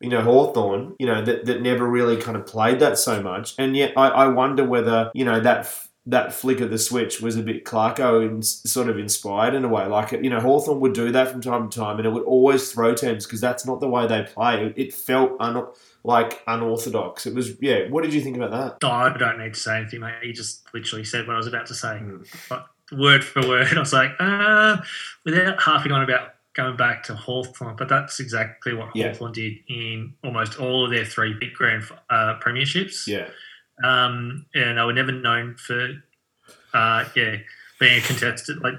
you 0.00 0.08
know 0.08 0.22
Hawthorn, 0.22 0.94
you 0.98 1.06
know 1.06 1.24
that, 1.24 1.46
that 1.46 1.62
never 1.62 1.86
really 1.86 2.16
kind 2.16 2.36
of 2.36 2.46
played 2.46 2.80
that 2.80 2.98
so 2.98 3.22
much, 3.22 3.54
and 3.58 3.76
yet 3.76 3.92
I, 3.96 4.08
I 4.08 4.26
wonder 4.28 4.64
whether 4.64 5.10
you 5.14 5.24
know 5.24 5.40
that 5.40 5.60
f- 5.60 5.88
that 6.06 6.32
flick 6.32 6.60
of 6.60 6.70
the 6.70 6.78
switch 6.78 7.20
was 7.20 7.36
a 7.36 7.42
bit 7.42 7.64
Clarko 7.64 8.26
and 8.26 8.44
sort 8.44 8.88
of 8.88 8.98
inspired 8.98 9.54
in 9.54 9.64
a 9.64 9.68
way. 9.68 9.86
Like 9.86 10.12
you 10.12 10.30
know 10.30 10.40
Hawthorn 10.40 10.80
would 10.80 10.92
do 10.92 11.10
that 11.12 11.30
from 11.30 11.40
time 11.40 11.68
to 11.68 11.78
time, 11.78 11.98
and 11.98 12.06
it 12.06 12.10
would 12.10 12.24
always 12.24 12.70
throw 12.70 12.94
teams 12.94 13.26
because 13.26 13.40
that's 13.40 13.66
not 13.66 13.80
the 13.80 13.88
way 13.88 14.06
they 14.06 14.22
play. 14.22 14.66
It, 14.66 14.74
it 14.76 14.94
felt 14.94 15.32
un- 15.40 15.66
like 16.04 16.42
unorthodox. 16.46 17.26
It 17.26 17.34
was 17.34 17.60
yeah. 17.60 17.88
What 17.88 18.02
did 18.04 18.12
you 18.14 18.20
think 18.20 18.36
about 18.36 18.50
that? 18.50 18.86
Oh, 18.86 18.90
I 18.90 19.16
don't 19.16 19.38
need 19.38 19.54
to 19.54 19.60
say 19.60 19.76
anything, 19.78 20.00
mate. 20.00 20.14
You 20.22 20.32
just 20.32 20.66
literally 20.74 21.04
said 21.04 21.26
what 21.26 21.34
I 21.34 21.36
was 21.38 21.46
about 21.46 21.66
to 21.66 21.74
say, 21.74 22.00
Mm. 22.02 22.64
word 22.92 23.24
for 23.24 23.46
word. 23.46 23.68
I 23.76 23.78
was 23.80 23.92
like, 23.92 24.10
uh, 24.18 24.78
without 25.24 25.58
harping 25.58 25.92
on 25.92 26.02
about 26.02 26.34
going 26.54 26.76
back 26.76 27.02
to 27.04 27.14
Hawthorn, 27.14 27.76
but 27.76 27.88
that's 27.88 28.20
exactly 28.20 28.74
what 28.74 28.94
Yeah. 28.94 29.08
Hawthorn 29.08 29.32
did 29.32 29.54
in 29.68 30.12
almost 30.22 30.58
all 30.60 30.84
of 30.84 30.90
their 30.90 31.04
three 31.04 31.32
big 31.34 31.54
grand 31.54 31.84
uh, 32.10 32.38
premierships. 32.40 33.06
Yeah, 33.06 33.28
Um, 33.82 34.44
and 34.54 34.76
they 34.76 34.82
were 34.82 34.92
never 34.92 35.12
known 35.12 35.54
for, 35.56 36.02
uh, 36.74 37.04
yeah, 37.16 37.36
being 37.80 37.98
a 37.98 38.02
contestant. 38.02 38.62
Like, 38.62 38.74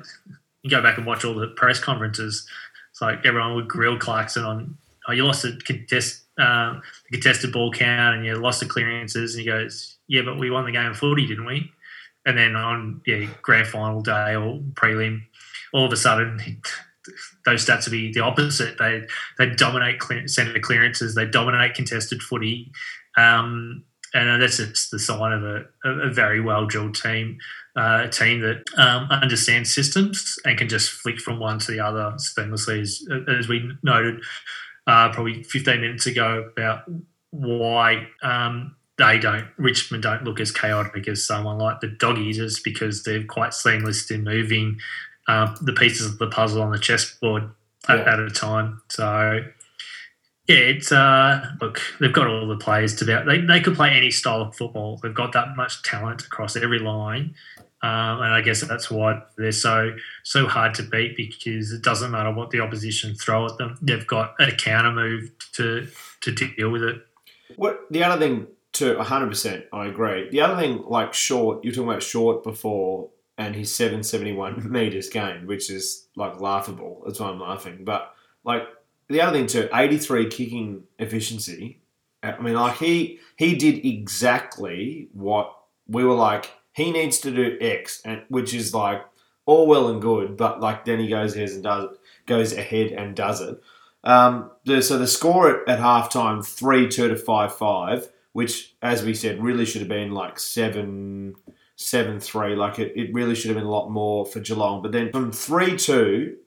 you 0.61 0.69
go 0.69 0.83
back 0.83 0.97
and 0.97 1.07
watch 1.07 1.25
all 1.25 1.33
the 1.33 1.47
press 1.47 1.79
conferences. 1.79 2.47
It's 2.91 3.01
like 3.01 3.25
everyone 3.25 3.55
would 3.55 3.67
grill 3.67 3.97
Clarkson 3.97 4.43
on, 4.45 4.77
oh, 5.07 5.11
you 5.13 5.25
lost 5.25 5.43
a 5.43 5.57
contest, 5.65 6.22
um, 6.37 6.81
contested 7.11 7.51
ball 7.51 7.71
count 7.71 8.15
and 8.15 8.25
you 8.25 8.35
lost 8.35 8.59
the 8.59 8.65
clearances. 8.65 9.35
And 9.35 9.41
he 9.41 9.47
goes, 9.47 9.97
yeah, 10.07 10.21
but 10.23 10.37
we 10.37 10.49
won 10.49 10.65
the 10.65 10.71
game 10.71 10.91
of 10.91 10.97
footy, 10.97 11.27
didn't 11.27 11.45
we? 11.45 11.71
And 12.25 12.37
then 12.37 12.55
on 12.55 13.01
yeah 13.05 13.27
grand 13.41 13.67
final 13.67 14.01
day 14.01 14.35
or 14.35 14.59
prelim, 14.75 15.21
all 15.73 15.85
of 15.85 15.91
a 15.91 15.97
sudden 15.97 16.39
those 17.45 17.65
stats 17.65 17.85
would 17.85 17.91
be 17.91 18.13
the 18.13 18.21
opposite. 18.21 18.77
They 18.77 19.03
they 19.37 19.49
dominate 19.49 19.99
clear, 19.99 20.27
centre 20.27 20.59
clearances, 20.59 21.15
they 21.15 21.25
dominate 21.25 21.75
contested 21.75 22.21
footy, 22.21 22.71
um, 23.17 23.83
and 24.13 24.41
that's 24.41 24.57
just 24.57 24.91
the 24.91 24.99
sign 24.99 25.33
of 25.33 25.43
a, 25.43 25.65
a 25.85 26.09
very 26.11 26.39
well 26.39 26.65
drilled 26.65 26.95
team, 26.95 27.37
uh, 27.75 28.03
a 28.05 28.09
team 28.09 28.41
that 28.41 28.63
um, 28.77 29.07
understands 29.09 29.73
systems 29.73 30.37
and 30.45 30.57
can 30.57 30.69
just 30.69 30.91
flick 30.91 31.19
from 31.19 31.39
one 31.39 31.59
to 31.59 31.71
the 31.71 31.79
other 31.79 32.13
seamlessly, 32.17 32.81
as, 32.81 33.05
as 33.27 33.47
we 33.47 33.71
noted 33.81 34.21
uh, 34.87 35.11
probably 35.11 35.43
15 35.43 35.81
minutes 35.81 36.05
ago 36.05 36.49
about 36.51 36.83
why. 37.31 38.07
Um, 38.21 38.75
they 38.97 39.17
don't 39.17 39.47
Richmond 39.57 40.03
don't 40.03 40.23
look 40.23 40.39
as 40.39 40.51
chaotic 40.51 41.07
as 41.07 41.25
someone 41.25 41.57
like 41.57 41.79
the 41.79 41.87
doggies 41.87 42.37
eaters 42.37 42.59
because 42.59 43.03
they're 43.03 43.23
quite 43.23 43.53
seamless 43.53 44.09
in 44.11 44.23
moving 44.23 44.79
uh, 45.27 45.55
the 45.61 45.73
pieces 45.73 46.05
of 46.05 46.19
the 46.19 46.27
puzzle 46.27 46.61
on 46.61 46.71
the 46.71 46.79
chessboard 46.79 47.49
at, 47.87 47.99
yeah. 47.99 48.13
at 48.13 48.19
a 48.19 48.29
time. 48.29 48.81
So 48.89 49.43
yeah, 50.47 50.55
it's 50.57 50.91
uh, 50.91 51.43
look 51.61 51.81
they've 51.99 52.13
got 52.13 52.27
all 52.27 52.47
the 52.47 52.57
players 52.57 52.95
to 52.97 53.05
be. 53.05 53.15
They 53.25 53.41
they 53.41 53.61
could 53.61 53.75
play 53.75 53.91
any 53.91 54.11
style 54.11 54.41
of 54.41 54.55
football. 54.55 54.99
They've 55.01 55.13
got 55.13 55.31
that 55.33 55.55
much 55.55 55.81
talent 55.83 56.23
across 56.23 56.55
every 56.55 56.79
line. 56.79 57.35
Um, 57.83 58.21
and 58.21 58.33
I 58.33 58.39
guess 58.39 58.61
that's 58.61 58.89
why 58.89 59.21
they're 59.37 59.51
so 59.51 59.93
so 60.23 60.47
hard 60.47 60.73
to 60.75 60.83
beat 60.83 61.17
because 61.17 61.73
it 61.73 61.81
doesn't 61.81 62.11
matter 62.11 62.31
what 62.31 62.49
the 62.49 62.61
opposition 62.61 63.13
throw 63.13 63.45
at 63.45 63.57
them. 63.57 63.77
They've 63.81 64.07
got 64.07 64.35
a 64.39 64.51
counter 64.51 64.91
move 64.91 65.31
to 65.53 65.87
to 66.21 66.31
deal 66.31 66.69
with 66.69 66.81
it. 66.81 67.01
What 67.57 67.81
the 67.91 68.03
other 68.03 68.19
thing 68.19 68.47
to 68.73 68.95
100%, 68.95 69.65
I 69.71 69.85
agree. 69.85 70.29
The 70.29 70.41
other 70.41 70.59
thing, 70.59 70.83
like 70.87 71.13
short, 71.13 71.63
you 71.63 71.69
were 71.69 71.75
talking 71.75 71.89
about 71.89 72.01
short 72.01 72.43
before 72.43 73.09
and 73.37 73.55
his 73.55 73.73
771 73.73 74.71
meters 74.71 75.09
gained, 75.09 75.47
which 75.47 75.69
is 75.69 76.07
like 76.15 76.39
laughable. 76.39 77.03
That's 77.05 77.19
why 77.19 77.29
I'm 77.29 77.39
laughing. 77.39 77.83
But 77.83 78.13
like 78.43 78.63
the 79.09 79.21
other 79.21 79.37
thing 79.37 79.47
too, 79.47 79.69
83 79.73 80.29
kicking 80.29 80.83
efficiency. 80.99 81.81
I 82.21 82.39
mean, 82.39 82.53
like 82.53 82.77
he 82.77 83.19
he 83.35 83.55
did 83.55 83.85
exactly 83.85 85.09
what 85.11 85.53
we 85.87 86.05
were 86.05 86.15
like. 86.15 86.49
He 86.73 86.91
needs 86.91 87.19
to 87.19 87.31
do 87.31 87.57
X, 87.61 88.01
and 88.03 88.23
which 88.29 88.53
is 88.53 88.73
like 88.73 89.03
all 89.45 89.67
well 89.67 89.89
and 89.89 90.01
good, 90.01 90.37
but 90.37 90.59
like 90.59 90.85
then 90.85 90.99
he 90.99 91.07
goes 91.07 91.35
ahead 91.35 91.49
and 91.49 91.63
does 91.63 91.85
it, 91.85 91.99
goes 92.25 92.53
ahead 92.53 92.91
and 92.91 93.15
does 93.15 93.41
it. 93.41 93.61
Um, 94.03 94.51
the, 94.65 94.81
so 94.81 94.97
the 94.97 95.07
score 95.07 95.49
at, 95.49 95.69
at 95.69 95.79
halftime 95.79 96.45
three 96.45 96.87
two 96.87 97.07
to 97.07 97.15
five 97.15 97.55
five, 97.55 98.11
which 98.33 98.75
as 98.81 99.03
we 99.03 99.13
said 99.13 99.41
really 99.41 99.65
should 99.65 99.81
have 99.81 99.89
been 99.89 100.11
like 100.11 100.39
seven 100.39 101.35
seven 101.75 102.19
three. 102.19 102.55
Like 102.55 102.79
it, 102.79 102.93
it 102.95 103.13
really 103.13 103.35
should 103.35 103.49
have 103.49 103.57
been 103.57 103.67
a 103.67 103.71
lot 103.71 103.89
more 103.89 104.25
for 104.25 104.39
Geelong. 104.39 104.81
But 104.81 104.91
then 104.91 105.11
from 105.11 105.31
three 105.31 105.77
two, 105.77 106.37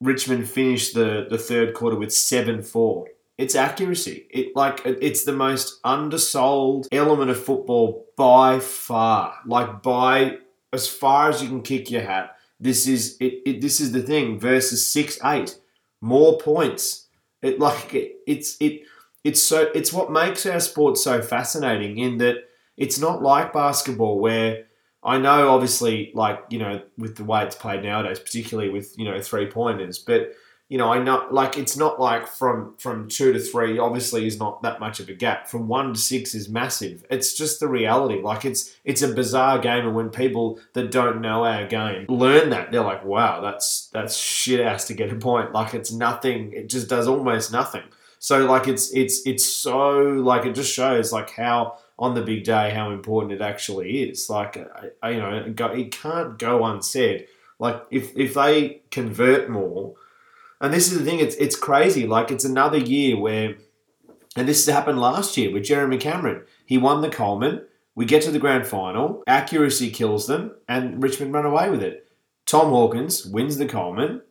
Richmond 0.00 0.48
finished 0.48 0.94
the 0.94 1.26
the 1.28 1.38
third 1.38 1.74
quarter 1.74 1.96
with 1.96 2.12
seven 2.12 2.62
four. 2.62 3.08
It's 3.42 3.56
accuracy. 3.56 4.26
It 4.30 4.54
like 4.54 4.82
it's 4.84 5.24
the 5.24 5.32
most 5.32 5.80
undersold 5.82 6.86
element 6.92 7.28
of 7.28 7.42
football 7.42 8.06
by 8.16 8.60
far. 8.60 9.34
Like 9.44 9.82
by 9.82 10.38
as 10.72 10.86
far 10.86 11.28
as 11.30 11.42
you 11.42 11.48
can 11.48 11.62
kick 11.62 11.90
your 11.90 12.02
hat. 12.02 12.36
This 12.60 12.86
is 12.86 13.16
it, 13.18 13.42
it 13.44 13.60
this 13.60 13.80
is 13.80 13.90
the 13.90 14.00
thing 14.00 14.38
versus 14.38 14.86
six 14.86 15.18
eight 15.24 15.58
more 16.00 16.38
points. 16.38 17.08
It 17.42 17.58
like 17.58 17.92
it, 17.92 18.20
it's 18.28 18.56
it 18.60 18.82
it's 19.24 19.42
so 19.42 19.68
it's 19.74 19.92
what 19.92 20.12
makes 20.12 20.46
our 20.46 20.60
sport 20.60 20.96
so 20.96 21.20
fascinating 21.20 21.98
in 21.98 22.18
that 22.18 22.48
it's 22.76 23.00
not 23.00 23.22
like 23.22 23.52
basketball 23.52 24.20
where 24.20 24.66
I 25.02 25.18
know, 25.18 25.48
obviously, 25.48 26.12
like 26.14 26.44
you 26.48 26.60
know, 26.60 26.80
with 26.96 27.16
the 27.16 27.24
way 27.24 27.42
it's 27.42 27.56
played 27.56 27.82
nowadays, 27.82 28.20
particularly 28.20 28.70
with 28.70 28.96
you 28.96 29.04
know 29.04 29.20
three 29.20 29.46
pointers, 29.46 29.98
but 29.98 30.30
you 30.72 30.78
know, 30.78 30.90
I 30.90 31.02
know 31.02 31.26
like 31.30 31.58
it's 31.58 31.76
not 31.76 32.00
like 32.00 32.26
from 32.26 32.74
from 32.78 33.06
two 33.06 33.34
to 33.34 33.38
three. 33.38 33.78
Obviously, 33.78 34.26
is 34.26 34.38
not 34.38 34.62
that 34.62 34.80
much 34.80 35.00
of 35.00 35.08
a 35.10 35.12
gap. 35.12 35.46
From 35.46 35.68
one 35.68 35.92
to 35.92 36.00
six 36.00 36.34
is 36.34 36.48
massive. 36.48 37.04
It's 37.10 37.34
just 37.34 37.60
the 37.60 37.68
reality. 37.68 38.22
Like 38.22 38.46
it's 38.46 38.74
it's 38.82 39.02
a 39.02 39.12
bizarre 39.12 39.58
game, 39.58 39.84
and 39.84 39.94
when 39.94 40.08
people 40.08 40.58
that 40.72 40.90
don't 40.90 41.20
know 41.20 41.44
our 41.44 41.66
game 41.66 42.06
learn 42.08 42.48
that, 42.50 42.72
they're 42.72 42.80
like, 42.80 43.04
"Wow, 43.04 43.42
that's 43.42 43.90
that's 43.92 44.16
shit 44.16 44.60
ass 44.60 44.86
to 44.86 44.94
get 44.94 45.12
a 45.12 45.16
point." 45.16 45.52
Like 45.52 45.74
it's 45.74 45.92
nothing. 45.92 46.54
It 46.54 46.70
just 46.70 46.88
does 46.88 47.06
almost 47.06 47.52
nothing. 47.52 47.84
So 48.18 48.46
like 48.46 48.66
it's 48.66 48.94
it's 48.94 49.26
it's 49.26 49.44
so 49.44 49.98
like 49.98 50.46
it 50.46 50.54
just 50.54 50.72
shows 50.72 51.12
like 51.12 51.28
how 51.32 51.76
on 51.98 52.14
the 52.14 52.22
big 52.22 52.44
day 52.44 52.70
how 52.70 52.92
important 52.92 53.34
it 53.34 53.42
actually 53.42 54.04
is. 54.04 54.30
Like, 54.30 54.56
you 54.56 55.18
know, 55.18 55.54
it 55.54 55.92
can't 55.92 56.38
go 56.38 56.64
unsaid. 56.64 57.26
Like, 57.58 57.82
if, 57.92 58.16
if 58.16 58.34
they 58.34 58.80
convert 58.90 59.48
more, 59.48 59.94
and 60.62 60.72
this 60.72 60.90
is 60.90 60.98
the 60.98 61.04
thing, 61.04 61.20
it's, 61.20 61.34
it's 61.36 61.56
crazy. 61.56 62.06
Like, 62.06 62.30
it's 62.30 62.44
another 62.44 62.78
year 62.78 63.18
where, 63.18 63.56
and 64.36 64.48
this 64.48 64.64
happened 64.66 65.00
last 65.00 65.36
year 65.36 65.52
with 65.52 65.64
Jeremy 65.64 65.98
Cameron. 65.98 66.44
He 66.64 66.78
won 66.78 67.02
the 67.02 67.10
Coleman. 67.10 67.66
We 67.94 68.06
get 68.06 68.22
to 68.22 68.30
the 68.30 68.38
grand 68.38 68.66
final, 68.66 69.22
accuracy 69.26 69.90
kills 69.90 70.26
them, 70.26 70.52
and 70.66 71.02
Richmond 71.02 71.34
run 71.34 71.44
away 71.44 71.68
with 71.68 71.82
it. 71.82 72.08
Tom 72.46 72.70
Hawkins 72.70 73.26
wins 73.26 73.58
the 73.58 73.66
Coleman, 73.66 74.22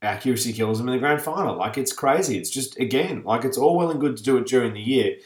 accuracy 0.00 0.54
kills 0.54 0.78
them 0.78 0.88
in 0.88 0.94
the 0.94 1.00
grand 1.00 1.20
final. 1.20 1.56
Like 1.56 1.76
it's 1.76 1.92
crazy. 1.92 2.38
It's 2.38 2.48
just 2.48 2.78
again, 2.78 3.22
like 3.24 3.44
it's 3.44 3.58
all 3.58 3.76
well 3.76 3.90
and 3.90 4.00
good 4.00 4.16
to 4.16 4.22
do 4.22 4.38
it 4.38 4.46
during 4.46 4.72
the 4.72 4.80
year, 4.80 5.16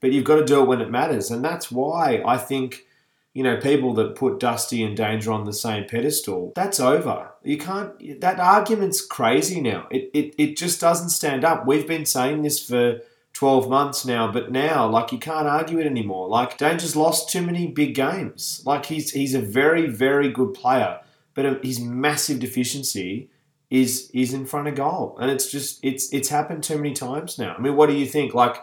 but 0.00 0.10
you've 0.10 0.24
got 0.24 0.36
to 0.36 0.44
do 0.44 0.62
it 0.62 0.66
when 0.66 0.80
it 0.80 0.90
matters. 0.90 1.30
And 1.30 1.44
that's 1.44 1.70
why 1.70 2.22
I 2.26 2.36
think, 2.36 2.86
you 3.34 3.42
know, 3.42 3.56
people 3.56 3.92
that 3.94 4.14
put 4.14 4.38
Dusty 4.38 4.82
and 4.84 4.96
Danger 4.96 5.32
on 5.32 5.44
the 5.44 5.52
same 5.52 5.86
pedestal, 5.86 6.52
that's 6.54 6.78
over. 6.78 7.32
You 7.42 7.58
can't, 7.58 8.20
that 8.20 8.38
argument's 8.38 9.04
crazy 9.04 9.60
now. 9.60 9.88
It, 9.90 10.08
it, 10.14 10.34
it 10.38 10.56
just 10.56 10.80
doesn't 10.80 11.08
stand 11.08 11.44
up. 11.44 11.66
We've 11.66 11.86
been 11.86 12.06
saying 12.06 12.42
this 12.42 12.64
for 12.64 13.00
12 13.32 13.68
months 13.68 14.04
now, 14.04 14.30
but 14.30 14.52
now, 14.52 14.88
like, 14.88 15.10
you 15.10 15.18
can't 15.18 15.48
argue 15.48 15.80
it 15.80 15.86
anymore. 15.86 16.28
Like, 16.28 16.56
Danger's 16.56 16.94
lost 16.94 17.28
too 17.28 17.42
many 17.42 17.66
big 17.66 17.96
games. 17.96 18.62
Like, 18.64 18.86
he's, 18.86 19.10
he's 19.10 19.34
a 19.34 19.40
very, 19.40 19.88
very 19.88 20.30
good 20.30 20.54
player, 20.54 21.00
but 21.34 21.44
um, 21.44 21.58
his 21.60 21.80
massive 21.80 22.38
deficiency 22.38 23.30
is 23.70 24.10
is 24.14 24.32
in 24.32 24.46
front 24.46 24.68
of 24.68 24.76
goal, 24.76 25.16
and 25.20 25.30
it's 25.32 25.50
just 25.50 25.80
it's 25.82 26.12
it's 26.12 26.28
happened 26.28 26.62
too 26.62 26.76
many 26.76 26.92
times 26.92 27.38
now. 27.38 27.56
I 27.58 27.60
mean, 27.60 27.74
what 27.74 27.88
do 27.88 27.96
you 27.96 28.06
think? 28.06 28.32
Like, 28.32 28.56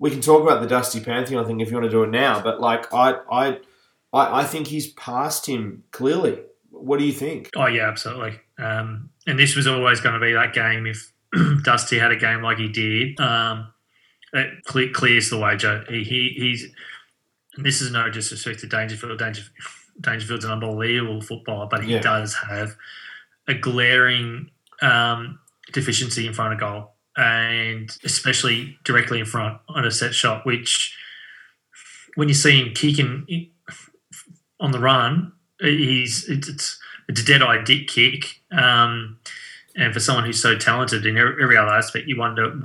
we 0.00 0.10
can 0.10 0.20
talk 0.20 0.42
about 0.42 0.60
the 0.60 0.66
Dusty 0.66 1.00
Pantheon 1.00 1.46
thing 1.46 1.60
if 1.60 1.70
you 1.70 1.76
want 1.76 1.84
to 1.84 1.90
do 1.90 2.02
it 2.02 2.10
now, 2.10 2.42
but 2.42 2.60
like 2.60 2.92
I 2.92 3.20
I 3.30 3.58
I, 4.12 4.40
I 4.40 4.44
think 4.44 4.66
he's 4.66 4.92
passed 4.92 5.46
him 5.46 5.84
clearly. 5.90 6.38
What 6.70 6.98
do 6.98 7.04
you 7.04 7.12
think? 7.12 7.50
Oh 7.56 7.66
yeah, 7.66 7.88
absolutely. 7.88 8.40
Um, 8.58 9.10
and 9.26 9.38
this 9.38 9.56
was 9.56 9.66
always 9.66 10.00
going 10.00 10.14
to 10.14 10.20
be 10.20 10.32
that 10.32 10.52
game 10.52 10.86
if 10.86 11.12
Dusty 11.62 11.98
had 11.98 12.12
a 12.12 12.16
game 12.16 12.42
like 12.42 12.58
he 12.58 12.68
did. 12.68 13.18
Um, 13.20 13.72
it 14.32 14.64
clear, 14.64 14.90
clears 14.92 15.30
the 15.30 15.38
way, 15.38 15.56
Joe. 15.56 15.84
He, 15.88 16.04
he 16.04 16.34
he's. 16.36 16.66
this 17.56 17.80
is 17.80 17.90
no 17.90 18.10
disrespect 18.10 18.60
to 18.60 18.66
Dangerfield. 18.66 19.18
Dangerfield. 19.18 19.52
Dangerfield's 20.00 20.44
an 20.44 20.52
unbelievable 20.52 21.20
footballer, 21.20 21.66
but 21.68 21.82
he 21.82 21.94
yeah. 21.94 22.00
does 22.00 22.34
have 22.48 22.76
a 23.48 23.54
glaring 23.54 24.48
um, 24.80 25.40
deficiency 25.72 26.26
in 26.26 26.32
front 26.32 26.52
of 26.52 26.60
goal 26.60 26.92
and 27.16 27.98
especially 28.04 28.78
directly 28.84 29.18
in 29.18 29.26
front 29.26 29.58
on 29.68 29.84
a 29.84 29.90
set 29.90 30.14
shot, 30.14 30.46
which 30.46 30.96
when 32.14 32.28
you 32.28 32.34
see 32.34 32.62
him 32.62 32.72
kicking 32.74 33.26
on 34.60 34.72
the 34.72 34.78
run, 34.78 35.32
he's 35.60 36.28
it's 36.28 36.48
it's 37.08 37.20
a 37.20 37.24
dead 37.24 37.42
eye 37.42 37.62
dick 37.62 37.88
kick. 37.88 38.40
Um, 38.50 39.18
and 39.76 39.94
for 39.94 40.00
someone 40.00 40.24
who's 40.24 40.42
so 40.42 40.56
talented 40.56 41.06
in 41.06 41.16
every 41.16 41.56
other 41.56 41.70
aspect, 41.70 42.08
you 42.08 42.18
wonder 42.18 42.60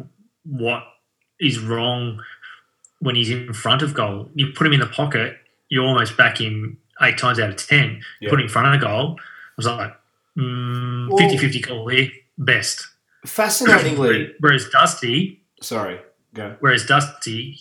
what 0.45 0.83
is 1.39 1.59
wrong 1.59 2.21
when 2.99 3.15
he's 3.15 3.29
in 3.29 3.53
front 3.53 3.81
of 3.81 3.93
goal. 3.93 4.29
You 4.33 4.51
put 4.53 4.65
him 4.65 4.73
in 4.73 4.79
the 4.79 4.87
pocket, 4.87 5.37
you 5.69 5.83
almost 5.83 6.17
back 6.17 6.39
him 6.39 6.77
eight 7.01 7.17
times 7.17 7.39
out 7.39 7.49
of 7.49 7.57
ten. 7.57 8.01
Yeah. 8.19 8.29
Put 8.29 8.39
him 8.39 8.45
in 8.45 8.49
front 8.49 8.73
of 8.73 8.79
the 8.79 8.85
goal, 8.85 9.17
I 9.19 9.23
was 9.57 9.65
like 9.67 9.93
mm, 10.37 11.09
50-50 11.09 11.67
call 11.67 11.87
here, 11.87 12.09
best. 12.37 12.87
Fascinatingly, 13.25 14.33
whereas 14.39 14.67
Dusty, 14.69 15.41
sorry, 15.61 15.99
go. 16.33 16.55
Whereas 16.59 16.85
Dusty, 16.85 17.57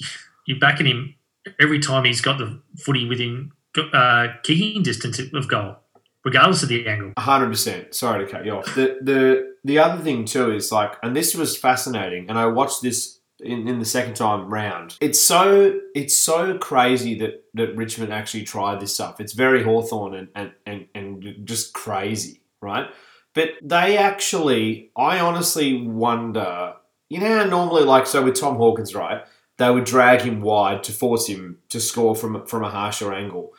you're 0.47 0.59
backing 0.59 0.87
him 0.87 1.15
every 1.61 1.79
time 1.79 2.05
he's 2.05 2.21
got 2.21 2.39
the 2.39 2.61
footy 2.79 3.09
within 3.09 3.53
uh, 3.77 4.29
kicking 4.43 4.83
distance 4.83 5.19
of 5.19 5.49
goal, 5.49 5.77
regardless 6.25 6.63
of 6.63 6.69
the 6.69 6.87
angle. 6.87 7.13
hundred 7.19 7.49
percent. 7.49 7.95
Sorry 7.95 8.25
to 8.25 8.31
cut 8.31 8.45
you 8.45 8.53
off. 8.53 8.75
The 8.75 8.99
the 9.01 9.55
the 9.65 9.79
other 9.79 10.03
thing 10.03 10.25
too 10.25 10.53
is 10.53 10.73
like, 10.73 10.97
and 11.03 11.15
this 11.15 11.35
was 11.35 11.57
fascinating, 11.57 12.29
and 12.29 12.39
I 12.39 12.47
watched 12.47 12.83
this 12.83 13.21
in, 13.41 13.69
in 13.69 13.79
the 13.79 13.85
second 13.85 14.15
time 14.15 14.53
round. 14.53 14.97
It's 15.01 15.21
so 15.21 15.81
it's 15.95 16.17
so 16.17 16.59
crazy 16.59 17.15
that 17.19 17.45
that 17.55 17.77
Richmond 17.77 18.13
actually 18.13 18.45
tried 18.45 18.81
this 18.81 18.95
stuff. 18.95 19.21
It's 19.21 19.33
very 19.33 19.63
Hawthorn 19.63 20.15
and 20.15 20.29
and, 20.35 20.53
and, 20.67 20.87
and 20.95 21.47
just 21.47 21.73
crazy, 21.73 22.43
right? 22.61 22.89
But 23.35 23.51
they 23.63 23.97
actually, 23.97 24.91
I 24.95 25.19
honestly 25.21 25.87
wonder, 25.87 26.75
you 27.09 27.19
know 27.19 27.47
normally, 27.47 27.83
like, 27.83 28.07
so 28.07 28.23
with 28.23 28.39
Tom 28.39 28.57
Hawkins, 28.57 28.95
right, 28.95 29.25
they 29.57 29.71
would 29.71 29.85
drag 29.85 30.21
him 30.21 30.43
wide 30.43 30.85
to 30.85 30.93
force 30.93 31.29
him 31.29 31.57
to 31.71 31.81
score 31.81 32.15
from, 32.15 32.45
from 32.47 32.63
a 32.63 32.69
harsher 32.69 33.11
angle. 33.11 33.55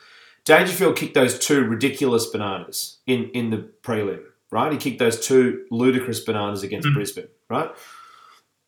Dangerfield 0.45 0.97
kicked 0.97 1.13
those 1.13 1.39
two 1.39 1.63
ridiculous 1.63 2.25
bananas 2.27 2.97
in, 3.07 3.29
in 3.29 3.49
the 3.49 3.69
prelim, 3.81 4.21
right? 4.51 4.71
He 4.71 4.77
kicked 4.77 4.99
those 4.99 5.25
two 5.25 5.65
ludicrous 5.71 6.19
bananas 6.19 6.63
against 6.63 6.87
Mm. 6.87 6.95
Brisbane, 6.95 7.27
right? 7.49 7.71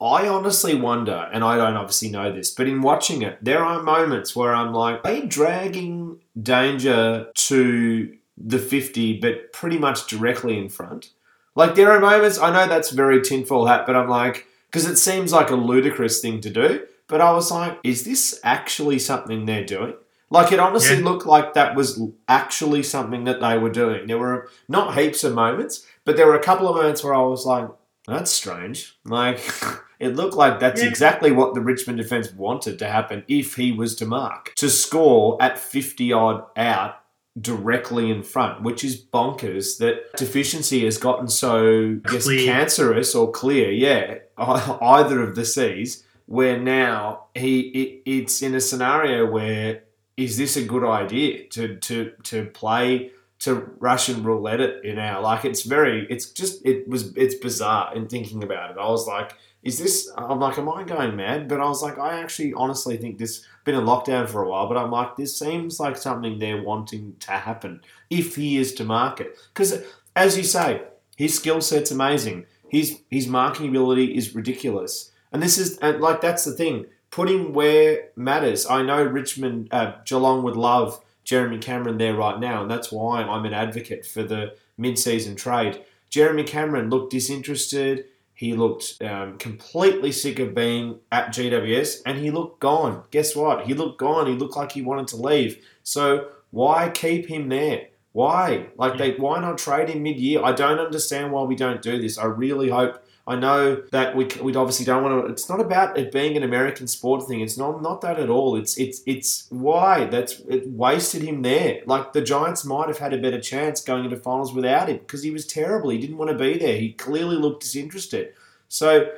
I 0.02 0.28
honestly 0.28 0.76
wonder, 0.76 1.30
and 1.34 1.44
I 1.44 1.58
don't 1.58 1.76
obviously 1.78 2.10
know 2.10 2.32
this, 2.32 2.52
but 2.52 2.68
in 2.68 2.82
watching 2.82 3.22
it, 3.22 3.38
there 3.42 3.64
are 3.64 3.82
moments 3.82 4.36
where 4.36 4.54
I'm 4.54 4.74
like, 4.74 5.00
are 5.00 5.04
they 5.04 5.22
dragging 5.22 6.20
danger 6.42 7.28
to 7.34 8.14
the 8.38 8.60
50, 8.60 9.20
but 9.20 9.54
pretty 9.54 9.78
much 9.78 10.08
directly 10.08 10.58
in 10.58 10.68
front? 10.70 11.12
Like, 11.56 11.76
there 11.76 11.92
are 11.92 12.00
moments, 12.02 12.38
I 12.38 12.52
know 12.52 12.68
that's 12.68 12.90
very 12.92 13.22
tinfoil 13.22 13.66
hat, 13.68 13.86
but 13.86 13.96
I'm 13.96 14.10
like, 14.10 14.46
because 14.70 14.86
it 14.86 14.98
seems 14.98 15.32
like 15.32 15.50
a 15.50 15.56
ludicrous 15.56 16.20
thing 16.20 16.42
to 16.42 16.50
do, 16.50 16.86
but 17.08 17.22
I 17.22 17.32
was 17.32 17.50
like, 17.50 17.80
is 17.84 18.04
this 18.04 18.38
actually 18.44 19.00
something 19.00 19.46
they're 19.46 19.64
doing? 19.66 19.94
Like, 20.30 20.52
it 20.52 20.60
honestly 20.60 20.98
Yeah. 20.98 21.04
looked 21.04 21.26
like 21.26 21.54
that 21.54 21.76
was 21.76 22.02
actually 22.28 22.84
something 22.84 23.26
that 23.26 23.40
they 23.42 23.58
were 23.58 23.70
doing. 23.70 24.08
There 24.08 24.18
were 24.18 24.50
not 24.68 24.98
heaps 24.98 25.24
of 25.24 25.34
moments, 25.34 25.86
but 26.04 26.18
there 26.18 26.28
were 26.28 26.36
a 26.36 26.44
couple 26.44 26.68
of 26.68 26.76
moments 26.76 27.04
where 27.04 27.14
I 27.14 27.22
was 27.22 27.46
like, 27.46 27.68
that's 28.08 28.32
strange. 28.32 28.98
Like, 29.06 29.40
it 30.00 30.16
looked 30.16 30.36
like 30.36 30.60
that's 30.60 30.82
Yeah. 30.82 30.88
exactly 30.90 31.32
what 31.32 31.54
the 31.54 31.62
Richmond 31.62 31.98
defence 32.00 32.32
wanted 32.34 32.80
to 32.80 32.88
happen 32.88 33.24
if 33.28 33.56
he 33.56 33.72
was 33.72 33.96
to 33.98 34.06
mark. 34.06 34.54
To 34.58 34.70
score 34.70 35.38
at 35.42 35.58
50 35.60 36.12
odd 36.14 36.44
out 36.58 36.96
directly 37.40 38.10
in 38.10 38.24
front, 38.24 38.62
which 38.64 38.84
is 38.84 39.00
bonkers 39.00 39.78
that 39.80 40.12
deficiency 40.18 40.86
has 40.86 40.98
gotten 40.98 41.28
so, 41.28 41.98
I 42.06 42.12
guess, 42.12 42.28
cancerous 42.28 43.14
or 43.14 43.30
clear, 43.32 43.70
yeah, 43.72 44.16
either 44.38 45.22
of 45.22 45.36
the 45.36 45.46
C's, 45.46 46.04
where 46.28 46.58
now 46.58 47.26
he 47.36 47.60
it, 47.60 48.10
it's 48.10 48.42
in 48.42 48.56
a 48.56 48.62
scenario 48.62 49.30
where 49.30 49.82
is 50.18 50.38
this 50.38 50.56
a 50.56 50.64
good 50.64 50.84
idea 50.84 51.48
to, 51.50 51.76
to, 51.78 52.12
to 52.24 52.46
play 52.46 53.12
to 53.40 53.54
Russian 53.80 54.24
roulette 54.24 54.60
it 54.62 54.84
in 54.86 54.98
our 54.98 55.22
like 55.22 55.46
it's 55.46 55.64
very 55.64 56.08
it's 56.10 56.30
just 56.32 56.66
it 56.66 56.88
was 56.88 57.16
it's 57.18 57.36
bizarre 57.36 57.96
in 57.96 58.08
thinking 58.08 58.44
about 58.44 58.72
it. 58.72 58.78
I 58.80 58.90
was 58.90 59.08
like, 59.08 59.34
is 59.62 59.78
this 59.78 60.10
I'm 60.18 60.40
like, 60.40 60.58
am 60.58 60.70
I 60.70 60.84
going 60.84 61.16
mad? 61.16 61.48
But 61.48 61.60
I 61.60 61.66
was 61.66 61.84
like, 61.84 62.00
I 62.00 62.22
actually 62.22 62.54
honestly 62.54 62.98
think 62.98 63.18
this 63.18 63.46
been 63.64 63.76
in 63.76 63.86
lockdown 63.86 64.28
for 64.30 64.42
a 64.42 64.50
while, 64.50 64.68
but 64.68 64.78
I'm 64.78 64.92
like, 64.92 65.16
this 65.16 65.38
seems 65.38 65.80
like 65.80 65.98
something 65.98 66.40
they're 66.40 66.62
wanting 66.62 67.16
to 67.22 67.32
happen 67.32 67.82
if 68.10 68.36
he 68.36 68.58
is 68.58 68.74
to 68.76 68.84
market. 68.84 69.38
Because 69.54 69.84
as 70.16 70.38
you 70.38 70.44
say, 70.44 70.84
his 71.18 71.36
skill 71.36 71.62
set's 71.62 71.92
amazing. 71.92 72.46
His 72.70 73.00
his 73.12 73.28
marking 73.28 73.70
ability 73.70 74.16
is 74.16 74.34
ridiculous. 74.34 75.12
And 75.32 75.44
this 75.44 75.58
is 75.58 75.78
and 75.80 76.00
like 76.00 76.22
that's 76.22 76.46
the 76.46 76.54
thing. 76.54 76.86
Put 77.16 77.30
him 77.30 77.54
where 77.54 78.10
matters. 78.18 78.66
I 78.66 78.82
know 78.82 79.02
Richmond, 79.02 79.70
uh, 79.72 79.94
Geelong 80.04 80.44
would 80.44 80.58
love 80.58 81.02
Jeremy 81.24 81.60
Cameron 81.60 81.98
there 81.98 82.14
right 82.14 82.38
now, 82.38 82.62
and 82.62 82.70
that's 82.70 82.92
why 82.92 83.22
I'm 83.24 83.46
an 83.46 83.54
advocate 83.54 84.06
for 84.06 84.22
the 84.22 84.56
mid-season 84.78 85.38
trade. 85.38 85.82
Jeremy 86.10 86.44
Cameron 86.44 86.90
looked 86.90 87.14
disinterested. 87.14 88.04
He 88.34 88.54
looked 88.54 89.02
um, 89.02 89.38
completely 89.38 90.12
sick 90.12 90.40
of 90.40 90.54
being 90.54 91.00
at 91.10 91.30
GWS, 91.30 92.02
and 92.06 92.18
he 92.18 92.32
looked 92.32 92.60
gone. 92.60 93.04
Guess 93.12 93.34
what? 93.34 93.66
He 93.66 93.74
looked 93.74 93.98
gone. 93.98 94.28
He 94.28 94.34
looked 94.34 94.58
like 94.58 94.74
he 94.74 94.82
wanted 94.82 95.08
to 95.08 95.16
leave. 95.16 95.66
So 95.84 96.28
why 96.52 96.90
keep 96.90 97.28
him 97.28 97.48
there? 97.48 97.88
Why? 98.12 98.68
Like 98.76 98.98
they? 98.98 99.12
Why 99.12 99.40
not 99.40 99.58
trade 99.58 99.88
him 99.88 100.04
mid-year? 100.04 100.44
I 100.44 100.52
don't 100.52 100.80
understand 100.80 101.32
why 101.32 101.44
we 101.44 101.56
don't 101.56 101.82
do 101.82 101.98
this. 101.98 102.18
I 102.18 102.26
really 102.26 102.68
hope. 102.68 103.05
I 103.28 103.36
know 103.36 103.82
that 103.92 104.16
we 104.16 104.28
we 104.40 104.56
obviously 104.56 104.86
don't 104.86 105.04
want 105.04 105.26
to. 105.26 105.32
It's 105.32 105.50
not 105.50 105.60
about 105.60 105.98
it 105.98 106.12
being 106.12 106.38
an 106.38 106.44
American 106.44 106.88
sport 106.88 107.28
thing. 107.28 107.42
It's 107.42 107.58
not 107.58 107.82
not 107.82 108.02
that 108.02 108.20
at 108.20 108.30
all. 108.30 108.56
It's 108.56 108.78
it's 108.78 109.02
it's 109.08 109.48
why 109.50 110.06
that's 110.06 110.42
it 110.42 110.70
wasted 110.70 111.24
him 111.24 111.42
there. 111.42 111.82
Like 111.88 112.14
the 112.14 112.22
Giants 112.22 112.64
might 112.66 112.88
have 112.88 113.00
had 113.00 113.14
a 113.14 113.18
better 113.18 113.42
chance 113.42 113.82
going 113.82 114.06
into 114.06 114.18
finals 114.18 114.54
without 114.54 114.90
him 114.90 115.00
because 115.00 115.24
he 115.24 115.32
was 115.32 115.48
terrible. 115.48 115.90
He 115.90 115.98
didn't 115.98 116.18
want 116.18 116.30
to 116.30 116.38
be 116.38 116.60
there. 116.60 116.78
He 116.78 116.94
clearly 116.94 117.36
looked 117.36 117.64
disinterested. 117.64 118.34
So 118.68 119.10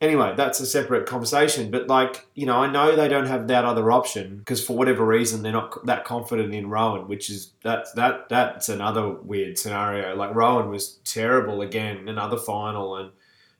anyway, 0.00 0.34
that's 0.36 0.60
a 0.60 0.66
separate 0.66 1.06
conversation. 1.06 1.72
But 1.72 1.88
like 1.88 2.28
you 2.34 2.46
know, 2.46 2.58
I 2.58 2.70
know 2.70 2.94
they 2.94 3.08
don't 3.08 3.26
have 3.26 3.48
that 3.48 3.64
other 3.64 3.90
option 3.90 4.38
because 4.38 4.64
for 4.64 4.76
whatever 4.76 5.04
reason 5.04 5.42
they're 5.42 5.50
not 5.50 5.84
that 5.86 6.04
confident 6.04 6.54
in 6.54 6.70
Rohan, 6.70 7.08
which 7.08 7.28
is 7.28 7.50
that 7.64 7.88
that 7.96 8.28
that's 8.28 8.68
another 8.68 9.08
weird 9.08 9.58
scenario. 9.58 10.14
Like 10.14 10.32
Rohan 10.32 10.70
was 10.70 11.00
terrible 11.04 11.60
again, 11.60 12.08
another 12.08 12.36
final 12.36 12.96
and 12.96 13.10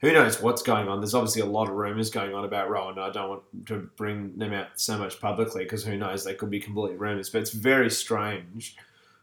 who 0.01 0.13
knows 0.13 0.41
what's 0.41 0.63
going 0.63 0.89
on? 0.89 1.01
There's 1.01 1.15
obviously 1.15 1.43
a 1.43 1.47
lot 1.47 1.69
of 1.69 1.75
rumours 1.75 2.11
going 2.11 2.35
on 2.35 2.45
about 2.45 2.71
Rohan. 2.71 2.99
I 2.99 3.11
don't 3.11 3.29
want 3.29 3.67
to 3.67 3.91
bring 3.97 4.39
them 4.39 4.53
out 4.53 4.69
so 4.77 4.97
much 4.97 5.21
publicly 5.21 5.65
because 5.65 5.85
who 5.85 5.97
knows? 5.97 6.25
They 6.25 6.35
could 6.35 6.51
be 6.51 6.61
completely 6.61 6.97
rumours. 6.97 7.31
But 7.31 7.43
it's 7.43 7.51
very 7.51 7.91
strange 7.91 8.77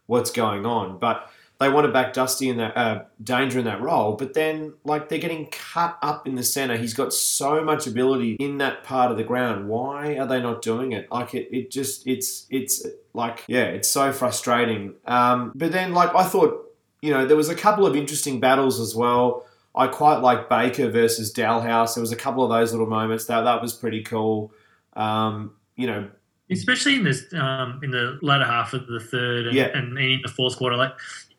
what's 0.06 0.30
going 0.30 0.66
on. 0.66 0.98
But 0.98 1.30
they 1.58 1.70
want 1.70 1.86
to 1.86 1.92
back 1.92 2.12
Dusty 2.12 2.50
in 2.50 2.58
that 2.58 2.76
uh, 2.76 3.04
danger 3.22 3.58
in 3.58 3.64
that 3.64 3.80
role. 3.80 4.12
But 4.12 4.34
then, 4.34 4.74
like, 4.84 5.08
they're 5.08 5.18
getting 5.18 5.46
cut 5.46 5.98
up 6.02 6.26
in 6.26 6.34
the 6.34 6.42
centre. 6.42 6.76
He's 6.76 6.92
got 6.92 7.14
so 7.14 7.64
much 7.64 7.86
ability 7.86 8.36
in 8.38 8.58
that 8.58 8.84
part 8.84 9.10
of 9.10 9.16
the 9.16 9.24
ground. 9.24 9.68
Why 9.68 10.18
are 10.18 10.26
they 10.26 10.42
not 10.42 10.60
doing 10.60 10.92
it? 10.92 11.10
Like, 11.10 11.34
it, 11.34 11.48
it 11.50 11.70
just, 11.70 12.06
it's, 12.06 12.46
it's 12.50 12.86
like, 13.14 13.44
yeah, 13.48 13.64
it's 13.64 13.88
so 13.88 14.12
frustrating. 14.12 14.96
Um, 15.06 15.52
but 15.54 15.72
then, 15.72 15.94
like, 15.94 16.14
I 16.14 16.24
thought, 16.24 16.70
you 17.00 17.10
know, 17.10 17.24
there 17.24 17.36
was 17.38 17.48
a 17.48 17.54
couple 17.54 17.86
of 17.86 17.96
interesting 17.96 18.40
battles 18.40 18.78
as 18.78 18.94
well. 18.94 19.46
I 19.76 19.86
quite 19.88 20.18
like 20.20 20.48
Baker 20.48 20.88
versus 20.90 21.32
Dahlhaus. 21.32 21.94
There 21.94 22.00
was 22.00 22.12
a 22.12 22.16
couple 22.16 22.42
of 22.42 22.50
those 22.50 22.72
little 22.72 22.86
moments 22.86 23.26
that 23.26 23.42
that 23.42 23.60
was 23.60 23.74
pretty 23.74 24.02
cool. 24.02 24.52
Um, 24.94 25.52
you 25.76 25.86
know, 25.86 26.08
especially 26.50 26.94
in 26.94 27.04
this 27.04 27.24
um, 27.34 27.80
in 27.82 27.90
the 27.90 28.18
latter 28.22 28.44
half 28.46 28.72
of 28.72 28.86
the 28.86 29.00
third 29.00 29.48
and, 29.48 29.54
Yeah. 29.56 29.76
and 29.76 29.98
in 29.98 30.20
the 30.22 30.30
fourth 30.30 30.56
quarter. 30.56 30.76
Like 30.76 30.92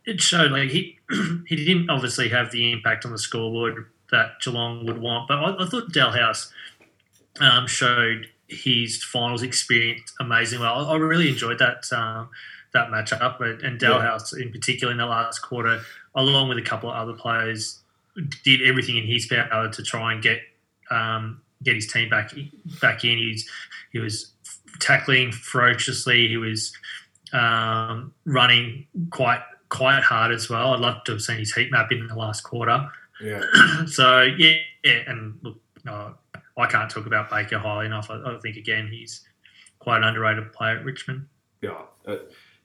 it 0.05 0.21
showed, 0.21 0.51
like 0.51 0.69
he 0.69 0.99
he 1.47 1.55
didn't 1.55 1.89
obviously 1.89 2.29
have 2.29 2.51
the 2.51 2.71
impact 2.71 3.05
on 3.05 3.11
the 3.11 3.17
scoreboard 3.17 3.87
that 4.11 4.39
Geelong 4.41 4.85
would 4.85 4.99
want, 4.99 5.27
but 5.27 5.37
I, 5.37 5.63
I 5.63 5.65
thought 5.65 5.91
Dahlhaus 5.91 6.49
um, 7.41 7.67
showed 7.67 8.27
his 8.47 9.03
finals 9.03 9.43
experience 9.43 10.13
amazing 10.19 10.59
well. 10.61 10.85
I, 10.85 10.93
I 10.93 10.95
really 10.97 11.27
enjoyed 11.29 11.59
that 11.59 11.91
um, 11.91 12.29
that 12.73 12.89
matchup, 12.89 13.41
and 13.41 13.61
and 13.61 13.81
Yeah. 13.81 14.17
In 14.39 14.51
particular 14.51 14.91
in 14.91 14.97
the 14.97 15.05
last 15.05 15.39
quarter, 15.39 15.81
along 16.15 16.49
with 16.49 16.57
a 16.57 16.61
couple 16.61 16.89
of 16.89 16.95
other 16.95 17.13
players, 17.13 17.79
did 18.43 18.61
everything 18.61 18.97
in 18.97 19.05
his 19.05 19.27
power 19.27 19.69
to 19.69 19.83
try 19.83 20.13
and 20.13 20.21
get 20.21 20.39
um, 20.89 21.41
get 21.63 21.75
his 21.75 21.91
team 21.91 22.09
back 22.09 22.33
back 22.81 23.03
in. 23.03 23.17
He's 23.17 23.49
he 23.91 23.99
was 23.99 24.31
tackling 24.79 25.31
ferociously. 25.31 26.27
He 26.27 26.37
was 26.37 26.73
um, 27.33 28.13
running 28.25 28.87
quite 29.09 29.41
quite 29.69 30.01
hard 30.01 30.31
as 30.31 30.49
well. 30.49 30.73
I'd 30.73 30.79
love 30.79 31.03
to 31.05 31.13
have 31.13 31.21
seen 31.21 31.37
his 31.37 31.53
heat 31.53 31.71
map 31.71 31.91
in 31.91 32.07
the 32.07 32.15
last 32.15 32.41
quarter. 32.41 32.89
yeah, 33.21 33.41
so 33.87 34.21
yeah, 34.21 34.55
yeah, 34.83 35.01
and 35.07 35.37
look, 35.41 35.59
no, 35.83 36.15
I 36.57 36.65
can't 36.67 36.89
talk 36.89 37.05
about 37.05 37.29
Baker 37.29 37.59
highly 37.59 37.85
enough. 37.85 38.09
I, 38.09 38.15
I 38.15 38.39
think 38.39 38.57
again 38.57 38.87
he's 38.91 39.27
quite 39.79 39.97
an 39.97 40.03
underrated 40.03 40.51
player 40.53 40.77
at 40.77 40.85
Richmond. 40.85 41.27
yeah. 41.61 41.81
Uh, 42.05 42.17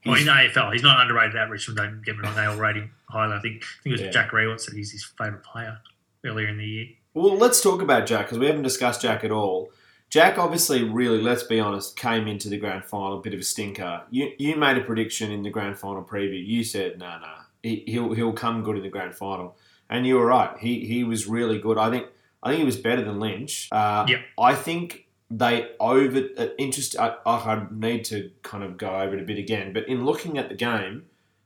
Well, 0.05 0.17
he's- 0.17 0.27
in 0.29 0.35
AFL, 0.35 0.71
he's 0.73 0.83
not 0.83 1.01
underrated 1.01 1.37
at 1.37 1.49
Richmond. 1.51 1.77
Don't 1.79 2.03
get 2.05 2.17
me 2.17 2.23
wrong; 2.25 2.35
they 2.35 2.45
all 2.45 2.57
rate 2.57 2.77
him 2.77 2.91
highly. 3.09 3.35
I 3.35 3.41
think 3.41 3.63
I 3.63 3.83
think 3.83 3.87
it 3.87 3.93
was 3.93 4.01
Yeah. 4.03 4.11
Jack 4.11 4.31
Riewoldt 4.33 4.61
said 4.61 4.75
he's 4.75 4.91
his 4.93 5.05
favourite 5.05 5.43
player 5.45 5.79
earlier 6.25 6.49
in 6.49 6.57
the 6.59 6.67
year. 6.67 6.87
Well, 7.15 7.37
let's 7.37 7.63
talk 7.63 7.83
about 7.83 8.07
Jack 8.07 8.27
because 8.27 8.39
we 8.39 8.47
haven't 8.47 8.63
discussed 8.63 9.03
Jack 9.03 9.23
at 9.25 9.31
all. 9.31 9.71
Jack 10.11 10.39
obviously, 10.39 10.83
really, 10.83 11.21
let's 11.23 11.43
be 11.43 11.59
honest, 11.61 11.97
came 11.97 12.27
into 12.27 12.49
the 12.51 12.59
grand 12.59 12.85
final 12.85 13.19
a 13.19 13.23
bit 13.23 13.33
of 13.33 13.41
a 13.41 13.43
stinker. 13.45 14.03
You 14.11 14.33
you 14.39 14.57
made 14.57 14.77
a 14.77 14.83
prediction 14.83 15.31
in 15.31 15.43
the 15.43 15.51
grand 15.51 15.79
final 15.79 16.03
preview. 16.03 16.45
You 16.45 16.65
said, 16.65 16.99
"No, 16.99 17.07
nah, 17.07 17.19
no, 17.19 17.27
nah, 17.27 17.33
he, 17.63 17.85
he'll 17.87 18.13
he'll 18.13 18.33
come 18.33 18.63
good 18.63 18.77
in 18.77 18.83
the 18.83 18.89
grand 18.91 19.15
final," 19.15 19.57
and 19.89 20.07
you 20.07 20.17
were 20.17 20.27
right. 20.27 20.57
He 20.59 20.85
he 20.87 21.05
was 21.05 21.27
really 21.27 21.59
good. 21.59 21.79
I 21.79 21.91
think 21.91 22.07
I 22.43 22.49
think 22.51 22.59
he 22.59 22.65
was 22.67 22.77
better 22.77 23.03
than 23.03 23.21
Lynch. 23.21 23.69
Uh, 23.73 24.05
Yep. 24.09 24.21
I 24.39 24.55
think 24.55 25.02
they 25.39 25.71
over 25.81 26.29
uh, 26.37 26.47
interest. 26.59 26.99
I, 26.99 27.17
I 27.25 27.67
need 27.71 28.05
to 28.07 28.31
kind 28.43 28.65
of 28.65 28.77
go 28.77 28.91
over 29.01 29.15
it 29.15 29.23
a 29.23 29.25
bit 29.25 29.39
again, 29.39 29.73
but 29.73 29.89
in 29.89 30.05
looking 30.05 30.39
at 30.39 30.49
the 30.49 30.55
game 30.55 31.05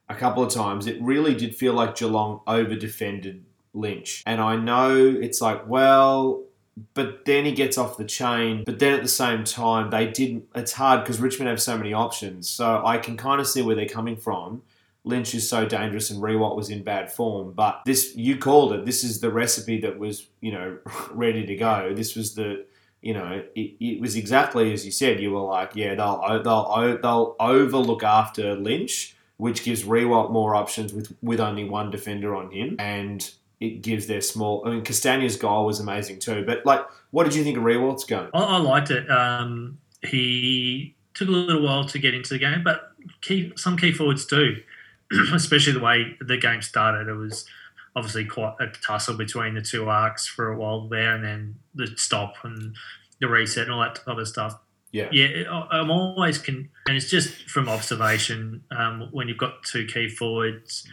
a 0.09 0.15
couple 0.15 0.43
of 0.43 0.53
times, 0.53 0.87
it 0.87 1.01
really 1.01 1.35
did 1.35 1.55
feel 1.55 1.73
like 1.73 1.97
Geelong 1.97 2.41
over 2.47 2.75
defended 2.75 3.45
Lynch. 3.75 4.23
And 4.27 4.41
I 4.41 4.57
know 4.57 4.97
it's 4.97 5.41
like, 5.41 5.67
well, 5.67 6.45
but 6.95 7.25
then 7.25 7.45
he 7.45 7.53
gets 7.53 7.79
off 7.79 7.97
the 7.97 8.05
chain. 8.05 8.65
But 8.65 8.79
then 8.79 8.93
at 8.93 9.03
the 9.03 9.09
same 9.09 9.45
time, 9.45 9.91
they 9.91 10.07
didn't. 10.07 10.47
It's 10.55 10.73
hard 10.73 11.03
because 11.03 11.21
Richmond 11.21 11.49
have 11.49 11.63
so 11.63 11.77
many 11.77 11.93
options. 11.93 12.49
So 12.49 12.83
I 12.85 12.99
can 12.99 13.17
kind 13.17 13.41
of 13.41 13.47
see 13.47 13.63
where 13.63 13.77
they're 13.77 13.89
coming 13.89 14.17
from. 14.17 14.63
Lynch 15.05 15.35
is 15.37 15.49
so 15.49 15.65
dangerous 15.67 16.11
and 16.11 16.21
Riewoldt 16.21 16.57
was 16.57 16.69
in 16.69 16.83
bad 16.83 17.13
form. 17.13 17.53
But 17.53 17.81
this, 17.87 18.17
you 18.17 18.39
called 18.39 18.73
it. 18.73 18.85
This 18.85 19.05
is 19.05 19.21
the 19.21 19.31
recipe 19.31 19.81
that 19.83 19.99
was, 19.99 20.27
you 20.41 20.51
know, 20.51 20.79
ready 21.13 21.47
to 21.47 21.57
go. 21.57 21.93
This 21.95 22.17
was 22.17 22.35
the, 22.35 22.67
you 23.07 23.15
know, 23.15 23.41
it, 23.55 23.77
it 23.79 24.01
was 24.01 24.17
exactly 24.17 24.73
as 24.73 24.85
you 24.85 24.91
said. 24.91 25.21
You 25.21 25.31
were 25.31 25.41
like, 25.41 25.77
yeah, 25.77 25.95
they'll 25.95 26.43
they'll 26.43 26.99
they'll 27.01 27.37
overlook 27.39 28.03
after 28.03 28.57
Lynch, 28.57 29.15
which 29.37 29.63
gives 29.63 29.85
Riewoldt 29.85 30.33
more 30.33 30.57
options 30.57 30.93
with 30.93 31.17
with 31.23 31.39
only 31.39 31.63
one 31.63 31.93
defender 31.93 32.35
on 32.35 32.51
him, 32.51 32.75
and 32.81 33.31
it 33.61 33.81
gives 33.83 34.09
their 34.09 34.21
small. 34.21 34.67
I 34.67 34.71
mean, 34.71 34.83
Castagna's 34.83 35.37
goal 35.37 35.67
was 35.67 35.79
amazing 35.79 36.19
too. 36.19 36.45
But 36.45 36.67
like, 36.67 36.81
what 37.13 37.23
did 37.23 37.37
you 37.37 37.45
think 37.45 37.57
of 37.57 37.63
Riewoldt's 37.63 38.03
going? 38.03 38.29
I, 38.35 38.43
I 38.43 38.57
liked 38.57 38.91
it. 38.91 39.09
Um, 39.09 39.79
he 40.03 40.97
took 41.15 41.29
a 41.29 41.31
little 41.31 41.63
while 41.63 41.85
to 41.85 42.01
get 42.01 42.13
into 42.13 42.31
the 42.31 42.41
game, 42.41 42.65
but 42.65 42.91
key, 43.21 43.53
some 43.55 43.77
key 43.77 43.93
forwards 43.93 44.27
do, 44.27 44.57
especially 45.33 45.75
the 45.75 45.81
way 45.81 46.17
the 46.21 46.39
game 46.39 46.61
started. 46.61 47.07
It 47.07 47.15
was 47.15 47.47
obviously 47.97 48.27
quite 48.27 48.55
a 48.61 48.67
tussle 48.69 49.17
between 49.17 49.55
the 49.55 49.63
two 49.63 49.89
arcs 49.89 50.27
for 50.27 50.53
a 50.53 50.57
while 50.57 50.87
there, 50.89 51.15
and 51.15 51.25
then 51.25 51.57
the 51.75 51.89
stop 51.97 52.35
and 52.45 52.77
the 53.21 53.27
reset 53.29 53.65
and 53.65 53.73
all 53.73 53.81
that 53.81 53.97
type 53.97 54.19
of 54.19 54.29
stuff. 54.29 54.59
Yeah. 54.93 55.09
yeah. 55.11 55.45
I'm 55.71 55.91
always 55.91 56.39
con- 56.39 56.69
and 56.87 56.97
it's 56.97 57.11
just 57.11 57.51
from 57.51 57.69
observation 57.69 58.63
um, 58.71 59.09
when 59.11 59.29
you've 59.29 59.39
got 59.39 59.63
two 59.65 59.87
key 59.87 60.09
forwards, 60.09 60.87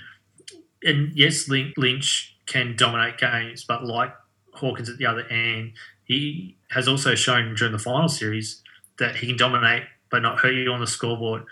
and 0.82 1.12
yes, 1.14 1.48
Lynch 1.50 2.36
can 2.46 2.76
dominate 2.76 3.18
games, 3.18 3.64
but 3.64 3.86
like 3.86 4.14
Hawkins 4.54 4.90
at 4.90 4.98
the 4.98 5.06
other 5.06 5.26
end, 5.28 5.74
he 6.06 6.58
has 6.72 6.88
also 6.88 7.16
shown 7.16 7.56
during 7.56 7.72
the 7.72 7.80
final 7.80 8.10
series 8.10 8.62
that 9.00 9.16
he 9.16 9.28
can 9.28 9.38
dominate 9.38 9.84
but 10.14 10.22
not 10.22 10.40
hurt 10.40 10.54
you 10.54 10.72
on 10.72 10.80
the 10.80 10.86
scoreboard. 10.86 11.44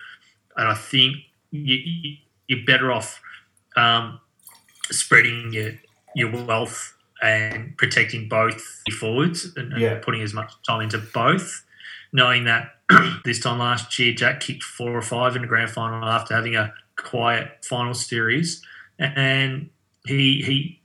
And 0.56 0.68
I 0.68 0.76
think 0.76 1.16
you, 1.50 1.78
you, 1.78 2.18
you're 2.48 2.66
better 2.66 2.92
off 2.92 3.20
um, 3.76 4.20
spreading 4.92 5.52
your 5.54 5.72
your 6.16 6.30
wealth 6.46 6.96
and 7.22 7.78
protecting 7.78 8.28
both 8.28 8.82
forwards 9.00 9.46
and, 9.56 9.72
and 9.74 9.82
Yeah. 9.82 10.00
putting 10.00 10.22
as 10.22 10.34
much 10.34 10.52
time 10.68 10.82
into 10.82 10.98
both, 10.98 11.64
knowing 12.12 12.44
that 12.46 12.76
this 13.24 13.40
time 13.40 13.60
last 13.60 13.98
year 14.00 14.14
Jack 14.14 14.42
kicked 14.42 14.64
four 14.64 14.92
or 14.92 15.02
five 15.02 15.36
in 15.36 15.42
the 15.44 15.48
grand 15.48 15.70
final 15.70 16.04
after 16.04 16.34
having 16.36 16.56
a 16.56 16.74
quiet 16.98 17.64
final 17.64 17.94
series, 17.94 18.62
and 19.00 19.70
he 20.06 20.42
he 20.42 20.82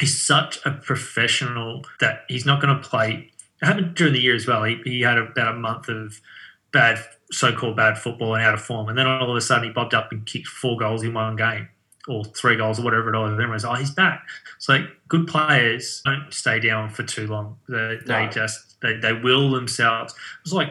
he's 0.00 0.22
such 0.22 0.64
a 0.64 0.70
professional 0.70 1.84
that 2.00 2.24
he's 2.28 2.46
not 2.46 2.60
going 2.62 2.74
to 2.74 2.88
play. 2.88 3.30
It 3.60 3.66
happened 3.66 3.94
during 3.94 4.14
the 4.14 4.20
year 4.20 4.34
as 4.34 4.46
well. 4.46 4.64
He, 4.64 4.80
he 4.84 5.02
had 5.02 5.18
about 5.18 5.54
a 5.54 5.58
month 5.58 5.88
of 5.88 6.20
bad, 6.72 6.98
so-called 7.30 7.76
bad 7.76 7.98
football 7.98 8.34
and 8.34 8.42
out 8.42 8.54
of 8.54 8.62
form, 8.62 8.88
and 8.88 8.96
then 8.96 9.06
all 9.06 9.30
of 9.30 9.36
a 9.36 9.40
sudden 9.40 9.64
he 9.64 9.70
bobbed 9.70 9.92
up 9.94 10.10
and 10.10 10.24
kicked 10.24 10.48
four 10.48 10.78
goals 10.78 11.02
in 11.02 11.12
one 11.12 11.36
game 11.36 11.68
or 12.08 12.24
three 12.24 12.56
goals 12.56 12.78
or 12.80 12.82
whatever 12.82 13.14
it 13.14 13.18
was. 13.18 13.32
Everyone 13.32 13.52
was, 13.52 13.64
oh, 13.64 13.74
he's 13.74 13.90
back. 13.92 14.26
So 14.58 14.72
like, 14.74 14.86
good 15.08 15.26
players 15.26 16.02
don't 16.04 16.26
stay 16.32 16.58
down 16.60 16.90
for 16.90 17.02
too 17.04 17.26
long. 17.28 17.58
They, 17.68 17.98
they 18.06 18.24
No. 18.26 18.30
just 18.30 18.80
they, 18.80 18.96
they 18.96 19.12
will 19.12 19.50
themselves. 19.50 20.12
It 20.12 20.18
was 20.44 20.52
like 20.52 20.70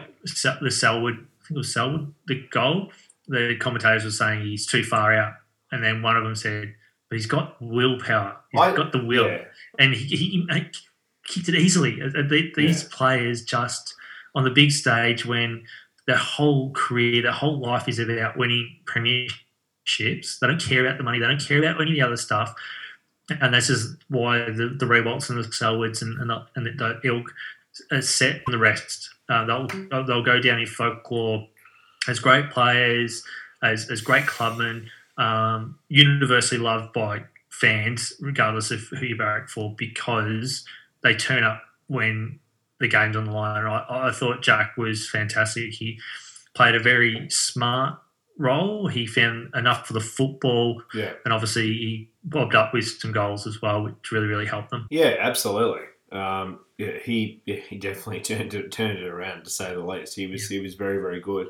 the 0.60 0.70
Selwood, 0.70 1.14
I 1.14 1.16
think 1.46 1.50
it 1.52 1.56
was 1.56 1.72
Selwood, 1.72 2.12
the 2.26 2.46
goal. 2.50 2.92
The 3.28 3.56
commentators 3.60 4.04
were 4.04 4.10
saying 4.10 4.42
he's 4.42 4.66
too 4.66 4.84
far 4.84 5.14
out, 5.14 5.34
and 5.70 5.82
then 5.82 6.02
one 6.02 6.16
of 6.16 6.24
them 6.24 6.34
said, 6.34 6.74
"But 7.08 7.16
he's 7.16 7.26
got 7.26 7.56
willpower. 7.62 8.36
He's 8.50 8.60
I- 8.60 8.76
got 8.76 8.92
the 8.92 9.02
will." 9.04 9.26
Yeah. 9.28 9.44
and 9.78 9.94
he, 9.94 10.04
he, 10.16 10.46
he 10.50 10.66
kicked 11.26 11.48
it 11.48 11.54
easily. 11.54 12.02
Uh, 12.02 12.06
uh, 12.08 12.22
the- 12.28 12.52
These 12.56 12.84
players 12.84 13.44
just 13.44 13.94
on 14.34 14.44
the 14.44 14.50
big 14.50 14.72
stage 14.72 15.24
when 15.24 15.64
their 16.06 16.16
whole 16.16 16.72
career, 16.72 17.22
their 17.22 17.32
whole 17.32 17.58
life 17.60 17.88
is 17.88 17.98
about 18.00 18.36
winning 18.36 18.76
premierships. 18.86 19.32
They 19.98 20.46
don't 20.46 20.60
care 20.60 20.84
about 20.84 20.98
the 20.98 21.04
money. 21.04 21.18
They 21.18 21.26
don't 21.26 21.40
care 21.40 21.58
about 21.58 21.80
any 21.80 21.92
of 21.92 21.96
the 21.96 22.02
other 22.02 22.16
stuff. 22.16 22.54
And 23.40 23.54
this 23.54 23.70
is 23.70 23.96
why 24.08 24.38
the, 24.38 24.74
the 24.78 24.86
Riewoldts 24.86 25.30
and 25.30 25.42
the 25.42 25.48
Selwoods 25.48 26.02
and, 26.02 26.18
and, 26.20 26.30
the, 26.30 26.46
and 26.56 26.66
the, 26.66 26.70
the 27.02 27.08
ilk 27.08 27.32
are 27.90 28.02
set 28.02 28.42
the 28.46 28.58
rest. 28.58 29.10
Uh, 29.28 29.44
they'll, 29.44 29.66
they'll 29.90 30.04
they'll 30.04 30.22
go 30.22 30.40
down 30.40 30.58
in 30.60 30.66
folklore 30.66 31.46
as 32.08 32.18
great 32.18 32.50
players, 32.50 33.22
as, 33.62 33.88
as 33.90 34.00
great 34.00 34.26
clubmen, 34.26 34.90
um, 35.18 35.78
universally 35.88 36.60
loved 36.60 36.92
by 36.92 37.22
fans, 37.48 38.12
regardless 38.20 38.70
of 38.70 38.80
who 38.80 39.06
you 39.06 39.16
barrack 39.16 39.48
for, 39.48 39.74
because 39.76 40.64
they 41.02 41.14
turn 41.14 41.44
up 41.44 41.62
when 41.86 42.38
the 42.80 42.88
game's 42.88 43.16
on 43.16 43.24
the 43.24 43.32
line. 43.32 43.64
I, 43.64 44.08
I 44.08 44.10
thought 44.10 44.42
Jack 44.42 44.76
was 44.76 45.08
fantastic. 45.08 45.72
He 45.72 45.98
played 46.54 46.74
a 46.74 46.80
very 46.80 47.28
smart 47.30 47.98
role. 48.38 48.86
He 48.88 49.06
found 49.06 49.50
enough 49.54 49.86
for 49.86 49.92
the 49.92 50.00
football, 50.00 50.82
Yeah. 50.94 51.12
and 51.24 51.32
obviously 51.32 51.66
he 51.66 52.10
bobbed 52.24 52.54
up 52.54 52.72
with 52.72 52.86
some 52.86 53.12
goals 53.12 53.46
as 53.46 53.60
well, 53.62 53.82
which 53.84 54.10
really, 54.12 54.26
really 54.26 54.46
helped 54.46 54.70
them. 54.70 54.86
Yeah, 54.90 55.16
absolutely. 55.18 55.82
Um, 56.12 56.60
yeah, 56.78 56.98
he 57.04 57.42
yeah, 57.46 57.56
he 57.68 57.76
definitely 57.78 58.20
turned 58.36 58.54
it 58.54 58.70
turned 58.72 58.98
it 58.98 59.06
around 59.08 59.44
to 59.44 59.50
say 59.50 59.74
the 59.74 59.80
least. 59.84 60.14
He 60.16 60.26
was 60.26 60.48
he 60.48 60.60
was 60.60 60.74
very 60.74 60.98
very 60.98 61.20
good. 61.20 61.48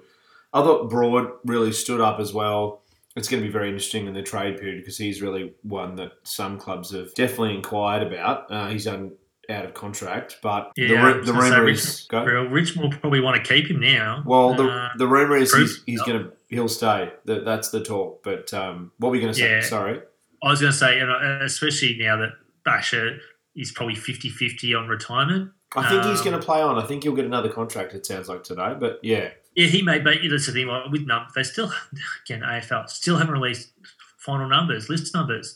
I 0.53 0.61
thought 0.63 0.91
Broad 0.91 1.31
really 1.47 1.73
stood 1.73 2.01
up 2.01 2.21
as 2.21 2.33
well. 2.35 2.83
It's 3.17 3.29
going 3.29 3.43
to 3.43 3.47
be 3.47 3.53
very 3.53 3.69
interesting 3.69 4.07
in 4.07 4.15
the 4.15 4.23
trade 4.23 4.59
period 4.59 4.81
because 4.81 4.97
he's 4.97 5.21
really 5.21 5.53
one 5.63 5.97
that 5.97 6.13
some 6.25 6.59
clubs 6.59 6.93
have 6.93 7.13
definitely 7.15 7.55
inquired 7.55 8.07
about. 8.07 8.51
Uh, 8.51 8.69
he's 8.69 8.87
on 8.87 9.13
out 9.51 9.65
of 9.67 9.75
contract, 9.75 10.39
but 10.43 10.71
Yeah, 10.77 11.13
the, 11.15 11.21
the 11.21 11.33
rumor 11.33 11.65
Rich- 11.65 11.79
is 11.79 12.09
Richmond 12.13 12.93
will 12.95 13.01
probably 13.01 13.21
want 13.21 13.43
to 13.45 13.55
keep 13.55 13.69
him 13.71 13.81
now. 13.81 14.23
Well, 14.25 14.55
the 14.55 14.65
Uh, 14.65 14.89
the 14.97 15.07
rumor 15.09 15.37
is 15.37 15.53
he's, 15.55 15.83
he's 15.85 16.01
going 16.03 16.23
to 16.23 16.33
he'll 16.53 16.69
stay. 16.69 17.11
That 17.25 17.45
that's 17.45 17.71
the 17.71 17.83
talk. 17.83 18.23
But 18.23 18.53
um, 18.55 18.93
what 18.99 19.09
were 19.11 19.17
you 19.17 19.23
going 19.23 19.33
to 19.35 19.39
say? 19.39 19.51
Yeah. 19.57 19.63
Sorry. 19.63 20.01
I 20.43 20.49
was 20.51 20.61
going 20.61 20.73
to 20.73 20.79
say, 20.79 20.99
and 21.01 21.11
especially 21.43 21.97
now 21.99 22.17
that 22.19 22.31
Bachar 22.67 23.19
is 23.55 23.71
probably 23.71 23.95
50-50 23.95 24.79
on 24.79 24.89
retirement. 24.89 25.51
I 25.77 25.89
think 25.89 26.05
he's 26.05 26.19
Um, 26.21 26.25
going 26.27 26.41
to 26.41 26.45
play 26.45 26.61
on. 26.61 26.79
I 26.79 26.87
think 26.87 27.03
he'll 27.05 27.15
get 27.15 27.25
another 27.25 27.49
contract. 27.49 27.95
It 27.95 28.05
sounds 28.05 28.29
like 28.29 28.43
today. 28.45 28.75
But 28.79 28.99
yeah, 29.03 29.31
Yeah, 29.55 29.67
he 29.67 29.83
may, 29.83 29.99
but 30.01 30.17
that's 30.29 30.47
the 30.47 30.53
thing. 30.53 30.67
Like 30.67 30.91
with 30.91 31.07
numbers, 31.07 31.33
they 31.35 31.43
still 31.45 31.73
again 32.27 32.41
AFL 32.41 32.89
still 32.89 33.17
haven't 33.17 33.33
released 33.35 33.73
final 34.19 34.49
numbers, 34.49 34.89
list 34.89 35.15
numbers. 35.15 35.55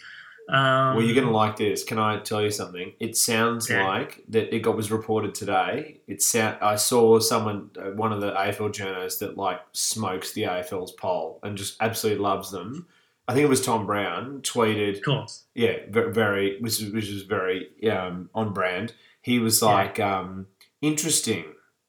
Um, 0.49 0.97
Well, 0.97 1.03
you're 1.05 1.15
going 1.15 1.27
to 1.27 1.33
like 1.33 1.57
this. 1.57 1.83
Can 1.85 1.99
I 1.99 2.19
tell 2.21 2.41
you 2.43 2.51
something? 2.51 2.93
It 3.01 3.17
sounds 3.17 3.69
Yeah. 3.69 3.87
like 3.87 4.23
that 4.29 4.55
it 4.55 4.61
got 4.61 4.77
was 4.77 4.91
reported 4.93 5.35
today. 5.35 6.01
It 6.07 6.23
sound 6.23 6.59
I 6.61 6.77
saw 6.77 7.19
someone, 7.19 7.71
uh, 7.79 7.91
one 7.91 8.13
of 8.13 8.21
the 8.21 8.31
AFL 8.33 8.69
journalists 8.73 9.19
that 9.21 9.37
like 9.37 9.61
smokes 9.73 10.33
the 10.33 10.43
AFL's 10.47 10.93
poll 10.93 11.41
and 11.43 11.57
just 11.59 11.77
absolutely 11.81 12.23
loves 12.23 12.51
them. 12.53 12.87
I 13.29 13.35
think 13.35 13.45
it 13.45 13.49
was 13.49 13.61
Tom 13.61 13.87
Browne 13.87 14.41
tweeted, 14.43 14.99
of 14.99 15.03
course. 15.05 15.45
yeah, 15.55 15.79
very, 15.89 16.61
which 16.61 16.81
is 16.81 16.93
which 16.93 17.09
is 17.09 17.23
very 17.23 17.69
um, 17.91 18.31
on 18.35 18.53
brand. 18.53 18.95
He 19.23 19.41
was 19.41 19.61
Yeah. 19.61 19.69
like, 19.75 19.99
um, 19.99 20.47
interesting 20.81 21.45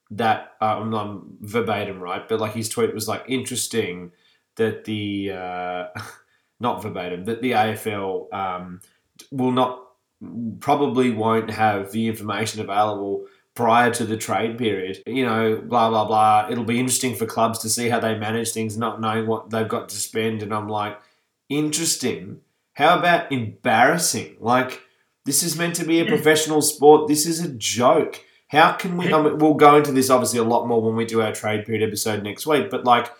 that 0.09 0.53
uh, 0.61 0.79
I'm 0.79 0.89
not 0.89 1.21
verbatim, 1.41 1.99
right? 1.99 2.27
But 2.27 2.39
like 2.39 2.53
his 2.53 2.69
tweet 2.69 2.91
was 2.95 3.07
like, 3.07 3.23
interesting 3.27 4.13
that 4.55 4.85
the 4.85 5.31
uh, 5.33 5.87
not 6.59 6.81
verbatim 6.81 7.25
that 7.25 7.41
the 7.41 7.51
AFL 7.51 8.33
um, 8.33 8.81
will 9.31 9.51
not 9.51 9.83
probably 10.59 11.11
won't 11.11 11.51
have 11.51 11.91
the 11.91 12.07
information 12.07 12.61
available 12.61 13.25
prior 13.53 13.91
to 13.91 14.05
the 14.05 14.17
trade 14.17 14.57
period. 14.57 15.01
You 15.05 15.25
know, 15.25 15.57
blah 15.57 15.89
blah 15.89 16.05
blah. 16.05 16.47
It'll 16.49 16.63
be 16.63 16.79
interesting 16.79 17.15
for 17.15 17.25
clubs 17.25 17.59
to 17.59 17.69
see 17.69 17.89
how 17.89 17.99
they 17.99 18.17
manage 18.17 18.51
things, 18.51 18.77
not 18.77 19.01
knowing 19.01 19.27
what 19.27 19.49
they've 19.49 19.67
got 19.67 19.89
to 19.89 19.95
spend. 19.95 20.43
And 20.43 20.53
I'm 20.53 20.69
like, 20.69 20.99
interesting. 21.49 22.41
How 22.73 22.97
about 22.99 23.31
embarrassing? 23.31 24.37
Like 24.39 24.81
this 25.25 25.43
is 25.43 25.57
meant 25.57 25.75
to 25.75 25.85
be 25.85 25.99
a 25.99 26.05
professional 26.05 26.61
sport. 26.61 27.07
This 27.07 27.25
is 27.25 27.43
a 27.43 27.49
joke. 27.49 28.23
How 28.47 28.71
can 28.73 28.95
we? 28.95 29.11
I 29.13 29.21
mean, 29.21 29.39
we'll 29.39 29.55
go 29.55 29.75
into 29.75 29.91
this 29.91 30.09
obviously 30.09 30.39
a 30.39 30.43
lot 30.43 30.67
more 30.67 30.81
when 30.81 30.95
we 30.95 31.05
do 31.05 31.21
our 31.21 31.33
trade 31.33 31.65
period 31.65 31.85
episode 31.85 32.23
next 32.23 32.47
week. 32.47 32.69
But 32.69 32.85
like, 32.85 33.11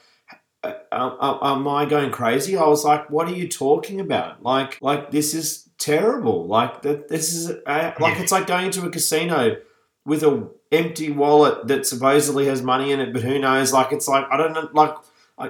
uh, 0.98 1.40
am 1.42 1.68
I 1.68 1.86
going 1.86 2.12
crazy? 2.12 2.58
I 2.58 2.66
was 2.68 2.84
like, 2.84 3.10
what 3.10 3.28
are 3.28 3.34
you 3.36 3.48
talking 3.48 4.00
about? 4.00 4.44
Like, 4.44 4.82
like 4.82 5.12
this 5.12 5.34
is 5.34 5.70
terrible. 5.78 6.48
Like 6.48 6.82
that. 6.84 7.08
This 7.08 7.34
is 7.34 7.52
uh, 7.66 7.94
like 8.00 8.20
it's 8.20 8.32
like 8.32 8.48
going 8.48 8.72
to 8.72 8.86
a 8.86 8.90
casino 8.90 9.58
with 10.06 10.24
a 10.24 10.50
empty 10.72 11.12
wallet 11.12 11.68
that 11.68 11.86
supposedly 11.86 12.46
has 12.46 12.62
money 12.62 12.92
in 12.92 13.00
it, 13.00 13.14
but 13.14 13.22
who 13.22 13.40
knows? 13.40 13.74
Like 13.74 13.92
it's 13.92 14.08
like 14.08 14.26
I 14.32 14.38
don't 14.38 14.54
know. 14.54 14.70
Like 14.74 14.96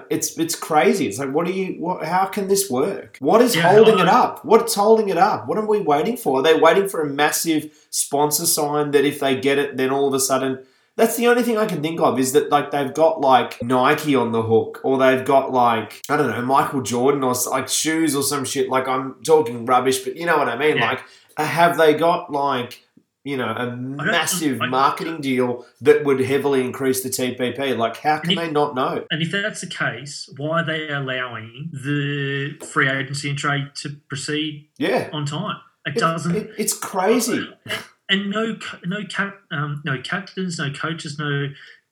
it's 0.09 0.37
it's 0.37 0.55
crazy. 0.55 1.07
It's 1.07 1.17
like 1.17 1.31
what 1.31 1.45
do 1.45 1.53
you? 1.53 1.81
What? 1.81 2.05
How 2.05 2.25
can 2.25 2.47
this 2.47 2.69
work? 2.69 3.17
What 3.19 3.41
is 3.41 3.55
Yeah, 3.55 3.71
holding 3.71 3.99
it 3.99 4.07
up? 4.07 4.43
What's 4.43 4.75
holding 4.75 5.09
it 5.09 5.17
up? 5.17 5.47
What 5.47 5.57
are 5.57 5.65
we 5.65 5.79
waiting 5.79 6.17
for? 6.17 6.39
Are 6.39 6.43
they 6.43 6.55
waiting 6.55 6.89
for 6.89 7.01
a 7.01 7.09
massive 7.09 7.71
sponsor 7.89 8.45
sign 8.45 8.91
that 8.91 9.05
if 9.05 9.19
they 9.19 9.39
get 9.39 9.57
it, 9.57 9.77
then 9.77 9.91
all 9.91 10.07
of 10.07 10.13
a 10.13 10.19
sudden? 10.19 10.65
That's 10.97 11.15
the 11.15 11.27
only 11.27 11.43
thing 11.43 11.57
I 11.57 11.65
can 11.67 11.81
think 11.81 12.01
of 12.01 12.19
is 12.19 12.33
that 12.33 12.49
like 12.49 12.71
they've 12.71 12.93
got 12.93 13.21
like 13.21 13.61
Nike 13.63 14.15
on 14.15 14.31
the 14.33 14.41
hook, 14.41 14.81
or 14.83 14.97
they've 14.97 15.23
got 15.23 15.51
like 15.53 16.01
I 16.09 16.17
don't 16.17 16.29
know 16.29 16.41
Michael 16.41 16.81
Jordan 16.81 17.23
or 17.23 17.33
like 17.51 17.69
shoes 17.69 18.15
or 18.15 18.23
some 18.23 18.43
shit. 18.43 18.67
Like 18.67 18.87
I'm 18.87 19.15
talking 19.23 19.65
rubbish, 19.65 19.99
but 20.03 20.15
you 20.17 20.25
know 20.25 20.37
what 20.37 20.49
I 20.49 20.57
mean. 20.57 20.77
Yeah. 20.77 20.89
Like 20.89 21.03
uh, 21.37 21.45
have 21.45 21.77
they 21.77 21.93
got 21.93 22.31
like 22.31 22.83
you 23.23 23.37
know 23.37 23.49
a 23.49 23.75
massive 23.75 24.57
marketing 24.59 25.21
deal 25.21 25.65
that 25.81 26.03
would 26.03 26.19
heavily 26.21 26.61
increase 26.65 27.03
the 27.03 27.09
TPP? 27.09 27.77
Like 27.77 27.97
how 27.97 28.17
can 28.17 28.31
if- 28.31 28.37
they 28.37 28.49
not 28.49 28.73
know? 28.73 29.05
And 29.11 29.21
if 29.21 29.31
that's 29.31 29.61
the 29.61 29.67
case, 29.67 30.27
why 30.37 30.61
are 30.61 30.65
they 30.65 30.89
allowing 30.89 31.69
the 31.73 32.57
free 32.65 32.89
agency 32.89 33.29
and 33.29 33.37
trade 33.37 33.67
to 33.81 33.89
proceed 34.09 34.69
Yeah, 34.79 35.09
on 35.13 35.25
time? 35.27 35.57
It 35.85 35.95
It- 35.97 35.99
doesn't. 35.99 36.35
it- 36.35 36.51
it's 36.57 36.73
crazy. 36.77 37.47
and 38.09 38.29
no 38.29 38.57
no 38.85 39.03
cap 39.05 39.35
um, 39.51 39.81
no 39.85 40.01
captains, 40.01 40.57
no 40.59 40.71
coaches, 40.71 41.17
no 41.19 41.47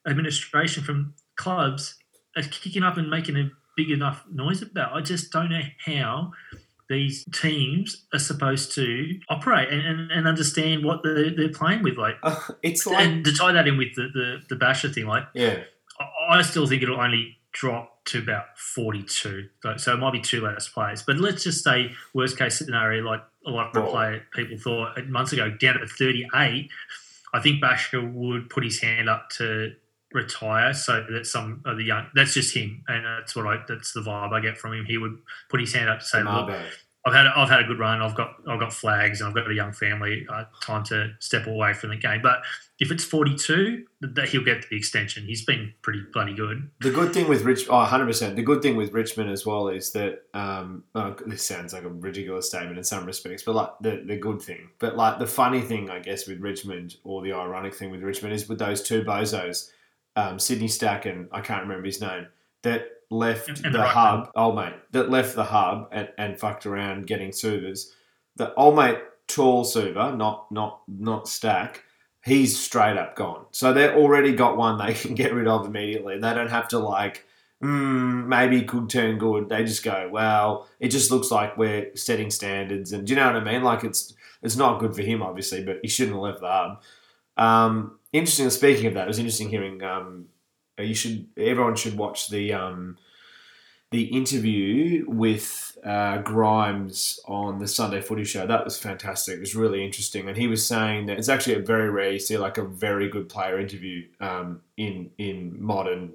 administration 0.07 0.83
from 0.83 1.13
clubs 1.35 1.95
are 2.37 2.43
kicking 2.43 2.83
up 2.83 2.97
and 2.97 3.09
making 3.09 3.35
a 3.37 3.49
big 3.77 3.89
enough 3.91 4.23
noise 4.31 4.61
about. 4.61 4.93
I 4.93 5.01
just 5.01 5.31
don't 5.31 5.49
know 5.49 5.61
how 5.85 6.31
these 6.89 7.25
teams 7.33 8.05
are 8.13 8.19
supposed 8.19 8.73
to 8.75 9.19
operate 9.29 9.69
and, 9.69 9.81
and, 9.85 10.11
and 10.11 10.27
understand 10.27 10.83
what 10.85 11.01
they're, 11.01 11.31
they're 11.35 11.49
playing 11.49 11.81
with. 11.81 11.97
Like, 11.97 12.15
Uh, 12.21 12.35
it's 12.61 12.85
like 12.85 13.05
and 13.05 13.25
to 13.25 13.33
tie 13.33 13.51
that 13.53 13.67
in 13.67 13.77
with 13.77 13.95
the, 13.95 14.09
the, 14.13 14.41
the 14.49 14.55
Bachar 14.55 14.93
thing, 14.93 15.07
like 15.07 15.23
yeah, 15.33 15.63
I- 15.99 16.37
I 16.37 16.41
still 16.43 16.67
think 16.67 16.83
it'll 16.83 17.01
only 17.01 17.37
drop 17.53 18.03
to 18.05 18.19
about 18.19 18.57
42. 18.57 19.47
So, 19.63 19.77
so 19.77 19.93
it 19.93 19.97
might 19.97 20.13
be 20.13 20.19
two 20.21 20.41
less 20.41 20.67
players. 20.67 21.01
But 21.01 21.17
let's 21.17 21.43
just 21.43 21.63
say, 21.63 21.91
worst 22.13 22.37
case 22.37 22.57
scenario, 22.57 23.03
like 23.03 23.21
a 23.45 23.49
lot 23.49 23.75
of 23.75 23.83
Well- 23.83 23.91
play, 23.91 24.21
people 24.33 24.57
thought 24.57 24.97
uh, 24.97 25.01
months 25.03 25.33
ago, 25.33 25.49
down 25.49 25.81
at 25.81 25.89
38, 25.89 26.69
I 27.33 27.39
think 27.41 27.61
Bashka 27.61 28.11
would 28.13 28.49
put 28.49 28.63
his 28.63 28.79
hand 28.79 29.09
up 29.09 29.29
to 29.37 29.73
retire 30.13 30.73
so 30.73 31.05
that 31.09 31.25
some 31.27 31.61
of 31.65 31.77
the 31.77 31.83
young, 31.83 32.07
that's 32.15 32.33
just 32.33 32.55
him. 32.55 32.83
And 32.87 33.05
that's 33.05 33.35
what 33.35 33.45
I, 33.45 33.63
that's 33.67 33.91
the 33.93 33.99
vibe 34.01 34.31
I 34.31 34.39
get 34.39 34.57
from 34.57 34.73
him. 34.73 34.85
He 34.85 34.97
would 34.97 35.17
put 35.49 35.59
his 35.59 35.73
hand 35.73 35.89
up 35.89 35.99
to 35.99 36.05
say, 36.05 36.19
look. 36.23 36.49
I've 37.05 37.13
had 37.13 37.27
I've 37.27 37.49
had 37.49 37.61
a 37.61 37.63
good 37.65 37.79
run. 37.79 38.01
I've 38.01 38.15
got 38.15 38.35
I've 38.47 38.59
got 38.59 38.73
flags 38.73 39.21
and 39.21 39.29
I've 39.29 39.35
got 39.35 39.49
a 39.49 39.53
young 39.53 39.73
family. 39.73 40.25
Uh, 40.27 40.45
time 40.61 40.83
to 40.85 41.13
step 41.19 41.45
away 41.45 41.73
from 41.73 41.91
the 41.91 41.97
game. 41.97 42.21
But 42.23 42.41
if 42.79 42.91
it's 42.91 43.05
42, 43.05 43.85
that 44.01 44.27
he'll 44.27 44.43
get 44.43 44.67
the 44.69 44.75
extension. 44.75 45.25
He's 45.25 45.45
been 45.45 45.73
pretty 45.81 46.01
bloody 46.11 46.33
good. 46.33 46.69
The 46.81 46.91
good 46.91 47.13
thing 47.13 47.29
with 47.29 47.43
Rich, 47.43 47.67
oh, 47.69 47.85
100%. 47.85 48.35
The 48.35 48.43
good 48.43 48.61
thing 48.61 48.75
with 48.75 48.91
Richmond 48.91 49.29
as 49.29 49.45
well 49.45 49.69
is 49.69 49.93
that, 49.93 50.23
um, 50.33 50.83
oh, 50.93 51.15
this 51.25 51.43
sounds 51.43 51.71
like 51.71 51.83
a 51.83 51.89
ridiculous 51.89 52.49
statement 52.49 52.77
in 52.77 52.83
some 52.83 53.05
respects, 53.05 53.43
but 53.43 53.55
like 53.55 53.69
the, 53.79 54.03
the 54.05 54.17
good 54.17 54.41
thing. 54.41 54.71
But 54.79 54.97
like 54.97 55.19
the 55.19 55.27
funny 55.27 55.61
thing, 55.61 55.89
I 55.89 55.99
guess, 55.99 56.27
with 56.27 56.41
Richmond, 56.41 56.97
or 57.05 57.21
the 57.21 57.31
ironic 57.31 57.73
thing 57.75 57.91
with 57.91 58.03
Richmond, 58.03 58.33
is 58.33 58.49
with 58.49 58.59
those 58.59 58.83
two 58.83 59.03
bozos, 59.03 59.69
um, 60.17 60.37
Sydney 60.37 60.67
Stack 60.67 61.05
and 61.05 61.29
I 61.31 61.39
can't 61.39 61.61
remember 61.61 61.85
his 61.85 62.01
name, 62.01 62.27
that 62.63 62.87
left 63.09 63.47
And- 63.49 63.73
the 63.73 63.79
Ruckman. 63.79 63.85
hub, 63.87 64.31
old 64.35 64.55
mate, 64.55 64.73
that 64.91 65.09
left 65.09 65.35
the 65.35 65.43
hub 65.45 65.87
and, 65.91 66.09
and 66.17 66.37
fucked 66.39 66.65
around 66.65 67.07
getting 67.07 67.31
Subers. 67.31 67.93
The 68.35 68.53
old 68.55 68.75
mate, 68.75 68.99
tall 69.27 69.63
Suver, 69.65 70.15
not, 70.15 70.51
not, 70.51 70.81
not 70.87 71.27
Stack, 71.27 71.83
he's 72.23 72.57
straight 72.59 72.97
up 72.97 73.15
gone. 73.15 73.45
So 73.51 73.71
they've 73.73 73.91
already 73.95 74.33
got 74.35 74.57
one 74.57 74.77
they 74.77 74.93
can 75.01 75.15
get 75.15 75.33
rid 75.33 75.47
of 75.47 75.65
immediately. 75.65 76.19
They 76.19 76.33
don't 76.33 76.49
have 76.49 76.67
to 76.69 76.79
like, 76.79 77.25
mm, 77.63 78.25
maybe 78.25 78.61
could 78.63 78.89
turn 78.89 79.17
good. 79.17 79.47
They 79.49 79.63
just 79.63 79.83
go, 79.83 80.09
well, 80.11 80.67
it 80.79 80.89
just 80.89 81.11
looks 81.11 81.31
like 81.31 81.57
we're 81.57 81.95
setting 81.95 82.29
standards, 82.29 82.91
and 82.91 83.05
do 83.07 83.13
you 83.13 83.19
know 83.19 83.27
what 83.27 83.35
I 83.37 83.43
mean? 83.43 83.63
Like 83.63 83.83
it's 83.83 84.13
it's 84.41 84.57
not 84.57 84.79
good 84.79 84.95
for 84.95 85.01
him, 85.01 85.23
obviously, 85.23 85.63
but 85.63 85.79
he 85.81 85.87
shouldn't 85.87 86.15
have 86.15 86.23
left 86.23 86.41
the 86.41 86.47
hub. 86.47 86.81
Um, 87.37 87.99
interesting. 88.13 88.49
Speaking 88.49 88.85
of 88.87 88.93
that, 88.95 89.05
it 89.05 89.07
was 89.07 89.17
interesting 89.19 89.49
hearing. 89.49 89.81
Um, 89.81 90.25
you 90.83 90.95
should 90.95 91.27
everyone 91.37 91.75
should 91.75 91.97
watch 91.97 92.29
the 92.29 92.53
um, 92.53 92.97
the 93.91 94.03
interview 94.05 95.05
with 95.07 95.77
uh, 95.85 96.17
Grimes 96.17 97.19
on 97.25 97.59
the 97.59 97.67
Sunday 97.67 98.01
Footy 98.01 98.23
Show. 98.23 98.45
That 98.45 98.65
was 98.65 98.77
fantastic. 98.77 99.37
It 99.37 99.39
was 99.39 99.55
really 99.55 99.85
interesting, 99.85 100.27
and 100.27 100.37
he 100.37 100.47
was 100.47 100.67
saying 100.67 101.05
that 101.05 101.17
it's 101.17 101.29
actually 101.29 101.55
a 101.55 101.59
very 101.59 101.89
rare 101.89 102.11
you 102.11 102.19
see 102.19 102.37
like 102.37 102.57
a 102.57 102.65
very 102.65 103.09
good 103.09 103.29
player 103.29 103.59
interview 103.59 104.07
um, 104.19 104.61
in 104.77 105.11
in 105.17 105.55
modern, 105.61 106.13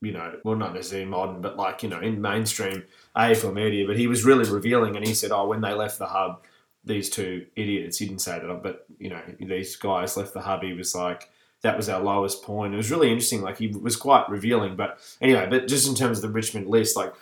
you 0.00 0.12
know, 0.12 0.38
well 0.44 0.56
not 0.56 0.74
necessarily 0.74 1.08
modern, 1.08 1.40
but 1.40 1.56
like 1.56 1.82
you 1.82 1.88
know 1.88 2.00
in 2.00 2.20
mainstream 2.20 2.84
AFL 3.16 3.54
media. 3.54 3.86
But 3.86 3.96
he 3.96 4.06
was 4.06 4.24
really 4.24 4.50
revealing, 4.50 4.96
and 4.96 5.06
he 5.06 5.14
said, 5.14 5.30
"Oh, 5.32 5.46
when 5.46 5.60
they 5.60 5.72
left 5.72 5.98
the 5.98 6.06
hub." 6.06 6.44
These 6.84 7.10
two 7.10 7.46
idiots. 7.54 7.98
He 7.98 8.06
didn't 8.06 8.22
say 8.22 8.40
that, 8.40 8.60
but 8.60 8.86
you 8.98 9.08
know, 9.08 9.22
these 9.38 9.76
guys 9.76 10.16
left 10.16 10.34
the 10.34 10.40
hub. 10.40 10.64
He 10.64 10.72
was 10.72 10.96
like, 10.96 11.30
that 11.62 11.76
was 11.76 11.88
our 11.88 12.00
lowest 12.00 12.42
point. 12.42 12.74
It 12.74 12.76
was 12.76 12.90
really 12.90 13.08
interesting. 13.08 13.40
Like 13.40 13.58
he 13.58 13.68
was 13.68 13.96
quite 13.96 14.28
revealing. 14.28 14.76
But 14.76 14.98
anyway, 15.20 15.46
but 15.48 15.68
just 15.68 15.88
in 15.88 15.94
terms 15.94 16.18
of 16.18 16.22
the 16.22 16.28
Richmond 16.28 16.68
list, 16.68 16.96
like 16.96 17.14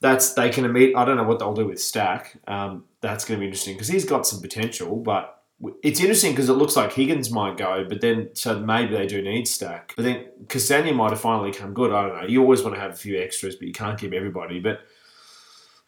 that's 0.00 0.32
they 0.34 0.48
can 0.48 0.70
meet. 0.72 0.96
I 0.96 1.04
don't 1.04 1.16
know 1.16 1.24
what 1.24 1.38
they'll 1.38 1.54
do 1.54 1.66
with 1.66 1.80
Stack. 1.80 2.38
Um, 2.46 2.84
that's 3.00 3.24
going 3.24 3.38
to 3.38 3.40
be 3.40 3.46
interesting 3.46 3.74
because 3.74 3.88
he's 3.88 4.04
got 4.04 4.26
some 4.26 4.40
potential. 4.40 4.96
But 4.96 5.36
it's 5.82 6.00
interesting 6.00 6.32
because 6.32 6.48
it 6.48 6.54
looks 6.54 6.76
like 6.76 6.92
Higgins 6.92 7.30
might 7.30 7.56
go, 7.56 7.84
but 7.86 8.00
then 8.00 8.30
so 8.34 8.58
maybe 8.60 8.96
they 8.96 9.06
do 9.06 9.20
need 9.20 9.46
Stack. 9.46 9.92
But 9.96 10.04
then 10.04 10.26
Castagna 10.48 10.92
might 10.94 11.10
have 11.10 11.20
finally 11.20 11.52
come 11.52 11.74
good. 11.74 11.92
I 11.92 12.06
don't 12.06 12.22
know. 12.22 12.28
You 12.28 12.40
always 12.42 12.62
want 12.62 12.76
to 12.76 12.80
have 12.80 12.92
a 12.92 12.96
few 12.96 13.20
extras, 13.20 13.56
but 13.56 13.66
you 13.66 13.74
can't 13.74 13.98
keep 13.98 14.12
everybody. 14.12 14.60
But 14.60 14.80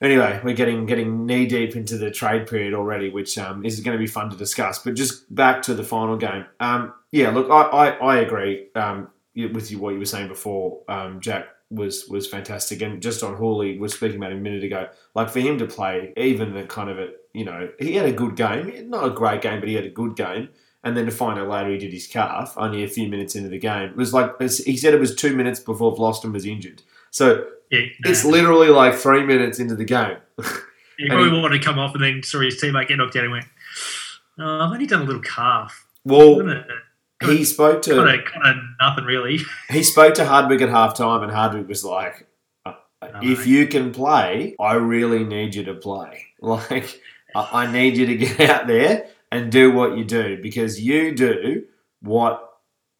anyway, 0.00 0.40
we're 0.42 0.54
getting 0.54 0.86
getting 0.86 1.24
knee 1.24 1.46
deep 1.46 1.76
into 1.76 1.96
the 1.96 2.10
trade 2.10 2.48
period 2.48 2.74
already, 2.74 3.10
which 3.10 3.38
um, 3.38 3.64
is 3.64 3.80
going 3.80 3.96
to 3.96 4.00
be 4.00 4.08
fun 4.08 4.28
to 4.30 4.36
discuss. 4.36 4.80
But 4.80 4.94
just 4.94 5.32
back 5.32 5.62
to 5.62 5.74
the 5.74 5.84
final 5.84 6.16
game. 6.16 6.44
Um, 6.60 6.92
yeah, 7.12 7.30
look, 7.30 7.50
I, 7.50 7.62
I, 7.62 7.88
I 7.90 8.16
agree 8.20 8.68
um, 8.74 9.08
with 9.36 9.70
you 9.70 9.78
what 9.78 9.92
you 9.92 10.00
were 10.00 10.04
saying 10.04 10.28
before. 10.28 10.80
Um, 10.88 11.20
Jack 11.20 11.46
was 11.70 12.06
was 12.08 12.26
fantastic, 12.26 12.82
and 12.82 13.00
just 13.00 13.22
on 13.22 13.36
Houli, 13.36 13.74
we 13.74 13.78
were 13.78 13.88
speaking 13.88 14.16
about 14.16 14.32
him 14.32 14.38
a 14.38 14.42
minute 14.42 14.64
ago. 14.64 14.88
Like 15.14 15.30
for 15.30 15.40
him 15.40 15.58
to 15.58 15.66
play, 15.66 16.12
even 16.16 16.54
the 16.54 16.64
kind 16.64 16.90
of 16.90 16.98
a 16.98 17.10
you 17.32 17.44
know, 17.44 17.70
he 17.78 17.94
had 17.94 18.06
a 18.06 18.12
good 18.12 18.36
game, 18.36 18.90
not 18.90 19.04
a 19.04 19.10
great 19.10 19.42
game, 19.42 19.60
but 19.60 19.68
he 19.68 19.74
had 19.74 19.84
a 19.84 19.90
good 19.90 20.16
game. 20.16 20.48
And 20.84 20.96
then 20.96 21.06
to 21.06 21.12
find 21.12 21.38
out 21.38 21.48
later 21.48 21.70
he 21.70 21.78
did 21.78 21.92
his 21.92 22.08
calf 22.08 22.54
only 22.56 22.82
a 22.82 22.88
few 22.88 23.08
minutes 23.08 23.36
into 23.36 23.48
the 23.48 23.58
game. 23.58 23.90
It 23.90 23.96
was 23.96 24.12
like 24.12 24.40
he 24.40 24.76
said 24.76 24.94
it 24.94 25.00
was 25.00 25.14
two 25.14 25.36
minutes 25.36 25.60
before 25.60 25.94
Vlastuin 25.94 26.32
was 26.32 26.44
injured. 26.44 26.82
So 27.10 27.46
Yeah, 27.70 27.86
it's 28.00 28.24
literally 28.24 28.68
like 28.68 28.94
three 28.94 29.24
minutes 29.24 29.60
into 29.60 29.76
the 29.76 29.84
game. 29.84 30.16
he 30.98 31.08
probably 31.08 31.40
wanted 31.40 31.58
to 31.58 31.64
come 31.64 31.78
off 31.78 31.94
and 31.94 32.02
then 32.02 32.22
saw 32.22 32.40
his 32.40 32.60
teammate 32.60 32.88
get 32.88 32.98
knocked 32.98 33.16
out 33.16 33.22
and 33.22 33.32
went, 33.32 33.46
oh, 34.40 34.60
I've 34.60 34.72
only 34.72 34.86
done 34.86 35.02
a 35.02 35.04
little 35.04 35.22
calf. 35.22 35.86
Well, 36.04 36.40
Kind 37.22 37.38
he 37.38 37.44
spoke 37.44 37.82
to 37.82 38.00
of, 38.00 38.24
kind 38.24 38.46
of 38.58 38.64
nothing 38.80 39.04
really. 39.04 39.38
he 39.70 39.82
spoke 39.82 40.14
to 40.14 40.24
Hardwick 40.24 40.60
at 40.60 40.68
halftime, 40.68 41.22
and 41.22 41.32
Hardwick 41.32 41.68
was 41.68 41.84
like, 41.84 42.26
"Uh, 42.66 42.74
"If 43.22 43.46
you 43.46 43.66
can 43.66 43.92
play, 43.92 44.54
I 44.60 44.74
really 44.74 45.24
need 45.24 45.54
you 45.54 45.64
to 45.64 45.74
play. 45.74 46.26
Like, 46.42 47.00
I 47.34 47.64
I 47.64 47.72
need 47.72 47.96
you 47.96 48.06
to 48.06 48.16
get 48.16 48.40
out 48.50 48.66
there 48.66 49.06
and 49.30 49.50
do 49.52 49.70
what 49.72 49.96
you 49.96 50.04
do 50.04 50.42
because 50.42 50.80
you 50.80 51.14
do 51.14 51.64
what 52.00 52.48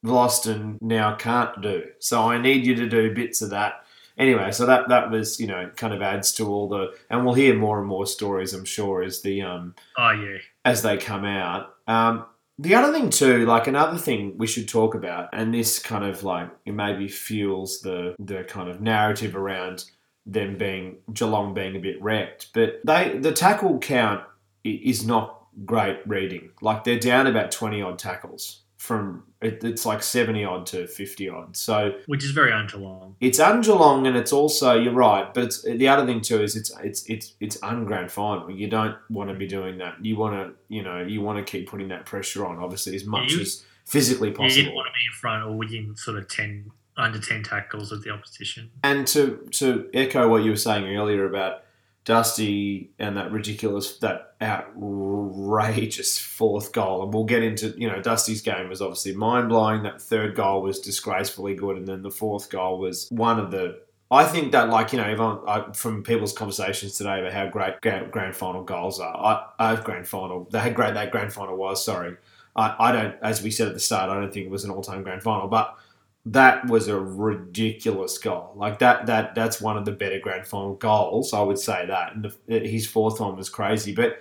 Vlastuin 0.05 0.81
now 0.81 1.15
can't 1.16 1.61
do. 1.61 1.85
So 1.99 2.23
I 2.23 2.39
need 2.39 2.65
you 2.66 2.74
to 2.77 2.89
do 2.89 3.15
bits 3.15 3.43
of 3.43 3.51
that." 3.51 3.85
Anyway, 4.19 4.53
so 4.53 4.66
that 4.66 4.89
that 4.90 5.11
was 5.11 5.40
you 5.40 5.47
know 5.47 5.70
kind 5.77 5.94
of 5.94 6.03
adds 6.03 6.32
to 6.35 6.47
all 6.47 6.69
the, 6.69 6.93
and 7.11 7.24
we'll 7.24 7.35
hear 7.35 7.55
more 7.55 7.78
and 7.78 7.89
more 7.89 8.07
stories, 8.07 8.53
I'm 8.53 8.65
sure, 8.65 9.03
as 9.03 9.23
the 9.23 9.43
um 9.43 9.74
Oh, 9.97 10.11
yeah. 10.11 10.39
as 10.65 10.82
they 10.82 10.99
come 10.99 11.24
out. 11.24 11.74
Um, 11.89 12.27
the 12.62 12.76
other 12.76 12.93
thing 12.93 13.10
too, 13.10 13.44
like 13.44 13.66
another 13.66 13.98
thing 13.98 14.39
we 14.39 14.47
should 14.47 14.68
talk 14.68 14.94
about, 14.94 15.28
and 15.32 15.52
this 15.52 15.78
kind 15.80 16.05
of 16.05 16.22
like 16.22 16.48
it 16.64 16.72
maybe 16.72 17.09
fuels 17.09 17.80
the 17.80 18.14
the 18.18 18.44
kind 18.44 18.68
of 18.68 18.80
narrative 18.80 19.34
around 19.34 19.84
them 20.24 20.56
being 20.56 20.98
Geelong 21.12 21.55
being 21.55 21.74
a 21.74 21.80
bit 21.80 22.01
wrecked, 22.01 22.51
but 22.55 22.80
they 22.84 23.18
the 23.18 23.32
tackle 23.32 23.78
count 23.78 24.22
is 24.64 25.05
not 25.05 25.44
great 25.66 25.98
reading. 26.06 26.51
Like 26.60 26.84
they're 26.84 27.01
down 27.01 27.26
about 27.26 27.51
twenty 27.51 27.82
odd 27.82 27.98
tackles 27.98 28.62
from 28.76 29.24
it, 29.43 29.64
it's 29.64 29.85
like 29.85 30.02
seventy 30.02 30.44
odd 30.44 30.66
to 30.66 30.86
fifty 30.86 31.28
odd. 31.28 31.56
So 31.56 31.94
Which 32.06 32.24
is 32.24 32.31
very 32.31 32.52
un-Geelong. 32.52 33.16
it's 33.20 33.40
un-Geelong 33.40 34.06
and 34.06 34.16
it's 34.16 34.32
also 34.32 34.78
you're 34.78 34.93
right, 34.93 35.32
but 35.35 35.44
it's 35.44 35.62
the 35.62 35.89
other 35.89 36.06
thing 36.06 36.20
too 36.20 36.43
is 36.43 36.56
it's 36.56 36.73
it's 36.82 37.05
it's 37.09 37.35
it's 37.40 37.62
un-grand 37.62 38.10
final. 38.10 38.51
You 38.51 38.69
don't 38.69 38.97
want 39.10 39.31
to 39.31 39.36
be 39.36 39.47
doing 39.47 39.78
that. 39.78 40.05
You 40.05 40.16
want 40.16 40.35
to 40.35 40.55
you 40.69 40.82
know 40.82 41.01
you 41.02 41.20
want 41.20 41.44
to 41.44 41.51
keep 41.51 41.69
putting 41.69 41.89
that 41.89 42.06
pressure 42.06 42.47
on, 42.47 42.59
obviously 42.59 42.94
as 42.97 43.05
much 43.05 43.32
you- 43.32 43.40
as 43.40 43.64
physically 43.85 44.28
Yeah, 44.28 44.44
you 44.44 44.48
didn't 44.48 44.55
possible. 44.66 44.77
want 44.77 44.86
to 44.89 44.93
be 44.93 45.05
in 45.06 45.12
front 45.20 45.44
or 45.44 45.56
within 45.56 45.97
sort 45.97 46.16
of 46.16 46.28
10, 46.28 46.70
under 46.97 47.19
10 47.19 47.43
tackles 47.43 47.90
of 47.90 48.05
the 48.05 48.10
opposition. 48.10 48.70
And 48.85 49.06
to 49.09 49.39
to 49.52 49.90
echo 49.93 50.28
what 50.28 50.44
you 50.44 50.51
were 50.51 50.56
saying 50.56 50.85
earlier 50.97 51.27
about 51.27 51.64
Dusty 52.05 52.91
and 52.99 53.16
that 53.16 53.31
ridiculous, 53.31 53.99
that 53.99 54.35
outrageous 54.43 56.19
fourth 56.19 56.73
goal, 56.73 57.05
and 57.05 57.15
we'll 57.15 57.24
get 57.24 57.45
into 57.45 57.69
you 57.79 57.89
know 57.89 58.01
Dusty's 58.03 58.43
game 58.43 58.69
was 58.69 58.83
obviously 58.83 59.15
mind 59.15 59.49
blowing. 59.49 59.85
That 59.85 60.03
third 60.03 60.35
goal 60.35 60.62
was 60.62 60.81
disgracefully 60.81 61.55
good, 61.55 61.77
and 61.77 61.87
then 61.87 62.03
the 62.03 62.11
fourth 62.11 62.51
goal 62.51 62.79
was 62.79 63.09
one 63.11 63.39
of 63.39 63.53
the. 63.53 63.81
I 64.11 64.24
think 64.24 64.51
that 64.53 64.69
like 64.69 64.93
you 64.93 64.99
know 64.99 65.45
I, 65.47 65.73
from 65.74 66.03
people's 66.03 66.33
conversations 66.33 66.99
today 66.99 67.20
about 67.20 67.33
how 67.33 67.49
great 67.49 67.81
grand, 67.81 68.11
grand 68.11 68.35
final 68.35 68.65
goals 68.65 68.99
are. 68.99 69.16
I, 69.16 69.73
I 69.73 69.77
grand 69.77 70.09
final, 70.09 70.49
they 70.51 70.59
had 70.59 70.74
great 70.74 70.95
that 70.95 71.12
grand 71.12 71.33
final 71.33 71.57
was. 71.57 71.85
Sorry, 71.85 72.16
I, 72.57 72.74
I 72.81 72.93
don't. 72.93 73.15
As 73.23 73.43
we 73.43 73.53
said 73.53 73.69
at 73.69 73.74
the 73.74 73.81
start, 73.81 74.11
I 74.11 74.20
don't 74.20 74.33
think 74.33 74.47
it 74.47 74.51
was 74.51 74.65
an 74.65 74.70
all 74.70 74.83
time 74.83 75.05
grand 75.05 75.23
final, 75.23 75.47
but 75.47 75.79
that 76.27 76.66
was 76.66 76.89
a 76.89 76.99
ridiculous 76.99 78.19
goal. 78.19 78.53
Like 78.55 78.78
that, 78.78 79.07
that 79.07 79.35
that's 79.35 79.61
one 79.61 79.77
of 79.77 79.85
the 79.85 79.93
better 79.93 80.20
grand 80.20 80.47
final 80.47 80.74
goals. 80.74 81.32
I 81.32 81.43
would 81.43 81.59
say 81.59 81.86
that, 81.86 82.15
and 82.15 82.32
the, 82.47 82.59
his 82.61 82.86
fourth 82.86 83.20
one 83.20 83.36
was 83.36 83.49
crazy. 83.49 83.94
But 83.94 84.19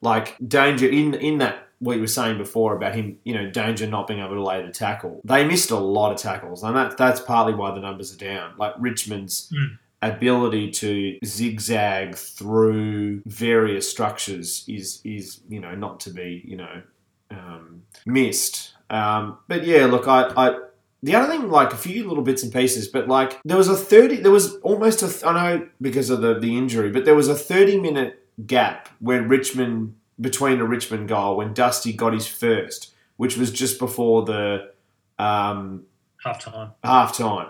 like 0.00 0.36
danger 0.46 0.88
in 0.88 1.14
in 1.14 1.38
that 1.38 1.68
what 1.78 1.96
you 1.96 2.00
were 2.00 2.06
saying 2.06 2.38
before 2.38 2.74
about 2.74 2.94
him, 2.94 3.18
you 3.24 3.34
know, 3.34 3.50
danger 3.50 3.86
not 3.86 4.06
being 4.06 4.20
able 4.20 4.34
to 4.34 4.42
lay 4.42 4.64
the 4.64 4.72
tackle. 4.72 5.20
They 5.24 5.46
missed 5.46 5.70
a 5.70 5.78
lot 5.78 6.12
of 6.12 6.18
tackles, 6.18 6.62
and 6.62 6.76
that 6.76 6.96
that's 6.96 7.20
partly 7.20 7.54
why 7.54 7.72
the 7.72 7.80
numbers 7.80 8.12
are 8.14 8.18
down. 8.18 8.54
Like 8.58 8.74
Richmond's. 8.78 9.50
Hmm. 9.54 9.74
Ability 10.02 10.70
to 10.70 11.18
zigzag 11.24 12.14
through 12.14 13.22
various 13.24 13.90
structures 13.90 14.62
is 14.68 15.00
is 15.02 15.40
you 15.48 15.60
know 15.60 15.74
not 15.74 15.98
to 16.00 16.10
be 16.10 16.42
you 16.44 16.58
know 16.58 16.82
um, 17.30 17.82
missed. 18.04 18.74
Um, 18.90 19.38
but 19.48 19.64
yeah, 19.64 19.86
look, 19.86 20.06
I, 20.06 20.30
I 20.36 20.58
the 21.04 21.14
other 21.14 21.30
thing, 21.30 21.50
like 21.50 21.72
a 21.72 21.76
few 21.76 22.08
little 22.08 22.24
bits 22.24 22.42
and 22.42 22.52
pieces, 22.52 22.88
but 22.88 23.08
like 23.08 23.38
there 23.44 23.58
was 23.58 23.68
a 23.68 23.76
thirty, 23.76 24.16
there 24.16 24.32
was 24.32 24.56
almost 24.56 25.02
a, 25.02 25.08
th- 25.08 25.22
I 25.24 25.32
know 25.58 25.68
because 25.80 26.08
of 26.08 26.22
the 26.22 26.38
the 26.40 26.56
injury, 26.56 26.90
but 26.90 27.04
there 27.04 27.14
was 27.14 27.28
a 27.28 27.34
thirty 27.34 27.78
minute 27.78 28.26
gap 28.46 28.88
where 29.00 29.22
Richmond 29.22 29.94
between 30.20 30.60
a 30.60 30.64
Richmond 30.64 31.08
goal 31.08 31.36
when 31.36 31.52
Dusty 31.52 31.92
got 31.92 32.14
his 32.14 32.26
first, 32.26 32.94
which 33.18 33.36
was 33.36 33.50
just 33.50 33.78
before 33.78 34.24
the 34.24 34.72
um, 35.18 35.84
Half 36.24 36.40
time. 36.40 36.70
half 36.82 37.16
time, 37.16 37.48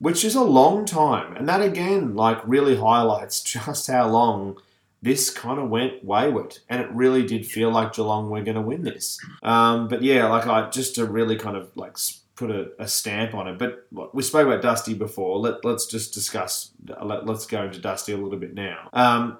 which 0.00 0.24
is 0.24 0.34
a 0.34 0.42
long 0.42 0.84
time. 0.84 1.36
And 1.36 1.48
that 1.48 1.62
again, 1.62 2.16
like, 2.16 2.38
really 2.44 2.76
highlights 2.76 3.40
just 3.52 3.86
how 3.86 4.08
long 4.08 4.58
this 5.00 5.30
kind 5.30 5.60
of 5.60 5.68
went 5.68 6.04
wayward, 6.04 6.58
and 6.68 6.80
it 6.80 6.90
really 6.90 7.24
did 7.24 7.46
feel 7.46 7.70
like 7.70 7.92
Geelong 7.92 8.30
were 8.30 8.42
going 8.42 8.56
to 8.56 8.60
win 8.62 8.82
this. 8.82 9.20
Um, 9.44 9.86
but 9.86 10.02
yeah, 10.02 10.26
like 10.26 10.46
I 10.48 10.68
just 10.70 10.96
to 10.96 11.04
really 11.04 11.36
kind 11.36 11.56
of 11.56 11.70
like 11.76 11.96
put 12.36 12.50
a, 12.50 12.70
a 12.78 12.86
stamp 12.86 13.34
on 13.34 13.48
it. 13.48 13.58
But 13.58 14.14
we 14.14 14.22
spoke 14.22 14.46
about 14.46 14.62
Dusty 14.62 14.94
before. 14.94 15.38
Let, 15.38 15.64
let's 15.64 15.86
just 15.86 16.14
discuss. 16.14 16.70
Let, 17.02 17.26
let's 17.26 17.46
go 17.46 17.64
into 17.64 17.80
Dusty 17.80 18.12
a 18.12 18.16
little 18.16 18.38
bit 18.38 18.54
now. 18.54 18.88
Um, 18.92 19.38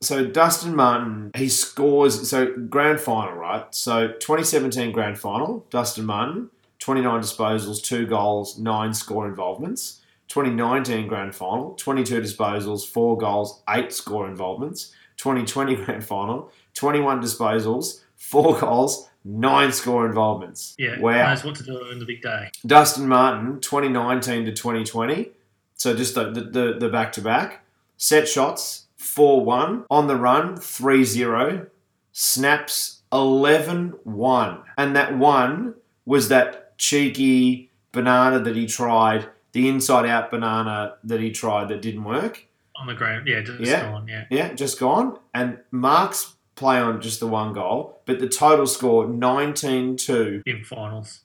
so 0.00 0.26
Dustin 0.26 0.74
Martin, 0.74 1.30
he 1.36 1.48
scores. 1.48 2.28
So 2.28 2.56
grand 2.56 3.00
final, 3.00 3.34
right? 3.34 3.72
So 3.74 4.08
2017 4.08 4.90
grand 4.90 5.18
final. 5.18 5.66
Dustin 5.70 6.04
Martin, 6.04 6.50
29 6.80 7.20
disposals, 7.20 7.82
two 7.82 8.06
goals, 8.06 8.58
nine 8.58 8.92
score 8.92 9.28
involvements. 9.28 10.00
2019 10.28 11.08
grand 11.08 11.34
final, 11.34 11.74
22 11.74 12.22
disposals, 12.22 12.88
four 12.88 13.18
goals, 13.18 13.62
eight 13.68 13.92
score 13.92 14.26
involvements. 14.26 14.92
2020 15.18 15.76
grand 15.84 16.04
final, 16.04 16.50
21 16.74 17.20
disposals, 17.20 18.00
four 18.16 18.58
goals, 18.58 19.10
nine 19.24 19.72
score 19.72 20.06
involvements. 20.06 20.74
Yeah, 20.78 20.98
Wow. 21.00 21.28
knows 21.30 21.44
what 21.44 21.54
to 21.56 21.62
do 21.62 21.90
in 21.90 21.98
the 21.98 22.04
big 22.04 22.22
day. 22.22 22.50
Dustin 22.66 23.06
Martin, 23.08 23.60
2019 23.60 24.44
to 24.46 24.52
2020. 24.52 25.30
So 25.76 25.94
just 25.96 26.14
the, 26.14 26.30
the, 26.30 26.76
the 26.78 26.88
back-to-back. 26.88 27.64
Set 27.96 28.28
shots, 28.28 28.86
4-1. 28.98 29.84
On 29.90 30.06
the 30.06 30.16
run, 30.16 30.56
3-0. 30.56 31.68
Snaps, 32.12 33.02
11-1. 33.12 34.62
And 34.76 34.96
that 34.96 35.16
one 35.16 35.74
was 36.04 36.28
that 36.28 36.76
cheeky 36.78 37.70
banana 37.92 38.38
that 38.40 38.56
he 38.56 38.66
tried, 38.66 39.28
the 39.52 39.68
inside-out 39.68 40.30
banana 40.30 40.94
that 41.04 41.20
he 41.20 41.30
tried 41.30 41.68
that 41.68 41.82
didn't 41.82 42.04
work. 42.04 42.46
On 42.76 42.86
the 42.86 42.94
ground, 42.94 43.28
yeah, 43.28 43.40
just 43.42 43.60
Yeah. 43.60 43.90
gone, 43.90 44.08
yeah. 44.08 44.24
Yeah, 44.30 44.52
just 44.54 44.80
gone. 44.80 45.18
And 45.34 45.58
Mark's 45.70 46.34
play 46.62 46.78
on 46.78 47.00
just 47.00 47.18
the 47.20 47.26
one 47.26 47.52
goal, 47.52 48.00
but 48.06 48.20
the 48.20 48.28
total 48.28 48.66
score 48.66 49.04
19-2 49.06 50.42
In 50.46 50.64
finals. 50.64 51.20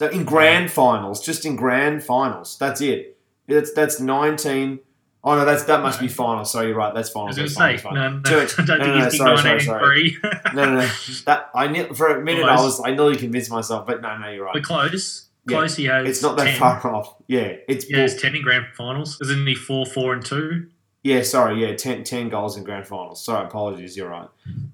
in 0.00 0.24
grand 0.24 0.70
finals, 0.70 1.24
just 1.24 1.44
in 1.44 1.56
grand 1.56 2.02
finals. 2.02 2.56
That's 2.58 2.80
it. 2.80 3.18
That's 3.46 3.72
that's 3.74 3.98
nineteen. 4.00 4.78
Oh 5.24 5.34
no, 5.34 5.44
that's 5.44 5.64
that 5.64 5.82
must 5.82 6.00
be 6.00 6.08
finals. 6.08 6.52
Sorry, 6.52 6.68
you're 6.68 6.76
right. 6.76 6.94
That's 6.94 7.10
I 7.10 7.12
finals. 7.12 7.38
was 7.38 7.54
going 7.56 7.76
to 7.76 7.82
say, 7.82 7.90
no, 7.92 8.08
no, 8.10 8.22
Two- 8.22 8.36
I 8.62 8.64
don't 8.64 8.78
no, 8.78 8.84
think 8.84 8.96
no, 8.96 9.04
he's 9.04 9.16
sorry, 9.18 9.38
sorry, 9.38 9.60
sorry, 9.60 10.16
No, 10.54 10.64
no, 10.66 10.74
no. 10.80 10.88
That 11.26 11.50
I 11.54 11.66
ne- 11.66 11.92
for 11.92 12.06
a 12.16 12.22
minute 12.24 12.44
I 12.44 12.54
was 12.56 12.80
I 12.84 12.92
nearly 12.94 13.16
convinced 13.16 13.50
myself, 13.50 13.86
but 13.86 14.00
no, 14.02 14.16
no, 14.18 14.28
you're 14.30 14.44
right. 14.44 14.54
We're 14.54 14.60
right. 14.60 14.90
close. 14.90 15.26
Yeah, 15.48 15.56
Close. 15.58 15.76
He 15.76 15.86
has. 15.86 16.08
It's 16.08 16.22
not 16.22 16.36
that 16.36 16.44
10. 16.44 16.58
far 16.60 16.94
off. 16.94 17.16
Yeah, 17.26 17.54
it's 17.68 17.90
Yeah, 17.90 17.96
bull- 17.96 18.04
it's 18.06 18.22
ten 18.22 18.34
in 18.36 18.42
grand 18.42 18.66
finals. 18.76 19.18
Isn't 19.20 19.46
he 19.46 19.54
four, 19.56 19.84
four, 19.84 20.12
and 20.14 20.24
two? 20.24 20.68
Yeah. 21.02 21.22
Sorry, 21.22 21.60
yeah, 21.66 21.74
10, 21.74 22.04
10 22.04 22.28
goals 22.28 22.56
in 22.56 22.64
grand 22.64 22.86
finals. 22.86 23.24
Sorry, 23.24 23.46
apologies. 23.46 23.96
You're 23.96 24.10
right. 24.10 24.28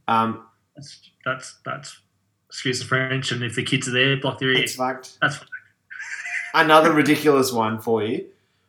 Um, 0.08 0.46
That's 0.74 1.00
that's 1.24 1.56
that's. 1.64 2.00
Excuse 2.48 2.78
the 2.78 2.86
French, 2.86 3.32
and 3.32 3.42
if 3.42 3.54
the 3.56 3.62
kids 3.64 3.88
are 3.88 3.90
there, 3.90 4.16
block 4.16 4.38
their 4.38 4.50
it's 4.52 4.72
ears. 4.72 4.76
fucked. 4.76 5.18
That's 5.20 5.40
Another 6.54 6.92
ridiculous 6.92 7.52
one 7.52 7.78
for 7.80 8.02
you. 8.02 8.26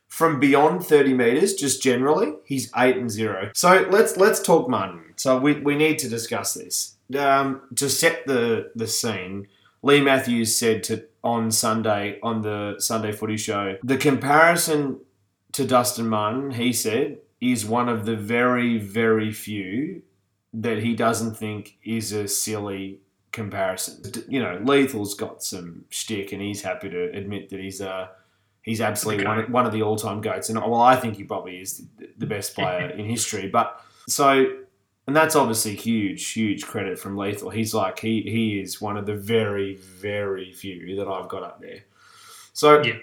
From 0.08 0.40
beyond 0.40 0.84
30 0.84 1.14
meters, 1.14 1.54
just 1.54 1.82
generally, 1.84 2.34
he's 2.44 2.72
8 2.76 2.98
and 2.98 3.10
0. 3.12 3.52
So 3.54 3.88
let's 3.92 4.18
let's 4.18 4.42
talk 4.42 4.68
Martin. 4.68 5.14
So 5.16 5.38
we, 5.40 5.54
we 5.60 5.76
need 5.76 6.00
to 6.00 6.10
discuss 6.10 6.54
this. 6.56 6.96
Um, 7.18 7.62
to 7.76 7.88
set 7.90 8.26
the, 8.26 8.72
the 8.76 8.88
scene, 8.88 9.48
Leigh 9.84 10.02
Matthews 10.02 10.56
said 10.56 10.84
to 10.86 11.06
on 11.24 11.52
Sunday 11.52 12.20
on 12.24 12.42
the 12.42 12.76
Sunday 12.80 13.12
footy 13.12 13.38
show, 13.38 13.78
the 13.84 13.98
comparison 13.98 15.00
to 15.54 15.66
Dustin 15.66 16.08
Martin, 16.08 16.52
he 16.52 16.74
said, 16.74 17.20
is 17.40 17.66
one 17.66 17.90
of 17.90 18.06
the 18.06 18.16
very, 18.16 18.78
very 18.78 19.32
few 19.32 20.02
that 20.54 20.80
he 20.80 20.96
doesn't 20.96 21.36
think 21.36 21.78
is 21.84 22.12
a 22.12 22.28
silly 22.28 23.00
comparison. 23.32 24.02
You 24.28 24.42
know, 24.42 24.60
Lethal's 24.64 25.14
got 25.14 25.44
some 25.44 25.86
shtick, 25.90 26.32
and 26.32 26.42
he's 26.42 26.62
happy 26.62 26.90
to 26.90 27.12
admit 27.12 27.50
that 27.50 27.60
he's 27.60 27.82
uh, 27.82 28.08
he's 28.64 28.82
absolutely 28.82 29.26
one, 29.26 29.42
goat. 29.42 29.50
one 29.50 29.66
of 29.66 29.72
the 29.72 29.84
all 29.84 29.96
time 29.96 30.22
goats. 30.22 30.50
And 30.50 30.60
well, 30.60 30.82
I 30.82 30.96
think 30.96 31.18
he 31.18 31.24
probably 31.24 31.60
is 31.60 31.84
the, 31.98 32.10
the 32.18 32.26
best 32.26 32.56
player 32.56 32.90
in 32.98 33.06
history. 33.06 33.50
But 33.50 33.80
so, 34.08 34.46
and 35.06 35.16
that's 35.16 35.36
obviously 35.36 35.76
huge, 35.76 36.32
huge 36.32 36.66
credit 36.66 36.98
from 36.98 37.16
Lethal. 37.18 37.52
He's 37.52 37.74
like 37.74 38.00
he 38.00 38.22
he 38.22 38.60
is 38.60 38.82
one 38.82 38.98
of 38.98 39.06
the 39.06 39.16
very, 39.16 39.76
very 39.76 40.52
few 40.52 40.96
that 40.96 41.08
I've 41.08 41.30
got 41.30 41.44
up 41.44 41.62
there. 41.62 41.84
So. 42.54 42.82
Yeah. 42.82 42.96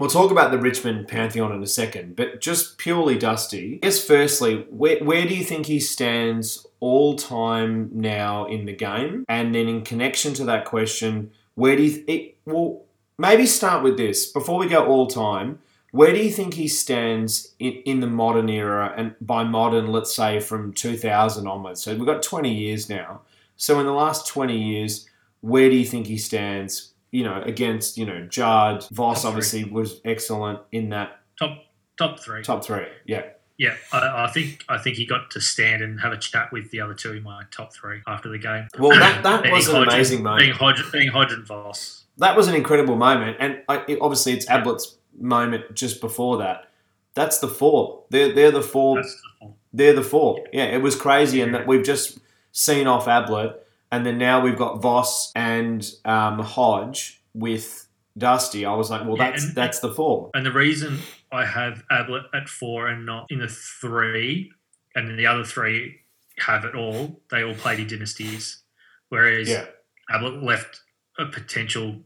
We'll 0.00 0.08
talk 0.08 0.30
about 0.30 0.50
the 0.50 0.56
Richmond 0.56 1.08
Pantheon 1.08 1.52
in 1.52 1.62
a 1.62 1.66
second, 1.66 2.16
but 2.16 2.40
just 2.40 2.78
purely 2.78 3.18
Dusty. 3.18 3.74
I 3.74 3.86
guess 3.86 4.02
firstly, 4.02 4.64
where, 4.70 4.98
where 5.04 5.28
do 5.28 5.36
you 5.36 5.44
think 5.44 5.66
he 5.66 5.78
stands 5.78 6.66
all 6.80 7.16
time 7.16 7.90
now 7.92 8.46
in 8.46 8.64
the 8.64 8.72
game? 8.72 9.26
And 9.28 9.54
then 9.54 9.68
in 9.68 9.82
connection 9.82 10.32
to 10.34 10.44
that 10.46 10.64
question, 10.64 11.32
where 11.54 11.76
do 11.76 11.82
you 11.82 12.02
it, 12.08 12.38
well 12.46 12.86
maybe 13.18 13.44
start 13.44 13.82
with 13.82 13.98
this 13.98 14.32
before 14.32 14.58
we 14.58 14.68
go 14.68 14.86
all 14.86 15.06
time. 15.06 15.58
Where 15.90 16.14
do 16.14 16.18
you 16.18 16.30
think 16.30 16.54
he 16.54 16.66
stands 16.66 17.54
in, 17.58 17.72
in 17.84 18.00
the 18.00 18.06
modern 18.06 18.48
era? 18.48 18.94
And 18.96 19.14
by 19.20 19.44
modern, 19.44 19.88
let's 19.88 20.16
say 20.16 20.40
from 20.40 20.72
2000 20.72 21.46
onwards. 21.46 21.82
So 21.82 21.94
we've 21.94 22.06
got 22.06 22.22
20 22.22 22.50
years 22.50 22.88
now. 22.88 23.20
So 23.58 23.78
in 23.78 23.84
the 23.84 23.92
last 23.92 24.26
20 24.28 24.56
years, 24.56 25.10
where 25.42 25.68
do 25.68 25.76
you 25.76 25.84
think 25.84 26.06
he 26.06 26.16
stands? 26.16 26.89
You 27.10 27.24
know, 27.24 27.42
against 27.42 27.96
you 27.98 28.06
know 28.06 28.26
Judd, 28.26 28.86
Voss 28.90 29.24
obviously 29.24 29.64
was 29.64 30.00
excellent 30.04 30.60
in 30.72 30.90
that 30.90 31.20
top 31.38 31.64
top 31.98 32.20
three. 32.20 32.42
top 32.42 32.64
three. 32.64 32.86
Yeah, 33.04 33.24
Yeah, 33.58 33.74
I, 33.92 34.24
I 34.24 34.30
think 34.32 34.64
I 34.68 34.78
think 34.78 34.96
he 34.96 35.06
got 35.06 35.30
to 35.32 35.40
stand 35.40 35.82
and 35.82 36.00
have 36.00 36.12
a 36.12 36.16
chat 36.18 36.52
with 36.52 36.70
the 36.70 36.80
other 36.80 36.94
two 36.94 37.12
in 37.12 37.22
my 37.22 37.42
top 37.50 37.74
three 37.74 38.00
after 38.06 38.28
the 38.28 38.38
game. 38.38 38.68
well 38.78 38.98
that 38.98 39.22
that 39.22 39.50
was 39.50 39.68
an 39.68 39.82
amazing 39.82 40.22
moment. 40.22 40.40
Being 40.40 40.54
Hodge, 40.54 40.92
being 40.92 41.44
Voss. 41.44 42.04
that 42.18 42.36
was 42.36 42.48
an 42.48 42.54
incredible 42.54 42.96
moment, 42.96 43.36
and 43.40 43.62
I, 43.68 43.84
it, 43.88 43.98
obviously 44.00 44.32
it's 44.32 44.46
Ablett's 44.46 44.96
moment 45.18 45.74
just 45.74 46.00
before 46.00 46.38
that. 46.38 46.70
That's 47.14 47.38
the 47.38 47.48
four. 47.48 48.04
They're 48.10 48.32
they're 48.32 48.50
the 48.50 48.62
four. 48.62 48.96
That's 48.96 49.14
the 49.14 49.46
one. 49.46 49.54
They're 49.72 49.94
the 49.94 50.02
four. 50.02 50.44
Yeah, 50.52 50.64
it 50.64 50.82
was 50.82 50.96
crazy, 50.96 51.40
and 51.42 51.54
that 51.54 51.66
we've 51.66 51.84
just 51.84 52.18
seen 52.52 52.86
off 52.86 53.06
Ablett, 53.06 53.66
and 53.92 54.04
then 54.06 54.18
now 54.18 54.40
we've 54.40 54.56
got 54.58 54.80
Voss 54.80 55.32
and 55.34 55.88
um, 56.04 56.38
Hodge 56.40 57.22
with 57.34 57.86
Dusty. 58.18 58.64
I 58.64 58.74
was 58.74 58.90
like, 58.90 59.02
well, 59.06 59.16
Yeah, 59.16 59.30
that's 59.30 59.44
and- 59.44 59.54
that's 59.54 59.80
the 59.80 59.92
four. 59.92 60.30
And 60.34 60.44
the 60.46 60.52
reason 60.52 60.98
I 61.32 61.44
have 61.44 61.82
Ablett 61.90 62.24
at 62.34 62.48
four 62.48 62.88
and 62.88 63.06
not 63.06 63.26
in 63.30 63.38
the 63.38 63.48
three, 63.48 64.52
and 64.94 65.08
then 65.08 65.16
the 65.16 65.26
other 65.26 65.44
three 65.44 66.00
have 66.38 66.64
it 66.64 66.74
all, 66.74 67.20
they 67.30 67.42
all 67.44 67.54
played 67.54 67.78
in 67.80 67.86
dynasties. 67.86 68.62
Whereas 69.08 69.48
Yeah, 69.48 69.66
Ablett 70.10 70.42
left 70.42 70.80
a 71.18 71.26
potential 71.26 72.00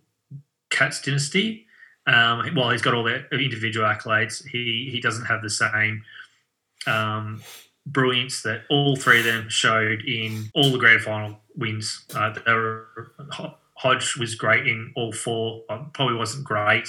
Cats 0.71 1.01
dynasty. 1.01 1.67
Um, 2.07 2.45
while 2.55 2.71
he's 2.71 2.83
got 2.83 2.93
all 2.95 3.05
the 3.05 3.25
individual 3.33 3.87
accolades, 3.87 4.45
he, 4.47 4.89
he 4.93 5.01
doesn't 5.01 5.25
have 5.27 5.41
the 5.41 5.49
same 5.49 6.03
um, 6.87 7.43
brilliance 7.87 8.43
that 8.43 8.63
all 8.69 8.97
three 8.97 9.21
of 9.21 9.25
them 9.25 9.49
showed 9.49 10.03
in 10.03 10.51
all 10.55 10.71
the 10.71 10.79
grand 10.79 11.01
final 11.03 11.39
wins. 11.57 12.05
Uh, 12.15 12.35
were, 12.47 13.13
Hodge 13.77 14.17
was 14.17 14.35
great 14.35 14.67
in 14.67 14.93
all 14.97 15.13
four. 15.13 15.63
Uh, 15.69 15.85
Probably 15.93 16.17
wasn't 16.17 16.45
great 16.45 16.89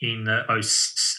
in 0.00 0.24
the 0.24 0.44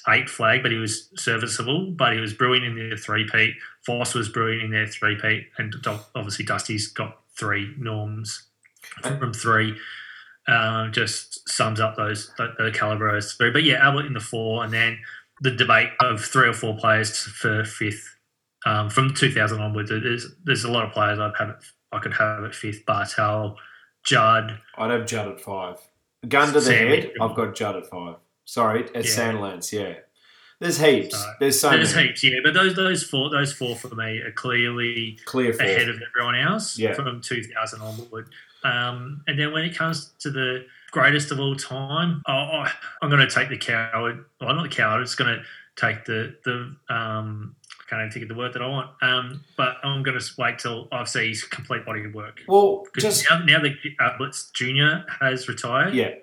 08 0.08 0.30
flag, 0.30 0.62
but 0.62 0.72
he 0.72 0.78
was 0.78 1.10
serviceable. 1.16 1.92
But 1.92 2.14
he 2.14 2.20
was 2.20 2.34
brilliant 2.34 2.66
in 2.66 2.90
their 2.90 2.98
three-peat. 2.98 3.56
Voss 3.86 4.14
was 4.14 4.30
brilliant 4.30 4.64
in 4.64 4.72
their 4.72 4.88
three-peat. 4.88 5.48
And 5.58 5.74
obviously 6.16 6.46
Dusty's 6.46 6.88
got 6.88 7.20
three 7.38 7.74
norms 7.78 8.48
from 9.02 9.34
three. 9.34 9.78
Um, 10.48 10.92
just 10.92 11.48
sums 11.50 11.80
up 11.80 11.96
those 11.96 12.32
the, 12.38 12.54
the 12.60 12.72
caliber 12.72 13.16
of 13.16 13.26
three. 13.26 13.50
But 13.50 13.64
yeah, 13.64 13.88
Ablett 13.88 14.06
in 14.06 14.14
the 14.14 14.20
four, 14.20 14.64
and 14.64 14.72
then 14.72 15.00
the 15.42 15.52
debate 15.52 15.90
of 16.00 16.22
three 16.24 16.48
or 16.48 16.54
four 16.54 16.78
players 16.78 17.18
for 17.20 17.66
fifth 17.66 18.16
um, 18.66 18.90
from 18.90 19.14
2000 19.14 19.60
onwards. 19.60 19.90
There's 19.90 20.28
there's 20.44 20.64
a 20.64 20.72
lot 20.72 20.86
of 20.86 20.92
players 20.92 21.20
I'd 21.20 21.34
have 21.38 21.50
it, 21.50 21.56
I 21.96 22.00
could 22.00 22.14
have 22.14 22.44
at 22.44 22.54
fifth. 22.56 22.86
Bartel, 22.86 23.58
Judd, 24.04 24.60
I'd 24.78 24.92
have 24.92 25.06
Judd 25.06 25.28
at 25.30 25.42
five. 25.42 25.78
Gun 26.28 26.48
to 26.48 26.54
the 26.54 26.62
Sam 26.62 26.88
head. 26.88 27.12
I've 27.22 27.36
got 27.36 27.56
Judd 27.56 27.76
at 27.78 27.88
five. 27.88 28.16
Sorry, 28.46 28.84
at 28.96 28.96
Yeah. 28.96 29.02
Sandilands. 29.02 29.72
Yeah, 29.72 29.96
there's 30.60 30.80
heaps. 30.80 31.18
So, 31.18 31.32
there's 31.40 31.60
so 31.60 31.70
there's 31.72 31.96
many. 31.96 32.08
heaps, 32.10 32.24
yeah. 32.24 32.40
But 32.44 32.54
those 32.54 32.76
those 32.76 33.04
four 33.04 33.30
those 33.30 33.54
four 33.54 33.76
for 33.76 33.94
me 33.96 34.20
are 34.20 34.32
clearly 34.32 35.18
Clear 35.26 35.54
four. 35.54 35.66
ahead 35.66 35.90
of 35.90 36.00
everyone 36.10 36.36
else 36.36 36.78
Yeah. 36.78 36.94
from 36.94 37.22
2000 37.22 37.82
onward. 37.82 38.30
Um, 38.64 39.22
and 39.28 39.38
then 39.40 39.52
when 39.54 39.64
it 39.64 39.76
comes 39.76 40.12
to 40.20 40.32
the 40.32 40.66
greatest 40.92 41.32
of 41.32 41.40
all 41.40 41.56
time, 41.56 42.22
oh, 42.28 42.50
oh, 42.66 42.72
I'm 43.02 43.10
going 43.10 43.28
to 43.28 43.34
take 43.34 43.50
the 43.50 43.58
coward. 43.58 44.26
Well, 44.42 44.56
not 44.56 44.64
the 44.64 44.70
coward. 44.70 45.02
It's 45.04 45.14
going 45.16 45.36
to 45.38 45.44
take 45.76 46.06
the 46.06 46.36
the. 46.46 46.76
Um, 46.94 47.56
can't 47.90 48.02
even 48.02 48.12
think 48.12 48.24
of 48.24 48.30
the 48.30 48.36
word 48.36 48.54
that 48.54 48.62
I 48.62 48.68
want. 48.68 48.90
Um, 49.02 49.44
but 49.58 49.76
I'm 49.84 50.02
going 50.04 50.18
to 50.20 50.26
wait 50.38 50.60
till 50.60 50.88
I 50.92 51.04
see 51.04 51.30
his 51.30 51.44
complete 51.44 51.86
body 51.86 52.04
of 52.06 52.14
work. 52.14 52.42
Well, 52.48 52.86
just 52.98 53.26
now, 53.30 53.40
now 53.46 53.60
that 53.62 53.74
Ablett's 54.02 54.50
Junior 54.52 55.06
has 55.22 55.48
retired, 55.48 55.94
yeah. 55.94 56.08
I- 56.10 56.16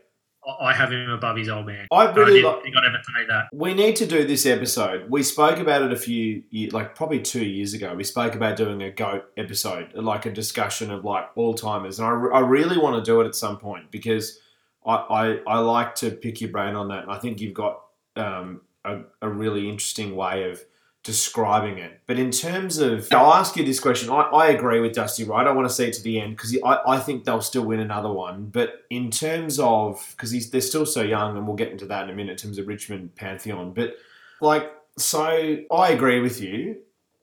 I 0.45 0.75
have 0.75 0.91
him 0.91 1.09
above 1.09 1.37
his 1.37 1.49
old 1.49 1.67
man. 1.67 1.87
I 1.93 2.07
I 2.07 2.13
really 2.15 2.43
like. 2.43 2.65
think 2.65 2.77
I'd 2.77 2.85
ever 2.85 3.01
say 3.05 3.27
that. 3.29 3.45
We 3.53 3.75
need 3.75 3.95
to 3.97 4.07
do 4.07 4.27
this 4.27 4.45
episode. 4.45 5.09
We 5.09 5.23
spoke 5.23 5.59
about 5.61 5.83
it 5.83 5.93
a 5.93 5.97
few, 5.97 6.43
like 6.73 6.97
probably 6.97 7.21
two 7.21 7.45
years 7.45 7.75
ago. 7.75 7.95
We 7.95 8.03
spoke 8.03 8.35
about 8.35 8.57
doing 8.57 8.83
a 8.83 8.91
goat 8.91 9.27
episode, 9.37 9.95
like 9.95 10.27
a 10.27 10.33
discussion 10.33 10.91
of 10.91 11.05
like 11.05 11.27
all 11.37 11.55
timers, 11.55 12.01
and 12.01 12.09
I, 12.09 12.39
I 12.39 12.41
really 12.41 12.77
want 12.77 12.97
to 12.97 13.09
do 13.09 13.21
it 13.21 13.27
at 13.29 13.37
some 13.37 13.57
point 13.59 13.93
because 13.93 14.41
I, 14.85 14.95
I 14.97 15.25
I 15.47 15.59
like 15.61 15.95
to 15.97 16.11
pick 16.11 16.41
your 16.41 16.51
brain 16.51 16.75
on 16.75 16.89
that, 16.89 17.05
and 17.05 17.13
I 17.13 17.19
think 17.19 17.41
you've 17.41 17.55
got 17.55 17.81
um, 18.17 18.63
a, 18.85 19.03
a 19.21 19.29
really 19.29 19.69
interesting 19.69 20.17
way 20.17 20.51
of 20.51 20.61
describing 21.03 21.79
it. 21.79 22.01
But 22.07 22.19
in 22.19 22.31
terms 22.31 22.79
of, 22.79 23.09
I'll 23.13 23.35
ask 23.35 23.57
you 23.57 23.65
this 23.65 23.81
question. 23.81 24.11
I, 24.11 24.23
I 24.23 24.49
agree 24.49 24.81
with 24.81 24.93
Dusty 24.93 25.25
right? 25.25 25.47
I 25.47 25.53
want 25.53 25.69
to 25.69 25.75
see 25.75 25.87
it 25.87 25.95
to 25.95 26.03
the 26.03 26.21
end 26.21 26.37
because 26.37 26.57
I, 26.65 26.79
I 26.87 26.99
think 26.99 27.25
they'll 27.25 27.41
still 27.41 27.65
win 27.65 27.81
another 27.81 28.13
one. 28.13 28.47
But 28.47 28.85
in 28.91 29.11
terms 29.11 29.59
of, 29.59 30.05
because 30.13 30.51
they're 30.51 30.61
still 30.61 30.87
so 30.87 31.03
young, 31.03 31.37
and 31.37 31.47
we'll 31.47 31.57
get 31.57 31.73
into 31.73 31.87
that 31.87 32.05
in 32.05 32.11
a 32.11 32.15
minute 32.15 32.33
in 32.33 32.37
terms 32.39 32.59
of 32.59 32.69
Richmond 32.69 33.15
Pantheon. 33.17 33.73
But 33.73 33.97
like, 34.41 34.71
so 34.97 35.23
I 35.71 35.91
agree 35.91 36.21
with 36.21 36.41
you 36.41 36.77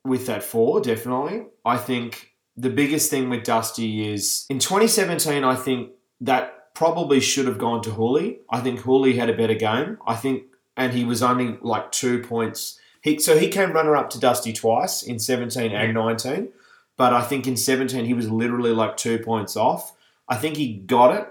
with 0.03 0.25
that 0.27 0.43
four, 0.43 0.81
definitely. 0.81 1.45
I 1.65 1.77
think 1.77 2.33
the 2.57 2.69
biggest 2.69 3.09
thing 3.09 3.29
with 3.29 3.43
Dusty 3.43 4.11
is 4.11 4.45
in 4.49 4.59
2017, 4.59 5.43
I 5.43 5.55
think 5.55 5.91
that 6.21 6.73
probably 6.73 7.19
should 7.19 7.45
have 7.45 7.57
gone 7.57 7.81
to 7.83 7.89
Houli. 7.91 8.39
I 8.49 8.61
think 8.61 8.81
Houli 8.81 9.15
had 9.15 9.29
a 9.29 9.33
better 9.33 9.53
game. 9.53 9.97
I 10.05 10.15
think, 10.15 10.43
and 10.75 10.93
he 10.93 11.03
was 11.05 11.21
only 11.21 11.57
like 11.61 11.91
two 11.91 12.19
points. 12.23 12.78
He, 13.01 13.19
so 13.19 13.37
he 13.37 13.47
came 13.47 13.71
runner 13.71 13.95
up 13.95 14.09
to 14.11 14.19
Dusty 14.19 14.51
twice 14.53 15.03
in 15.03 15.19
17 15.19 15.71
and 15.71 15.93
19. 15.93 16.49
But 16.97 17.13
I 17.13 17.21
think 17.21 17.47
in 17.47 17.55
17, 17.55 18.05
he 18.05 18.13
was 18.13 18.29
literally 18.29 18.71
like 18.71 18.97
two 18.97 19.19
points 19.19 19.55
off. 19.55 19.95
I 20.27 20.35
think 20.35 20.57
he 20.57 20.73
got 20.73 21.15
it. 21.15 21.27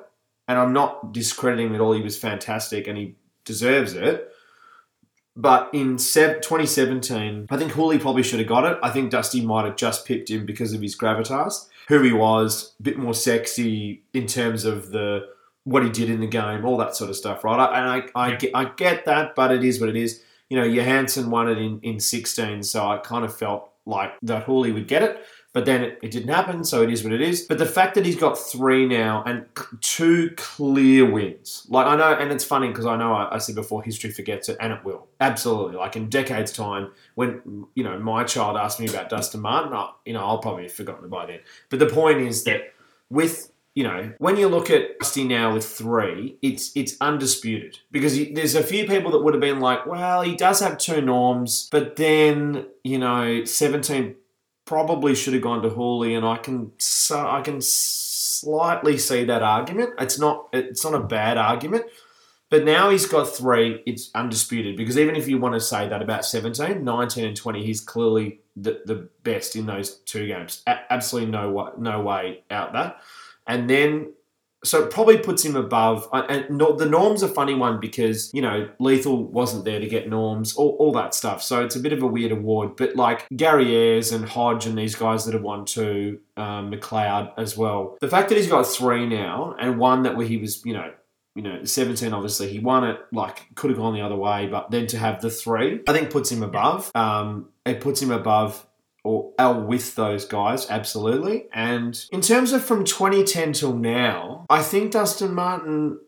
And 0.46 0.58
I'm 0.58 0.72
not 0.72 1.12
discrediting 1.12 1.74
at 1.74 1.80
all. 1.82 1.92
He 1.92 2.00
was 2.00 2.16
fantastic 2.18 2.86
and 2.88 2.96
he 2.96 3.16
deserves 3.44 3.92
it. 3.92 4.32
But 5.36 5.68
in 5.74 5.98
2017, 5.98 7.46
I 7.50 7.56
think 7.56 7.72
Houli 7.72 8.00
probably 8.00 8.22
should 8.22 8.38
have 8.40 8.48
got 8.48 8.64
it. 8.64 8.78
I 8.82 8.90
think 8.90 9.10
Dusty 9.10 9.44
might 9.44 9.66
have 9.66 9.76
just 9.76 10.06
picked 10.06 10.30
him 10.30 10.46
because 10.46 10.72
of 10.72 10.80
his 10.80 10.96
gravitas, 10.96 11.68
who 11.88 12.02
he 12.02 12.12
was, 12.12 12.72
a 12.80 12.82
bit 12.82 12.98
more 12.98 13.14
sexy 13.14 14.02
in 14.12 14.26
terms 14.26 14.64
of 14.64 14.90
the 14.90 15.28
what 15.64 15.84
he 15.84 15.90
did 15.90 16.08
in 16.08 16.20
the 16.20 16.26
game, 16.26 16.64
all 16.64 16.78
that 16.78 16.96
sort 16.96 17.10
of 17.10 17.16
stuff, 17.16 17.44
right? 17.44 17.54
And 17.78 17.88
I, 17.88 18.20
I, 18.20 18.28
Yeah. 18.30 18.36
get, 18.36 18.50
I 18.54 18.64
get 18.64 19.04
that, 19.04 19.34
but 19.34 19.52
it 19.52 19.62
is 19.62 19.78
what 19.78 19.90
it 19.90 19.96
is. 19.96 20.22
You 20.48 20.58
know, 20.58 20.66
Johannisen 20.66 21.28
won 21.28 21.48
it 21.48 21.58
in, 21.58 21.80
in 21.82 22.00
16, 22.00 22.62
so 22.62 22.88
I 22.88 22.98
kind 22.98 23.24
of 23.24 23.36
felt 23.36 23.70
like 23.84 24.12
that 24.22 24.46
Houli 24.46 24.72
would 24.72 24.88
get 24.88 25.02
it. 25.02 25.24
But 25.54 25.64
then 25.64 25.82
it, 25.82 25.98
it 26.02 26.10
didn't 26.10 26.28
happen, 26.28 26.62
so 26.62 26.82
it 26.82 26.92
is 26.92 27.02
what 27.02 27.12
it 27.12 27.22
is. 27.22 27.42
But 27.42 27.58
the 27.58 27.66
fact 27.66 27.94
that 27.94 28.04
he's 28.04 28.16
got 28.16 28.38
three 28.38 28.86
now 28.86 29.24
and 29.26 29.46
two 29.80 30.30
clear 30.36 31.10
wins, 31.10 31.66
like 31.68 31.86
I 31.86 31.96
know, 31.96 32.12
and 32.12 32.30
it's 32.30 32.44
funny 32.44 32.68
because 32.68 32.84
I 32.84 32.96
know 32.96 33.14
I, 33.14 33.34
I 33.34 33.38
said 33.38 33.54
before 33.54 33.82
history 33.82 34.10
forgets 34.10 34.50
it, 34.50 34.58
and 34.60 34.74
it 34.74 34.84
will 34.84 35.08
absolutely. 35.20 35.76
Like 35.76 35.96
in 35.96 36.10
decades' 36.10 36.52
time, 36.52 36.92
when 37.14 37.66
you 37.74 37.82
know 37.82 37.98
my 37.98 38.24
child 38.24 38.58
asked 38.58 38.78
me 38.78 38.88
about 38.88 39.08
Dustin 39.08 39.40
Martin, 39.40 39.72
I, 39.72 39.90
you 40.04 40.12
know 40.12 40.20
I'll 40.20 40.38
probably 40.38 40.64
have 40.64 40.72
forgotten 40.72 41.06
it 41.06 41.10
by 41.10 41.24
then. 41.24 41.40
But 41.70 41.78
the 41.78 41.86
point 41.86 42.20
is 42.20 42.44
that 42.44 42.74
with 43.08 43.50
you 43.78 43.84
know, 43.84 44.12
when 44.18 44.36
you 44.36 44.48
look 44.48 44.70
at 44.70 44.98
Dusty 44.98 45.22
now 45.22 45.54
with 45.54 45.64
three, 45.64 46.36
it's 46.42 46.72
it's 46.74 46.96
undisputed 47.00 47.78
because 47.92 48.12
he, 48.12 48.32
there's 48.32 48.56
a 48.56 48.62
few 48.64 48.88
people 48.88 49.12
that 49.12 49.22
would 49.22 49.34
have 49.34 49.40
been 49.40 49.60
like, 49.60 49.86
well, 49.86 50.20
he 50.22 50.34
does 50.34 50.58
have 50.58 50.78
two 50.78 51.00
norms, 51.00 51.68
but 51.70 51.94
then 51.94 52.66
you 52.82 52.98
know, 52.98 53.44
seventeen 53.44 54.16
probably 54.64 55.14
should 55.14 55.32
have 55.32 55.44
gone 55.44 55.62
to 55.62 55.70
Houli, 55.70 56.16
and 56.16 56.26
I 56.26 56.38
can 56.38 56.72
so 56.78 57.24
I 57.24 57.40
can 57.40 57.60
slightly 57.60 58.98
see 58.98 59.22
that 59.22 59.44
argument. 59.44 59.90
It's 60.00 60.18
not 60.18 60.48
it's 60.52 60.82
not 60.82 60.94
a 60.94 61.00
bad 61.00 61.38
argument. 61.38 61.84
But 62.50 62.64
now 62.64 62.90
he's 62.90 63.06
got 63.06 63.28
three, 63.28 63.82
it's 63.86 64.10
undisputed. 64.14 64.76
Because 64.76 64.98
even 64.98 65.16
if 65.16 65.28
you 65.28 65.38
want 65.38 65.54
to 65.54 65.60
say 65.60 65.86
that 65.86 66.00
about 66.00 66.24
17, 66.24 66.82
19 66.82 67.24
and 67.26 67.36
20, 67.36 67.62
he's 67.62 67.82
clearly 67.82 68.40
the, 68.56 68.80
the 68.86 69.10
best 69.22 69.54
in 69.54 69.66
those 69.66 69.98
two 69.98 70.26
games. 70.26 70.62
A- 70.66 70.90
absolutely 70.90 71.30
no 71.30 71.50
way, 71.50 71.70
no 71.76 72.00
way 72.00 72.44
out 72.50 72.72
that. 72.72 73.02
And 73.48 73.68
then, 73.68 74.12
so 74.64 74.84
it 74.84 74.90
probably 74.90 75.18
puts 75.18 75.44
him 75.44 75.56
above. 75.56 76.08
uh, 76.12 76.22
And 76.28 76.60
the 76.60 76.86
norms 76.86 77.22
a 77.22 77.28
funny 77.28 77.54
one 77.54 77.80
because, 77.80 78.30
you 78.34 78.42
know, 78.42 78.68
Lethal 78.78 79.24
wasn't 79.24 79.64
there 79.64 79.80
to 79.80 79.86
get 79.88 80.08
norms, 80.08 80.54
all, 80.54 80.76
all 80.78 80.92
that 80.92 81.14
stuff. 81.14 81.42
So 81.42 81.64
it's 81.64 81.76
a 81.76 81.80
bit 81.80 81.92
of 81.92 82.02
a 82.02 82.06
weird 82.06 82.32
award. 82.32 82.76
But 82.76 82.94
like 82.94 83.26
Gary 83.34 83.74
Ayres 83.74 84.12
and 84.12 84.24
Hodge 84.28 84.66
and 84.66 84.76
these 84.76 84.94
guys 84.94 85.24
that 85.24 85.34
have 85.34 85.42
won 85.42 85.64
two, 85.64 86.20
um, 86.36 86.70
McLeod 86.70 87.32
as 87.38 87.56
well. 87.56 87.96
The 88.00 88.08
fact 88.08 88.28
that 88.28 88.36
he's 88.36 88.48
got 88.48 88.66
three 88.66 89.06
now 89.06 89.56
and 89.58 89.78
one 89.78 90.02
that 90.02 90.16
where 90.16 90.26
he 90.26 90.36
was, 90.36 90.64
you 90.64 90.74
know, 90.74 90.92
you 91.34 91.44
know, 91.44 91.62
17, 91.62 92.12
obviously, 92.12 92.48
he 92.48 92.58
won 92.58 92.82
it, 92.82 92.98
like, 93.12 93.46
could 93.54 93.70
have 93.70 93.78
gone 93.78 93.94
the 93.94 94.00
other 94.00 94.16
way, 94.16 94.48
but 94.48 94.72
then 94.72 94.88
to 94.88 94.98
have 94.98 95.20
the 95.20 95.30
three, 95.30 95.80
I 95.88 95.92
think 95.92 96.10
puts 96.10 96.32
him 96.32 96.42
above. 96.42 96.90
Um, 96.96 97.50
it 97.64 97.80
puts 97.80 98.02
him 98.02 98.10
above 98.10 98.66
or 99.08 99.32
L 99.38 99.62
with 99.62 99.94
those 99.94 100.26
guys, 100.26 100.68
absolutely. 100.68 101.46
And 101.50 101.98
in 102.12 102.20
terms 102.20 102.52
of 102.52 102.62
from 102.62 102.84
2010 102.84 103.54
till 103.54 103.74
now, 103.74 104.44
I 104.50 104.62
think 104.62 104.92
Dustin 104.92 105.32
Martin, 105.32 105.98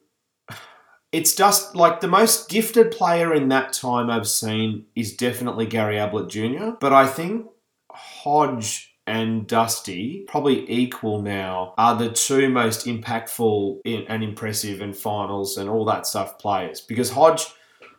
it's 1.11 1.35
just 1.35 1.75
like 1.75 2.01
the 2.01 2.09
most 2.09 2.51
gifted 2.51 2.91
player 2.91 3.33
in 3.33 3.49
that 3.49 3.73
time 3.73 4.11
I've 4.11 4.29
seen 4.29 4.85
is 4.95 5.17
definitely 5.17 5.65
Gary 5.65 5.99
Ablett 5.99 6.29
Jr., 6.29 6.73
but 6.79 6.93
I 6.93 7.07
think 7.07 7.47
Hodge 7.91 8.95
and 9.07 9.47
Dusty, 9.47 10.27
probably 10.29 10.71
equal 10.71 11.23
now, 11.23 11.73
are 11.79 11.97
the 11.97 12.11
two 12.11 12.51
most 12.51 12.87
impactful 12.87 13.81
and 13.87 14.23
impressive 14.23 14.83
and 14.83 14.95
finals 14.95 15.57
and 15.57 15.71
all 15.71 15.87
that 15.87 16.07
stuff 16.07 16.39
players. 16.39 16.83
Because 16.83 17.11
Hodge, 17.11 17.47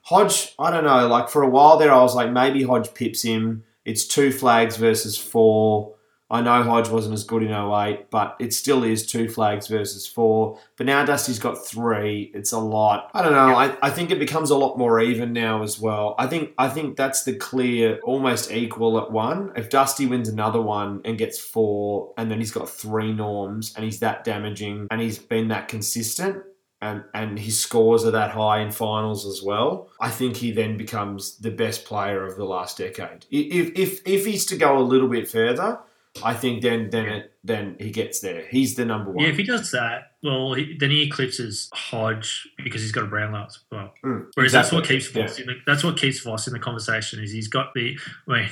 Hodge, 0.03 0.53
I 0.59 0.69
don't 0.69 0.83
know, 0.83 1.07
like 1.07 1.27
for 1.27 1.41
a 1.41 1.49
while 1.49 1.77
there, 1.77 1.91
I 1.91 2.03
was 2.03 2.13
like, 2.13 2.31
maybe 2.31 2.61
Hodge 2.61 2.93
pips 2.93 3.23
him. 3.23 3.63
It's 3.85 4.05
two 4.05 4.31
flags 4.31 4.77
versus 4.77 5.17
four. 5.17 5.95
I 6.31 6.39
know 6.39 6.63
Hodge 6.63 6.87
wasn't 6.87 7.15
as 7.15 7.25
good 7.25 7.43
in 7.43 7.51
08, 7.51 8.09
but 8.09 8.37
it 8.39 8.53
still 8.53 8.85
is 8.85 9.05
two 9.05 9.27
flags 9.27 9.67
versus 9.67 10.07
four. 10.07 10.57
But 10.77 10.85
now 10.85 11.03
Dusty's 11.03 11.39
got 11.39 11.65
three. 11.65 12.31
It's 12.33 12.53
a 12.53 12.57
lot. 12.57 13.11
I 13.13 13.21
don't 13.21 13.33
know. 13.33 13.53
I, 13.53 13.75
I 13.81 13.89
think 13.89 14.11
it 14.11 14.19
becomes 14.19 14.49
a 14.49 14.57
lot 14.57 14.77
more 14.77 15.01
even 15.01 15.33
now 15.33 15.61
as 15.61 15.77
well. 15.77 16.15
I 16.17 16.27
think 16.27 16.53
I 16.57 16.69
think 16.69 16.95
that's 16.95 17.25
the 17.25 17.35
clear, 17.35 17.99
almost 18.03 18.49
equal 18.49 18.97
at 18.97 19.11
one. 19.11 19.51
If 19.57 19.69
Dusty 19.69 20.05
wins 20.05 20.29
another 20.29 20.61
one 20.61 21.01
and 21.03 21.17
gets 21.17 21.37
four, 21.37 22.13
and 22.17 22.31
then 22.31 22.39
he's 22.39 22.51
got 22.51 22.69
three 22.69 23.11
norms, 23.11 23.73
and 23.75 23.83
he's 23.83 23.99
that 23.99 24.23
damaging, 24.23 24.87
and 24.89 25.01
he's 25.01 25.19
been 25.19 25.49
that 25.49 25.67
consistent, 25.67 26.43
and, 26.81 27.03
and 27.13 27.37
his 27.37 27.59
scores 27.59 28.05
are 28.05 28.11
that 28.11 28.31
high 28.31 28.59
in 28.59 28.71
finals 28.71 29.25
as 29.25 29.43
well, 29.43 29.89
I 29.99 30.09
think 30.09 30.37
he 30.37 30.51
then 30.51 30.77
becomes 30.77 31.37
the 31.37 31.51
best 31.51 31.85
player 31.85 32.25
of 32.25 32.35
the 32.35 32.45
last 32.45 32.77
decade. 32.77 33.25
If 33.29 33.77
if 33.77 34.01
if 34.05 34.25
he's 34.25 34.45
to 34.47 34.57
go 34.57 34.77
a 34.77 34.81
little 34.81 35.07
bit 35.07 35.29
further, 35.29 35.79
I 36.23 36.33
think 36.33 36.61
then 36.61 36.89
then 36.89 37.05
it 37.07 37.33
then 37.43 37.75
he 37.79 37.91
gets 37.91 38.19
there. 38.19 38.45
He's 38.49 38.75
the 38.75 38.85
number 38.85 39.11
one. 39.11 39.23
Yeah, 39.23 39.31
if 39.31 39.37
he 39.37 39.43
does 39.43 39.71
that, 39.71 40.11
well, 40.23 40.53
he, 40.53 40.75
then 40.77 40.91
he 40.91 41.03
eclipses 41.03 41.69
Hodge 41.73 42.47
because 42.63 42.81
he's 42.81 42.91
got 42.91 43.05
a 43.05 43.07
Brownlow 43.07 43.45
as 43.45 43.59
well. 43.71 43.93
Mm, 44.03 44.27
Whereas 44.35 44.51
that's 44.51 44.71
what 44.71 44.85
keeps 44.85 45.07
Voss 45.07 45.39
in 45.39 45.47
the, 45.47 45.55
that's 45.65 45.83
what 45.83 45.97
keeps 45.97 46.19
Voss 46.19 46.47
in 46.47 46.53
the 46.53 46.59
conversation 46.59 47.23
is 47.23 47.31
he's 47.31 47.47
got 47.47 47.73
the. 47.73 47.97
I 48.27 48.31
mean, 48.31 48.49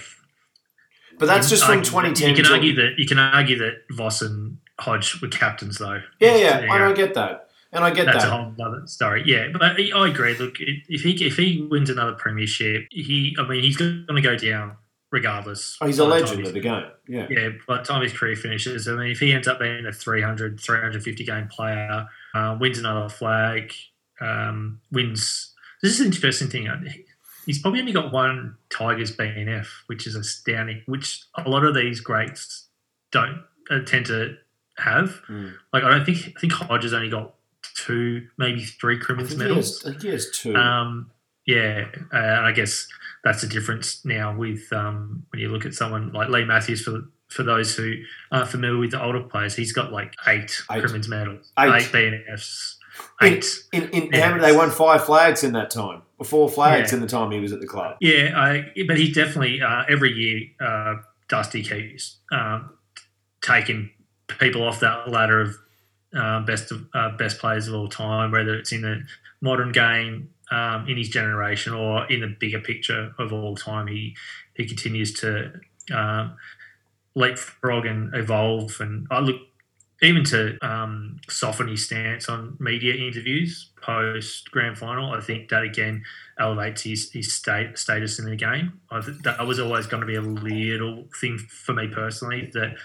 but 1.20 1.26
that's 1.26 1.50
just 1.50 1.64
can 1.64 1.76
from 1.76 1.84
2010. 1.84 2.30
You 2.30 2.44
can 2.44 2.52
argue 2.52 2.76
that 2.76 2.94
you 2.98 3.06
can 3.06 3.20
argue 3.20 3.58
that 3.60 3.84
Voss 3.92 4.22
and 4.22 4.58
Hodge 4.80 5.22
were 5.22 5.28
captains 5.28 5.78
though. 5.78 6.02
yeah, 6.20 6.36
yeah, 6.36 6.68
I 6.72 6.78
don't 6.78 6.96
get 6.96 7.14
that, 7.16 7.49
and 7.72 7.84
I 7.84 7.92
get 7.92 8.06
That's 8.06 8.24
a 8.24 8.30
whole 8.30 8.54
other 8.60 8.88
story. 8.88 9.24
Yeah, 9.26 9.48
but 9.52 9.62
I 9.62 10.08
agree. 10.08 10.36
Look, 10.38 10.56
if 10.60 11.02
he 11.02 11.12
if 11.26 11.38
he 11.38 11.68
wins 11.70 11.90
another 11.90 12.14
premiership, 12.14 12.88
he 12.92 13.36
I 13.40 13.48
mean 13.48 13.62
he's 13.62 13.78
going 13.78 14.06
to 14.08 14.22
go 14.22 14.36
down 14.36 14.78
regardless. 15.12 15.78
Oh, 15.82 15.88
he's 15.88 16.00
a 16.00 16.06
by 16.06 16.20
the 16.20 16.26
time 16.26 16.30
legend 16.30 16.48
of 16.48 16.54
the 16.54 16.60
game. 16.60 16.86
Yeah, 17.08 17.28
yeah, 17.30 17.50
by 17.68 17.78
the 17.78 17.84
time 17.84 18.02
his 18.02 18.14
career 18.14 18.36
finishes, 18.36 18.88
I 18.88 18.94
mean, 18.94 19.12
if 19.12 19.20
he 19.20 19.34
ends 19.34 19.48
up 19.48 19.60
being 19.60 19.86
a 19.86 19.92
300, 19.92 20.60
350 20.60 21.24
game 21.24 21.48
player, 21.48 22.08
uh, 22.34 22.58
wins 22.60 22.80
another 22.80 23.10
flag, 23.10 23.74
um, 24.22 24.82
wins. 24.92 25.54
This 25.82 25.94
is 25.94 26.00
an 26.02 26.08
interesting 26.08 26.50
thing. 26.50 26.68
He's 27.46 27.60
probably 27.60 27.80
only 27.80 27.94
got 27.94 28.12
one 28.12 28.58
Tigers 28.70 29.16
BNF, 29.16 29.68
which 29.88 30.06
is 30.06 30.16
astounding, 30.16 30.84
which 30.88 31.24
a 31.36 31.50
lot 31.50 31.64
of 31.64 31.74
these 31.74 32.00
greats 32.00 32.68
don't 33.12 33.44
uh, 33.72 33.80
tend 33.86 34.08
to 34.08 34.36
have. 34.78 35.22
Mm. 35.30 35.54
Like, 35.74 35.84
I 35.84 35.90
don't 35.90 36.06
think, 36.06 36.34
I 36.36 36.40
think 36.40 36.54
Hodge 36.54 36.84
has 36.84 36.94
only 36.94 37.10
got 37.10 37.34
two, 37.86 38.28
maybe 38.38 38.64
three 38.64 38.98
Crimmins 39.00 39.36
medals. 39.36 39.82
think 39.82 40.02
two. 40.34 40.56
Um, 40.56 41.12
yeah, 41.46 41.86
uh, 42.14 42.42
I 42.42 42.52
guess 42.52 42.88
that's 43.24 43.42
the 43.42 43.48
difference 43.48 44.04
now 44.06 44.36
with 44.36 44.62
um, 44.72 45.26
when 45.32 45.42
you 45.42 45.50
look 45.50 45.66
at 45.66 45.74
someone 45.74 46.12
like 46.14 46.30
Leigh 46.30 46.46
Matthews. 46.46 46.84
For 46.84 47.02
for 47.30 47.44
those 47.44 47.76
who 47.76 47.94
aren't 48.32 48.50
familiar 48.50 48.80
with 48.80 48.92
the 48.92 49.02
older 49.04 49.22
players, 49.22 49.56
he's 49.56 49.72
got 49.74 49.92
like 49.92 50.14
eight, 50.28 50.52
Eight. 50.72 50.82
Crimmins 50.82 51.08
medals, 51.08 51.52
Eight. 51.60 51.74
eight, 51.76 51.92
BNFs, 51.92 52.76
eight. 53.22 53.46
in 53.72 53.84
in 53.90 54.10
yeah, 54.12 54.30
many 54.30 54.42
they 54.42 54.56
won 54.56 54.70
five 54.72 55.04
flags 55.06 55.44
in 55.44 55.54
that 55.54 55.70
time, 55.72 56.02
or 56.18 56.26
four 56.26 56.50
flags 56.50 56.92
Yeah. 56.92 56.96
in 56.98 57.02
the 57.02 57.08
time 57.08 57.32
he 57.32 57.40
was 57.40 57.52
at 57.54 57.60
the 57.62 57.68
club. 57.68 57.98
Yeah, 58.02 58.32
I, 58.36 58.72
but 58.88 58.98
he 58.98 59.12
definitely 59.12 59.62
uh, 59.62 59.84
every 59.90 60.12
year 60.12 60.42
uh, 60.60 60.96
Dusty 61.30 61.64
keeps 61.64 62.18
um, 62.32 62.72
taking 63.42 63.90
people 64.40 64.64
off 64.64 64.80
that 64.82 65.10
ladder 65.10 65.42
of 65.42 65.56
uh, 66.18 66.42
best 66.42 66.72
of 66.72 66.88
uh, 66.94 67.16
best 67.18 67.40
players 67.40 67.68
of 67.68 67.76
all 67.76 67.88
time, 67.88 68.32
whether 68.32 68.56
it's 68.56 68.72
in 68.72 68.82
the 68.82 69.04
modern 69.42 69.72
game, 69.72 70.30
um, 70.52 70.88
in 70.88 70.98
his 70.98 71.10
generation, 71.10 71.74
or 71.74 72.06
in 72.12 72.22
the 72.22 72.36
bigger 72.40 72.60
picture 72.60 73.14
of 73.20 73.32
all 73.34 73.56
time. 73.56 73.88
He 73.88 74.16
he 74.56 74.66
continues 74.66 75.14
to 75.16 75.54
um, 75.94 76.36
leapfrog 77.16 77.86
and 77.86 78.14
evolve. 78.16 78.78
And 78.80 79.08
I 79.12 79.20
look 79.20 79.42
even 80.02 80.24
to 80.24 80.58
um, 80.66 81.20
soften 81.30 81.68
his 81.68 81.86
stance 81.86 82.30
on 82.30 82.56
media 82.60 82.96
interviews 82.96 83.72
post 83.82 84.50
grand 84.52 84.78
final. 84.78 85.14
I 85.14 85.20
think 85.20 85.50
that 85.50 85.64
again 85.64 86.04
elevates 86.40 86.84
his, 86.84 87.12
his 87.12 87.34
state, 87.34 87.78
status 87.78 88.20
in 88.20 88.26
the 88.26 88.36
game. 88.36 88.80
I 88.92 89.02
th- 89.02 89.18
that 89.24 89.46
was 89.46 89.60
always 89.60 89.88
going 89.88 90.02
to 90.02 90.08
be 90.08 90.16
a 90.16 90.22
little 90.22 91.06
thing 91.20 91.38
for 91.38 91.74
me 91.74 91.88
personally 91.88 92.50
that 92.54 92.76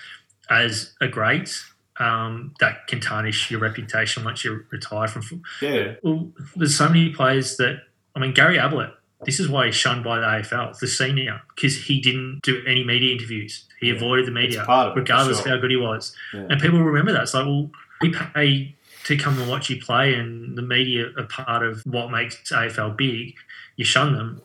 as 0.50 0.94
a 1.00 1.08
great. 1.08 1.56
Um, 2.00 2.54
that 2.58 2.88
can 2.88 2.98
tarnish 3.00 3.52
your 3.52 3.60
reputation 3.60 4.24
once 4.24 4.44
you 4.44 4.64
retire 4.70 5.06
from 5.06 5.22
football. 5.22 5.44
Yeah. 5.62 5.94
Well, 6.02 6.28
there's 6.56 6.76
so 6.76 6.88
many 6.88 7.10
players 7.10 7.56
that 7.58 7.82
I 8.16 8.18
mean, 8.18 8.34
Gary 8.34 8.58
Ablett 8.58 8.90
this 9.24 9.40
is 9.40 9.48
why 9.48 9.66
he's 9.66 9.74
shunned 9.74 10.04
by 10.04 10.18
the 10.18 10.26
AFL, 10.26 10.78
the 10.78 10.86
senior, 10.86 11.40
because 11.54 11.84
he 11.84 12.00
didn't 12.00 12.40
do 12.42 12.62
any 12.66 12.84
media 12.84 13.12
interviews. 13.14 13.64
He 13.80 13.88
Yeah, 13.88 13.94
avoided 13.94 14.26
the 14.26 14.30
media, 14.32 14.64
part 14.64 14.88
of 14.88 14.96
it, 14.96 15.00
regardless 15.00 15.38
sure. 15.38 15.46
of 15.46 15.50
how 15.54 15.60
good 15.60 15.70
he 15.70 15.76
was. 15.78 16.14
Yeah. 16.34 16.46
And 16.50 16.60
people 16.60 16.78
remember 16.82 17.12
that. 17.12 17.22
It's 17.22 17.32
like, 17.34 17.46
well, 17.46 17.70
we 18.02 18.10
pay 18.10 18.74
to 19.04 19.16
come 19.16 19.38
and 19.40 19.48
watch 19.48 19.70
you 19.70 19.80
play, 19.80 20.14
and 20.14 20.58
the 20.58 20.62
media 20.62 21.06
are 21.16 21.24
part 21.24 21.64
of 21.64 21.80
what 21.86 22.10
makes 22.10 22.36
AFL 22.52 22.96
big. 22.96 23.34
You 23.76 23.84
shun 23.84 24.12
them, 24.12 24.42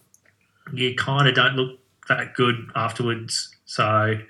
you 0.74 0.96
kind 0.96 1.28
of 1.28 1.36
don't 1.36 1.56
look 1.56 1.80
that 2.08 2.34
good 2.36 2.70
afterwards. 2.76 3.54
So, 3.66 3.84
um, 3.84 4.22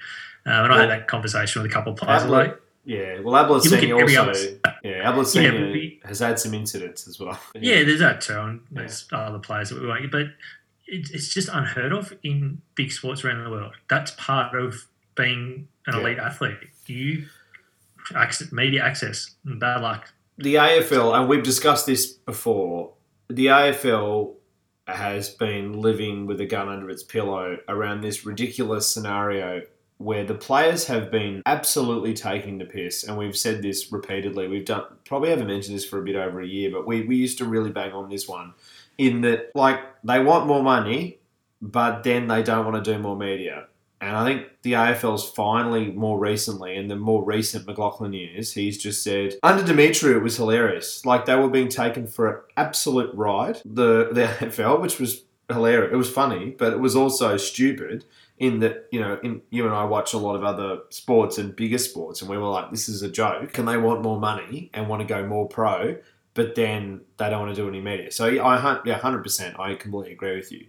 and 0.65 0.73
I 0.73 0.79
had 0.81 0.89
that 0.89 1.07
conversation 1.07 1.61
with 1.61 1.69
a 1.71 1.73
couple 1.73 1.93
of 1.93 1.99
players. 1.99 2.23
Ablett- 2.23 2.47
Like, 2.47 2.61
Yeah, 2.85 3.19
well, 3.19 3.35
Ablett 3.35 3.65
You 3.65 3.71
look 3.71 3.79
at 3.79 3.81
Senior 3.83 4.01
every 4.01 4.17
also, 4.17 4.57
yeah, 4.83 5.09
Ablett 5.09 5.35
Yeah, 5.35 5.51
we- 5.71 5.99
has 6.05 6.19
had 6.19 6.39
some 6.39 6.53
incidents 6.53 7.07
as 7.07 7.19
well. 7.19 7.39
Yeah, 7.55 7.83
there's 7.83 7.99
that 7.99 8.21
too, 8.21 8.39
and 8.39 8.61
there's 8.71 9.07
other 9.11 9.39
players 9.39 9.69
that 9.69 9.79
we 9.81 9.87
won't. 9.87 10.11
But 10.11 10.27
it, 10.87 11.11
it's 11.13 11.29
just 11.33 11.49
unheard 11.49 11.91
of 11.91 12.13
in 12.23 12.61
big 12.75 12.91
sports 12.91 13.23
around 13.23 13.43
the 13.43 13.49
world. 13.51 13.73
That's 13.89 14.11
part 14.11 14.55
of 14.55 14.87
being 15.15 15.67
an 15.85 15.93
Yeah. 15.95 15.99
elite 16.01 16.17
athlete. 16.19 16.57
You 16.87 17.25
access, 18.15 18.51
media 18.51 18.83
access, 18.83 19.35
bad 19.45 19.81
luck. 19.81 20.11
the 20.37 20.55
AFL, 20.55 21.13
and 21.19 21.27
we've 21.29 21.43
discussed 21.43 21.85
this 21.85 22.13
before, 22.13 22.93
the 23.27 23.47
AFL 23.47 24.35
has 24.87 25.29
been 25.29 25.73
living 25.81 26.25
with 26.25 26.39
a 26.41 26.45
gun 26.45 26.69
under 26.69 26.89
its 26.89 27.03
pillow 27.03 27.57
around 27.67 28.01
this 28.01 28.25
ridiculous 28.25 28.89
scenario 28.89 29.61
where 29.99 30.23
the 30.23 30.33
players 30.33 30.87
have 30.87 31.11
been 31.11 31.41
absolutely 31.45 32.13
taking 32.13 32.57
the 32.57 32.65
piss, 32.65 33.03
and 33.03 33.17
we've 33.17 33.37
said 33.37 33.61
this 33.61 33.91
repeatedly. 33.91 34.47
We've 34.47 34.65
done 34.65 34.85
probably 35.05 35.29
haven't 35.29 35.47
mentioned 35.47 35.75
this 35.75 35.85
for 35.85 35.99
a 35.99 36.03
bit 36.03 36.15
over 36.15 36.41
a 36.41 36.47
year, 36.47 36.71
but 36.71 36.87
we, 36.87 37.03
we 37.03 37.17
used 37.17 37.37
to 37.39 37.45
really 37.45 37.69
bang 37.69 37.91
on 37.91 38.09
this 38.09 38.27
one 38.27 38.53
in 38.97 39.21
that 39.21 39.51
like 39.55 39.81
they 40.03 40.23
want 40.23 40.47
more 40.47 40.63
money, 40.63 41.19
but 41.61 42.03
then 42.03 42.27
they 42.27 42.41
don't 42.41 42.65
want 42.65 42.83
to 42.83 42.93
do 42.93 42.97
more 42.97 43.17
media. 43.17 43.67
And 44.01 44.15
I 44.15 44.23
think 44.23 44.47
the 44.61 44.73
AFL's 44.73 45.29
finally, 45.31 45.91
more 45.91 46.17
recently, 46.17 46.77
in 46.77 46.87
the 46.87 46.95
more 46.95 47.21
recent 47.21 47.67
McLachlan 47.67 48.17
years, 48.17 48.53
he's 48.53 48.77
just 48.77 49.03
said 49.03 49.35
under 49.43 49.65
Dimitri 49.65 50.13
it 50.13 50.23
was 50.23 50.37
hilarious. 50.37 51.05
Like 51.05 51.25
they 51.25 51.35
were 51.35 51.49
being 51.49 51.67
taken 51.67 52.07
for 52.07 52.27
an 52.29 52.41
absolute 52.55 53.13
ride. 53.13 53.61
The 53.65 54.09
the 54.13 54.21
AFL, 54.45 54.79
which 54.79 54.97
was 54.97 55.23
hilarious. 55.49 55.91
It 55.91 55.97
was 55.97 56.09
funny, 56.09 56.55
but 56.57 56.71
it 56.71 56.79
was 56.79 56.95
also 56.95 57.35
stupid. 57.35 58.05
In 58.39 58.59
that 58.61 58.87
you 58.91 59.01
know, 59.01 59.19
in 59.21 59.41
you 59.49 59.65
and 59.65 59.75
I 59.75 59.83
watch 59.83 60.13
a 60.13 60.17
lot 60.17 60.35
of 60.35 60.43
other 60.43 60.79
sports 60.89 61.37
and 61.37 61.55
bigger 61.55 61.77
sports, 61.77 62.21
and 62.21 62.29
we 62.29 62.37
were 62.37 62.47
like, 62.47 62.71
this 62.71 62.87
is 62.87 63.01
a 63.01 63.09
joke. 63.11 63.57
And 63.57 63.67
they 63.67 63.77
want 63.77 64.01
more 64.01 64.19
money 64.19 64.71
and 64.73 64.87
want 64.87 65.01
to 65.01 65.07
go 65.07 65.27
more 65.27 65.47
pro, 65.47 65.97
but 66.33 66.55
then 66.55 67.01
they 67.17 67.29
don't 67.29 67.41
want 67.41 67.53
to 67.53 67.61
do 67.61 67.67
any 67.67 67.81
media. 67.81 68.11
So 68.11 68.27
yeah, 68.27 68.43
I 68.43 68.79
yeah, 68.85 68.97
hundred 68.97 69.23
percent, 69.23 69.59
I 69.59 69.75
completely 69.75 70.13
agree 70.13 70.35
with 70.37 70.51
you. 70.53 70.67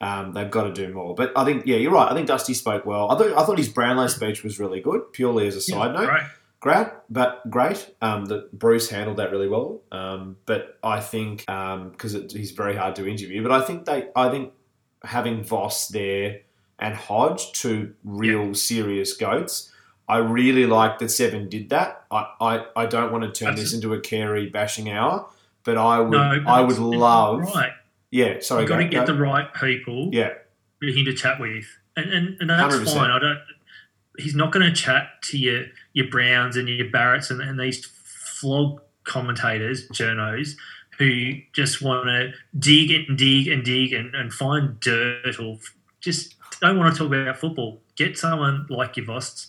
Um, 0.00 0.32
they've 0.32 0.50
got 0.50 0.64
to 0.64 0.72
do 0.72 0.92
more. 0.92 1.14
But 1.14 1.32
I 1.36 1.44
think, 1.44 1.66
yeah, 1.66 1.76
you're 1.76 1.92
right. 1.92 2.10
I 2.10 2.14
think 2.14 2.26
Dusty 2.26 2.52
spoke 2.52 2.84
well. 2.84 3.10
I 3.10 3.16
thought, 3.16 3.32
I 3.38 3.46
thought 3.46 3.58
his 3.58 3.68
Brownlow 3.68 4.08
speech 4.08 4.42
was 4.42 4.58
really 4.58 4.80
good, 4.80 5.12
purely 5.12 5.46
as 5.46 5.56
a 5.56 5.60
side 5.60 5.94
note. 5.94 6.08
right? 6.08 6.26
Great, 6.60 6.86
but 7.10 7.48
great. 7.50 7.94
Um, 8.00 8.24
that 8.26 8.58
Bruce 8.58 8.88
handled 8.88 9.18
that 9.18 9.30
really 9.30 9.48
well. 9.48 9.82
Um, 9.92 10.36
but 10.46 10.78
I 10.82 11.00
think 11.00 11.44
because 11.46 12.14
it 12.14 12.32
he's 12.32 12.52
very 12.52 12.74
hard 12.74 12.96
to 12.96 13.06
interview. 13.06 13.42
But 13.42 13.52
I 13.52 13.60
think 13.60 13.84
they, 13.84 14.08
I 14.16 14.30
think 14.30 14.52
having 15.02 15.44
Voss 15.44 15.88
there 15.88 16.40
and 16.78 16.94
Hodge, 16.94 17.52
two 17.52 17.94
real 18.04 18.54
serious 18.54 19.12
goats. 19.16 19.70
I 20.08 20.18
really 20.18 20.66
like 20.66 20.98
that 20.98 21.08
Seven 21.08 21.48
did 21.48 21.70
that. 21.70 22.04
I, 22.10 22.26
I, 22.40 22.66
I 22.76 22.86
don't 22.86 23.10
want 23.10 23.24
to 23.24 23.32
turn 23.32 23.54
this 23.56 23.72
into 23.72 23.94
a 23.94 24.00
Carey 24.00 24.50
bashing 24.50 24.90
hour, 24.90 25.26
but 25.64 25.78
I 25.78 26.00
would 26.00 26.10
No, 26.10 26.42
I 26.46 26.60
would 26.60 26.78
love 26.78 27.40
right. 27.40 27.72
yeah. 28.10 28.40
Sorry, 28.40 28.62
You've 28.62 28.68
got 28.68 28.78
to 28.78 28.84
get 28.84 29.06
go. 29.06 29.14
the 29.14 29.20
right 29.20 29.52
people 29.54 30.10
yeah. 30.12 30.34
for 30.78 30.86
him 30.86 31.04
to 31.06 31.14
chat 31.14 31.40
with, 31.40 31.64
and 31.96 32.12
and, 32.12 32.36
and 32.40 32.50
that's 32.50 32.74
100%. 32.76 32.94
fine. 32.94 33.10
I 33.10 33.18
don't. 33.18 33.38
He's 34.18 34.34
not 34.34 34.52
going 34.52 34.66
to 34.66 34.72
chat 34.72 35.08
to 35.30 35.38
your 35.38 35.64
your 35.94 36.08
Brownes 36.08 36.56
and 36.56 36.68
your 36.68 36.86
Barretts 36.88 37.30
and, 37.30 37.40
and 37.40 37.58
these 37.58 37.84
flog 37.86 38.80
commentators, 39.04 39.88
journos, 39.88 40.54
who 40.98 41.32
just 41.54 41.80
want 41.80 42.06
to 42.06 42.32
dig 42.58 42.90
and 42.90 43.16
dig 43.16 43.48
and 43.48 43.64
dig 43.64 43.92
and, 43.92 44.14
and 44.14 44.32
find 44.32 44.78
dirt 44.80 45.40
or 45.40 45.58
just 46.00 46.34
don't 46.68 46.78
want 46.78 46.94
to 46.94 46.98
talk 46.98 47.12
about 47.12 47.36
football. 47.38 47.80
Get 47.96 48.16
someone 48.18 48.66
like 48.68 48.96
your 48.96 49.06
Vosts 49.06 49.46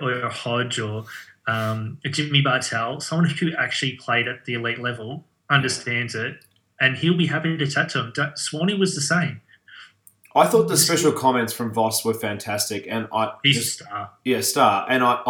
or 0.00 0.20
a 0.20 0.30
Hodge 0.30 0.78
or 0.78 1.04
um, 1.46 1.98
Jimmy 2.04 2.40
Bartel, 2.40 3.00
someone 3.00 3.28
who 3.28 3.52
actually 3.58 3.92
played 3.96 4.28
at 4.28 4.44
the 4.44 4.54
elite 4.54 4.78
level, 4.80 5.24
understands 5.50 6.14
it, 6.14 6.36
and 6.80 6.96
he'll 6.96 7.16
be 7.16 7.26
happy 7.26 7.56
to 7.56 7.66
chat 7.66 7.90
to 7.90 8.00
him. 8.00 8.12
Swanee 8.36 8.74
was 8.74 8.94
the 8.94 9.00
same. 9.00 9.40
I 10.36 10.46
thought 10.46 10.66
the 10.66 10.76
special 10.76 11.12
comments 11.12 11.52
from 11.52 11.72
Voss 11.72 12.04
were 12.04 12.14
fantastic, 12.14 12.86
and 12.88 13.06
I 13.12 13.32
He's 13.44 13.56
just- 13.56 13.80
a 13.82 13.84
star. 13.84 14.10
yeah 14.24 14.40
star. 14.40 14.86
And 14.88 15.04
I, 15.04 15.20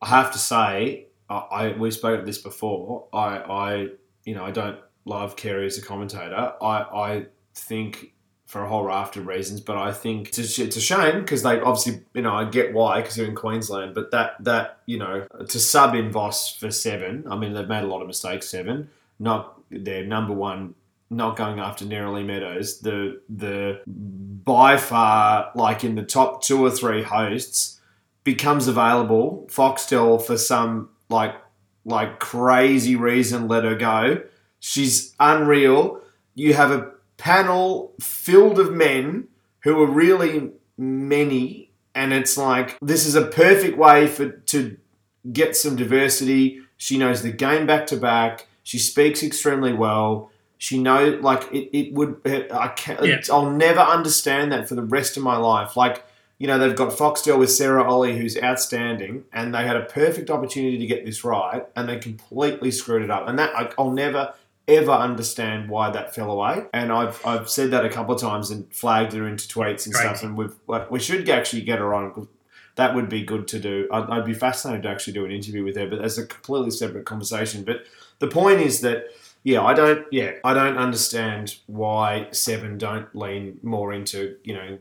I 0.00 0.08
have 0.08 0.32
to 0.32 0.38
say, 0.38 1.08
I, 1.28 1.34
I 1.36 1.72
we 1.76 1.90
spoke 1.90 2.20
of 2.20 2.24
this 2.26 2.38
before. 2.38 3.06
I, 3.12 3.36
I 3.38 3.88
you 4.24 4.34
know 4.34 4.44
I 4.44 4.50
don't 4.52 4.78
love 5.04 5.36
Carey 5.36 5.66
as 5.66 5.76
a 5.76 5.82
commentator. 5.82 6.54
I, 6.62 6.78
I 6.82 7.26
think 7.54 8.13
for 8.54 8.62
a 8.62 8.68
whole 8.68 8.84
raft 8.84 9.16
of 9.16 9.26
reasons, 9.26 9.60
but 9.60 9.76
I 9.76 9.90
think 9.90 10.28
it's 10.28 10.60
a, 10.60 10.62
it's 10.62 10.76
a 10.76 10.80
shame 10.80 11.22
because 11.22 11.42
they 11.42 11.58
obviously 11.58 12.02
you 12.14 12.22
know 12.22 12.36
I 12.36 12.44
get 12.44 12.72
why 12.72 13.00
because 13.00 13.16
they're 13.16 13.26
in 13.26 13.34
Queensland, 13.34 13.96
but 13.96 14.12
that 14.12 14.36
that 14.44 14.78
you 14.86 14.96
know 14.96 15.26
to 15.48 15.58
sub 15.58 15.96
in 15.96 16.12
Voss 16.12 16.56
for 16.56 16.70
seven. 16.70 17.24
I 17.28 17.36
mean 17.36 17.52
they've 17.52 17.66
made 17.66 17.82
a 17.82 17.88
lot 17.88 18.00
of 18.00 18.06
mistakes. 18.06 18.48
Seven, 18.48 18.88
not 19.18 19.60
their 19.72 20.04
number 20.04 20.32
one 20.32 20.76
not 21.10 21.36
going 21.36 21.58
after 21.58 21.84
Neroli 21.84 22.24
Meadows, 22.24 22.78
the 22.78 23.20
the 23.28 23.80
by 23.88 24.76
far 24.76 25.50
like 25.56 25.82
in 25.82 25.96
the 25.96 26.04
top 26.04 26.44
two 26.44 26.64
or 26.64 26.70
three 26.70 27.02
hosts 27.02 27.80
becomes 28.22 28.68
available. 28.68 29.48
Foxtel 29.50 30.22
for 30.22 30.38
some 30.38 30.90
like 31.08 31.34
like 31.84 32.20
crazy 32.20 32.94
reason 32.94 33.48
let 33.48 33.64
her 33.64 33.74
go. 33.74 34.22
She's 34.60 35.12
unreal. 35.18 36.00
You 36.36 36.54
have 36.54 36.70
a 36.70 36.93
panel 37.16 37.92
filled 38.00 38.58
of 38.58 38.72
men 38.72 39.28
who 39.60 39.80
are 39.82 39.86
really 39.86 40.50
many 40.76 41.70
and 41.94 42.12
it's 42.12 42.36
like 42.36 42.76
this 42.80 43.06
is 43.06 43.14
a 43.14 43.26
perfect 43.26 43.78
way 43.78 44.06
for 44.08 44.30
to 44.30 44.76
get 45.32 45.56
some 45.56 45.76
diversity. 45.76 46.60
She 46.76 46.98
knows 46.98 47.22
the 47.22 47.30
game 47.30 47.66
back 47.66 47.86
to 47.88 47.96
back. 47.96 48.46
She 48.62 48.78
speaks 48.78 49.22
extremely 49.22 49.72
well. 49.72 50.30
She 50.58 50.78
know 50.78 51.18
like 51.22 51.50
it, 51.52 51.76
it 51.76 51.94
would. 51.94 52.20
I 52.52 52.68
can, 52.68 53.04
Yeah. 53.04 53.20
I'll 53.30 53.50
never 53.50 53.80
understand 53.80 54.52
that 54.52 54.68
for 54.68 54.74
the 54.74 54.82
rest 54.82 55.16
of 55.16 55.22
my 55.22 55.36
life. 55.36 55.76
Like 55.76 56.04
you 56.38 56.46
know 56.48 56.58
they've 56.58 56.74
got 56.74 56.92
Foxtel 56.92 57.38
with 57.38 57.50
Sarah 57.50 57.88
Olle 57.88 58.12
who's 58.12 58.36
outstanding, 58.42 59.24
and 59.32 59.54
they 59.54 59.64
had 59.64 59.76
a 59.76 59.84
perfect 59.84 60.30
opportunity 60.30 60.78
to 60.78 60.86
get 60.86 61.04
this 61.04 61.22
right, 61.22 61.64
and 61.76 61.88
they 61.88 61.98
completely 61.98 62.70
screwed 62.70 63.02
it 63.02 63.10
up. 63.10 63.28
And 63.28 63.38
that 63.38 63.54
I, 63.54 63.70
I'll 63.78 63.92
never 63.92 64.34
ever 64.66 64.92
understand 64.92 65.68
why 65.68 65.90
that 65.90 66.14
fell 66.14 66.30
away. 66.30 66.64
And 66.72 66.92
I've 66.92 67.24
I've 67.26 67.48
said 67.48 67.70
that 67.72 67.84
a 67.84 67.88
couple 67.90 68.14
of 68.14 68.20
times 68.20 68.50
and 68.50 68.72
flagged 68.74 69.12
her 69.12 69.26
into 69.26 69.46
tweets 69.46 69.86
and 69.86 69.94
Great. 69.94 70.02
stuff. 70.02 70.22
And 70.22 70.36
we've 70.36 70.54
like, 70.66 70.90
we 70.90 71.00
should 71.00 71.28
actually 71.28 71.62
get 71.62 71.78
her 71.78 71.94
on. 71.94 72.28
That 72.76 72.94
would 72.94 73.08
be 73.08 73.22
good 73.22 73.46
to 73.48 73.60
do. 73.60 73.88
I'd, 73.92 74.10
I'd 74.10 74.24
be 74.24 74.34
fascinated 74.34 74.82
to 74.82 74.88
actually 74.88 75.12
do 75.12 75.24
an 75.24 75.30
interview 75.30 75.64
with 75.64 75.76
her, 75.76 75.86
but 75.88 76.00
that's 76.00 76.18
a 76.18 76.26
completely 76.26 76.70
separate 76.70 77.04
conversation. 77.04 77.62
But 77.62 77.84
the 78.18 78.28
point 78.28 78.60
is 78.60 78.80
that 78.80 79.06
yeah, 79.42 79.62
I 79.62 79.74
don't 79.74 80.06
yeah 80.10 80.32
I 80.44 80.54
don't 80.54 80.78
understand 80.78 81.56
why 81.66 82.28
Seven 82.32 82.78
don't 82.78 83.14
lean 83.14 83.60
more 83.62 83.92
into 83.92 84.36
you 84.44 84.54
know 84.54 84.78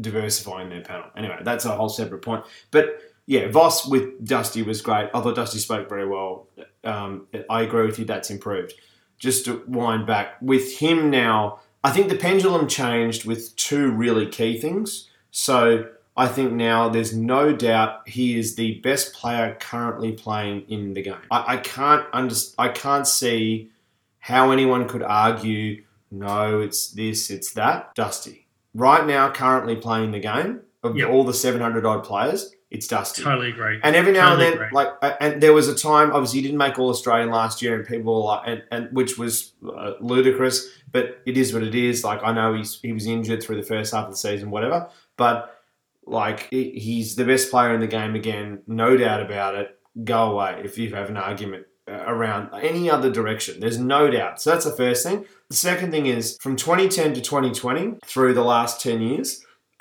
diversifying 0.00 0.70
their 0.70 0.82
panel. 0.82 1.06
Anyway, 1.16 1.38
that's 1.42 1.64
a 1.64 1.76
whole 1.76 1.88
separate 1.88 2.22
point. 2.22 2.44
But 2.70 3.00
yeah, 3.26 3.48
Voss 3.48 3.86
with 3.86 4.24
Dusty 4.24 4.62
was 4.62 4.80
great. 4.80 5.10
I 5.12 5.20
thought 5.20 5.34
Dusty 5.36 5.58
spoke 5.58 5.88
very 5.88 6.06
well. 6.06 6.46
Um, 6.84 7.26
I 7.50 7.62
agree 7.62 7.86
with 7.86 7.98
you. 7.98 8.04
That's 8.04 8.30
improved. 8.30 8.74
Just 9.18 9.44
to 9.46 9.62
wind 9.66 10.06
back 10.06 10.36
with 10.40 10.78
him 10.78 11.10
now, 11.10 11.60
I 11.82 11.90
think 11.90 12.08
the 12.08 12.16
pendulum 12.16 12.68
changed 12.68 13.24
with 13.24 13.54
two 13.56 13.90
really 13.90 14.26
key 14.26 14.58
things. 14.60 15.08
So 15.30 15.88
I 16.16 16.28
think 16.28 16.52
now 16.52 16.88
there's 16.88 17.14
no 17.16 17.54
doubt 17.54 18.08
he 18.08 18.38
is 18.38 18.56
the 18.56 18.80
best 18.80 19.14
player 19.14 19.56
currently 19.60 20.12
playing 20.12 20.62
in 20.68 20.94
the 20.94 21.02
game. 21.02 21.16
I, 21.30 21.54
I 21.54 21.56
can't 21.58 22.06
under, 22.12 22.34
I 22.58 22.68
can't 22.68 23.06
see 23.06 23.70
how 24.18 24.50
anyone 24.50 24.88
could 24.88 25.02
argue 25.02 25.82
no, 26.10 26.60
it's 26.60 26.88
this, 26.90 27.30
it's 27.30 27.52
that. 27.54 27.94
Dusty. 27.94 28.46
Right 28.74 29.06
now, 29.06 29.30
currently 29.30 29.76
playing 29.76 30.12
the 30.12 30.20
game 30.20 30.60
of 30.82 30.96
Yep. 30.96 31.10
all 31.10 31.24
the 31.24 31.34
700 31.34 31.84
odd 31.84 32.04
players, 32.04 32.52
it's 32.70 32.88
Dusty. 32.88 33.22
Totally 33.22 33.50
agree. 33.50 33.78
And 33.82 33.94
every 33.94 34.12
now 34.12 34.30
Totally 34.30 34.46
and 34.46 34.54
then, 34.54 34.66
agree. 34.66 34.74
like, 34.74 35.16
and 35.20 35.40
there 35.40 35.52
was 35.52 35.68
a 35.68 35.74
time, 35.74 36.12
obviously, 36.12 36.40
he 36.40 36.46
didn't 36.46 36.58
make 36.58 36.78
All 36.78 36.90
Australian 36.90 37.30
last 37.30 37.62
year, 37.62 37.76
and 37.76 37.86
people 37.86 38.14
were 38.14 38.20
like, 38.20 38.42
and, 38.46 38.62
and 38.72 38.88
which 38.92 39.16
was 39.16 39.52
uh, 39.64 39.92
ludicrous, 40.00 40.68
but 40.90 41.22
it 41.26 41.36
is 41.36 41.54
what 41.54 41.62
it 41.62 41.74
is. 41.74 42.02
Like, 42.02 42.20
I 42.24 42.32
know 42.32 42.54
he's 42.54 42.80
he 42.80 42.92
was 42.92 43.06
injured 43.06 43.42
through 43.42 43.56
the 43.56 43.62
first 43.62 43.94
half 43.94 44.06
of 44.06 44.10
the 44.10 44.16
season, 44.16 44.50
whatever, 44.50 44.88
but 45.16 45.62
like, 46.06 46.48
he's 46.50 47.16
the 47.16 47.24
best 47.24 47.50
player 47.50 47.72
in 47.72 47.80
the 47.80 47.86
game 47.86 48.14
again, 48.14 48.62
no 48.66 48.96
doubt 48.96 49.22
about 49.22 49.54
it. 49.54 49.78
Go 50.04 50.32
away 50.32 50.60
if 50.64 50.76
you 50.76 50.94
have 50.94 51.08
an 51.08 51.16
argument 51.16 51.66
uh, 51.88 52.04
around 52.06 52.50
any 52.60 52.90
other 52.90 53.10
direction. 53.10 53.60
There's 53.60 53.78
no 53.78 54.10
doubt. 54.10 54.40
So 54.40 54.50
that's 54.50 54.64
the 54.64 54.72
first 54.72 55.04
thing. 55.04 55.24
The 55.48 55.56
second 55.56 55.92
thing 55.92 56.06
is 56.06 56.36
from 56.40 56.56
2010 56.56 57.14
to 57.14 57.20
2020, 57.20 57.98
through 58.04 58.34
the 58.34 58.42
last 58.42 58.80
10 58.80 59.00
years, 59.00 59.44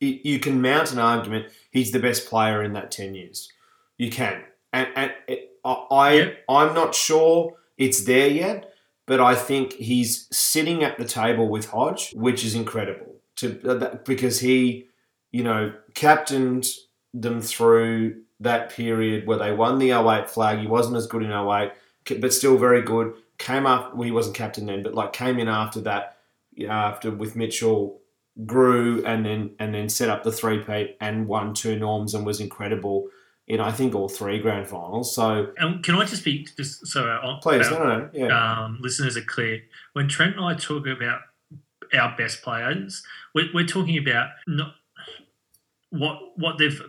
you, 0.00 0.20
you 0.22 0.38
can 0.38 0.62
mount 0.62 0.92
an 0.92 0.98
argument 0.98 1.46
he's 1.70 1.92
the 1.92 1.98
best 1.98 2.28
player 2.28 2.62
in 2.62 2.72
that 2.74 2.90
10 2.90 3.14
years. 3.14 3.50
You 3.96 4.10
can. 4.10 4.42
And, 4.72 4.88
and 4.94 5.12
it, 5.26 5.50
I, 5.64 5.86
I, 5.90 6.12
Yeah. 6.12 6.30
I'm 6.48 6.74
not 6.74 6.94
sure 6.94 7.56
it's 7.76 8.04
there 8.04 8.28
yet, 8.28 8.72
but 9.06 9.20
I 9.20 9.34
think 9.34 9.72
he's 9.72 10.28
sitting 10.30 10.84
at 10.84 10.98
the 10.98 11.04
table 11.04 11.48
with 11.48 11.70
Hodge, 11.70 12.12
which 12.14 12.44
is 12.44 12.54
incredible 12.54 13.16
to 13.36 13.60
uh, 13.68 13.96
because 14.04 14.40
he, 14.40 14.86
you 15.32 15.42
know, 15.42 15.72
captained 15.94 16.66
them 17.12 17.40
through 17.40 18.22
that 18.38 18.70
period 18.70 19.26
where 19.26 19.38
they 19.38 19.52
won 19.52 19.78
the 19.78 19.90
08 19.90 20.30
flag. 20.30 20.58
He 20.58 20.66
wasn't 20.66 20.96
as 20.96 21.06
good 21.06 21.22
in 21.22 21.30
08, 21.30 21.72
but 22.20 22.32
still 22.32 22.56
very 22.56 22.82
good. 22.82 23.14
Came 23.38 23.66
up, 23.66 23.94
well, 23.94 24.04
he 24.04 24.12
wasn't 24.12 24.36
captain 24.36 24.66
then, 24.66 24.82
but 24.82 24.94
like 24.94 25.12
came 25.12 25.38
in 25.38 25.48
after 25.48 25.80
that, 25.82 26.18
after 26.68 27.10
with 27.10 27.36
Mitchell, 27.36 27.99
grew 28.46 29.04
and 29.04 29.24
then 29.24 29.54
and 29.58 29.74
then 29.74 29.88
set 29.88 30.08
up 30.08 30.22
the 30.22 30.32
three 30.32 30.58
peat 30.58 30.96
and 31.00 31.26
won 31.26 31.54
two 31.54 31.78
norms 31.78 32.14
and 32.14 32.24
was 32.24 32.40
incredible 32.40 33.08
in 33.46 33.60
I 33.60 33.72
think 33.72 33.94
all 33.94 34.08
three 34.08 34.38
grand 34.38 34.68
finals. 34.68 35.14
So 35.14 35.52
And 35.56 35.82
can 35.82 35.96
I 35.96 36.04
just 36.04 36.24
be 36.24 36.46
just 36.56 36.86
so 36.86 37.08
our, 37.08 37.40
please, 37.40 37.66
our, 37.66 37.72
no, 37.72 37.78
no, 37.78 37.98
no, 37.98 38.10
yeah, 38.12 38.64
um, 38.64 38.78
listeners 38.80 39.16
are 39.16 39.22
clear. 39.22 39.62
When 39.92 40.08
Trent 40.08 40.36
and 40.36 40.44
I 40.44 40.54
talk 40.54 40.86
about 40.86 41.20
our 41.92 42.14
best 42.16 42.42
players, 42.42 43.02
we're, 43.34 43.48
we're 43.52 43.66
talking 43.66 43.98
about 43.98 44.28
not 44.46 44.74
what 45.90 46.18
what 46.36 46.58
they've 46.58 46.80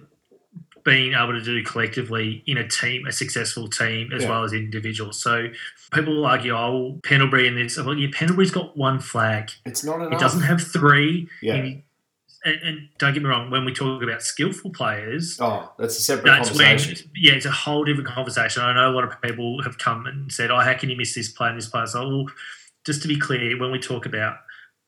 been 0.83 1.13
able 1.13 1.33
to 1.33 1.41
do 1.41 1.63
collectively 1.63 2.43
in 2.47 2.57
a 2.57 2.67
team, 2.67 3.05
a 3.07 3.11
successful 3.11 3.67
team, 3.67 4.11
as 4.13 4.23
Yeah. 4.23 4.29
well 4.29 4.43
as 4.43 4.53
individuals. 4.53 5.21
So 5.21 5.47
people 5.93 6.15
will 6.15 6.25
argue, 6.25 6.53
oh, 6.55 6.99
Pendlebury 7.03 7.47
and 7.47 7.57
this. 7.57 7.77
Well, 7.77 7.95
yeah, 7.95 8.09
Pendlebury's 8.11 8.51
got 8.51 8.75
one 8.77 8.99
flag. 8.99 9.51
it's 9.65 9.83
not 9.83 10.01
enough. 10.01 10.19
doesn't 10.19 10.41
have 10.41 10.61
three. 10.61 11.27
yeah. 11.41 11.55
And, 11.55 11.83
and, 12.43 12.59
and 12.63 12.89
don't 12.97 13.13
get 13.13 13.21
me 13.21 13.29
wrong, 13.29 13.51
when 13.51 13.65
we 13.65 13.73
talk 13.73 14.01
about 14.01 14.23
skillful 14.23 14.71
players, 14.71 15.37
Oh, 15.39 15.71
that's 15.77 15.95
a 15.97 16.01
separate 16.01 16.25
that's 16.25 16.49
when, 16.57 16.65
conversation. 16.69 17.11
yeah, 17.15 17.33
it's 17.33 17.45
a 17.45 17.51
whole 17.51 17.83
different 17.83 18.07
conversation. 18.09 18.63
I 18.63 18.73
know 18.73 18.89
a 18.89 18.95
lot 18.95 19.03
of 19.03 19.21
people 19.21 19.61
have 19.61 19.77
come 19.77 20.07
and 20.07 20.31
said, 20.31 20.49
"Oh, 20.49 20.57
how 20.59 20.73
can 20.73 20.89
you 20.89 20.97
miss 20.97 21.13
this 21.13 21.29
player 21.29 21.49
and 21.51 21.57
this 21.59 21.67
player?" 21.67 21.85
So, 21.85 22.07
well, 22.07 22.25
just 22.83 23.03
to 23.03 23.07
be 23.07 23.19
clear, 23.19 23.59
when 23.59 23.71
we 23.71 23.77
talk 23.77 24.07
about 24.07 24.37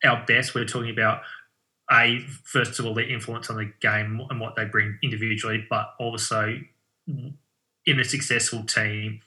our 0.04 0.24
best, 0.26 0.56
we're 0.56 0.66
talking 0.66 0.90
about 0.90 1.22
a 1.92 2.20
first 2.44 2.80
of 2.80 2.86
all 2.86 2.94
their 2.94 3.10
influence 3.10 3.50
on 3.50 3.58
the 3.58 3.72
game 3.82 4.22
and 4.30 4.40
what 4.40 4.56
they 4.56 4.66
bring 4.66 4.98
individually, 5.04 5.66
but 5.70 5.94
also 6.00 6.58
in 7.08 8.00
a 8.00 8.04
successful 8.04 8.64
team, 8.64 9.22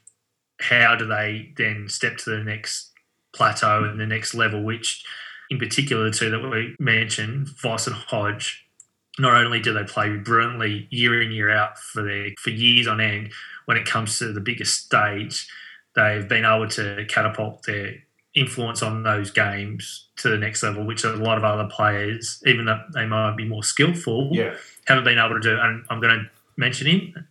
how 0.61 0.97
do 0.97 1.07
they 1.07 1.53
then 1.57 1.89
step 1.89 2.17
to 2.19 2.31
the 2.31 2.43
next 2.43 2.93
plateau 3.35 3.85
and 3.85 4.01
the 4.01 4.07
next 4.07 4.35
level? 4.35 4.63
Which, 4.63 5.05
in 5.51 5.59
particular, 5.59 6.05
the 6.05 6.17
two 6.17 6.31
that 6.31 6.41
we 6.41 6.75
mentioned, 6.81 7.49
Voss 7.61 7.87
and 7.87 7.97
Hodge, 7.97 8.65
not 9.19 9.35
only 9.35 9.61
do 9.61 9.73
they 9.73 9.85
play 9.85 10.17
brilliantly 10.17 10.89
year 10.91 11.21
in 11.21 11.31
year 11.33 11.51
out 11.51 11.79
for 11.79 12.03
their 12.03 12.31
for 12.39 12.51
years 12.51 12.87
on 12.87 13.01
end, 13.01 13.33
when 13.67 13.77
it 13.77 13.87
comes 13.87 14.19
to 14.19 14.33
the 14.33 14.41
biggest 14.41 14.85
stage, 14.85 15.49
they've 15.95 16.29
been 16.29 16.45
able 16.45 16.69
to 16.69 17.05
catapult 17.09 17.65
their 17.65 17.97
influence 18.35 18.83
on 18.83 19.03
those 19.03 19.31
games 19.31 20.06
to 20.17 20.29
the 20.31 20.39
next 20.39 20.63
level, 20.63 20.85
which 20.85 21.05
a 21.05 21.11
lot 21.13 21.37
of 21.39 21.45
other 21.45 21.69
players, 21.71 22.43
even 22.47 22.65
though 22.65 22.81
they 22.95 23.05
might 23.07 23.37
be 23.37 23.45
more 23.45 23.63
skillful, 23.63 24.31
Yeah, 24.33 24.55
haven't 24.87 25.05
been 25.05 25.19
able 25.19 25.35
to 25.35 25.41
do. 25.41 25.59
And 25.61 25.85
I'm 25.91 26.01
going 26.01 26.19
to 26.19 26.31
mention 26.57 26.87
him. 26.87 27.27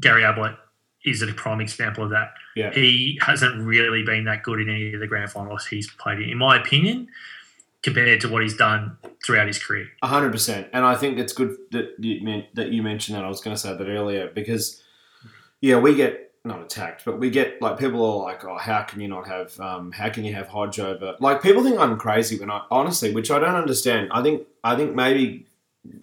Gary 0.00 0.24
Ablett 0.24 0.56
is 1.04 1.20
a 1.22 1.26
prime 1.34 1.60
example 1.60 2.04
of 2.04 2.10
that. 2.10 2.32
yeah, 2.56 2.72
He 2.72 3.18
hasn't 3.22 3.62
really 3.66 4.02
been 4.02 4.24
that 4.24 4.42
good 4.42 4.60
in 4.60 4.68
any 4.70 4.94
of 4.94 5.00
the 5.00 5.06
grand 5.06 5.30
finals 5.30 5.66
he's 5.66 5.90
played 5.90 6.18
in, 6.20 6.30
in 6.30 6.38
my 6.38 6.58
opinion, 6.60 7.08
compared 7.82 8.20
to 8.22 8.28
what 8.28 8.42
he's 8.42 8.56
done 8.56 8.96
throughout 9.24 9.46
his 9.46 9.62
career. 9.62 9.86
hundred 10.02 10.32
percent. 10.32 10.68
And 10.72 10.84
I 10.84 10.94
think 10.96 11.18
it's 11.18 11.32
good 11.32 11.56
that 11.72 11.94
you 11.98 12.22
men- 12.22 12.46
that 12.54 12.68
you 12.72 12.82
mentioned 12.82 13.16
that. 13.16 13.24
I 13.24 13.28
was 13.28 13.40
going 13.40 13.54
to 13.54 13.60
say 13.60 13.74
that 13.74 13.86
earlier 13.88 14.30
because 14.34 14.82
yeah, 15.60 15.78
we 15.78 15.94
get 15.94 16.29
not 16.44 16.62
attacked, 16.62 17.04
but 17.04 17.18
we 17.18 17.30
get 17.30 17.60
like 17.60 17.78
people 17.78 18.04
are 18.04 18.24
like, 18.24 18.44
oh, 18.44 18.56
how 18.56 18.82
can 18.82 19.00
you 19.00 19.08
not 19.08 19.26
have, 19.26 19.58
um, 19.60 19.92
how 19.92 20.08
can 20.08 20.24
you 20.24 20.34
have 20.34 20.48
Hodge 20.48 20.80
over? 20.80 21.16
Like 21.20 21.42
people 21.42 21.62
think 21.62 21.78
I'm 21.78 21.98
crazy 21.98 22.38
when 22.38 22.50
I 22.50 22.64
honestly, 22.70 23.12
which 23.12 23.30
I 23.30 23.38
don't 23.38 23.54
understand. 23.54 24.08
I 24.12 24.22
think 24.22 24.46
I 24.64 24.76
think 24.76 24.94
maybe 24.94 25.46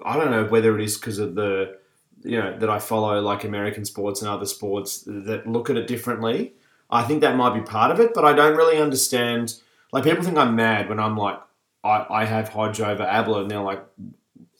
I 0.05 0.15
don't 0.17 0.31
know 0.31 0.45
whether 0.45 0.77
it 0.77 0.83
is 0.83 0.97
because 0.97 1.19
of 1.19 1.35
the 1.35 1.77
you 2.23 2.37
know 2.39 2.57
that 2.57 2.69
I 2.69 2.79
follow 2.79 3.19
like 3.21 3.43
American 3.43 3.85
sports 3.85 4.21
and 4.21 4.29
other 4.29 4.45
sports 4.45 5.03
that 5.07 5.47
look 5.47 5.69
at 5.69 5.77
it 5.77 5.87
differently. 5.87 6.53
I 6.89 7.03
think 7.03 7.21
that 7.21 7.35
might 7.35 7.53
be 7.53 7.61
part 7.61 7.91
of 7.91 7.99
it, 7.99 8.13
but 8.13 8.23
I 8.23 8.33
don't 8.33 8.55
really 8.55 8.77
understand. 8.77 9.55
Like 9.91 10.03
people 10.03 10.23
think 10.23 10.37
I'm 10.37 10.55
mad 10.55 10.87
when 10.89 10.99
I'm 10.99 11.17
like 11.17 11.39
I, 11.83 12.05
I 12.09 12.25
have 12.25 12.49
Hodge 12.49 12.81
over 12.81 13.03
Ablett, 13.03 13.43
and 13.43 13.51
they're 13.51 13.61
like, 13.61 13.83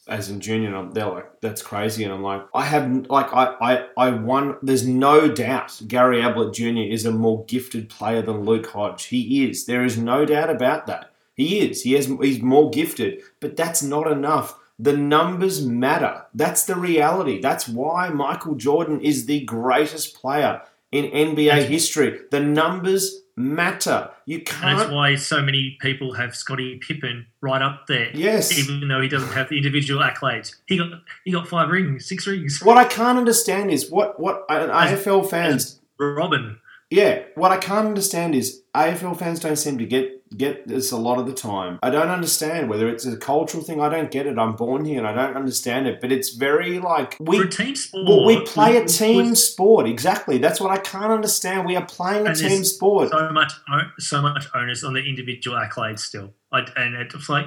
as 0.08 0.30
in 0.30 0.40
junior, 0.40 0.68
and 0.68 0.76
I'm, 0.76 0.90
they're 0.92 1.06
like, 1.06 1.40
that's 1.40 1.62
crazy, 1.62 2.04
and 2.04 2.12
I'm 2.12 2.22
like, 2.22 2.42
I 2.54 2.64
have 2.64 3.06
like 3.08 3.32
I 3.32 3.54
I 3.60 3.86
I 3.96 4.10
won. 4.10 4.56
There's 4.62 4.86
no 4.86 5.28
doubt 5.28 5.80
Gary 5.86 6.22
Ablett 6.22 6.54
Jr. 6.54 6.78
is 6.78 7.06
a 7.06 7.10
more 7.10 7.44
gifted 7.44 7.88
player 7.88 8.22
than 8.22 8.44
Luke 8.44 8.66
Hodge. 8.66 9.04
He 9.04 9.48
is. 9.48 9.66
There 9.66 9.84
is 9.84 9.98
no 9.98 10.24
doubt 10.24 10.50
about 10.50 10.86
that. 10.86 11.10
He 11.34 11.60
is. 11.60 11.82
He 11.82 11.92
has. 11.92 12.06
He's 12.06 12.42
more 12.42 12.70
gifted, 12.70 13.22
but 13.40 13.56
that's 13.56 13.82
not 13.82 14.10
enough. 14.10 14.58
The 14.78 14.96
numbers 14.96 15.66
matter. 15.66 16.24
That's 16.34 16.64
the 16.64 16.76
reality. 16.76 17.40
That's 17.40 17.68
why 17.68 18.10
Michael 18.10 18.54
Jordan 18.54 19.00
is 19.00 19.26
the 19.26 19.40
greatest 19.44 20.14
player 20.14 20.62
in 20.92 21.04
NBA 21.06 21.66
history. 21.66 22.20
The 22.30 22.40
numbers 22.40 23.22
matter. 23.38 24.10
You 24.26 24.42
can't. 24.42 24.78
That's 24.78 24.90
why 24.90 25.14
so 25.14 25.40
many 25.40 25.78
people 25.80 26.12
have 26.14 26.34
Scottie 26.34 26.78
Pippen 26.78 27.26
right 27.40 27.62
up 27.62 27.86
there. 27.86 28.10
Yes. 28.14 28.56
Even 28.58 28.88
though 28.88 29.00
he 29.00 29.08
doesn't 29.08 29.32
have 29.32 29.48
the 29.48 29.56
individual 29.56 30.02
accolades. 30.02 30.56
He 30.66 30.76
got 30.76 30.88
he 31.24 31.32
got 31.32 31.48
five 31.48 31.70
rings, 31.70 32.06
six 32.06 32.26
rings. 32.26 32.60
What 32.62 32.76
I 32.76 32.84
can't 32.84 33.18
understand 33.18 33.70
is 33.70 33.90
what 33.90 34.18
what 34.20 34.44
uh, 34.48 34.68
AFL 34.68 35.28
fans. 35.28 35.80
Robin. 35.98 36.58
Yeah, 36.90 37.24
what 37.34 37.50
I 37.50 37.58
can't 37.58 37.86
understand 37.86 38.34
is 38.34 38.62
AFL 38.74 39.18
fans 39.18 39.40
don't 39.40 39.56
seem 39.56 39.78
to 39.78 39.84
get 39.84 40.17
get 40.36 40.66
this 40.68 40.92
a 40.92 40.96
lot 40.96 41.18
of 41.18 41.26
the 41.26 41.32
time. 41.32 41.78
I 41.82 41.90
don't 41.90 42.08
understand 42.08 42.68
whether 42.68 42.88
it's 42.88 43.06
a 43.06 43.16
cultural 43.16 43.62
thing. 43.62 43.80
I 43.80 43.88
don't 43.88 44.10
get 44.10 44.26
it. 44.26 44.38
I'm 44.38 44.54
born 44.56 44.84
here 44.84 44.98
and 44.98 45.06
I 45.06 45.14
don't 45.14 45.36
understand 45.36 45.86
it. 45.86 46.00
But 46.00 46.12
it's 46.12 46.30
very 46.30 46.78
like 46.78 47.16
we 47.20 47.46
team 47.48 47.74
sport. 47.76 48.06
well, 48.06 48.24
we 48.26 48.40
play 48.44 48.76
a 48.76 48.84
team 48.86 49.34
sport. 49.34 49.86
Exactly. 49.88 50.38
That's 50.38 50.60
what 50.60 50.70
I 50.70 50.78
can't 50.78 51.12
understand. 51.12 51.66
We 51.66 51.76
are 51.76 51.86
playing 51.86 52.26
a 52.26 52.34
team 52.34 52.64
sport. 52.64 53.10
So 53.10 53.30
much, 53.32 53.52
so 53.98 54.22
much 54.22 54.46
onus 54.54 54.84
on 54.84 54.92
the 54.94 55.00
individual 55.00 55.56
accolades 55.56 56.00
still, 56.00 56.32
I, 56.52 56.60
and 56.76 56.94
it's 56.94 57.28
like, 57.28 57.46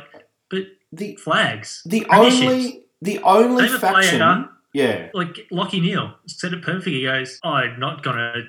but 0.49 0.63
The 0.91 1.15
flags. 1.15 1.81
the 1.85 2.05
only 2.09 2.85
the 3.01 3.19
only 3.23 3.67
faction. 3.67 4.19
player 4.19 4.49
Yeah. 4.73 5.09
like 5.13 5.47
Lachie 5.51 5.81
Neale 5.81 6.13
said 6.27 6.53
it 6.53 6.61
perfectly. 6.61 6.93
He 6.99 7.03
goes, 7.03 7.39
"I'm 7.43 7.79
not 7.79 8.03
to 8.03 8.43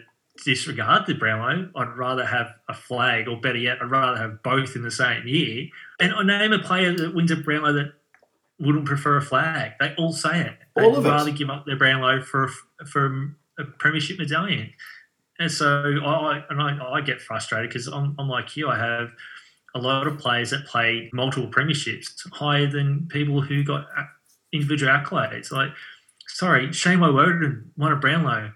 disregard 0.44 1.06
the 1.06 1.14
Brownlow. 1.14 1.70
I'd 1.74 1.97
rather 1.97 2.24
have 2.24 2.55
a 2.69 2.74
flag, 2.74 3.28
or 3.28 3.40
better 3.40 3.59
yet, 3.59 3.78
I'd 3.81 3.90
rather 3.90 4.19
have 4.19 4.43
both 4.43 4.77
in 4.77 4.82
the 4.82 4.90
same 4.90 5.27
year." 5.27 5.69
And 6.01 6.12
I 6.14 6.23
name 6.23 6.52
a 6.52 6.59
player 6.59 6.93
that 6.94 7.14
wins 7.14 7.31
a 7.31 7.36
Brownlow 7.36 7.73
that 7.74 7.93
wouldn't 8.59 8.86
prefer 8.86 9.16
a 9.16 9.23
flag. 9.23 9.73
They 9.81 9.94
all 9.97 10.12
say 10.12 10.40
it. 10.40 10.56
They'd 10.77 10.85
All 10.85 10.97
of 10.97 11.05
rather 11.05 11.31
give 11.31 11.51
up 11.51 11.66
their 11.66 11.77
Brownlow 11.77 12.23
for 12.23 12.51
a, 12.81 12.86
for 12.86 13.35
a 13.59 13.64
premiership 13.64 14.19
medallion. 14.19 14.73
And 15.39 15.51
so 15.51 15.98
I 16.05 16.44
and 16.51 16.62
I, 16.62 16.78
I 16.93 17.01
get 17.01 17.20
frustrated 17.20 17.70
because 17.70 17.89
I'm, 17.89 18.14
I'm 18.19 18.28
like 18.28 18.56
you. 18.56 18.69
I 18.69 18.78
have 18.78 19.12
a 19.74 19.78
lot 19.78 20.06
of 20.06 20.19
players 20.19 20.51
that 20.51 20.66
played 20.66 21.10
multiple 21.12 21.51
premierships 21.51 22.12
higher 22.32 22.66
than 22.66 23.09
people 23.09 23.40
who 23.40 23.64
got 23.64 23.86
individual 24.52 24.93
accolades. 24.93 25.51
Like, 25.51 25.70
sorry, 26.28 26.73
Shane 26.73 26.98
Woewodin 26.98 27.64
won 27.77 27.93
a 27.93 27.97
Brownlow. 27.97 28.52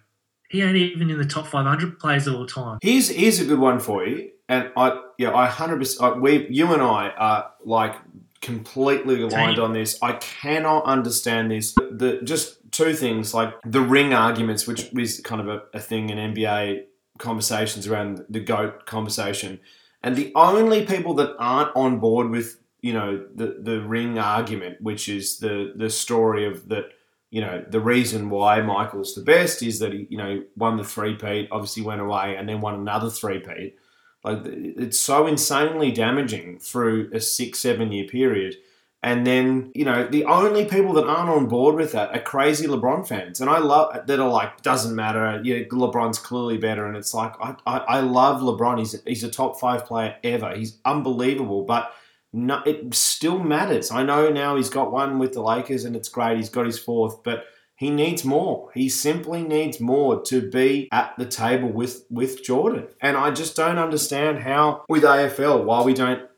He 0.48 0.62
ain't 0.62 0.76
even 0.76 1.10
in 1.10 1.18
the 1.18 1.24
top 1.24 1.46
500 1.46 1.98
players 1.98 2.26
of 2.26 2.34
all 2.34 2.46
time. 2.46 2.78
Here's 2.82 3.08
here's 3.08 3.40
a 3.40 3.44
good 3.44 3.58
one 3.58 3.80
for 3.80 4.06
you, 4.06 4.30
and 4.48 4.70
I 4.76 5.00
yeah 5.18 5.34
I 5.34 5.46
hundred 5.46 5.78
percent 5.78 6.16
uh, 6.16 6.18
we 6.18 6.46
you 6.48 6.72
and 6.72 6.82
I 6.82 7.10
are 7.10 7.50
like 7.64 7.96
completely 8.40 9.22
aligned 9.22 9.58
on 9.58 9.72
this. 9.72 9.98
I 10.02 10.12
cannot 10.12 10.84
understand 10.84 11.50
this. 11.50 11.74
The, 11.74 11.90
the 11.92 12.20
just 12.22 12.58
two 12.70 12.94
things 12.94 13.34
like 13.34 13.54
the 13.64 13.80
ring 13.80 14.12
arguments, 14.12 14.66
which 14.66 14.92
is 14.94 15.20
kind 15.20 15.40
of 15.40 15.48
a, 15.48 15.62
a 15.74 15.80
thing 15.80 16.10
in 16.10 16.18
NBA 16.18 16.84
conversations 17.18 17.86
around 17.86 18.24
the 18.28 18.40
goat 18.40 18.86
conversation, 18.86 19.58
and 20.02 20.14
the 20.14 20.32
only 20.34 20.86
people 20.86 21.14
that 21.14 21.34
aren't 21.38 21.74
on 21.74 21.98
board 21.98 22.30
with 22.30 22.58
you 22.82 22.92
know 22.92 23.26
the 23.34 23.58
the 23.60 23.80
ring 23.80 24.18
argument, 24.18 24.80
which 24.80 25.08
is 25.08 25.38
the 25.38 25.72
the 25.74 25.90
story 25.90 26.46
of 26.46 26.68
that. 26.68 26.84
You 27.30 27.40
know 27.40 27.64
the 27.68 27.80
reason 27.80 28.30
why 28.30 28.60
Michael's 28.60 29.14
the 29.14 29.22
best 29.22 29.62
is 29.62 29.78
that 29.80 29.92
he, 29.92 30.06
you 30.10 30.18
know, 30.18 30.42
won 30.56 30.76
the 30.76 30.84
three-peat, 30.84 31.48
obviously 31.50 31.82
went 31.82 32.00
away, 32.00 32.36
and 32.36 32.48
then 32.48 32.60
won 32.60 32.74
another 32.74 33.10
three-peat. 33.10 33.76
Like 34.24 34.40
it's 34.44 34.98
so 34.98 35.26
insanely 35.26 35.92
damaging 35.92 36.58
through 36.58 37.10
a 37.12 37.20
six, 37.20 37.58
seven 37.58 37.92
year 37.92 38.06
period. 38.06 38.56
And 39.02 39.24
then, 39.24 39.70
you 39.74 39.84
know, 39.84 40.08
the 40.08 40.24
only 40.24 40.64
people 40.64 40.94
that 40.94 41.06
aren't 41.06 41.30
on 41.30 41.46
board 41.46 41.76
with 41.76 41.92
that 41.92 42.10
are 42.10 42.20
crazy 42.20 42.66
LeBron 42.66 43.06
fans. 43.06 43.40
And 43.40 43.48
I 43.48 43.58
love 43.58 44.04
that 44.04 44.18
are 44.18 44.28
like, 44.28 44.62
doesn't 44.62 44.96
matter. 44.96 45.40
Yeah, 45.44 45.58
LeBron's 45.64 46.18
clearly 46.18 46.58
better. 46.58 46.86
And 46.86 46.96
it's 46.96 47.14
like, 47.14 47.34
I, 47.40 47.54
I, 47.66 47.78
I 47.78 48.00
love 48.00 48.40
LeBron. 48.40 48.80
He's, 48.80 49.00
he's 49.04 49.22
a 49.22 49.30
top 49.30 49.60
five 49.60 49.84
player 49.84 50.16
ever. 50.24 50.56
He's 50.56 50.78
unbelievable. 50.84 51.62
But 51.62 51.92
no, 52.36 52.62
it 52.66 52.94
still 52.94 53.38
matters. 53.38 53.90
I 53.90 54.02
know 54.02 54.28
now 54.28 54.56
he's 54.56 54.68
got 54.68 54.92
one 54.92 55.18
with 55.18 55.32
the 55.32 55.40
Lakers 55.40 55.86
and 55.86 55.96
it's 55.96 56.10
great. 56.10 56.36
He's 56.36 56.50
got 56.50 56.66
his 56.66 56.78
fourth. 56.78 57.22
But 57.22 57.46
he 57.76 57.88
needs 57.88 58.26
more. 58.26 58.70
He 58.74 58.90
simply 58.90 59.42
needs 59.42 59.80
more 59.80 60.20
to 60.24 60.48
be 60.50 60.88
at 60.92 61.14
the 61.16 61.24
table 61.24 61.70
with 61.70 62.04
with 62.10 62.44
Jordan. 62.44 62.88
And 63.00 63.16
I 63.16 63.30
just 63.30 63.56
don't 63.56 63.78
understand 63.78 64.40
how 64.40 64.84
with 64.86 65.02
AFL 65.02 65.64
why 65.64 65.82
we 65.82 65.94
don't 65.94 66.28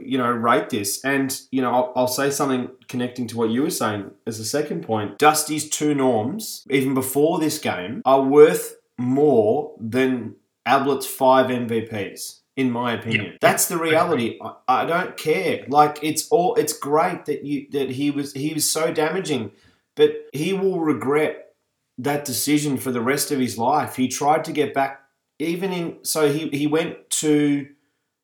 you 0.00 0.16
know 0.16 0.30
rate 0.30 0.70
this. 0.70 1.04
And 1.04 1.38
you 1.50 1.60
know 1.60 1.70
I'll, 1.70 1.92
I'll 1.96 2.08
say 2.08 2.30
something 2.30 2.70
connecting 2.88 3.26
to 3.28 3.36
what 3.36 3.50
you 3.50 3.62
were 3.62 3.70
saying 3.70 4.10
as 4.26 4.40
a 4.40 4.46
second 4.46 4.84
point. 4.84 5.18
Dusty's 5.18 5.68
two 5.68 5.94
norms 5.94 6.66
even 6.70 6.94
before 6.94 7.40
this 7.40 7.58
game 7.58 8.00
are 8.06 8.22
worth 8.22 8.76
more 8.96 9.74
than 9.78 10.36
Ablett's 10.66 11.06
five 11.06 11.48
MVPs 11.48 12.41
in 12.56 12.70
my 12.70 12.92
opinion. 12.92 13.24
Yep. 13.24 13.40
That's 13.40 13.66
the 13.66 13.78
reality. 13.78 14.38
I, 14.42 14.82
I 14.82 14.84
don't 14.84 15.16
care. 15.16 15.64
Like 15.68 15.98
it's 16.02 16.28
all 16.28 16.54
it's 16.56 16.72
great 16.72 17.26
that 17.26 17.44
you 17.44 17.66
that 17.72 17.90
he 17.90 18.10
was 18.10 18.32
he 18.32 18.52
was 18.54 18.70
so 18.70 18.92
damaging, 18.92 19.52
but 19.96 20.26
he 20.32 20.52
will 20.52 20.80
regret 20.80 21.54
that 21.98 22.24
decision 22.24 22.76
for 22.78 22.90
the 22.90 23.00
rest 23.00 23.30
of 23.30 23.38
his 23.38 23.58
life. 23.58 23.96
He 23.96 24.08
tried 24.08 24.44
to 24.44 24.52
get 24.52 24.74
back 24.74 25.00
even 25.38 25.72
in 25.72 26.04
so 26.04 26.32
he 26.32 26.48
he 26.48 26.66
went 26.66 27.10
to 27.10 27.68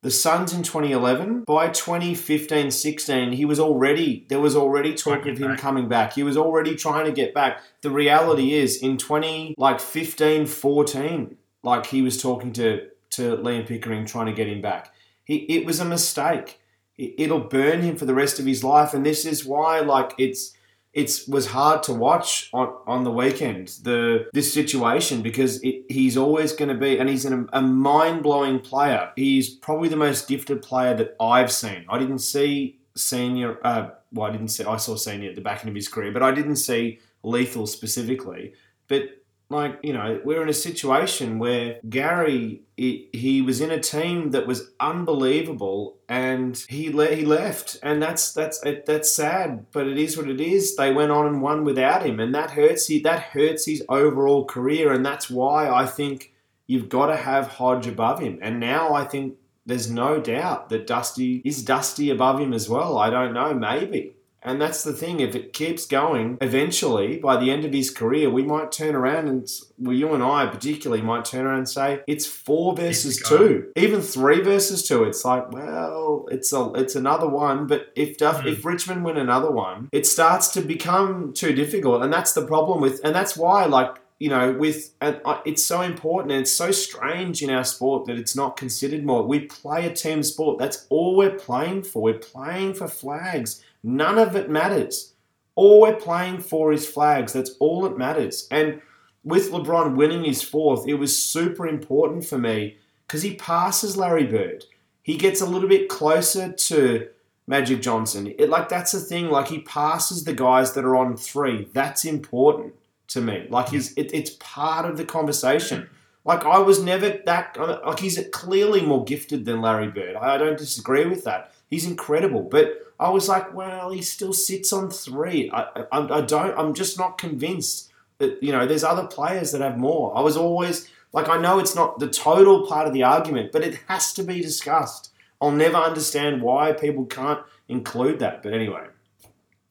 the 0.01 0.11
Suns 0.11 0.53
in 0.53 0.63
2011. 0.63 1.43
By 1.43 1.69
2015-16, 1.69 3.33
he 3.33 3.43
was 3.43 3.59
already 3.59 4.25
there 4.29 4.39
was 4.39 4.55
already 4.55 4.93
talk 4.93 5.25
of 5.25 5.37
him 5.37 5.49
back. 5.49 5.59
coming 5.59 5.89
back. 5.89 6.13
He 6.13 6.23
was 6.23 6.37
already 6.37 6.75
trying 6.75 7.05
to 7.05 7.11
get 7.11 7.33
back. 7.33 7.61
The 7.81 7.89
reality 7.89 8.53
is 8.53 8.81
in 8.81 8.97
20 8.97 9.55
like 9.57 9.79
15 9.79 10.45
14, 10.45 11.37
like 11.63 11.85
he 11.87 12.01
was 12.01 12.21
talking 12.21 12.53
to 12.53 12.87
to 13.19 13.37
Liam 13.37 13.67
Pickering 13.67 14.05
trying 14.05 14.25
to 14.25 14.33
get 14.33 14.47
him 14.47 14.61
back. 14.61 14.93
He, 15.23 15.35
it 15.55 15.65
was 15.65 15.79
a 15.79 15.85
mistake. 15.85 16.59
It, 16.97 17.15
it'll 17.17 17.39
burn 17.39 17.81
him 17.81 17.95
for 17.95 18.05
the 18.05 18.13
rest 18.13 18.39
of 18.39 18.45
his 18.45 18.63
life, 18.63 18.93
and 18.93 19.05
this 19.05 19.25
is 19.25 19.45
why, 19.45 19.79
like, 19.79 20.13
it's 20.17 20.53
it's 20.91 21.27
was 21.27 21.45
hard 21.45 21.83
to 21.83 21.93
watch 21.93 22.49
on, 22.51 22.75
on 22.87 23.03
the 23.03 23.11
weekend 23.11 23.67
the 23.83 24.27
this 24.33 24.51
situation 24.51 25.21
because 25.21 25.61
it, 25.61 25.85
he's 25.87 26.17
always 26.17 26.51
going 26.51 26.69
to 26.69 26.75
be 26.75 26.97
and 26.97 27.07
he's 27.07 27.25
an, 27.25 27.47
a 27.53 27.61
mind 27.61 28.23
blowing 28.23 28.59
player. 28.59 29.11
He's 29.15 29.49
probably 29.49 29.89
the 29.89 29.95
most 29.95 30.27
gifted 30.27 30.63
player 30.63 30.95
that 30.95 31.15
I've 31.19 31.51
seen. 31.51 31.85
I 31.89 31.99
didn't 31.99 32.19
see 32.19 32.79
senior. 32.95 33.59
Uh, 33.63 33.91
well, 34.11 34.27
I 34.27 34.31
didn't 34.31 34.47
see. 34.49 34.63
I 34.63 34.77
saw 34.77 34.95
senior 34.95 35.29
at 35.29 35.35
the 35.35 35.41
back 35.41 35.59
end 35.59 35.69
of 35.69 35.75
his 35.75 35.87
career, 35.87 36.11
but 36.11 36.23
I 36.23 36.31
didn't 36.31 36.55
see 36.55 36.99
lethal 37.21 37.67
specifically. 37.67 38.53
But 38.87 39.18
like 39.49 39.79
you 39.81 39.93
know, 39.93 40.21
we're 40.23 40.43
in 40.43 40.49
a 40.49 40.53
situation 40.53 41.39
where 41.39 41.79
Gary 41.89 42.61
he, 42.77 43.09
he 43.11 43.41
was 43.41 43.59
in 43.59 43.71
a 43.71 43.79
team 43.79 44.31
that 44.31 44.47
was 44.47 44.71
unbelievable, 44.79 45.97
and 46.07 46.57
he 46.69 46.91
le- 46.91 47.15
he 47.15 47.25
left, 47.25 47.77
and 47.81 48.01
that's 48.01 48.31
that's 48.31 48.63
it, 48.63 48.85
that's 48.85 49.11
sad, 49.11 49.65
but 49.71 49.87
it 49.87 49.97
is 49.97 50.15
what 50.15 50.29
it 50.29 50.39
is. 50.39 50.75
They 50.75 50.93
went 50.93 51.11
on 51.11 51.25
and 51.25 51.41
won 51.41 51.63
without 51.65 52.05
him, 52.05 52.19
and 52.19 52.33
that 52.35 52.51
hurts. 52.51 52.87
He, 52.87 52.99
that 53.01 53.21
hurts 53.21 53.65
his 53.65 53.83
overall 53.89 54.45
career, 54.45 54.93
and 54.93 55.05
that's 55.05 55.29
why 55.29 55.67
I 55.69 55.87
think 55.87 56.31
you've 56.67 56.87
got 56.87 57.07
to 57.07 57.17
have 57.17 57.47
Hodge 57.47 57.87
above 57.87 58.19
him. 58.19 58.37
And 58.41 58.59
now 58.59 58.93
I 58.93 59.03
think 59.03 59.35
there's 59.65 59.89
no 59.89 60.21
doubt 60.21 60.69
that 60.69 60.87
Dusty 60.87 61.41
is 61.43 61.63
Dusty 61.63 62.11
above 62.11 62.39
him 62.39 62.53
as 62.53 62.69
well. 62.69 62.97
I 62.97 63.09
don't 63.09 63.33
know, 63.33 63.53
maybe. 63.53 64.13
And 64.41 64.61
that's 64.61 64.83
the 64.83 64.93
thing. 64.93 65.19
If 65.19 65.35
it 65.35 65.51
keeps 65.53 65.85
going, 65.85 66.37
eventually, 66.39 67.17
by 67.17 67.37
the 67.37 67.51
end 67.51 67.65
of 67.65 67.73
his 67.73 67.89
career, 67.89 68.29
we 68.29 68.43
might 68.43 68.71
turn 68.71 68.95
around 68.95 69.27
and, 69.27 69.47
well, 69.77 69.95
you 69.95 70.13
and 70.13 70.23
I 70.23 70.45
particularly 70.45 71.01
might 71.03 71.25
turn 71.25 71.45
around 71.45 71.57
and 71.59 71.69
say 71.69 72.01
it's 72.07 72.25
four 72.25 72.75
versus 72.75 73.21
Keep 73.21 73.25
it 73.25 73.29
going. 73.37 73.49
two, 73.49 73.71
even 73.75 74.01
three 74.01 74.41
versus 74.41 74.87
two. 74.87 75.03
It's 75.03 75.25
like, 75.25 75.51
well, 75.51 76.27
it's 76.31 76.53
a, 76.53 76.71
it's 76.75 76.95
another 76.95 77.27
one. 77.27 77.67
But 77.67 77.87
if 77.95 78.17
Duff, 78.17 78.41
Mm. 78.43 78.53
if 78.53 78.63
Richmond 78.63 79.03
win 79.03 79.17
another 79.17 79.51
one, 79.51 79.89
it 79.91 80.05
starts 80.07 80.47
to 80.49 80.61
become 80.61 81.33
too 81.33 81.51
difficult, 81.53 82.03
and 82.03 82.13
that's 82.13 82.31
the 82.33 82.45
problem 82.45 82.79
with, 82.79 83.01
and 83.03 83.13
that's 83.13 83.35
why, 83.35 83.65
like, 83.65 83.97
you 84.19 84.29
know, 84.29 84.51
with 84.53 84.93
and 84.99 85.21
it's 85.45 85.63
so 85.63 85.79
important 85.81 86.33
and 86.33 86.41
it's 86.41 86.51
so 86.53 86.71
strange 86.71 87.41
in 87.41 87.49
our 87.49 87.63
sport 87.63 88.05
that 88.05 88.17
it's 88.17 88.35
not 88.35 88.57
considered 88.57 89.05
more. 89.05 89.23
We 89.23 89.41
play 89.41 89.85
a 89.85 89.93
team 89.93 90.23
sport. 90.23 90.59
That's 90.59 90.85
all 90.89 91.15
we're 91.15 91.35
playing 91.37 91.83
for. 91.83 92.01
We're 92.01 92.19
playing 92.19 92.73
for 92.73 92.89
flags. 92.89 93.63
None 93.83 94.17
of 94.17 94.35
it 94.35 94.49
matters. 94.49 95.13
All 95.55 95.81
we're 95.81 95.95
playing 95.95 96.39
for 96.39 96.71
is 96.71 96.87
flags. 96.87 97.33
That's 97.33 97.51
all 97.59 97.81
that 97.81 97.97
matters. 97.97 98.47
And 98.51 98.81
with 99.23 99.51
LeBron 99.51 99.95
winning 99.95 100.23
his 100.23 100.41
fourth, 100.41 100.87
it 100.87 100.95
was 100.95 101.21
super 101.21 101.67
important 101.67 102.25
for 102.25 102.37
me 102.37 102.77
because 103.05 103.21
he 103.21 103.35
passes 103.35 103.97
Larry 103.97 104.25
Bird. 104.25 104.65
He 105.01 105.17
gets 105.17 105.41
a 105.41 105.45
little 105.45 105.69
bit 105.69 105.89
closer 105.89 106.51
to 106.51 107.07
Magic 107.47 107.81
Johnson. 107.81 108.33
It, 108.37 108.49
like 108.49 108.69
that's 108.69 108.91
the 108.91 108.99
thing. 108.99 109.29
Like 109.29 109.47
he 109.47 109.59
passes 109.59 110.23
the 110.23 110.33
guys 110.33 110.73
that 110.73 110.85
are 110.85 110.95
on 110.95 111.17
three. 111.17 111.67
That's 111.73 112.05
important 112.05 112.75
to 113.07 113.21
me. 113.21 113.47
Like 113.49 113.69
he's 113.69 113.91
it, 113.93 114.13
it's 114.13 114.31
part 114.39 114.85
of 114.85 114.97
the 114.97 115.05
conversation. 115.05 115.89
Like 116.25 116.45
I 116.45 116.59
was 116.59 116.83
never 116.83 117.19
that 117.25 117.57
uh, 117.59 117.79
like 117.85 117.99
he's 117.99 118.19
clearly 118.31 118.85
more 118.85 119.03
gifted 119.03 119.45
than 119.45 119.61
Larry 119.61 119.87
Bird. 119.87 120.15
I 120.15 120.37
don't 120.37 120.57
disagree 120.57 121.07
with 121.07 121.23
that. 121.23 121.53
He's 121.69 121.85
incredible, 121.85 122.41
but 122.43 122.93
I 122.99 123.09
was 123.09 123.29
like, 123.29 123.53
well, 123.53 123.91
he 123.91 124.01
still 124.01 124.33
sits 124.33 124.73
on 124.73 124.89
three. 124.89 125.49
I, 125.51 125.85
I, 125.91 126.17
I 126.17 126.21
don't. 126.21 126.57
I'm 126.57 126.73
just 126.73 126.97
not 126.97 127.17
convinced 127.17 127.91
that 128.17 128.41
you 128.43 128.51
know 128.51 128.65
there's 128.65 128.83
other 128.83 129.07
players 129.07 129.51
that 129.51 129.61
have 129.61 129.77
more. 129.77 130.15
I 130.17 130.21
was 130.21 130.35
always 130.35 130.89
like, 131.13 131.29
I 131.29 131.37
know 131.39 131.59
it's 131.59 131.75
not 131.75 131.99
the 131.99 132.09
total 132.09 132.67
part 132.67 132.87
of 132.87 132.93
the 132.93 133.03
argument, 133.03 133.51
but 133.51 133.63
it 133.63 133.79
has 133.87 134.13
to 134.13 134.23
be 134.23 134.41
discussed. 134.41 135.11
I'll 135.41 135.51
never 135.51 135.77
understand 135.77 136.41
why 136.41 136.73
people 136.73 137.05
can't 137.05 137.39
include 137.67 138.19
that. 138.19 138.43
But 138.43 138.53
anyway, 138.53 138.87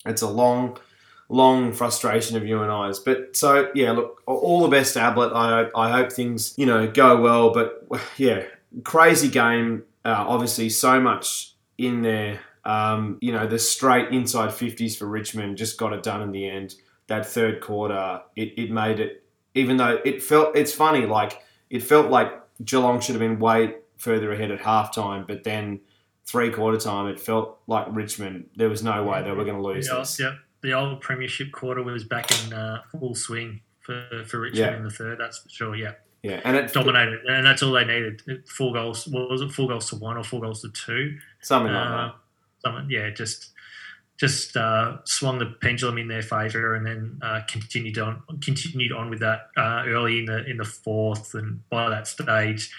it's 0.07 0.23
a 0.23 0.29
long, 0.29 0.79
long 1.29 1.73
frustration 1.73 2.37
of 2.37 2.47
you 2.47 2.62
and 2.62 2.73
I's. 2.73 2.99
But 2.99 3.37
so 3.37 3.70
yeah, 3.75 3.93
look, 3.93 4.23
all 4.27 4.62
the 4.62 4.69
best, 4.69 4.97
Ablett. 4.97 5.33
I 5.35 5.66
I 5.75 5.91
hope 5.91 6.11
things 6.11 6.55
you 6.57 6.65
know 6.65 6.91
go 6.91 7.20
well. 7.20 7.51
But 7.53 7.87
yeah, 8.16 8.45
crazy 8.85 9.29
game. 9.29 9.85
Uh, 10.05 10.25
obviously, 10.27 10.70
so 10.70 10.99
much 11.01 11.55
in 11.79 12.03
there. 12.03 12.41
Um, 12.65 13.19
you 13.23 13.33
know, 13.33 13.47
the 13.47 13.59
straight 13.59 14.09
inside 14.11 14.53
fifties 14.53 14.97
for 14.97 15.07
Richmond 15.07 15.57
just 15.57 15.79
got 15.79 15.93
it 15.93 16.03
done 16.03 16.21
in 16.21 16.33
the 16.33 16.49
end. 16.49 16.75
That 17.07 17.25
third 17.25 17.61
quarter, 17.63 18.21
it, 18.37 18.53
it 18.59 18.71
made 18.71 19.01
it. 19.01 19.25
Even 19.55 19.79
though 19.79 19.99
it 20.05 20.23
felt, 20.23 20.55
it's 20.57 20.73
funny. 20.73 21.07
Like 21.07 21.41
it 21.71 21.83
felt 21.83 22.11
like 22.11 22.31
Geelong 22.63 23.01
should 23.01 23.15
have 23.15 23.21
been 23.21 23.39
way 23.39 23.77
further 23.97 24.33
ahead 24.33 24.51
at 24.51 24.61
halftime, 24.61 25.27
but 25.27 25.45
then 25.45 25.81
three 26.27 26.51
quarter 26.51 26.77
time, 26.79 27.07
it 27.09 27.19
felt 27.19 27.59
like 27.67 27.87
Richmond. 27.91 28.51
There 28.57 28.69
was 28.69 28.83
no 28.83 29.03
way 29.05 29.23
they 29.23 29.31
were 29.33 29.45
going 29.45 29.57
to 29.57 29.63
lose 29.63 29.89
old, 29.89 30.03
this. 30.03 30.21
yep, 30.21 30.35
the 30.61 30.75
old 30.75 31.01
premiership 31.01 31.51
quarter 31.53 31.83
was 31.83 32.05
back 32.05 32.31
in 32.45 32.53
uh, 32.53 32.83
full 32.93 33.15
swing 33.15 33.61
for, 33.81 34.05
for 34.27 34.41
Richmond 34.41 34.73
Yeah. 34.73 34.77
in 34.77 34.85
the 34.85 34.91
third. 34.91 35.19
That's 35.19 35.39
for 35.39 35.49
sure. 35.49 35.75
Yeah, 35.75 35.93
Yeah, 36.23 36.40
and 36.45 36.57
it 36.57 36.73
dominated, 36.73 37.20
and 37.27 37.47
that's 37.47 37.62
all 37.62 37.73
they 37.73 37.85
needed. 37.85 38.23
Four 38.49 38.73
goals. 38.73 39.07
What 39.07 39.31
was 39.31 39.40
it? 39.40 39.53
Four 39.53 39.69
goals 39.69 39.89
to 39.90 39.97
one 39.97 40.16
or 40.16 40.24
four 40.24 40.40
goals 40.40 40.62
to 40.62 40.69
two? 40.70 41.19
something 41.40 41.73
like 41.73 41.86
Uh, 41.86 42.12
something, 42.65 42.90
yeah, 42.90 43.11
just 43.11 43.51
just 44.19 44.57
uh, 44.57 44.97
swung 45.05 45.39
the 45.39 45.47
pendulum 45.47 45.97
in 45.97 46.09
their 46.09 46.23
favour, 46.23 46.74
and 46.74 46.85
then 46.85 47.20
uh, 47.23 47.40
continued 47.49 47.99
on 47.99 48.20
continued 48.43 48.93
on 48.93 49.11
with 49.11 49.20
that 49.20 49.49
uh, 49.57 49.85
early 49.86 50.19
in 50.19 50.24
the 50.24 50.45
in 50.51 50.57
the 50.57 50.65
fourth, 50.65 51.35
and 51.35 51.66
by 51.70 51.89
that 51.89 52.09
stage, 52.09 52.73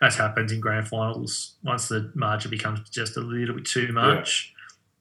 as 0.00 0.16
happens 0.16 0.50
in 0.50 0.60
grand 0.60 0.88
finals, 0.88 1.56
once 1.62 1.88
the 1.88 2.10
margin 2.14 2.50
becomes 2.50 2.88
just 2.88 3.18
a 3.18 3.20
little 3.20 3.56
bit 3.56 3.66
too 3.66 3.92
much, 3.92 4.54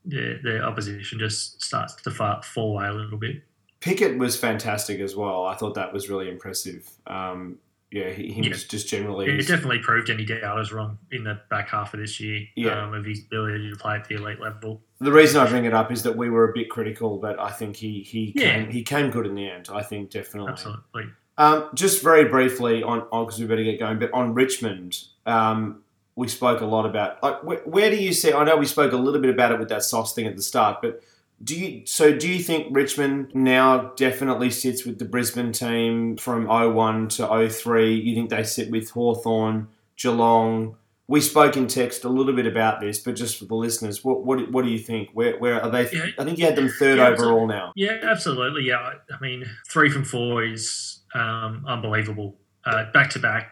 yeah, 0.06 0.34
the 0.44 0.62
opposition 0.62 1.18
just 1.18 1.64
starts 1.64 1.96
to 1.96 2.12
fa- 2.12 2.42
fall 2.44 2.78
away 2.78 2.88
a 2.88 2.94
little 2.94 3.18
bit. 3.18 3.42
Pickett 3.80 4.18
was 4.18 4.36
fantastic 4.36 5.00
as 5.00 5.16
well. 5.16 5.46
I 5.46 5.56
thought 5.56 5.76
that 5.76 5.94
was 5.94 6.10
really 6.10 6.28
impressive. 6.30 6.90
Um, 7.08 7.60
yeah, 7.96 8.10
he, 8.10 8.42
Yeah. 8.44 8.50
just 8.54 8.90
generally. 8.90 9.26
It 9.28 9.48
definitely 9.48 9.80
proved 9.80 10.10
any 10.10 10.26
doubters 10.26 10.74
wrong 10.74 10.98
in 11.12 11.24
the 11.24 11.40
back 11.50 11.70
half 11.70 11.94
of 11.94 12.02
this 12.02 12.20
year 12.20 12.42
Yeah. 12.56 12.84
um, 12.84 12.94
of 12.94 13.06
his 13.06 13.24
ability 13.26 13.70
to 13.72 13.76
play 13.78 13.96
at 13.96 14.08
the 14.10 14.16
elite 14.16 14.40
level. 14.42 14.82
the 15.00 15.12
reason 15.12 15.40
I 15.42 15.50
bring 15.50 15.66
it 15.66 15.74
up 15.74 15.92
is 15.92 16.04
that 16.04 16.16
we 16.18 16.30
were 16.30 16.50
a 16.50 16.54
bit 16.54 16.70
critical, 16.70 17.18
but 17.18 17.40
I 17.40 17.52
think 17.52 17.76
he 17.78 18.02
he 18.02 18.34
Yeah. 18.36 18.54
came, 18.56 18.70
he 18.70 18.84
came 18.84 19.10
good 19.12 19.26
in 19.26 19.36
the 19.36 19.50
end. 19.50 19.70
I 19.72 19.82
think 19.82 20.10
definitely. 20.10 20.52
Absolutely. 20.52 21.06
Um, 21.38 21.70
just 21.74 22.02
very 22.04 22.26
briefly 22.26 22.82
on 22.84 23.00
because 23.12 23.40
we 23.40 23.46
better 23.46 23.64
get 23.64 23.80
going, 23.80 24.00
but 24.00 24.10
on 24.14 24.34
Richmond, 24.34 24.98
um, 25.26 25.82
we 26.16 26.28
spoke 26.30 26.62
a 26.62 26.66
lot 26.66 26.86
about 26.86 27.22
like 27.24 27.44
where, 27.44 27.60
where 27.66 27.90
do 27.90 27.98
you 27.98 28.14
see? 28.14 28.32
I 28.34 28.44
know 28.46 28.56
we 28.58 28.66
spoke 28.66 28.92
a 28.94 28.98
little 28.98 29.20
bit 29.22 29.30
about 29.32 29.52
it 29.52 29.60
with 29.60 29.70
that 29.70 29.84
sauce 29.84 30.14
thing 30.14 30.28
at 30.28 30.36
the 30.38 30.42
start, 30.42 30.82
but 30.82 31.02
do 31.46 31.56
you 31.56 31.86
so 31.86 32.18
do 32.18 32.28
you 32.28 32.44
think 32.44 32.76
Richmond 32.76 33.34
now 33.36 33.94
definitely 33.96 34.50
sits 34.50 34.84
with 34.84 34.98
the 34.98 35.06
Brisbane 35.06 35.52
team 35.52 36.18
from 36.18 36.48
01 36.48 37.10
to 37.10 37.50
03? 37.50 37.94
You 37.94 38.16
think 38.16 38.32
they 38.32 38.44
sit 38.44 38.72
with 38.72 38.90
Hawthorn, 38.90 39.68
Geelong? 39.96 40.76
We 41.08 41.22
spoke 41.22 41.56
in 41.56 41.68
text 41.68 42.04
a 42.04 42.10
little 42.10 42.34
bit 42.34 42.48
about 42.48 42.82
this, 42.82 42.98
but 42.98 43.16
just 43.16 43.38
for 43.38 43.46
the 43.46 43.54
listeners, 43.54 44.04
what 44.04 44.26
what, 44.26 44.52
what 44.52 44.66
do 44.66 44.72
you 44.72 44.80
think? 44.80 45.10
Where 45.14 45.38
where 45.38 45.62
are 45.62 45.70
they? 45.70 45.90
Yeah. 45.92 46.08
I 46.18 46.24
think 46.24 46.40
you 46.40 46.46
had 46.46 46.56
them 46.56 46.68
third 46.68 46.98
Yeah, 46.98 47.10
overall 47.10 47.46
now. 47.46 47.74
Yeah, 47.76 48.00
absolutely. 48.02 48.64
Yeah, 48.64 48.94
I, 49.12 49.22
mean, 49.22 49.46
three 49.70 49.92
from 49.92 50.04
four 50.04 50.44
is 50.44 51.02
um, 51.14 51.64
unbelievable. 51.68 52.38
Back 52.66 53.12
to 53.12 53.20
back 53.20 53.52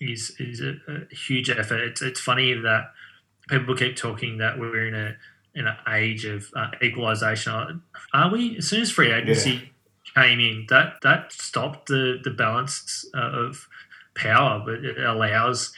is 0.00 0.36
is 0.38 0.60
a, 0.60 0.76
a 0.88 1.14
huge 1.14 1.50
effort. 1.50 1.80
It's, 1.80 2.02
it's 2.02 2.20
funny 2.20 2.54
that 2.54 2.92
people 3.48 3.74
keep 3.74 3.96
talking 3.96 4.38
that 4.38 4.60
we're 4.60 4.86
in 4.86 4.94
a 4.94 5.16
an 5.54 5.68
age 5.92 6.24
of 6.24 6.46
uh, 6.56 6.70
equalisation. 6.82 7.82
Are 8.12 8.30
we? 8.30 8.56
As 8.58 8.68
soon 8.68 8.82
as 8.82 8.90
free 8.90 9.12
agency 9.12 9.70
came 10.14 10.40
in, 10.40 10.66
that 10.68 10.94
that 11.02 11.32
stopped 11.32 11.88
the 11.88 12.20
the 12.22 12.30
balance 12.30 13.06
uh, 13.14 13.30
of 13.32 13.66
power, 14.14 14.62
but 14.64 14.84
it 14.84 14.98
allows 14.98 15.74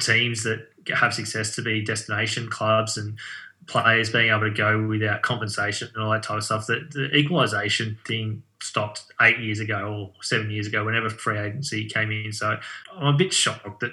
teams 0.00 0.42
that 0.44 0.68
have 0.94 1.14
success 1.14 1.54
to 1.56 1.62
be 1.62 1.82
destination 1.82 2.48
clubs 2.48 2.96
and 2.96 3.18
players 3.66 4.10
being 4.10 4.30
able 4.30 4.42
to 4.42 4.50
go 4.50 4.86
without 4.86 5.22
compensation 5.22 5.88
and 5.94 6.02
all 6.02 6.10
that 6.10 6.22
type 6.22 6.38
of 6.38 6.44
stuff. 6.44 6.66
That 6.66 6.92
the 6.92 7.14
equalisation 7.16 7.98
thing 8.06 8.42
stopped 8.62 9.04
eight 9.20 9.38
years 9.38 9.60
ago 9.60 10.12
or 10.16 10.22
seven 10.22 10.50
years 10.50 10.66
ago, 10.66 10.84
whenever 10.84 11.10
free 11.10 11.38
agency 11.38 11.88
came 11.88 12.10
in. 12.10 12.32
So 12.32 12.58
I'm 12.94 13.14
a 13.14 13.18
bit 13.18 13.32
shocked 13.32 13.80
that 13.80 13.92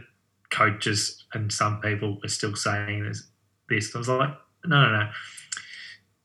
coaches 0.49 1.23
and 1.33 1.51
some 1.51 1.81
people 1.81 2.19
are 2.23 2.29
still 2.29 2.55
saying 2.55 3.03
this. 3.03 3.23
this. 3.69 3.95
I 3.95 3.97
was 3.97 4.09
like, 4.09 4.33
no, 4.65 4.81
no, 4.81 4.99
no. 4.99 5.09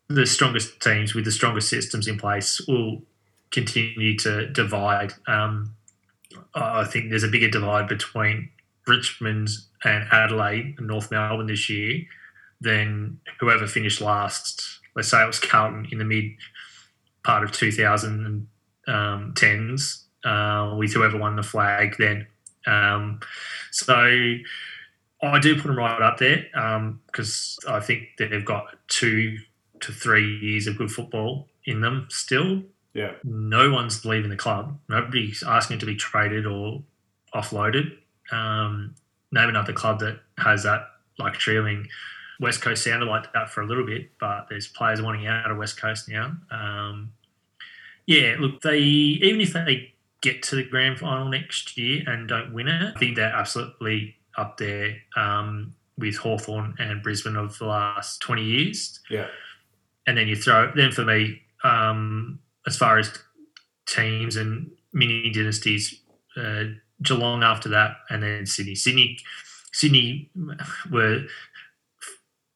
The 0.09 0.27
strongest 0.27 0.81
teams 0.81 1.15
with 1.15 1.24
the 1.24 1.32
strongest 1.32 1.69
systems 1.69 2.09
in 2.09 2.19
place 2.19 2.60
will 2.66 3.02
continue 3.51 4.16
to 4.19 4.48
divide. 4.48 5.12
Um, 5.27 5.74
I 6.55 6.85
think 6.85 7.10
there's 7.10 7.24
a 7.24 7.28
bigger 7.28 7.51
divide 7.51 7.89
between 7.89 8.51
Richmond 8.86 9.48
and 9.85 10.06
Adelaide 10.10 10.77
and 10.78 10.86
North 10.86 11.10
Melbourne 11.10 11.47
this 11.47 11.69
year 11.69 12.02
than 12.60 13.20
whoever 13.39 13.66
finished 13.66 14.01
last. 14.01 14.81
Let's 14.97 15.10
say 15.10 15.23
it 15.23 15.27
was 15.27 15.39
Carlton 15.39 15.89
in 15.93 15.98
the 15.98 16.05
mid 16.05 16.32
part 17.23 17.44
of 17.44 17.52
2010s 17.52 20.05
uh, 20.24 20.74
with 20.77 20.93
whoever 20.93 21.19
won 21.19 21.36
the 21.36 21.43
flag 21.43 21.97
then. 21.98 22.27
Um, 22.66 23.20
so 23.70 24.35
I 25.23 25.39
do 25.39 25.57
put 25.57 25.69
them 25.69 25.77
right 25.77 26.01
up 26.01 26.19
there 26.19 26.47
because 27.07 27.59
I 27.69 27.81
think 27.81 28.09
that 28.19 28.31
they've 28.31 28.45
got 28.45 28.66
two 28.89 29.39
to 29.81 29.93
three 29.93 30.39
years 30.39 30.66
of 30.66 30.78
good 30.78 30.90
football 30.90 31.49
in 31.65 31.81
them 31.81 32.07
still. 32.11 32.62
Yeah. 32.95 33.12
No 33.24 33.70
one's 33.70 34.05
leaving 34.05 34.31
the 34.31 34.36
club. 34.36 34.78
Nobody's 34.89 35.43
asking 35.43 35.81
to 35.81 35.86
be 35.86 35.97
traded 35.97 36.47
or 36.47 36.82
offloaded. 37.35 37.97
Um, 38.32 38.95
name 39.32 39.49
another 39.49 39.73
club 39.73 40.01
that 40.01 40.20
has 40.39 40.62
that 40.65 40.89
luxury. 41.19 41.59
I 41.59 41.62
mean, 41.62 41.89
West 42.40 42.62
Coast 42.62 42.85
sounded 42.85 43.07
like 43.07 43.32
that 43.32 43.51
for 43.51 43.62
a 43.62 43.66
little 43.66 43.85
bit, 43.85 44.11
but 44.20 44.47
there's 44.49 44.69
players 44.69 45.03
wanting 45.03 45.27
out 45.27 45.51
of 45.51 45.57
West 45.57 45.81
Coast 45.81 46.09
now. 46.09 46.36
Um, 46.51 47.12
yeah, 48.07 48.36
look, 48.39 48.61
they 48.62 48.78
even 48.78 49.40
if 49.40 49.53
they 49.53 49.93
get 50.20 50.43
to 50.45 50.57
the 50.57 50.65
grand 50.65 50.99
final 50.99 51.28
next 51.28 51.77
year 51.77 52.03
and 52.07 52.28
don't 52.28 52.53
win 52.53 52.69
it, 52.69 52.95
I 52.97 52.99
think 52.99 53.16
they're 53.16 53.35
absolutely 53.35 54.16
up 54.39 54.56
there 54.56 54.97
um, 55.16 55.74
with 55.98 56.16
Hawthorn 56.16 56.74
and 56.78 57.02
Brisbane 57.02 57.36
of 57.36 57.59
the 57.59 57.66
last 57.66 58.20
20 58.20 58.43
years. 58.43 59.01
Yeah. 59.10 59.27
And 60.06 60.16
then 60.16 60.28
you 60.28 60.36
throw, 60.36 60.73
then 60.74 60.93
for 60.93 61.05
me, 61.05 61.43
um, 61.65 62.39
as 62.66 62.77
far 62.77 62.98
as 62.98 63.12
teams 63.86 64.36
and 64.36 64.70
mini 64.93 65.31
dynasties, 65.31 66.01
uh, 66.36 66.65
Geelong 67.02 67.43
after 67.43 67.69
that, 67.70 67.97
and 68.10 68.23
then 68.23 68.47
Sydney. 68.47 68.74
Sydney, 68.74 69.19
Sydney 69.73 70.31
were 70.90 71.24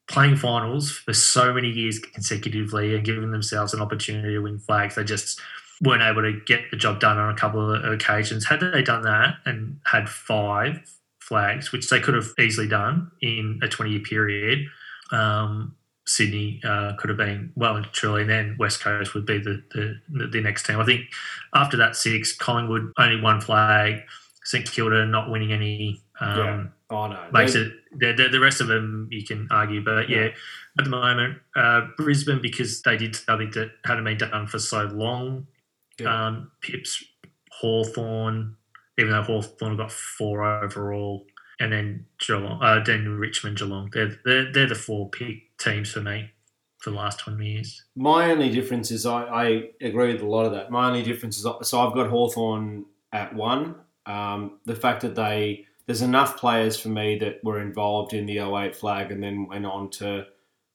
playing 0.07 0.35
finals 0.35 0.91
for 0.91 1.13
so 1.13 1.53
many 1.53 1.69
years 1.69 1.99
consecutively 1.99 2.95
and 2.95 3.05
giving 3.05 3.31
themselves 3.31 3.73
an 3.73 3.81
opportunity 3.81 4.33
to 4.33 4.39
win 4.39 4.59
flags. 4.59 4.95
They 4.95 5.03
just 5.03 5.39
weren't 5.81 6.03
able 6.03 6.21
to 6.21 6.39
get 6.45 6.71
the 6.71 6.77
job 6.77 6.99
done 6.99 7.17
on 7.17 7.33
a 7.33 7.37
couple 7.37 7.73
of 7.73 7.83
occasions. 7.85 8.45
Had 8.45 8.59
they 8.59 8.81
done 8.81 9.03
that 9.03 9.35
and 9.45 9.79
had 9.85 10.09
five 10.09 10.81
flags, 11.27 11.71
which 11.71 11.89
they 11.89 11.99
could 11.99 12.13
have 12.13 12.27
easily 12.39 12.67
done 12.67 13.11
in 13.21 13.59
a 13.63 13.67
20 13.67 13.91
year 13.91 14.01
period, 14.01 14.65
um, 15.11 15.75
Sydney 16.05 16.59
uh, 16.65 16.93
could 16.97 17.09
have 17.09 17.17
been 17.17 17.51
well 17.55 17.77
and 17.77 17.85
truly, 17.93 18.21
and 18.21 18.29
then 18.29 18.55
West 18.59 18.81
Coast 18.81 19.13
would 19.13 19.25
be 19.25 19.37
the, 19.39 19.63
the, 19.73 20.27
the 20.27 20.41
next 20.41 20.65
team. 20.65 20.79
I 20.79 20.85
think 20.85 21.05
after 21.55 21.77
that 21.77 21.95
six, 21.95 22.35
Collingwood 22.35 22.91
only 22.97 23.21
one 23.21 23.39
flag, 23.39 24.01
St 24.43 24.69
Kilda 24.69 25.05
not 25.05 25.29
winning 25.29 25.53
any. 25.53 26.01
Um, 26.19 26.37
Yeah. 26.37 26.63
Oh 26.89 27.07
no, 27.07 27.17
makes 27.31 27.55
it 27.55 27.71
the, 27.97 28.13
the, 28.13 28.27
the 28.29 28.39
rest 28.39 28.61
of 28.61 28.67
them 28.67 29.07
you 29.09 29.23
can 29.25 29.47
argue 29.49 29.83
but 29.83 30.09
yeah, 30.09 30.25
Yeah. 30.25 30.29
at 30.77 30.83
the 30.83 30.91
moment 30.91 31.39
uh, 31.55 31.87
brisbane 31.97 32.39
because 32.39 32.83
they 32.83 32.97
did 32.97 33.15
something 33.15 33.49
that 33.51 33.71
hadn't 33.83 34.03
been 34.03 34.17
done 34.19 34.45
for 34.45 34.59
so 34.59 34.83
long 34.83 35.47
Yeah. 35.99 36.27
um, 36.27 36.51
pips 36.61 37.03
hawthorn 37.51 38.55
even 38.97 39.11
though 39.11 39.23
hawthorn 39.23 39.71
have 39.71 39.77
got 39.77 39.91
four 39.91 40.43
overall 40.43 41.25
and 41.59 41.71
then 41.71 42.05
Geelong, 42.19 42.61
uh, 42.61 42.83
then 42.83 43.07
richmond 43.09 43.57
geelong 43.57 43.89
they're, 43.93 44.19
they're, 44.25 44.51
they're 44.51 44.67
the 44.67 44.75
four 44.75 45.09
pick 45.09 45.57
teams 45.57 45.91
for 45.91 46.01
me 46.01 46.29
for 46.79 46.89
the 46.89 46.97
last 46.97 47.19
20 47.19 47.45
years 47.45 47.85
My 47.95 48.31
only 48.31 48.49
difference 48.49 48.91
is 48.91 49.05
I, 49.05 49.23
I 49.23 49.69
agree 49.81 50.11
with 50.13 50.21
a 50.21 50.27
lot 50.27 50.45
of 50.45 50.51
that. 50.51 50.69
My 50.69 50.87
only 50.87 51.01
difference 51.01 51.37
is 51.37 51.47
so 51.61 51.79
I've 51.79 51.93
got 51.93 52.09
Hawthorn 52.09 52.85
at 53.13 53.33
one. 53.33 53.75
Um, 54.05 54.59
the 54.65 54.75
fact 54.75 55.01
that 55.01 55.15
they 55.15 55.65
there's 55.85 56.01
enough 56.01 56.37
players 56.37 56.77
for 56.77 56.89
me 56.89 57.17
that 57.19 57.43
were 57.43 57.61
involved 57.61 58.13
in 58.13 58.25
the 58.25 58.39
08 58.39 58.75
flag 58.75 59.11
and 59.11 59.21
then 59.21 59.47
went 59.47 59.65
on 59.65 59.89
to 59.91 60.25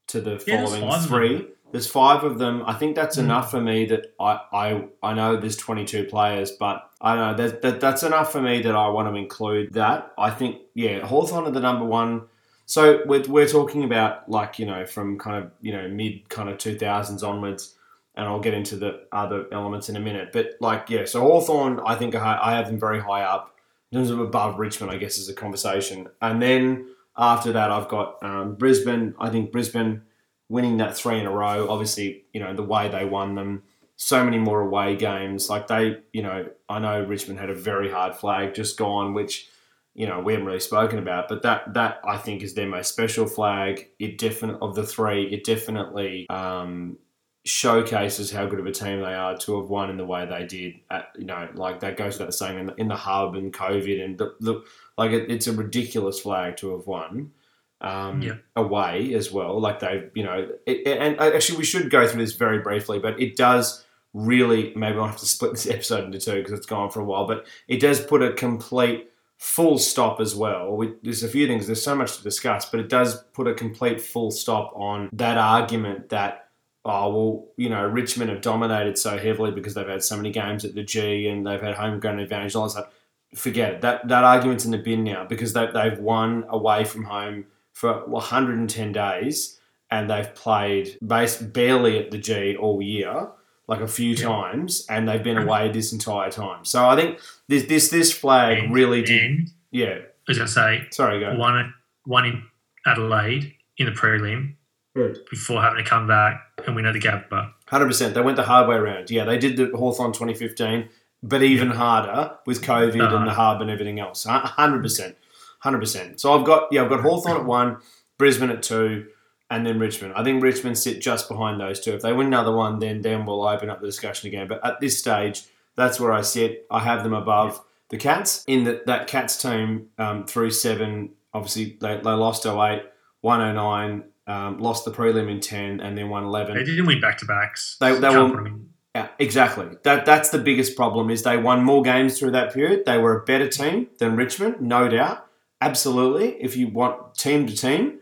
to 0.09 0.20
the 0.20 0.43
Yeah, 0.47 0.65
following 0.65 1.01
three. 1.03 1.47
There's 1.70 1.86
five 1.86 2.24
of 2.24 2.39
them. 2.39 2.62
I 2.66 2.73
think 2.74 2.97
that's 2.97 3.16
Mm. 3.16 3.24
enough 3.24 3.51
for 3.51 3.61
me 3.61 3.85
that 3.86 4.15
I, 4.19 4.40
I 4.53 4.85
I 5.03 5.15
know 5.15 5.36
there's 5.36 5.57
22 5.57 6.05
players, 6.05 6.51
but 6.53 6.90
I 7.01 7.15
don't 7.15 7.39
know 7.39 7.45
that, 7.49 7.62
that 7.62 7.81
that's 7.81 8.03
enough 8.03 8.32
for 8.32 8.40
me 8.40 8.62
that 8.62 8.74
I 8.74 8.89
want 8.89 9.09
to 9.09 9.15
include 9.15 9.74
that. 9.74 10.12
I 10.19 10.31
think 10.31 10.62
yeah, 10.74 11.07
Hawthorn 11.07 11.45
are 11.47 11.51
the 11.51 11.61
number 11.61 11.85
one. 11.85 12.23
So 12.66 13.03
we're, 13.07 13.23
we're 13.28 13.47
talking 13.49 13.85
about 13.85 14.31
like 14.31 14.59
you 14.59 14.66
know 14.66 14.86
from 14.86 15.19
kind 15.19 15.43
of 15.45 15.51
you 15.61 15.73
know 15.73 15.89
mid 15.89 16.28
kind 16.28 16.49
of 16.49 16.57
2000s 16.59 17.23
onwards, 17.23 17.74
and 18.15 18.27
I'll 18.27 18.40
get 18.40 18.55
into 18.55 18.77
the 18.77 19.03
other 19.12 19.47
elements 19.53 19.89
in 19.89 19.97
a 19.97 20.01
minute. 20.01 20.31
But 20.32 20.53
like 20.61 20.89
yeah, 20.89 21.05
so 21.05 21.20
Hawthorn 21.20 21.81
I 21.86 21.95
think 21.97 22.15
I, 22.15 22.39
I 22.43 22.57
have 22.57 22.66
them 22.66 22.78
very 22.81 23.01
high 23.01 23.23
up 23.23 23.55
in 23.93 23.99
terms 23.99 24.11
of 24.11 24.20
above 24.20 24.59
Richmond. 24.59 24.90
I 24.90 24.97
guess 24.97 25.19
is 25.19 25.28
a 25.28 25.35
conversation, 25.35 26.09
and 26.23 26.40
then 26.40 26.86
after 27.16 27.53
that 27.53 27.70
I've 27.70 27.89
got 27.89 28.23
um, 28.23 28.55
Brisbane. 28.55 29.15
I 29.19 29.28
think 29.28 29.53
Brisbane 29.53 30.03
winning 30.49 30.79
that 30.79 30.97
three 30.97 31.19
in 31.19 31.27
a 31.27 31.31
row. 31.31 31.69
Obviously 31.69 32.25
you 32.33 32.41
know 32.41 32.55
the 32.55 32.62
way 32.62 32.89
they 32.89 33.05
won 33.05 33.35
them. 33.35 33.62
So 33.97 34.25
many 34.25 34.39
more 34.39 34.61
away 34.61 34.95
games. 34.95 35.49
Like 35.51 35.66
they, 35.66 35.99
you 36.12 36.23
know, 36.23 36.49
I 36.69 36.79
know 36.79 37.03
Richmond 37.03 37.41
had 37.41 37.51
a 37.51 37.55
very 37.55 37.91
hard 37.91 38.15
flag 38.15 38.55
just 38.55 38.77
gone, 38.77 39.12
which 39.12 39.49
you 39.95 40.07
know 40.07 40.20
we 40.20 40.33
haven't 40.33 40.47
really 40.47 40.61
spoken 40.61 41.01
about, 41.01 41.29
but 41.29 41.43
that 41.43 41.75
that 41.75 42.01
I 42.05 42.16
think 42.16 42.43
is 42.43 42.55
their 42.55 42.69
most 42.69 42.93
special 42.93 43.27
flag. 43.27 43.89
It 43.99 44.19
definitely 44.19 44.61
of 44.62 44.77
the 44.77 44.87
three, 44.87 45.25
it 45.33 45.45
definitely 45.45 46.27
um, 46.31 46.99
showcases 47.45 48.31
how 48.31 48.47
good 48.47 48.61
of 48.61 48.66
a 48.66 48.73
team 48.73 49.01
they 49.01 49.15
are 49.15 49.37
to 49.37 49.61
have 49.61 49.70
won 49.70 49.91
in 49.91 49.97
the 49.97 50.05
way 50.05 50.27
they 50.27 50.47
did. 50.47 50.75
At, 50.91 51.09
you 51.19 51.25
know, 51.25 51.49
like 51.55 51.81
that 51.81 51.97
goes 51.97 52.19
without 52.19 52.35
saying 52.35 52.59
in 52.59 52.66
the, 52.66 52.75
in 52.77 52.89
the 52.89 52.97
hub 52.97 53.35
and 53.35 53.53
COVID 53.53 54.05
and 54.05 54.19
the, 54.19 54.35
the 54.39 54.62
like 54.97 55.11
it, 55.11 55.31
it's 55.31 55.47
a 55.47 55.53
ridiculous 55.53 56.20
flag 56.20 56.57
to 56.59 56.77
have 56.77 56.87
won. 56.87 57.33
Um, 57.80 58.22
Yeah. 58.22 58.34
away 58.56 59.14
as 59.14 59.30
well, 59.30 59.60
like 59.60 59.78
they, 59.78 60.09
you 60.14 60.24
know, 60.24 60.48
it, 60.66 60.86
and 60.86 61.18
actually 61.20 61.59
we 61.59 61.64
should 61.64 61.90
go 61.90 62.09
through 62.09 62.20
this 62.24 62.34
very 62.34 62.59
briefly, 62.59 62.98
but 62.98 63.20
it 63.20 63.36
does 63.36 63.84
really. 64.14 64.72
Maybe 64.74 64.98
I'll 64.98 65.06
have 65.06 65.18
to 65.18 65.26
split 65.36 65.52
this 65.52 65.68
episode 65.68 66.05
into 66.05 66.18
two 66.18 66.36
because 66.36 66.52
it's 66.52 66.66
gone 66.66 66.90
for 66.90 67.00
a 67.00 67.05
while, 67.05 67.26
but 67.26 67.46
it 67.68 67.80
does 67.80 68.00
put 68.00 68.22
a 68.22 68.32
complete 68.32 69.10
full 69.36 69.78
stop 69.78 70.18
as 70.20 70.34
well. 70.34 70.76
We, 70.76 70.94
there's 71.05 71.22
a 71.22 71.28
few 71.28 71.46
things, 71.46 71.66
there's 71.66 71.80
so 71.82 71.94
much 71.94 72.16
to 72.16 72.22
discuss, 72.24 72.68
but 72.68 72.80
it 72.80 72.88
does 72.88 73.22
put 73.32 73.46
a 73.46 73.55
complete 73.55 74.00
full 74.00 74.32
stop 74.32 74.72
on 74.74 75.09
that 75.12 75.38
argument 75.38 76.09
that, 76.09 76.48
oh, 76.84 77.14
well, 77.14 77.46
you 77.56 77.68
know, 77.68 77.86
Richmond 77.86 78.30
have 78.30 78.40
dominated 78.40 78.98
so 78.98 79.16
heavily 79.16 79.52
because 79.52 79.74
they've 79.74 79.86
had 79.86 80.02
so 80.02 80.16
many 80.16 80.32
games 80.32 80.64
at 80.64 80.74
the 80.74 80.82
G 80.82 81.28
and 81.28 81.46
they've 81.46 81.60
had 81.60 81.76
homegrown 81.76 82.18
advantage, 82.18 82.56
all 82.56 82.64
that 82.64 82.70
stuff. 82.70 82.92
forget 83.36 83.74
it. 83.74 83.80
That 83.82 84.09
that 84.09 84.24
argument's 84.24 84.64
in 84.64 84.72
the 84.72 84.78
bin 84.78 85.05
now 85.05 85.24
because 85.24 85.52
they, 85.52 85.66
they've 85.72 85.98
won 86.00 86.44
away 86.48 86.82
from 86.82 87.05
home 87.05 87.44
for 87.78 88.02
110 88.09 88.90
days 88.92 89.60
and 89.90 90.10
they've 90.10 90.34
played 90.34 90.98
base 91.06 91.36
barely 91.40 91.96
at 91.98 92.10
the 92.10 92.18
G 92.18 92.56
all 92.56 92.82
year, 92.82 93.28
like 93.68 93.80
a 93.80 93.86
few 93.86 94.14
Yeah. 94.14 94.26
times, 94.26 94.84
and 94.90 95.09
they've 95.09 95.22
been 95.22 95.38
away 95.38 95.70
this 95.70 95.92
entire 95.92 96.30
time. 96.30 96.64
So 96.64 96.84
I 96.84 96.96
think 96.96 97.20
this 97.48 97.64
this 97.64 97.88
this 97.88 98.12
flag 98.12 98.59
And- 98.59 98.74
really 98.74 99.02
did. 99.02 99.50
Yeah, 99.70 99.98
as 100.28 100.40
I 100.40 100.46
say, 100.46 100.86
sorry, 100.90 101.20
go. 101.20 101.34
one 101.36 101.72
one 102.05 102.24
in 102.26 102.42
Adelaide 102.84 103.55
in 103.76 103.86
the 103.86 103.92
prelim 103.92 104.55
Good. 104.96 105.18
before 105.30 105.62
having 105.62 105.82
to 105.84 105.88
come 105.88 106.06
back 106.09 106.40
and 106.66 106.74
win 106.74 106.84
at 106.86 106.94
the 106.94 107.00
Gabba, 107.00 107.24
but 107.30 107.44
Hundred 107.68 107.86
percent. 107.86 108.14
They 108.14 108.22
went 108.22 108.36
the 108.36 108.44
hard 108.44 108.66
way 108.68 108.76
around. 108.76 109.10
Yeah, 109.10 109.24
they 109.24 109.38
did 109.38 109.56
the 109.59 109.66
Hawthorn 109.76 110.12
2015, 110.12 110.88
but 111.22 111.42
even 111.42 111.70
harder 111.70 112.32
with 112.46 112.62
COVID 112.62 113.00
Uh-huh. 113.00 113.16
and 113.18 113.26
the 113.28 113.34
hub 113.34 113.60
and 113.60 113.70
everything 113.70 114.00
else. 114.00 114.24
Hundred 114.24 114.82
percent. 114.82 115.16
Hundred 115.59 115.80
percent. 115.80 116.20
So 116.20 116.39
I've 116.39 116.47
got 116.47 116.68
yeah, 116.72 116.82
I've 116.85 116.89
got 116.90 117.01
Hawthorn 117.01 117.36
at 117.39 117.44
one, 117.44 117.78
Brisbane 118.18 118.51
at 118.51 118.62
two, 118.62 119.06
and 119.51 119.66
then 119.66 119.78
Richmond. 119.80 120.14
I 120.16 120.22
think 120.22 120.43
Richmond 120.43 120.78
sit 120.78 121.01
just 121.01 121.28
behind 121.28 121.60
those 121.60 121.80
two. 121.80 121.93
If 121.94 122.02
they 122.02 122.12
win 122.12 122.28
another 122.28 122.52
one, 122.55 122.78
then 122.78 123.02
then 123.02 123.26
we'll 123.26 123.47
open 123.47 123.68
up 123.70 123.80
the 123.80 123.86
discussion 123.86 124.28
again. 124.28 124.47
But 124.48 124.64
at 124.64 124.80
this 124.80 124.98
stage, 124.98 125.43
that's 125.76 125.98
where 125.98 126.12
I 126.12 126.20
sit. 126.20 126.66
I 126.70 126.80
have 126.80 127.02
them 127.02 127.12
above 127.14 127.60
the 127.90 127.97
Cats. 127.97 128.44
In 128.47 128.64
that 128.64 128.86
that 128.86 129.06
Cats 129.09 129.40
team 129.40 129.89
um, 129.98 130.26
through 130.26 130.51
seven, 130.51 131.10
obviously 131.35 131.76
they, 131.80 131.97
they 131.97 132.10
lost 132.10 132.47
08, 132.47 132.82
109, 133.22 134.05
um, 134.26 134.59
lost 134.60 134.85
the 134.85 134.90
prelim 134.90 135.30
in 135.30 135.40
ten, 135.40 135.80
and 135.80 135.97
then 135.97 136.09
won 136.09 136.24
eleven. 136.24 136.55
They 136.56 136.64
didn't 136.64 136.86
win 136.86 137.01
back 137.01 137.18
to 137.18 137.24
backs. 137.26 137.76
They- 137.80 137.94
they 137.94 138.01
Can't 138.10 138.30
were- 138.30 138.39
put 138.39 138.47
'em 138.47 138.47
in. 138.47 138.68
Yeah, 138.94 139.09
exactly. 139.18 139.66
That 139.85 140.06
that's 140.06 140.30
the 140.30 140.39
biggest 140.39 140.74
problem 140.76 141.10
is 141.10 141.22
they 141.22 141.36
won 141.36 141.62
more 141.62 141.82
games 141.82 142.18
through 142.18 142.32
that 142.32 142.52
period. 142.52 142.85
They 142.85 142.98
were 142.98 143.20
a 143.20 143.24
better 143.24 143.47
team 143.48 143.89
than 143.98 144.16
Richmond, 144.16 144.60
no 144.60 144.89
doubt. 144.89 145.24
Absolutely. 145.60 146.40
If 146.43 146.56
you 146.56 146.68
want 146.68 147.14
team 147.16 147.47
to 147.47 147.56
team, 147.56 147.98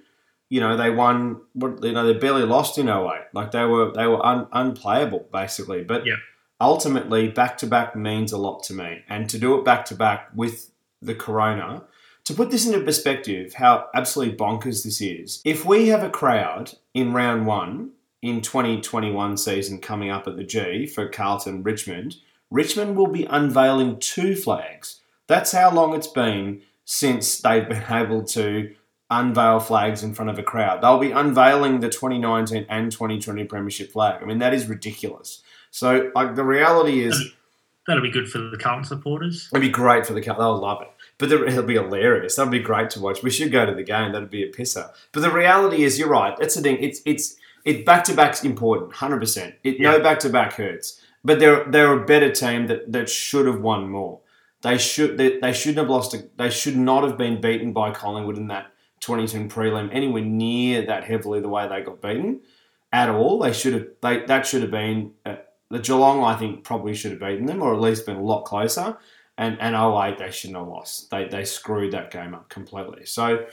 you 0.48 0.60
know 0.60 0.76
they 0.76 0.90
won. 0.90 1.40
What 1.54 1.82
you 1.82 1.92
know 1.92 2.06
they 2.06 2.18
barely 2.18 2.42
lost 2.44 2.78
in 2.78 2.88
08. 2.88 3.26
Like 3.32 3.50
they 3.50 3.64
were 3.64 3.92
they 3.92 4.06
were 4.06 4.24
un, 4.24 4.46
unplayable 4.52 5.26
basically. 5.32 5.82
But 5.82 6.06
Yep. 6.06 6.18
ultimately, 6.60 7.28
back 7.28 7.58
to 7.58 7.66
back 7.66 7.96
means 7.96 8.32
a 8.32 8.38
lot 8.38 8.62
to 8.64 8.74
me, 8.74 9.02
and 9.08 9.28
to 9.30 9.38
do 9.38 9.58
it 9.58 9.64
back 9.64 9.84
to 9.86 9.94
back 9.94 10.28
with 10.34 10.70
the 11.00 11.14
Corona. 11.14 11.84
To 12.26 12.34
put 12.34 12.50
this 12.50 12.66
into 12.66 12.80
perspective, 12.80 13.54
how 13.54 13.86
absolutely 13.94 14.36
bonkers 14.36 14.82
this 14.82 15.00
is. 15.00 15.40
If 15.44 15.64
we 15.64 15.88
have 15.88 16.02
a 16.02 16.10
crowd 16.10 16.72
in 16.92 17.12
round 17.12 17.46
one 17.46 17.92
in 18.20 18.40
2021 18.40 19.36
season 19.36 19.78
coming 19.78 20.10
up 20.10 20.26
at 20.26 20.36
the 20.36 20.42
G 20.42 20.86
for 20.86 21.08
Carlton 21.08 21.62
Richmond, 21.62 22.16
Richmond 22.50 22.96
will 22.96 23.06
be 23.06 23.24
unveiling 23.26 24.00
two 24.00 24.34
flags. 24.34 25.00
That's 25.28 25.52
how 25.52 25.70
long 25.72 25.94
it's 25.94 26.08
been 26.08 26.62
since 26.86 27.38
they've 27.40 27.68
been 27.68 27.84
able 27.90 28.24
to 28.24 28.74
unveil 29.10 29.60
flags 29.60 30.02
in 30.02 30.14
front 30.14 30.30
of 30.30 30.38
a 30.38 30.42
crowd. 30.42 30.82
They'll 30.82 30.98
be 30.98 31.12
unveiling 31.12 31.80
the 31.80 31.90
2019 31.90 32.66
and 32.70 32.90
2020 32.90 33.44
Premiership 33.44 33.92
flag. 33.92 34.22
I 34.22 34.24
mean, 34.24 34.38
that 34.38 34.54
is 34.54 34.66
ridiculous. 34.66 35.42
So, 35.70 36.10
like, 36.14 36.34
the 36.34 36.44
reality 36.44 37.04
is, 37.04 37.32
That'll 37.86 38.02
be 38.02 38.10
good 38.10 38.28
for 38.28 38.38
the 38.38 38.56
Carlton 38.56 38.84
supporters. 38.84 39.48
it'd 39.52 39.62
be 39.62 39.68
great 39.68 40.06
for 40.06 40.12
the 40.12 40.20
Car- 40.20 40.36
They'll 40.36 40.58
love 40.58 40.82
it. 40.82 40.88
But 41.18 41.28
the, 41.28 41.46
it'll 41.46 41.62
be 41.62 41.74
hilarious. 41.74 42.34
That'd 42.34 42.50
be 42.50 42.58
great 42.58 42.90
to 42.90 43.00
watch. 43.00 43.22
We 43.22 43.30
should 43.30 43.52
go 43.52 43.64
to 43.64 43.72
the 43.74 43.84
game. 43.84 44.12
That'd 44.12 44.30
be 44.30 44.42
a 44.42 44.50
pisser. 44.50 44.90
But 45.12 45.20
the 45.20 45.30
reality 45.30 45.84
is, 45.84 45.98
you're 45.98 46.08
right. 46.08 46.36
That's 46.36 46.56
the 46.56 46.62
thing. 46.62 46.78
It's 46.80 47.00
it's 47.06 47.36
it 47.64 47.86
back 47.86 48.02
to 48.04 48.14
back's 48.14 48.42
important, 48.44 48.92
hundred 48.94 49.20
percent. 49.20 49.54
It 49.62 49.80
no 49.80 50.00
back 50.00 50.18
to 50.20 50.28
back 50.28 50.54
hurts. 50.54 51.00
But 51.24 51.38
they're 51.38 51.64
they're 51.64 51.92
a 51.92 52.04
better 52.04 52.30
team 52.30 52.66
that, 52.66 52.90
that 52.92 53.08
should 53.08 53.46
have 53.46 53.60
won 53.60 53.88
more. 53.88 54.18
They 54.66 54.78
should 54.78 55.16
they, 55.16 55.38
they 55.38 55.52
shouldn't 55.52 55.78
have 55.78 55.88
lost. 55.88 56.12
A, 56.14 56.28
they 56.36 56.51
should 56.51 56.76
not 56.76 57.05
have 57.05 57.16
been 57.16 57.40
beaten 57.40 57.72
by 57.72 57.93
Collingwood 57.93 58.36
in 58.36 58.48
that 58.48 58.72
2010 58.98 59.48
prelim 59.48 59.88
anywhere 59.93 60.24
near 60.24 60.84
that 60.86 61.05
heavily 61.05 61.40
the 61.40 61.48
way 61.48 61.68
they 61.68 61.82
got 61.82 62.02
beaten 62.02 62.40
at 62.93 63.09
all. 63.09 63.38
They 63.38 63.52
should 63.52 63.74
have. 63.74 63.86
They 64.02 64.26
that 64.26 64.44
should 64.44 64.62
have 64.62 64.72
been. 64.72 65.12
Uh, 65.24 65.36
the 65.70 65.78
Geelong, 65.78 66.24
I 66.24 66.34
think, 66.36 66.64
probably 66.64 66.94
should 66.94 67.12
have 67.12 67.20
beaten 67.20 67.47
them, 67.47 67.62
or 67.62 67.74
at 67.74 67.80
least 67.80 68.06
been 68.06 68.16
a 68.16 68.22
lot 68.22 68.44
closer. 68.44 68.98
And 69.38 69.56
and 69.60 69.76
08, 69.76 70.18
they 70.18 70.32
shouldn't 70.32 70.59
have 70.59 70.66
lost. 70.66 71.12
They 71.12 71.28
they 71.28 71.44
screwed 71.44 71.93
that 71.93 72.10
game 72.10 72.34
up 72.34 72.48
completely. 72.48 73.06
So 73.06 73.47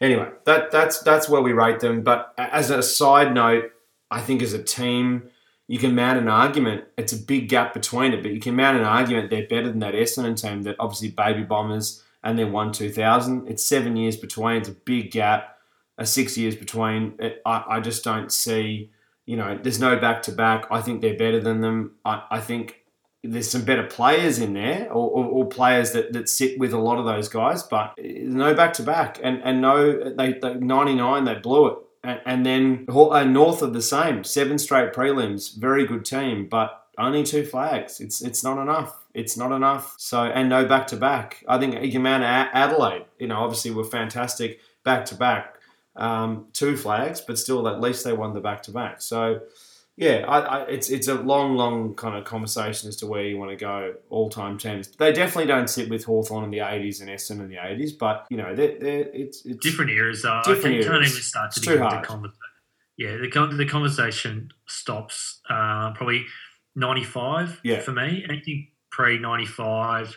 anyway, 0.00 0.30
that 0.46 0.70
that's 0.70 1.00
that's 1.00 1.28
where 1.28 1.42
we 1.42 1.52
rate 1.52 1.80
them. 1.80 2.00
But 2.00 2.32
as 2.38 2.70
a 2.70 2.82
side 2.82 3.34
note, 3.34 3.70
I 4.10 4.22
think 4.22 4.40
as 4.40 4.54
a 4.54 4.62
team, 4.62 5.28
you 5.66 5.78
can 5.78 5.94
mount 5.94 6.18
an 6.18 6.28
argument. 6.28 6.84
It's 6.98 7.12
a 7.12 7.16
big 7.16 7.48
gap 7.48 7.72
between 7.72 8.12
it, 8.12 8.22
but 8.22 8.32
you 8.32 8.40
can 8.40 8.54
mount 8.56 8.76
an 8.76 8.84
argument 8.84 9.30
they're 9.30 9.46
better 9.46 9.68
than 9.68 9.78
that 9.80 9.94
Essendon 9.94 10.40
team 10.40 10.62
that 10.62 10.76
obviously 10.78 11.10
baby 11.10 11.42
bombers 11.42 12.02
and 12.22 12.38
then 12.38 12.52
won 12.52 12.72
2000. 12.72 13.48
It's 13.48 13.64
seven 13.64 13.96
years 13.96 14.16
between. 14.16 14.56
It's 14.58 14.68
a 14.68 14.72
big 14.72 15.10
gap. 15.10 15.58
A 15.96 16.04
six 16.04 16.36
years 16.36 16.56
between. 16.56 17.14
It, 17.20 17.40
I 17.46 17.64
I 17.68 17.80
just 17.80 18.02
don't 18.02 18.32
see. 18.32 18.90
You 19.26 19.36
know, 19.36 19.56
there's 19.62 19.78
no 19.78 19.96
back 19.96 20.22
to 20.22 20.32
back. 20.32 20.66
I 20.70 20.82
think 20.82 21.00
they're 21.00 21.16
better 21.16 21.40
than 21.40 21.60
them. 21.60 21.92
I, 22.04 22.24
I 22.30 22.40
think 22.40 22.84
there's 23.24 23.50
some 23.50 23.64
better 23.64 23.84
players 23.84 24.38
in 24.38 24.52
there, 24.52 24.88
or, 24.90 25.08
or, 25.10 25.24
or 25.24 25.46
players 25.46 25.92
that, 25.92 26.12
that 26.12 26.28
sit 26.28 26.58
with 26.58 26.72
a 26.74 26.78
lot 26.78 26.98
of 26.98 27.06
those 27.06 27.28
guys, 27.28 27.62
but 27.62 27.94
uh, 27.98 28.02
no 28.02 28.54
back 28.54 28.74
to 28.74 28.82
back, 28.82 29.18
and 29.22 29.40
and 29.42 29.60
no, 29.60 30.14
they, 30.14 30.34
they 30.34 30.54
99 30.54 31.24
they 31.24 31.34
blew 31.36 31.68
it, 31.68 31.78
and, 32.04 32.46
then 32.46 32.86
uh, 32.88 33.24
North 33.24 33.62
of 33.62 33.72
the 33.72 33.82
same, 33.82 34.24
seven 34.24 34.58
straight 34.58 34.92
prelims, 34.92 35.56
very 35.56 35.86
good 35.86 36.04
team, 36.04 36.46
but 36.48 36.84
only 36.98 37.22
two 37.22 37.44
flags. 37.44 38.00
It's 38.00 38.22
it's 38.22 38.44
not 38.44 38.60
enough. 38.60 39.04
It's 39.14 39.36
not 39.36 39.52
enough. 39.52 39.94
So 39.98 40.22
and 40.22 40.48
no 40.48 40.64
back 40.64 40.86
to 40.88 40.96
back. 40.96 41.44
I 41.48 41.58
think 41.58 41.82
you 41.82 41.90
can 41.90 42.06
A- 42.06 42.50
Adelaide. 42.52 43.06
You 43.18 43.28
know, 43.28 43.36
obviously 43.36 43.70
we're 43.70 43.84
fantastic 43.84 44.60
back 44.84 45.04
to 45.06 45.14
back, 45.14 45.56
um, 45.96 46.46
two 46.52 46.76
flags, 46.76 47.20
but 47.20 47.38
still 47.38 47.66
at 47.68 47.80
least 47.80 48.04
they 48.04 48.12
won 48.12 48.34
the 48.34 48.40
back 48.40 48.62
to 48.64 48.70
back. 48.70 49.00
So 49.00 49.40
yeah, 49.96 50.24
I, 50.26 50.38
I, 50.40 50.60
it's 50.66 50.90
it's 50.90 51.08
a 51.08 51.14
long, 51.14 51.56
long 51.56 51.94
kind 51.94 52.16
of 52.16 52.24
conversation 52.24 52.88
as 52.88 52.96
to 52.96 53.06
where 53.06 53.24
you 53.24 53.38
want 53.38 53.50
to 53.50 53.56
go 53.56 53.94
all 54.10 54.28
time 54.28 54.58
teams. 54.58 54.88
They 54.88 55.12
definitely 55.12 55.46
don't 55.46 55.68
sit 55.68 55.88
with 55.88 56.04
Hawthorn 56.04 56.44
in 56.44 56.50
the 56.50 56.58
80s 56.58 57.00
and 57.00 57.08
Essendon 57.10 57.44
in 57.44 57.48
the 57.50 57.56
80s, 57.56 57.96
but 57.98 58.26
you 58.30 58.36
know, 58.36 58.54
they're, 58.54 58.78
they're, 58.78 59.08
it's, 59.12 59.44
it's 59.46 59.64
Different 59.64 59.90
eras, 59.92 60.22
though. 60.22 60.40
Different 60.44 60.76
I 60.76 60.78
think 60.78 60.90
can't 60.90 61.04
even 61.06 61.22
start 61.22 61.52
to 61.52 61.60
begin 61.60 61.78
the 61.78 62.00
conversation. 62.02 62.38
Yeah, 62.96 63.16
the, 63.16 63.28
con- 63.30 63.56
the 63.56 63.66
conversation 63.66 64.50
stops 64.66 65.40
uh, 65.50 65.92
probably 65.94 66.24
95 66.76 67.60
Yeah. 67.64 67.80
for 67.80 67.92
me. 67.92 68.24
Anything 68.28 68.68
pre 68.90 69.18
95, 69.18 70.16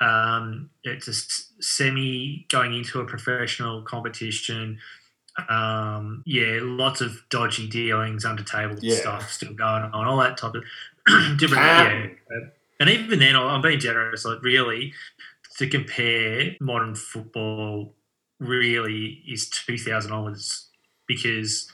um, 0.00 0.70
it's 0.84 1.06
a 1.08 1.10
s- 1.12 1.52
semi 1.60 2.46
going 2.50 2.74
into 2.74 3.00
a 3.00 3.04
professional 3.04 3.82
competition. 3.82 4.78
Um, 5.48 6.22
yeah, 6.26 6.58
lots 6.62 7.00
of 7.00 7.18
dodgy 7.28 7.68
dealings, 7.68 8.24
under 8.24 8.42
table 8.44 8.76
Yeah. 8.80 8.94
stuff 8.96 9.30
still 9.32 9.52
going 9.52 9.82
on, 9.82 10.06
all 10.06 10.16
that 10.18 10.36
type 10.38 10.54
of 10.54 10.64
different. 11.38 11.62
Can. 11.62 12.16
yeah, 12.30 12.38
and 12.80 12.88
even 12.90 13.18
then, 13.18 13.36
I'm 13.36 13.60
being 13.62 13.80
generous. 13.80 14.24
Like 14.24 14.42
really, 14.42 14.92
to 15.58 15.68
compare 15.68 16.56
modern 16.60 16.94
football 16.94 17.94
really 18.40 19.22
is 19.28 19.48
2000 19.48 20.12
onwards 20.12 20.68
because 21.06 21.70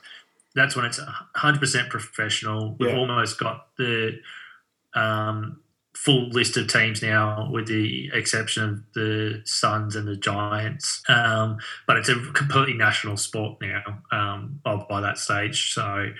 that's 0.54 0.74
when 0.76 0.84
it's 0.84 1.00
100% 1.36 1.90
professional. 1.90 2.76
We've 2.78 2.90
Yeah. 2.90 2.96
almost 2.96 3.38
got 3.38 3.68
the 3.76 4.20
um, 4.94 5.60
full 6.04 6.30
list 6.30 6.56
of 6.56 6.66
teams 6.66 7.02
now, 7.02 7.46
with 7.52 7.66
the 7.66 8.10
exception 8.14 8.64
of 8.64 8.82
the 8.94 9.42
Suns 9.44 9.94
and 9.96 10.08
the 10.08 10.16
Giants. 10.16 11.02
Um, 11.10 11.58
but 11.86 11.98
it's 11.98 12.08
a 12.08 12.14
completely 12.32 12.72
national 12.72 13.18
sport 13.18 13.58
now 13.60 13.82
um, 14.10 14.60
by, 14.64 15.02
that 15.02 15.18
stage. 15.18 15.74
So 15.74 16.10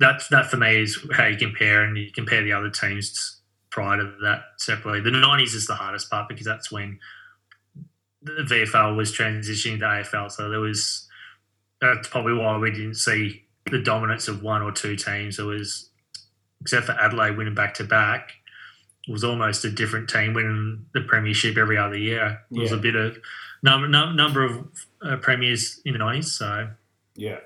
that 0.00 0.22
that 0.30 0.50
for 0.50 0.58
me 0.58 0.82
is 0.82 0.98
how 1.12 1.26
you 1.26 1.38
compare, 1.38 1.82
and 1.82 1.96
you 1.96 2.10
compare 2.12 2.42
the 2.42 2.52
other 2.52 2.68
teams 2.68 3.40
prior 3.70 3.96
to 3.96 4.12
that 4.22 4.42
separately. 4.58 5.00
The 5.00 5.16
90s 5.16 5.54
is 5.54 5.66
the 5.66 5.76
hardest 5.76 6.10
part 6.10 6.28
because 6.28 6.44
that's 6.44 6.70
when 6.70 6.98
the 8.20 8.42
VFL 8.42 8.96
was 8.96 9.16
transitioning 9.16 9.78
to 9.78 9.86
AFL. 9.86 10.30
So 10.30 10.50
there 10.50 10.60
was 10.60 11.08
that's 11.80 12.08
probably 12.08 12.34
why 12.34 12.58
we 12.58 12.70
didn't 12.70 12.96
see 12.96 13.44
the 13.70 13.80
dominance 13.80 14.28
of 14.28 14.42
one 14.42 14.60
or 14.60 14.72
two 14.72 14.94
teams. 14.94 15.38
It 15.38 15.44
was 15.44 15.88
except 16.60 16.84
for 16.84 16.92
Adelaide 16.92 17.38
winning 17.38 17.54
back 17.54 17.72
to 17.74 17.84
back. 17.84 18.32
It 19.10 19.12
was 19.12 19.24
almost 19.24 19.64
a 19.64 19.70
different 19.72 20.08
team 20.08 20.34
winning 20.34 20.86
the 20.94 21.00
premiership 21.00 21.56
every 21.58 21.76
other 21.76 21.98
year. 21.98 22.42
It 22.52 22.60
was 22.60 22.70
Yeah. 22.70 22.76
a 22.76 22.80
bit 22.80 22.94
of 22.94 23.18
number 23.60 23.88
num- 23.88 24.14
number 24.14 24.44
of 24.44 24.68
uh, 25.02 25.16
premiers 25.16 25.80
in 25.84 25.94
the 25.94 25.98
nineties. 25.98 26.30
So 26.30 26.68
yeah. 27.16 27.38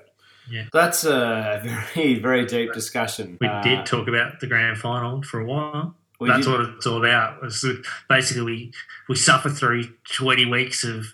Yeah. 0.47 0.65
That's 0.71 1.05
a 1.05 1.59
very, 1.95 2.19
very 2.19 2.45
deep 2.45 2.71
discussion. 2.71 3.39
we 3.41 3.47
Uh, 3.47 3.63
did 3.63 3.83
talk 3.87 4.07
about 4.07 4.39
the 4.41 4.45
grand 4.45 4.77
final 4.77 5.23
for 5.23 5.39
a 5.39 5.45
while. 5.45 5.95
That's 6.21 6.45
did- 6.45 6.51
what 6.51 6.61
it's 6.69 6.85
all 6.85 7.03
about. 7.03 7.39
It's 7.43 7.65
basically, 8.07 8.43
we 8.43 8.71
we 9.09 9.15
suffer 9.15 9.49
through 9.49 9.85
twenty 10.13 10.45
weeks 10.45 10.83
of 10.83 11.07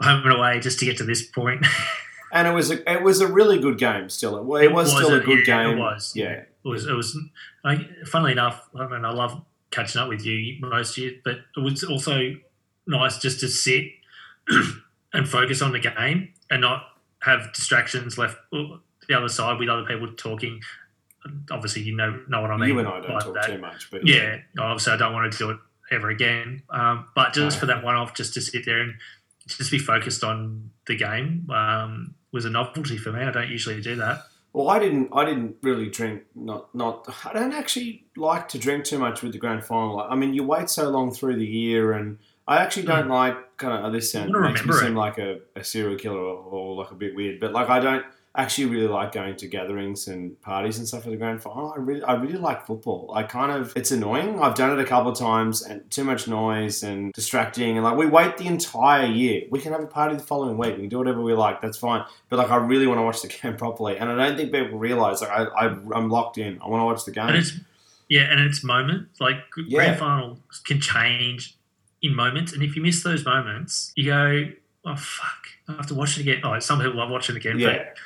home 0.00 0.22
and 0.24 0.32
away 0.32 0.58
just 0.58 0.80
to 0.80 0.84
get 0.84 0.96
to 0.96 1.04
this 1.04 1.22
point. 1.24 1.64
and 2.32 2.48
it 2.48 2.54
was 2.54 2.72
a, 2.72 2.92
it 2.92 3.02
was 3.04 3.20
a 3.20 3.28
really 3.28 3.60
good 3.60 3.78
game. 3.78 4.08
Still, 4.08 4.36
it, 4.36 4.42
wa- 4.42 4.56
it 4.56 4.72
was, 4.72 4.92
Was 4.92 5.04
still 5.04 5.14
a 5.14 5.18
it? 5.20 5.24
good 5.26 5.46
Yeah, 5.46 5.60
it 5.60 5.68
game. 5.70 5.78
was. 5.78 6.12
Yeah, 6.16 6.32
It 6.32 6.48
was. 6.64 6.86
It 6.88 6.92
was. 6.94 7.16
I, 7.64 7.86
funnily 8.04 8.32
enough, 8.32 8.68
I 8.76 8.88
mean, 8.88 9.04
I 9.04 9.12
love 9.12 9.40
catching 9.76 10.00
up 10.00 10.08
with 10.08 10.24
you 10.24 10.56
most 10.60 10.96
years, 10.96 11.20
but 11.22 11.38
it 11.56 11.60
was 11.60 11.84
also 11.84 12.34
nice 12.86 13.18
just 13.18 13.40
to 13.40 13.48
sit 13.48 13.84
and 15.12 15.28
focus 15.28 15.60
on 15.60 15.72
the 15.72 15.78
game 15.78 16.32
and 16.50 16.62
not 16.62 16.84
have 17.20 17.52
distractions 17.52 18.16
left 18.16 18.38
the 18.50 19.14
other 19.14 19.28
side 19.28 19.58
with 19.58 19.68
other 19.68 19.84
people 19.84 20.08
talking. 20.14 20.60
Obviously, 21.50 21.82
you 21.82 21.94
know 21.94 22.22
know 22.28 22.40
what 22.40 22.50
I 22.50 22.56
mean. 22.56 22.70
you 22.70 22.78
and 22.78 22.88
I 22.88 23.00
don't 23.00 23.20
talk 23.20 23.34
that. 23.34 23.46
too 23.46 23.58
much, 23.58 23.90
but 23.90 24.06
Yeah, 24.06 24.38
obviously, 24.58 24.92
I 24.92 24.96
don't 24.96 25.12
want 25.12 25.30
to 25.30 25.38
do 25.38 25.50
it 25.50 25.58
ever 25.90 26.10
again. 26.10 26.62
Um, 26.70 27.06
but 27.14 27.32
just 27.32 27.58
for 27.58 27.66
that 27.66 27.84
one 27.84 27.96
off, 27.96 28.14
just 28.14 28.34
to 28.34 28.40
sit 28.40 28.64
there 28.64 28.80
and 28.80 28.94
just 29.46 29.70
be 29.70 29.78
focused 29.78 30.24
on 30.24 30.70
the 30.86 30.96
game 30.96 31.48
um, 31.50 32.14
was 32.32 32.44
a 32.44 32.50
novelty 32.50 32.96
for 32.96 33.12
me. 33.12 33.22
I 33.22 33.30
don't 33.30 33.48
usually 33.48 33.80
do 33.80 33.96
that. 33.96 34.22
Well, 34.56 34.70
I 34.70 34.78
didn't. 34.78 35.10
I 35.12 35.26
didn't 35.26 35.56
really 35.60 35.90
drink. 35.90 36.22
Not. 36.34 36.74
Not. 36.74 37.06
I 37.26 37.34
don't 37.34 37.52
actually 37.52 38.06
like 38.16 38.48
to 38.48 38.58
drink 38.58 38.86
too 38.86 38.98
much 38.98 39.20
with 39.20 39.32
the 39.32 39.38
grand 39.38 39.66
final. 39.66 40.00
I 40.00 40.14
mean, 40.14 40.32
you 40.32 40.44
wait 40.44 40.70
so 40.70 40.88
long 40.88 41.12
through 41.12 41.36
the 41.36 41.44
year, 41.44 41.92
and 41.92 42.16
I 42.48 42.56
actually 42.62 42.84
don't 42.86 43.08
like 43.08 43.58
kind 43.58 43.84
of. 43.84 43.92
This 43.92 44.10
sound 44.10 44.32
makes 44.32 44.64
me 44.64 44.70
remember 44.70 44.72
seem 44.72 44.94
like 44.94 45.18
a, 45.18 45.40
a 45.54 45.62
serial 45.62 45.98
killer 45.98 46.16
or, 46.16 46.38
or 46.38 46.74
like 46.74 46.90
a 46.90 46.94
bit 46.94 47.14
weird, 47.14 47.38
but 47.38 47.52
like 47.52 47.68
I 47.68 47.80
don't 47.80 48.06
actually 48.36 48.66
really 48.66 48.86
like 48.88 49.12
going 49.12 49.34
to 49.36 49.46
gatherings 49.48 50.08
and 50.08 50.40
parties 50.42 50.78
and 50.78 50.86
stuff 50.86 51.04
for 51.04 51.10
the 51.10 51.16
grand 51.16 51.42
final. 51.42 51.72
I 51.72 51.78
really, 51.78 52.02
I 52.02 52.14
really 52.14 52.36
like 52.38 52.66
football. 52.66 53.10
I 53.14 53.22
kind 53.22 53.50
of. 53.50 53.72
It's 53.76 53.90
annoying. 53.90 54.38
I've 54.40 54.54
done 54.54 54.78
it 54.78 54.82
a 54.82 54.84
couple 54.86 55.10
of 55.10 55.18
times, 55.18 55.62
and 55.62 55.90
too 55.90 56.04
much 56.04 56.28
noise 56.28 56.82
and 56.82 57.12
distracting, 57.12 57.76
and 57.76 57.84
like 57.84 57.96
we 57.96 58.06
wait 58.06 58.36
the 58.36 58.46
entire 58.46 59.06
year. 59.06 59.42
We 59.50 59.58
can 59.60 59.72
have 59.72 59.82
a 59.82 59.86
party 59.86 60.16
the 60.16 60.22
following 60.22 60.58
week. 60.58 60.74
We 60.74 60.82
can 60.82 60.88
do 60.88 60.98
whatever 60.98 61.22
we 61.22 61.32
like. 61.34 61.60
That's 61.62 61.78
fine. 61.78 62.04
But 62.28 62.38
like, 62.38 62.50
I 62.50 62.56
really 62.56 62.86
want 62.86 62.98
to 62.98 63.02
watch 63.02 63.22
the 63.22 63.28
game 63.42 63.56
properly, 63.56 63.96
and 63.98 64.10
I 64.10 64.28
don't 64.28 64.36
think 64.36 64.52
people 64.52 64.78
realize 64.78 65.20
like 65.22 65.30
I, 65.30 65.44
I 65.44 65.66
I'm 65.94 66.10
locked 66.10 66.38
in. 66.38 66.60
I 66.62 66.68
want 66.68 66.82
to 66.82 66.84
watch 66.84 67.04
the 67.04 67.12
game. 67.12 67.28
And 67.28 67.36
it's 67.38 67.52
yeah, 68.08 68.30
and 68.30 68.40
it's 68.40 68.62
moments 68.62 69.20
like 69.20 69.38
Yeah. 69.66 69.78
grand 69.78 69.98
final 69.98 70.38
can 70.64 70.80
change 70.80 71.56
in 72.02 72.14
moments, 72.14 72.52
and 72.52 72.62
if 72.62 72.76
you 72.76 72.82
miss 72.82 73.02
those 73.02 73.24
moments, 73.24 73.92
you 73.96 74.04
go, 74.04 74.44
oh 74.84 74.94
fuck, 74.96 75.46
I 75.68 75.72
have 75.72 75.86
to 75.86 75.94
watch 75.94 76.16
it 76.18 76.20
again. 76.20 76.40
Oh, 76.44 76.56
some 76.60 76.78
people 76.80 76.96
love 76.96 77.10
watching 77.10 77.36
again, 77.36 77.58
Yeah, 77.58 77.68
but 77.78 77.96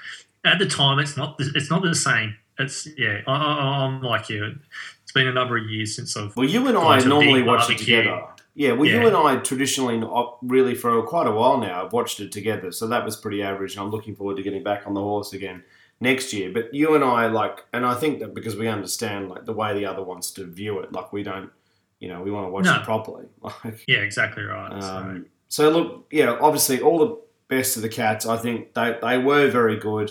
at 0.45 0.59
the 0.59 0.67
time, 0.67 0.99
it's 0.99 1.17
not 1.17 1.39
the, 1.39 1.51
it's 1.55 1.71
not 1.71 1.83
the 1.83 1.95
same. 1.95 2.37
It's 2.59 2.87
yeah, 2.99 3.21
I, 3.27 3.33
I, 3.33 3.85
I'm 3.85 4.03
like 4.03 4.29
you. 4.29 4.57
It's 5.03 5.13
been 5.13 5.27
a 5.27 5.33
number 5.33 5.57
of 5.57 5.65
years 5.67 5.97
since 5.97 6.17
I've 6.17 6.37
well, 6.37 6.49
you 6.49 6.67
and 6.69 6.77
I 6.77 7.01
normally 7.01 7.43
watch 7.43 7.71
it 7.71 7.79
together. 7.79 8.25
Yeah, 8.55 8.73
well, 8.73 8.89
you 8.89 9.07
and 9.07 9.17
I 9.17 9.37
traditionally, 9.37 10.03
really 10.43 10.75
for 10.75 11.01
quite 11.03 11.27
a 11.27 11.31
while 11.31 11.57
now, 11.59 11.85
have 11.85 11.93
watched 11.93 12.21
it 12.21 12.33
together. 12.33 12.73
So 12.73 12.87
that 12.89 13.05
was 13.05 13.17
pretty 13.17 13.43
average, 13.43 13.75
and 13.75 13.83
I'm 13.83 13.91
looking 13.91 14.15
forward 14.15 14.37
to 14.37 14.43
getting 14.43 14.63
back 14.63 14.87
on 14.87 14.95
the 14.95 15.01
horse 15.01 15.33
again 15.33 15.63
next 16.01 16.33
year. 16.33 16.51
But 16.53 16.75
you 16.75 16.95
and 16.95 17.05
I, 17.05 17.29
like, 17.29 17.65
and 17.73 17.87
I 17.87 17.95
think 17.95 18.19
that 18.19 18.35
because 18.35 18.57
we 18.57 18.69
understand 18.69 19.31
like 19.31 19.47
the 19.47 19.53
way 19.53 19.73
the 19.75 19.87
other 19.87 20.03
wants 20.03 20.33
to 20.33 20.45
view 20.45 20.81
it, 20.81 20.93
like 20.93 21.13
we 21.13 21.23
don't, 21.23 21.51
you 22.01 22.09
know, 22.09 22.21
we 22.23 22.31
want 22.31 22.47
to 22.47 22.51
watch 22.51 22.65
No. 22.65 22.77
it 22.77 22.83
properly. 22.85 23.27
Like, 23.43 23.85
yeah, 23.87 23.99
exactly 23.99 24.43
right. 24.43 24.73
Um, 24.83 25.27
so 25.49 25.71
look, 25.71 26.07
yeah, 26.11 26.37
obviously 26.41 26.81
all 26.81 26.99
the 26.99 27.19
best 27.49 27.77
of 27.77 27.83
the 27.83 27.89
Cats. 27.89 28.27
I 28.27 28.37
think 28.37 28.75
they, 28.75 28.97
they 29.01 29.19
were 29.19 29.49
very 29.51 29.77
good. 29.77 30.11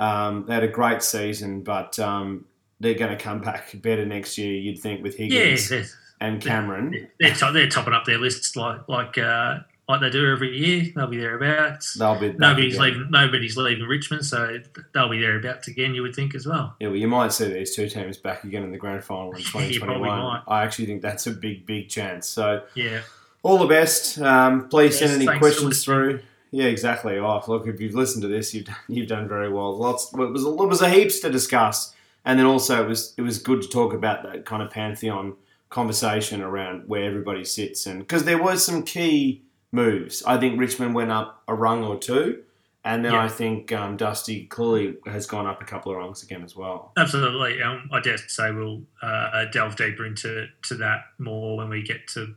Um, 0.00 0.46
they 0.46 0.54
had 0.54 0.64
a 0.64 0.68
great 0.68 1.02
season, 1.02 1.62
but 1.62 1.98
um, 1.98 2.46
they're 2.80 2.94
going 2.94 3.16
to 3.16 3.22
come 3.22 3.40
back 3.40 3.70
better 3.82 4.06
next 4.06 4.38
year. 4.38 4.54
You'd 4.54 4.78
think 4.80 5.02
with 5.02 5.20
yeah, 5.20 5.26
Higgins 5.26 5.68
they're, 5.68 5.84
and 6.20 6.40
Cameron. 6.40 7.08
they're, 7.20 7.34
to- 7.34 7.52
they're 7.52 7.68
topping 7.68 7.92
up 7.92 8.06
their 8.06 8.18
lists 8.18 8.56
like 8.56 8.88
like 8.88 9.18
uh, 9.18 9.58
like 9.88 10.00
they 10.00 10.08
do 10.08 10.32
every 10.32 10.56
year. 10.56 10.90
They'll 10.96 11.06
be 11.06 11.18
thereabouts. 11.18 11.94
They'll 11.94 12.18
be 12.18 12.32
Nobody's 12.32 12.76
again. 12.76 12.84
leaving. 12.84 13.10
Nobody's 13.10 13.56
leaving 13.56 13.84
Richmond, 13.84 14.24
so 14.24 14.58
they'll 14.94 15.10
be 15.10 15.20
thereabouts 15.20 15.68
again. 15.68 15.94
You 15.94 16.02
would 16.02 16.14
think 16.14 16.34
as 16.34 16.46
well. 16.46 16.76
Yeah, 16.80 16.88
well, 16.88 16.96
you 16.96 17.08
might 17.08 17.32
see 17.32 17.52
these 17.52 17.74
two 17.76 17.88
teams 17.88 18.16
back 18.16 18.44
again 18.44 18.62
in 18.62 18.70
the 18.70 18.78
grand 18.78 19.04
final 19.04 19.32
in 19.32 19.38
2021. 19.42 20.42
I 20.48 20.62
actually 20.62 20.86
think 20.86 21.02
that's 21.02 21.26
a 21.26 21.32
big, 21.32 21.66
big 21.66 21.88
chance. 21.90 22.26
So 22.26 22.62
Yeah, 22.74 23.02
all 23.42 23.58
the 23.58 23.66
best. 23.66 24.18
Um, 24.18 24.68
please 24.68 24.98
send 24.98 25.12
any 25.20 25.38
questions 25.38 25.84
through. 25.84 26.20
Yeah, 26.52 26.66
exactly. 26.66 27.16
Oh, 27.18 27.42
look, 27.46 27.66
if 27.68 27.80
you've 27.80 27.94
listened 27.94 28.22
to 28.22 28.28
this, 28.28 28.52
you've 28.54 28.64
done, 28.66 28.76
you've 28.88 29.08
done 29.08 29.28
very 29.28 29.48
well. 29.52 29.76
Lots. 29.76 30.12
It 30.12 30.18
was 30.18 30.44
it 30.44 30.68
was 30.68 30.82
a 30.82 30.88
heaps 30.88 31.20
to 31.20 31.30
discuss, 31.30 31.94
and 32.24 32.38
then 32.38 32.46
also 32.46 32.82
it 32.84 32.88
was 32.88 33.14
it 33.16 33.22
was 33.22 33.38
good 33.38 33.62
to 33.62 33.68
talk 33.68 33.92
about 33.92 34.22
that 34.24 34.44
kind 34.46 34.62
of 34.62 34.70
pantheon 34.70 35.34
conversation 35.68 36.42
around 36.42 36.88
where 36.88 37.04
everybody 37.04 37.44
sits, 37.44 37.86
and 37.86 38.00
because 38.00 38.24
there 38.24 38.42
was 38.42 38.64
some 38.64 38.82
key 38.82 39.42
moves. 39.72 40.22
I 40.24 40.36
think 40.38 40.58
Richmond 40.58 40.94
went 40.94 41.12
up 41.12 41.42
a 41.46 41.54
rung 41.54 41.84
or 41.84 41.96
two, 41.96 42.42
and 42.84 43.04
then 43.04 43.12
Yeah. 43.12 43.22
I 43.22 43.28
think 43.28 43.70
um, 43.70 43.96
Dusty 43.96 44.46
clearly 44.46 44.96
has 45.06 45.26
gone 45.26 45.46
up 45.46 45.62
a 45.62 45.64
couple 45.64 45.92
of 45.92 45.98
rungs 45.98 46.24
again 46.24 46.42
as 46.42 46.56
well. 46.56 46.90
absolutely. 46.96 47.62
Um, 47.62 47.88
I 47.92 48.00
dare 48.00 48.18
say 48.18 48.50
we'll 48.50 48.82
uh, 49.00 49.44
delve 49.52 49.76
deeper 49.76 50.04
into 50.04 50.48
to 50.62 50.74
that 50.76 51.02
more 51.18 51.56
when 51.58 51.68
we 51.68 51.82
get 51.82 52.08
to 52.14 52.34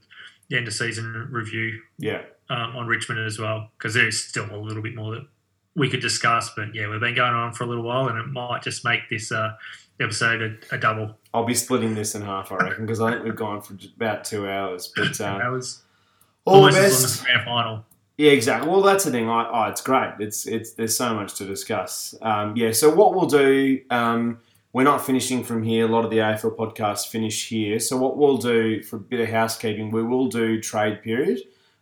the 0.49 0.57
end 0.57 0.67
of 0.67 0.73
season 0.75 1.27
review 1.31 1.81
Yeah. 1.97 2.21
Um, 2.49 2.75
on 2.75 2.87
Richmond 2.87 3.25
as 3.25 3.39
well, 3.39 3.69
because 3.77 3.93
there 3.93 4.07
is 4.07 4.23
still 4.23 4.47
a 4.53 4.57
little 4.57 4.83
bit 4.83 4.95
more 4.95 5.15
that 5.15 5.25
we 5.75 5.89
could 5.89 6.01
discuss. 6.01 6.51
But 6.55 6.73
yeah, 6.75 6.89
we've 6.89 6.99
been 6.99 7.15
going 7.15 7.33
on 7.33 7.53
for 7.53 7.63
a 7.63 7.67
little 7.67 7.83
while, 7.83 8.07
and 8.07 8.17
it 8.17 8.27
might 8.27 8.61
just 8.61 8.85
make 8.85 9.09
this 9.09 9.31
uh, 9.31 9.53
episode 9.99 10.59
a, 10.71 10.75
a 10.75 10.77
double. 10.77 11.17
I'll 11.33 11.45
be 11.45 11.55
splitting 11.55 11.95
this 11.95 12.15
in 12.15 12.21
half, 12.21 12.51
I 12.51 12.57
reckon, 12.57 12.85
because 12.85 13.01
I 13.01 13.11
think 13.11 13.23
we've 13.23 13.35
gone 13.35 13.61
for 13.61 13.75
about 13.95 14.23
two 14.25 14.47
hours. 14.47 14.91
But 14.95 15.19
uh, 15.21 15.37
that 15.37 15.51
was 15.51 15.81
all 16.45 16.61
the 16.61 16.67
almost 16.67 16.77
as 16.77 16.93
long 16.93 17.03
as 17.03 17.19
the 17.19 17.25
grand 17.25 17.45
final. 17.45 17.85
Yeah, 18.17 18.31
exactly. 18.31 18.69
Well, 18.69 18.81
that's 18.81 19.05
the 19.05 19.11
thing. 19.11 19.27
I, 19.27 19.49
oh, 19.51 19.69
it's 19.71 19.81
great. 19.81 20.13
It's 20.19 20.45
it's 20.45 20.73
there's 20.73 20.95
so 20.95 21.13
much 21.15 21.35
to 21.35 21.45
discuss. 21.45 22.13
Um, 22.21 22.55
yeah. 22.55 22.71
So 22.71 22.93
what 22.93 23.15
we'll 23.15 23.25
do, 23.25 23.81
um, 23.89 24.39
we're 24.71 24.83
not 24.83 25.03
finishing 25.03 25.43
from 25.43 25.63
here. 25.63 25.85
A 25.85 25.87
lot 25.87 26.05
of 26.05 26.11
the 26.11 26.17
AFL 26.17 26.55
podcasts 26.55 27.07
finish 27.07 27.49
here. 27.49 27.79
So 27.79 27.97
what 27.97 28.17
we'll 28.17 28.37
do 28.37 28.83
for 28.83 28.97
a 28.97 28.99
bit 28.99 29.19
of 29.19 29.29
housekeeping, 29.29 29.89
we 29.89 30.03
will 30.03 30.27
do 30.27 30.61
trade 30.61 31.01
period. 31.01 31.39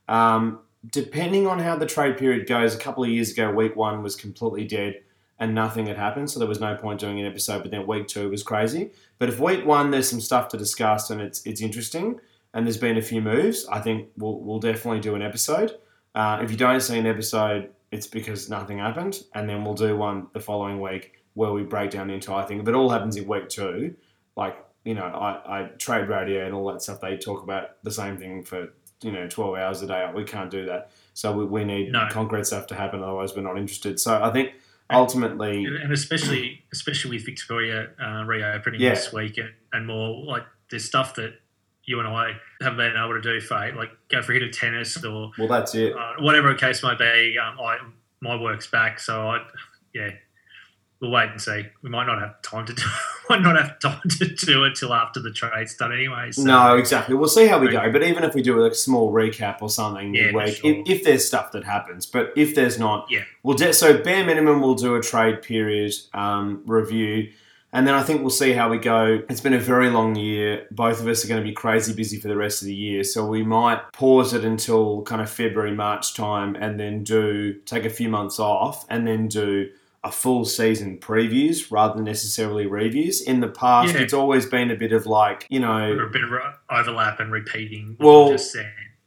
Um, 0.08 0.60
depending 0.90 1.48
on 1.48 1.60
how 1.60 1.76
the 1.76 1.86
trade 1.86 2.18
period 2.18 2.48
goes, 2.48 2.76
a 2.76 2.78
couple 2.78 3.04
of 3.04 3.10
years 3.10 3.32
ago, 3.32 3.52
week 3.52 3.76
one 3.76 4.02
was 4.04 4.16
completely 4.16 4.66
dead 4.66 5.02
and 5.42 5.56
nothing 5.56 5.88
had 5.88 5.98
happened, 5.98 6.30
so 6.30 6.38
there 6.38 6.48
was 6.48 6.60
no 6.60 6.76
point 6.76 7.00
doing 7.00 7.20
an 7.20 7.26
episode. 7.26 7.64
But 7.64 7.72
then 7.72 7.88
week 7.88 8.08
two 8.08 8.30
was 8.30 8.44
crazy. 8.44 8.92
But 9.18 9.28
if 9.28 9.40
week 9.40 9.66
one 9.66 9.90
there's 9.90 10.08
some 10.08 10.22
stuff 10.22 10.48
to 10.50 10.58
discuss 10.58 11.10
and 11.10 11.20
it's 11.20 11.46
it's 11.46 11.62
interesting 11.62 12.20
and 12.54 12.66
there's 12.66 12.78
been 12.78 12.98
a 12.98 13.02
few 13.02 13.22
moves, 13.22 13.66
I 13.68 13.80
think 13.80 14.10
we'll 14.18 14.40
we'll 14.40 14.60
definitely 14.60 15.00
do 15.00 15.16
an 15.16 15.24
episode. 15.24 15.78
Uh, 16.14 16.40
if 16.44 16.52
you 16.52 16.58
don't 16.58 16.80
see 16.82 17.00
an 17.00 17.08
episode, 17.08 17.72
it's 17.92 18.06
because 18.06 18.50
nothing 18.50 18.78
happened, 18.78 19.24
and 19.34 19.50
then 19.50 19.64
we'll 19.64 19.74
do 19.74 19.98
one 19.98 20.28
the 20.34 20.40
following 20.40 20.80
week 20.80 21.14
where 21.34 21.52
we 21.52 21.64
break 21.64 21.90
down 21.90 22.08
the 22.08 22.14
entire 22.14 22.46
thing. 22.46 22.60
If 22.60 22.68
it 22.68 22.76
all 22.76 22.90
happens 22.90 23.16
in 23.18 23.28
week 23.28 23.50
two, 23.50 23.96
like 24.36 24.64
you 24.84 24.94
know, 24.94 25.06
I, 25.06 25.62
I 25.62 25.64
trade 25.80 26.08
radio 26.08 26.46
and 26.46 26.54
all 26.54 26.72
that 26.72 26.84
stuff. 26.84 27.02
They 27.02 27.18
talk 27.18 27.42
about 27.42 27.82
the 27.84 27.92
same 27.92 28.18
thing 28.18 28.44
for 28.44 28.74
you 29.02 29.12
know 29.12 29.28
twelve 29.28 29.58
hours 29.58 29.82
a 29.82 29.88
day. 29.88 30.10
We 30.14 30.24
can't 30.24 30.50
do 30.52 30.66
that, 30.66 30.92
so 31.14 31.32
we, 31.36 31.46
we 31.46 31.64
need 31.64 31.92
No. 31.92 32.08
concrete 32.12 32.46
stuff 32.46 32.68
to 32.68 32.76
happen. 32.76 33.02
Otherwise, 33.04 33.36
we're 33.36 33.42
not 33.42 33.58
interested. 33.58 34.00
So 34.00 34.22
I 34.22 34.32
think 34.32 34.54
ultimately, 34.90 35.66
and 35.66 35.92
especially 35.92 36.64
especially 36.74 37.12
with 37.18 37.26
Victoria 37.26 37.90
uh, 38.04 38.24
reopening 38.26 38.82
Yeah. 38.82 38.92
this 38.92 39.12
week 39.14 39.38
and, 39.38 39.52
and 39.74 39.88
more 39.88 40.24
like 40.26 40.44
there's 40.70 40.86
stuff 40.86 41.16
that 41.16 41.34
you 41.86 42.00
and 42.00 42.08
I 42.08 42.34
haven't 42.62 42.78
been 42.78 42.96
able 42.96 43.14
to 43.14 43.22
do 43.22 43.42
for 43.42 43.56
like 43.76 43.90
go 44.10 44.22
for 44.22 44.34
a 44.34 44.36
hit 44.40 44.44
of 44.44 44.52
tennis 44.56 45.04
or 45.04 45.32
well, 45.38 45.48
that's 45.48 45.74
it. 45.76 45.94
uh, 45.96 46.14
whatever 46.20 46.54
the 46.54 46.60
case 46.60 46.84
might 46.84 47.00
be. 47.00 47.38
Um, 47.40 47.60
I 47.60 47.78
my 48.22 48.36
work's 48.40 48.68
back, 48.68 49.00
so 49.00 49.28
I 49.30 49.40
yeah 49.94 50.12
we'll 51.00 51.10
wait 51.12 51.30
and 51.32 51.42
see. 51.42 51.64
We 51.82 51.90
might 51.90 52.06
not 52.06 52.20
have 52.20 52.40
time 52.44 52.66
to 52.68 52.74
do 52.74 52.84
might 53.32 53.42
not 53.42 53.56
have 53.56 53.80
time 53.80 54.02
to 54.20 54.26
do 54.28 54.64
it 54.66 54.76
till 54.76 54.94
after 54.94 55.20
the 55.22 55.32
trade's 55.32 55.76
done 55.76 55.92
anyway. 55.94 56.32
So. 56.32 56.44
No, 56.44 56.76
exactly. 56.76 57.16
We'll 57.16 57.28
see 57.30 57.48
how 57.48 57.60
we 57.60 57.70
go. 57.70 57.92
But 57.92 58.04
even 58.04 58.24
if 58.24 58.34
we 58.36 58.42
do 58.42 58.64
a 58.66 58.74
small 58.74 59.12
recap 59.12 59.62
or 59.62 59.70
something 59.70 60.14
Yeah, 60.14 60.32
midweek, 60.32 60.56
sure. 60.58 60.72
if, 60.72 60.90
if 60.90 61.04
there's 61.04 61.26
stuff 61.26 61.52
that 61.54 61.64
happens, 61.64 62.06
but 62.06 62.32
if 62.36 62.56
there's 62.56 62.78
not, 62.78 63.08
Yeah. 63.10 63.24
we'll 63.44 63.58
de- 63.58 63.74
so 63.74 63.98
bare 63.98 64.26
minimum 64.26 64.62
we'll 64.62 64.76
do 64.76 64.96
a 64.96 65.02
trade 65.02 65.42
period 65.42 65.94
um, 66.14 66.62
review, 66.66 67.32
and 67.74 67.88
then 67.88 67.94
I 67.96 68.04
think 68.04 68.20
we'll 68.20 68.30
see 68.32 68.52
how 68.52 68.68
we 68.70 68.78
go. 68.78 69.22
It's 69.30 69.40
been 69.40 69.54
a 69.54 69.60
very 69.60 69.90
long 69.90 70.16
year. 70.16 70.68
Both 70.72 71.00
of 71.00 71.08
us 71.08 71.24
are 71.24 71.30
going 71.30 71.40
to 71.42 71.48
be 71.48 71.54
crazy 71.54 71.94
busy 71.94 72.20
for 72.20 72.28
the 72.28 72.36
rest 72.36 72.62
of 72.62 72.66
the 72.66 72.76
year, 72.76 73.04
so 73.06 73.26
we 73.26 73.44
might 73.44 73.80
pause 73.94 74.34
it 74.34 74.44
until 74.44 75.04
kind 75.04 75.22
of 75.22 75.30
February 75.30 75.74
March 75.74 76.14
time, 76.14 76.56
and 76.60 76.78
then 76.78 77.04
do 77.04 77.54
take 77.66 77.86
a 77.86 77.90
few 77.90 78.10
months 78.10 78.40
off, 78.40 78.86
and 78.90 79.08
then 79.08 79.28
do. 79.30 79.70
A 80.04 80.12
full 80.12 80.46
season 80.46 80.98
previews 80.98 81.72
rather 81.72 81.94
than 81.96 82.06
necessarily 82.06 82.66
reviews. 82.66 83.22
In 83.22 83.40
the 83.40 83.48
past, 83.48 83.94
Yeah. 83.94 84.02
it's 84.02 84.14
always 84.14 84.48
been 84.48 84.72
a 84.72 84.76
bit 84.76 84.94
of 84.94 85.06
like, 85.06 85.46
you 85.50 85.60
know, 85.60 85.92
a 85.94 86.08
bit 86.08 86.24
of 86.24 86.32
overlap 86.72 87.20
and 87.20 87.32
repeating. 87.32 87.96
What 88.00 88.08
Well, 88.08 88.38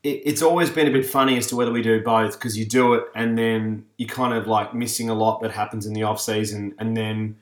it's 0.05 0.43
always 0.43 0.69
been 0.69 0.87
a 0.87 0.91
bit 0.91 1.07
funny 1.07 1.39
as 1.39 1.47
to 1.47 1.57
whether 1.57 1.73
we 1.73 1.81
do 1.81 2.01
both 2.03 2.39
because 2.39 2.59
you 2.59 2.67
do 2.67 2.93
it 2.93 3.05
and 3.15 3.39
then 3.39 3.87
you're 3.97 4.09
kind 4.09 4.35
of 4.35 4.47
like 4.47 4.75
missing 4.75 5.09
a 5.09 5.15
lot 5.15 5.41
that 5.41 5.51
happens 5.51 5.87
in 5.87 5.95
the 5.95 6.03
off 6.03 6.21
season 6.21 6.75
and 6.79 6.95
then 6.95 7.37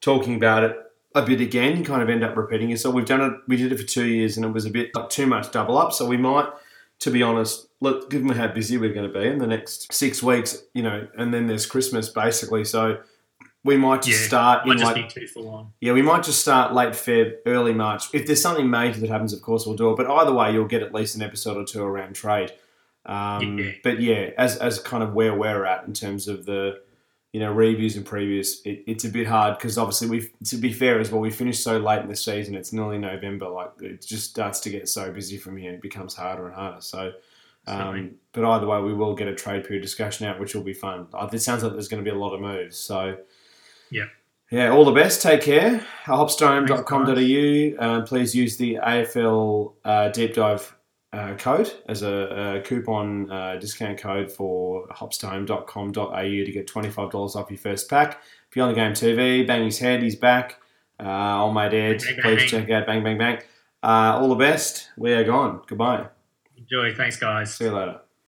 talking 0.00 0.34
about 0.34 0.64
it 0.64 0.76
a 1.14 1.22
bit 1.22 1.40
again 1.40 1.76
you 1.76 1.84
kind 1.84 2.02
of 2.02 2.10
end 2.10 2.24
up 2.24 2.36
repeating 2.36 2.70
yourself 2.70 2.92
we've 2.92 3.06
done 3.06 3.20
it 3.20 3.32
we 3.46 3.56
did 3.56 3.70
it 3.72 3.78
for 3.78 3.86
two 3.86 4.04
years 4.06 4.36
and 4.36 4.44
it 4.44 4.52
was 4.52 4.66
a 4.66 4.70
bit 4.70 4.92
like 4.96 5.08
too 5.08 5.26
much 5.26 5.52
double 5.52 5.78
up 5.78 5.92
so 5.92 6.04
we 6.06 6.16
might 6.16 6.48
to 6.98 7.10
be 7.10 7.22
honest 7.22 7.67
look 7.80 8.10
given 8.10 8.28
how 8.30 8.48
busy 8.48 8.76
we're 8.76 8.92
going 8.92 9.10
to 9.10 9.18
be 9.20 9.26
in 9.26 9.38
the 9.38 9.46
next 9.46 9.92
six 9.92 10.22
weeks 10.22 10.62
you 10.74 10.82
know 10.82 11.06
and 11.16 11.32
then 11.32 11.46
there's 11.46 11.64
christmas 11.66 12.08
basically 12.08 12.64
so 12.64 12.98
we 13.64 13.76
might 13.76 14.02
just 14.02 14.20
Yeah, 14.22 14.26
start 14.28 14.68
in 14.68 14.78
like 14.78 14.94
be 14.94 15.20
too 15.20 15.26
full 15.26 15.48
on. 15.50 15.72
yeah, 15.80 15.92
we 15.92 16.00
might 16.00 16.22
just 16.22 16.40
start 16.40 16.72
late 16.72 16.90
Feb, 16.92 17.38
early 17.44 17.74
March. 17.74 18.04
If 18.14 18.24
there's 18.26 18.40
something 18.40 18.70
major 18.70 19.00
that 19.00 19.10
happens, 19.10 19.32
of 19.32 19.42
course, 19.42 19.66
we'll 19.66 19.74
do 19.76 19.90
it. 19.90 19.96
But 19.96 20.06
either 20.08 20.32
way, 20.32 20.52
you'll 20.52 20.68
get 20.68 20.82
at 20.82 20.94
least 20.94 21.16
an 21.16 21.22
episode 21.22 21.56
or 21.56 21.64
two 21.64 21.82
around 21.82 22.14
trade. 22.14 22.52
Um, 23.04 23.58
Yeah. 23.58 23.72
But 23.82 24.00
yeah, 24.00 24.30
as 24.38 24.56
as 24.58 24.78
kind 24.78 25.02
of 25.02 25.12
where 25.12 25.34
we're 25.34 25.64
at 25.66 25.84
in 25.86 25.92
terms 25.92 26.28
of 26.28 26.46
the 26.46 26.80
you 27.32 27.40
know 27.40 27.52
reviews 27.52 27.96
and 27.96 28.06
previews, 28.06 28.64
it, 28.64 28.84
it's 28.86 29.04
a 29.04 29.08
bit 29.10 29.26
hard 29.26 29.58
because 29.58 29.76
obviously 29.76 30.08
we 30.08 30.30
to 30.44 30.56
be 30.56 30.72
fair 30.72 31.00
as 31.00 31.10
well, 31.10 31.20
we 31.20 31.30
finished 31.30 31.62
so 31.62 31.78
late 31.78 32.00
in 32.00 32.08
the 32.08 32.16
season. 32.16 32.54
It's 32.54 32.72
nearly 32.72 32.98
November. 32.98 33.48
Like 33.48 33.72
it 33.82 34.06
just 34.06 34.30
starts 34.30 34.60
to 34.60 34.70
get 34.70 34.88
so 34.88 35.10
busy 35.10 35.36
from 35.36 35.56
here. 35.56 35.72
It 35.72 35.82
becomes 35.82 36.14
harder 36.14 36.46
and 36.46 36.54
harder. 36.54 36.80
So. 36.80 37.12
Um, 37.68 38.10
but 38.32 38.44
either 38.44 38.66
way, 38.66 38.80
we 38.80 38.94
will 38.94 39.14
get 39.14 39.28
a 39.28 39.34
trade 39.34 39.64
period 39.64 39.82
discussion 39.82 40.26
out, 40.26 40.38
which 40.40 40.54
will 40.54 40.62
be 40.62 40.72
fun. 40.74 41.06
Uh, 41.12 41.28
It 41.32 41.40
sounds 41.40 41.62
like 41.62 41.72
there's 41.72 41.88
going 41.88 42.04
to 42.04 42.10
be 42.10 42.14
a 42.14 42.18
lot 42.18 42.34
of 42.34 42.40
moves. 42.40 42.76
So, 42.76 43.16
Yeah. 43.90 44.04
yeah, 44.50 44.70
all 44.70 44.84
the 44.84 44.92
best. 44.92 45.22
Take 45.22 45.42
care. 45.42 45.84
hopstohome.com.au. 46.04 47.84
Um, 47.84 48.04
please 48.04 48.34
use 48.34 48.56
the 48.56 48.76
AFL 48.82 49.74
uh, 49.84 50.08
deep 50.10 50.34
dive 50.34 50.74
uh, 51.12 51.34
code 51.36 51.72
as 51.88 52.02
a, 52.02 52.56
a 52.56 52.60
coupon 52.62 53.30
uh, 53.30 53.56
discount 53.56 53.98
code 53.98 54.30
for 54.30 54.86
hopstohome.com.au 54.88 56.22
to 56.44 56.52
get 56.52 56.66
$25 56.68 57.36
off 57.36 57.50
your 57.50 57.58
first 57.58 57.88
pack. 57.88 58.20
If 58.50 58.56
you're 58.56 58.66
on 58.66 58.72
the 58.72 58.78
game 58.80 58.92
TV, 58.92 59.46
bang 59.46 59.64
his 59.64 59.78
head, 59.78 60.02
he's 60.02 60.16
back. 60.16 60.60
Uh, 61.00 61.42
old 61.42 61.54
mate 61.54 61.72
Ed, 61.74 61.98
Bang, 61.98 62.16
bang, 62.16 62.22
please 62.22 62.50
bang. 62.50 62.60
check 62.66 62.70
out 62.70 62.86
Bang 62.86 63.02
Bang 63.04 63.18
Bang. 63.18 63.38
Uh, 63.82 64.18
all 64.20 64.28
the 64.28 64.34
best. 64.34 64.88
We 64.96 65.12
are 65.12 65.24
gone. 65.24 65.62
Goodbye. 65.66 66.08
Enjoy. 66.70 66.94
Thanks, 66.94 67.16
guys. 67.16 67.54
See 67.54 67.64
you 67.64 67.72
later. 67.74 68.07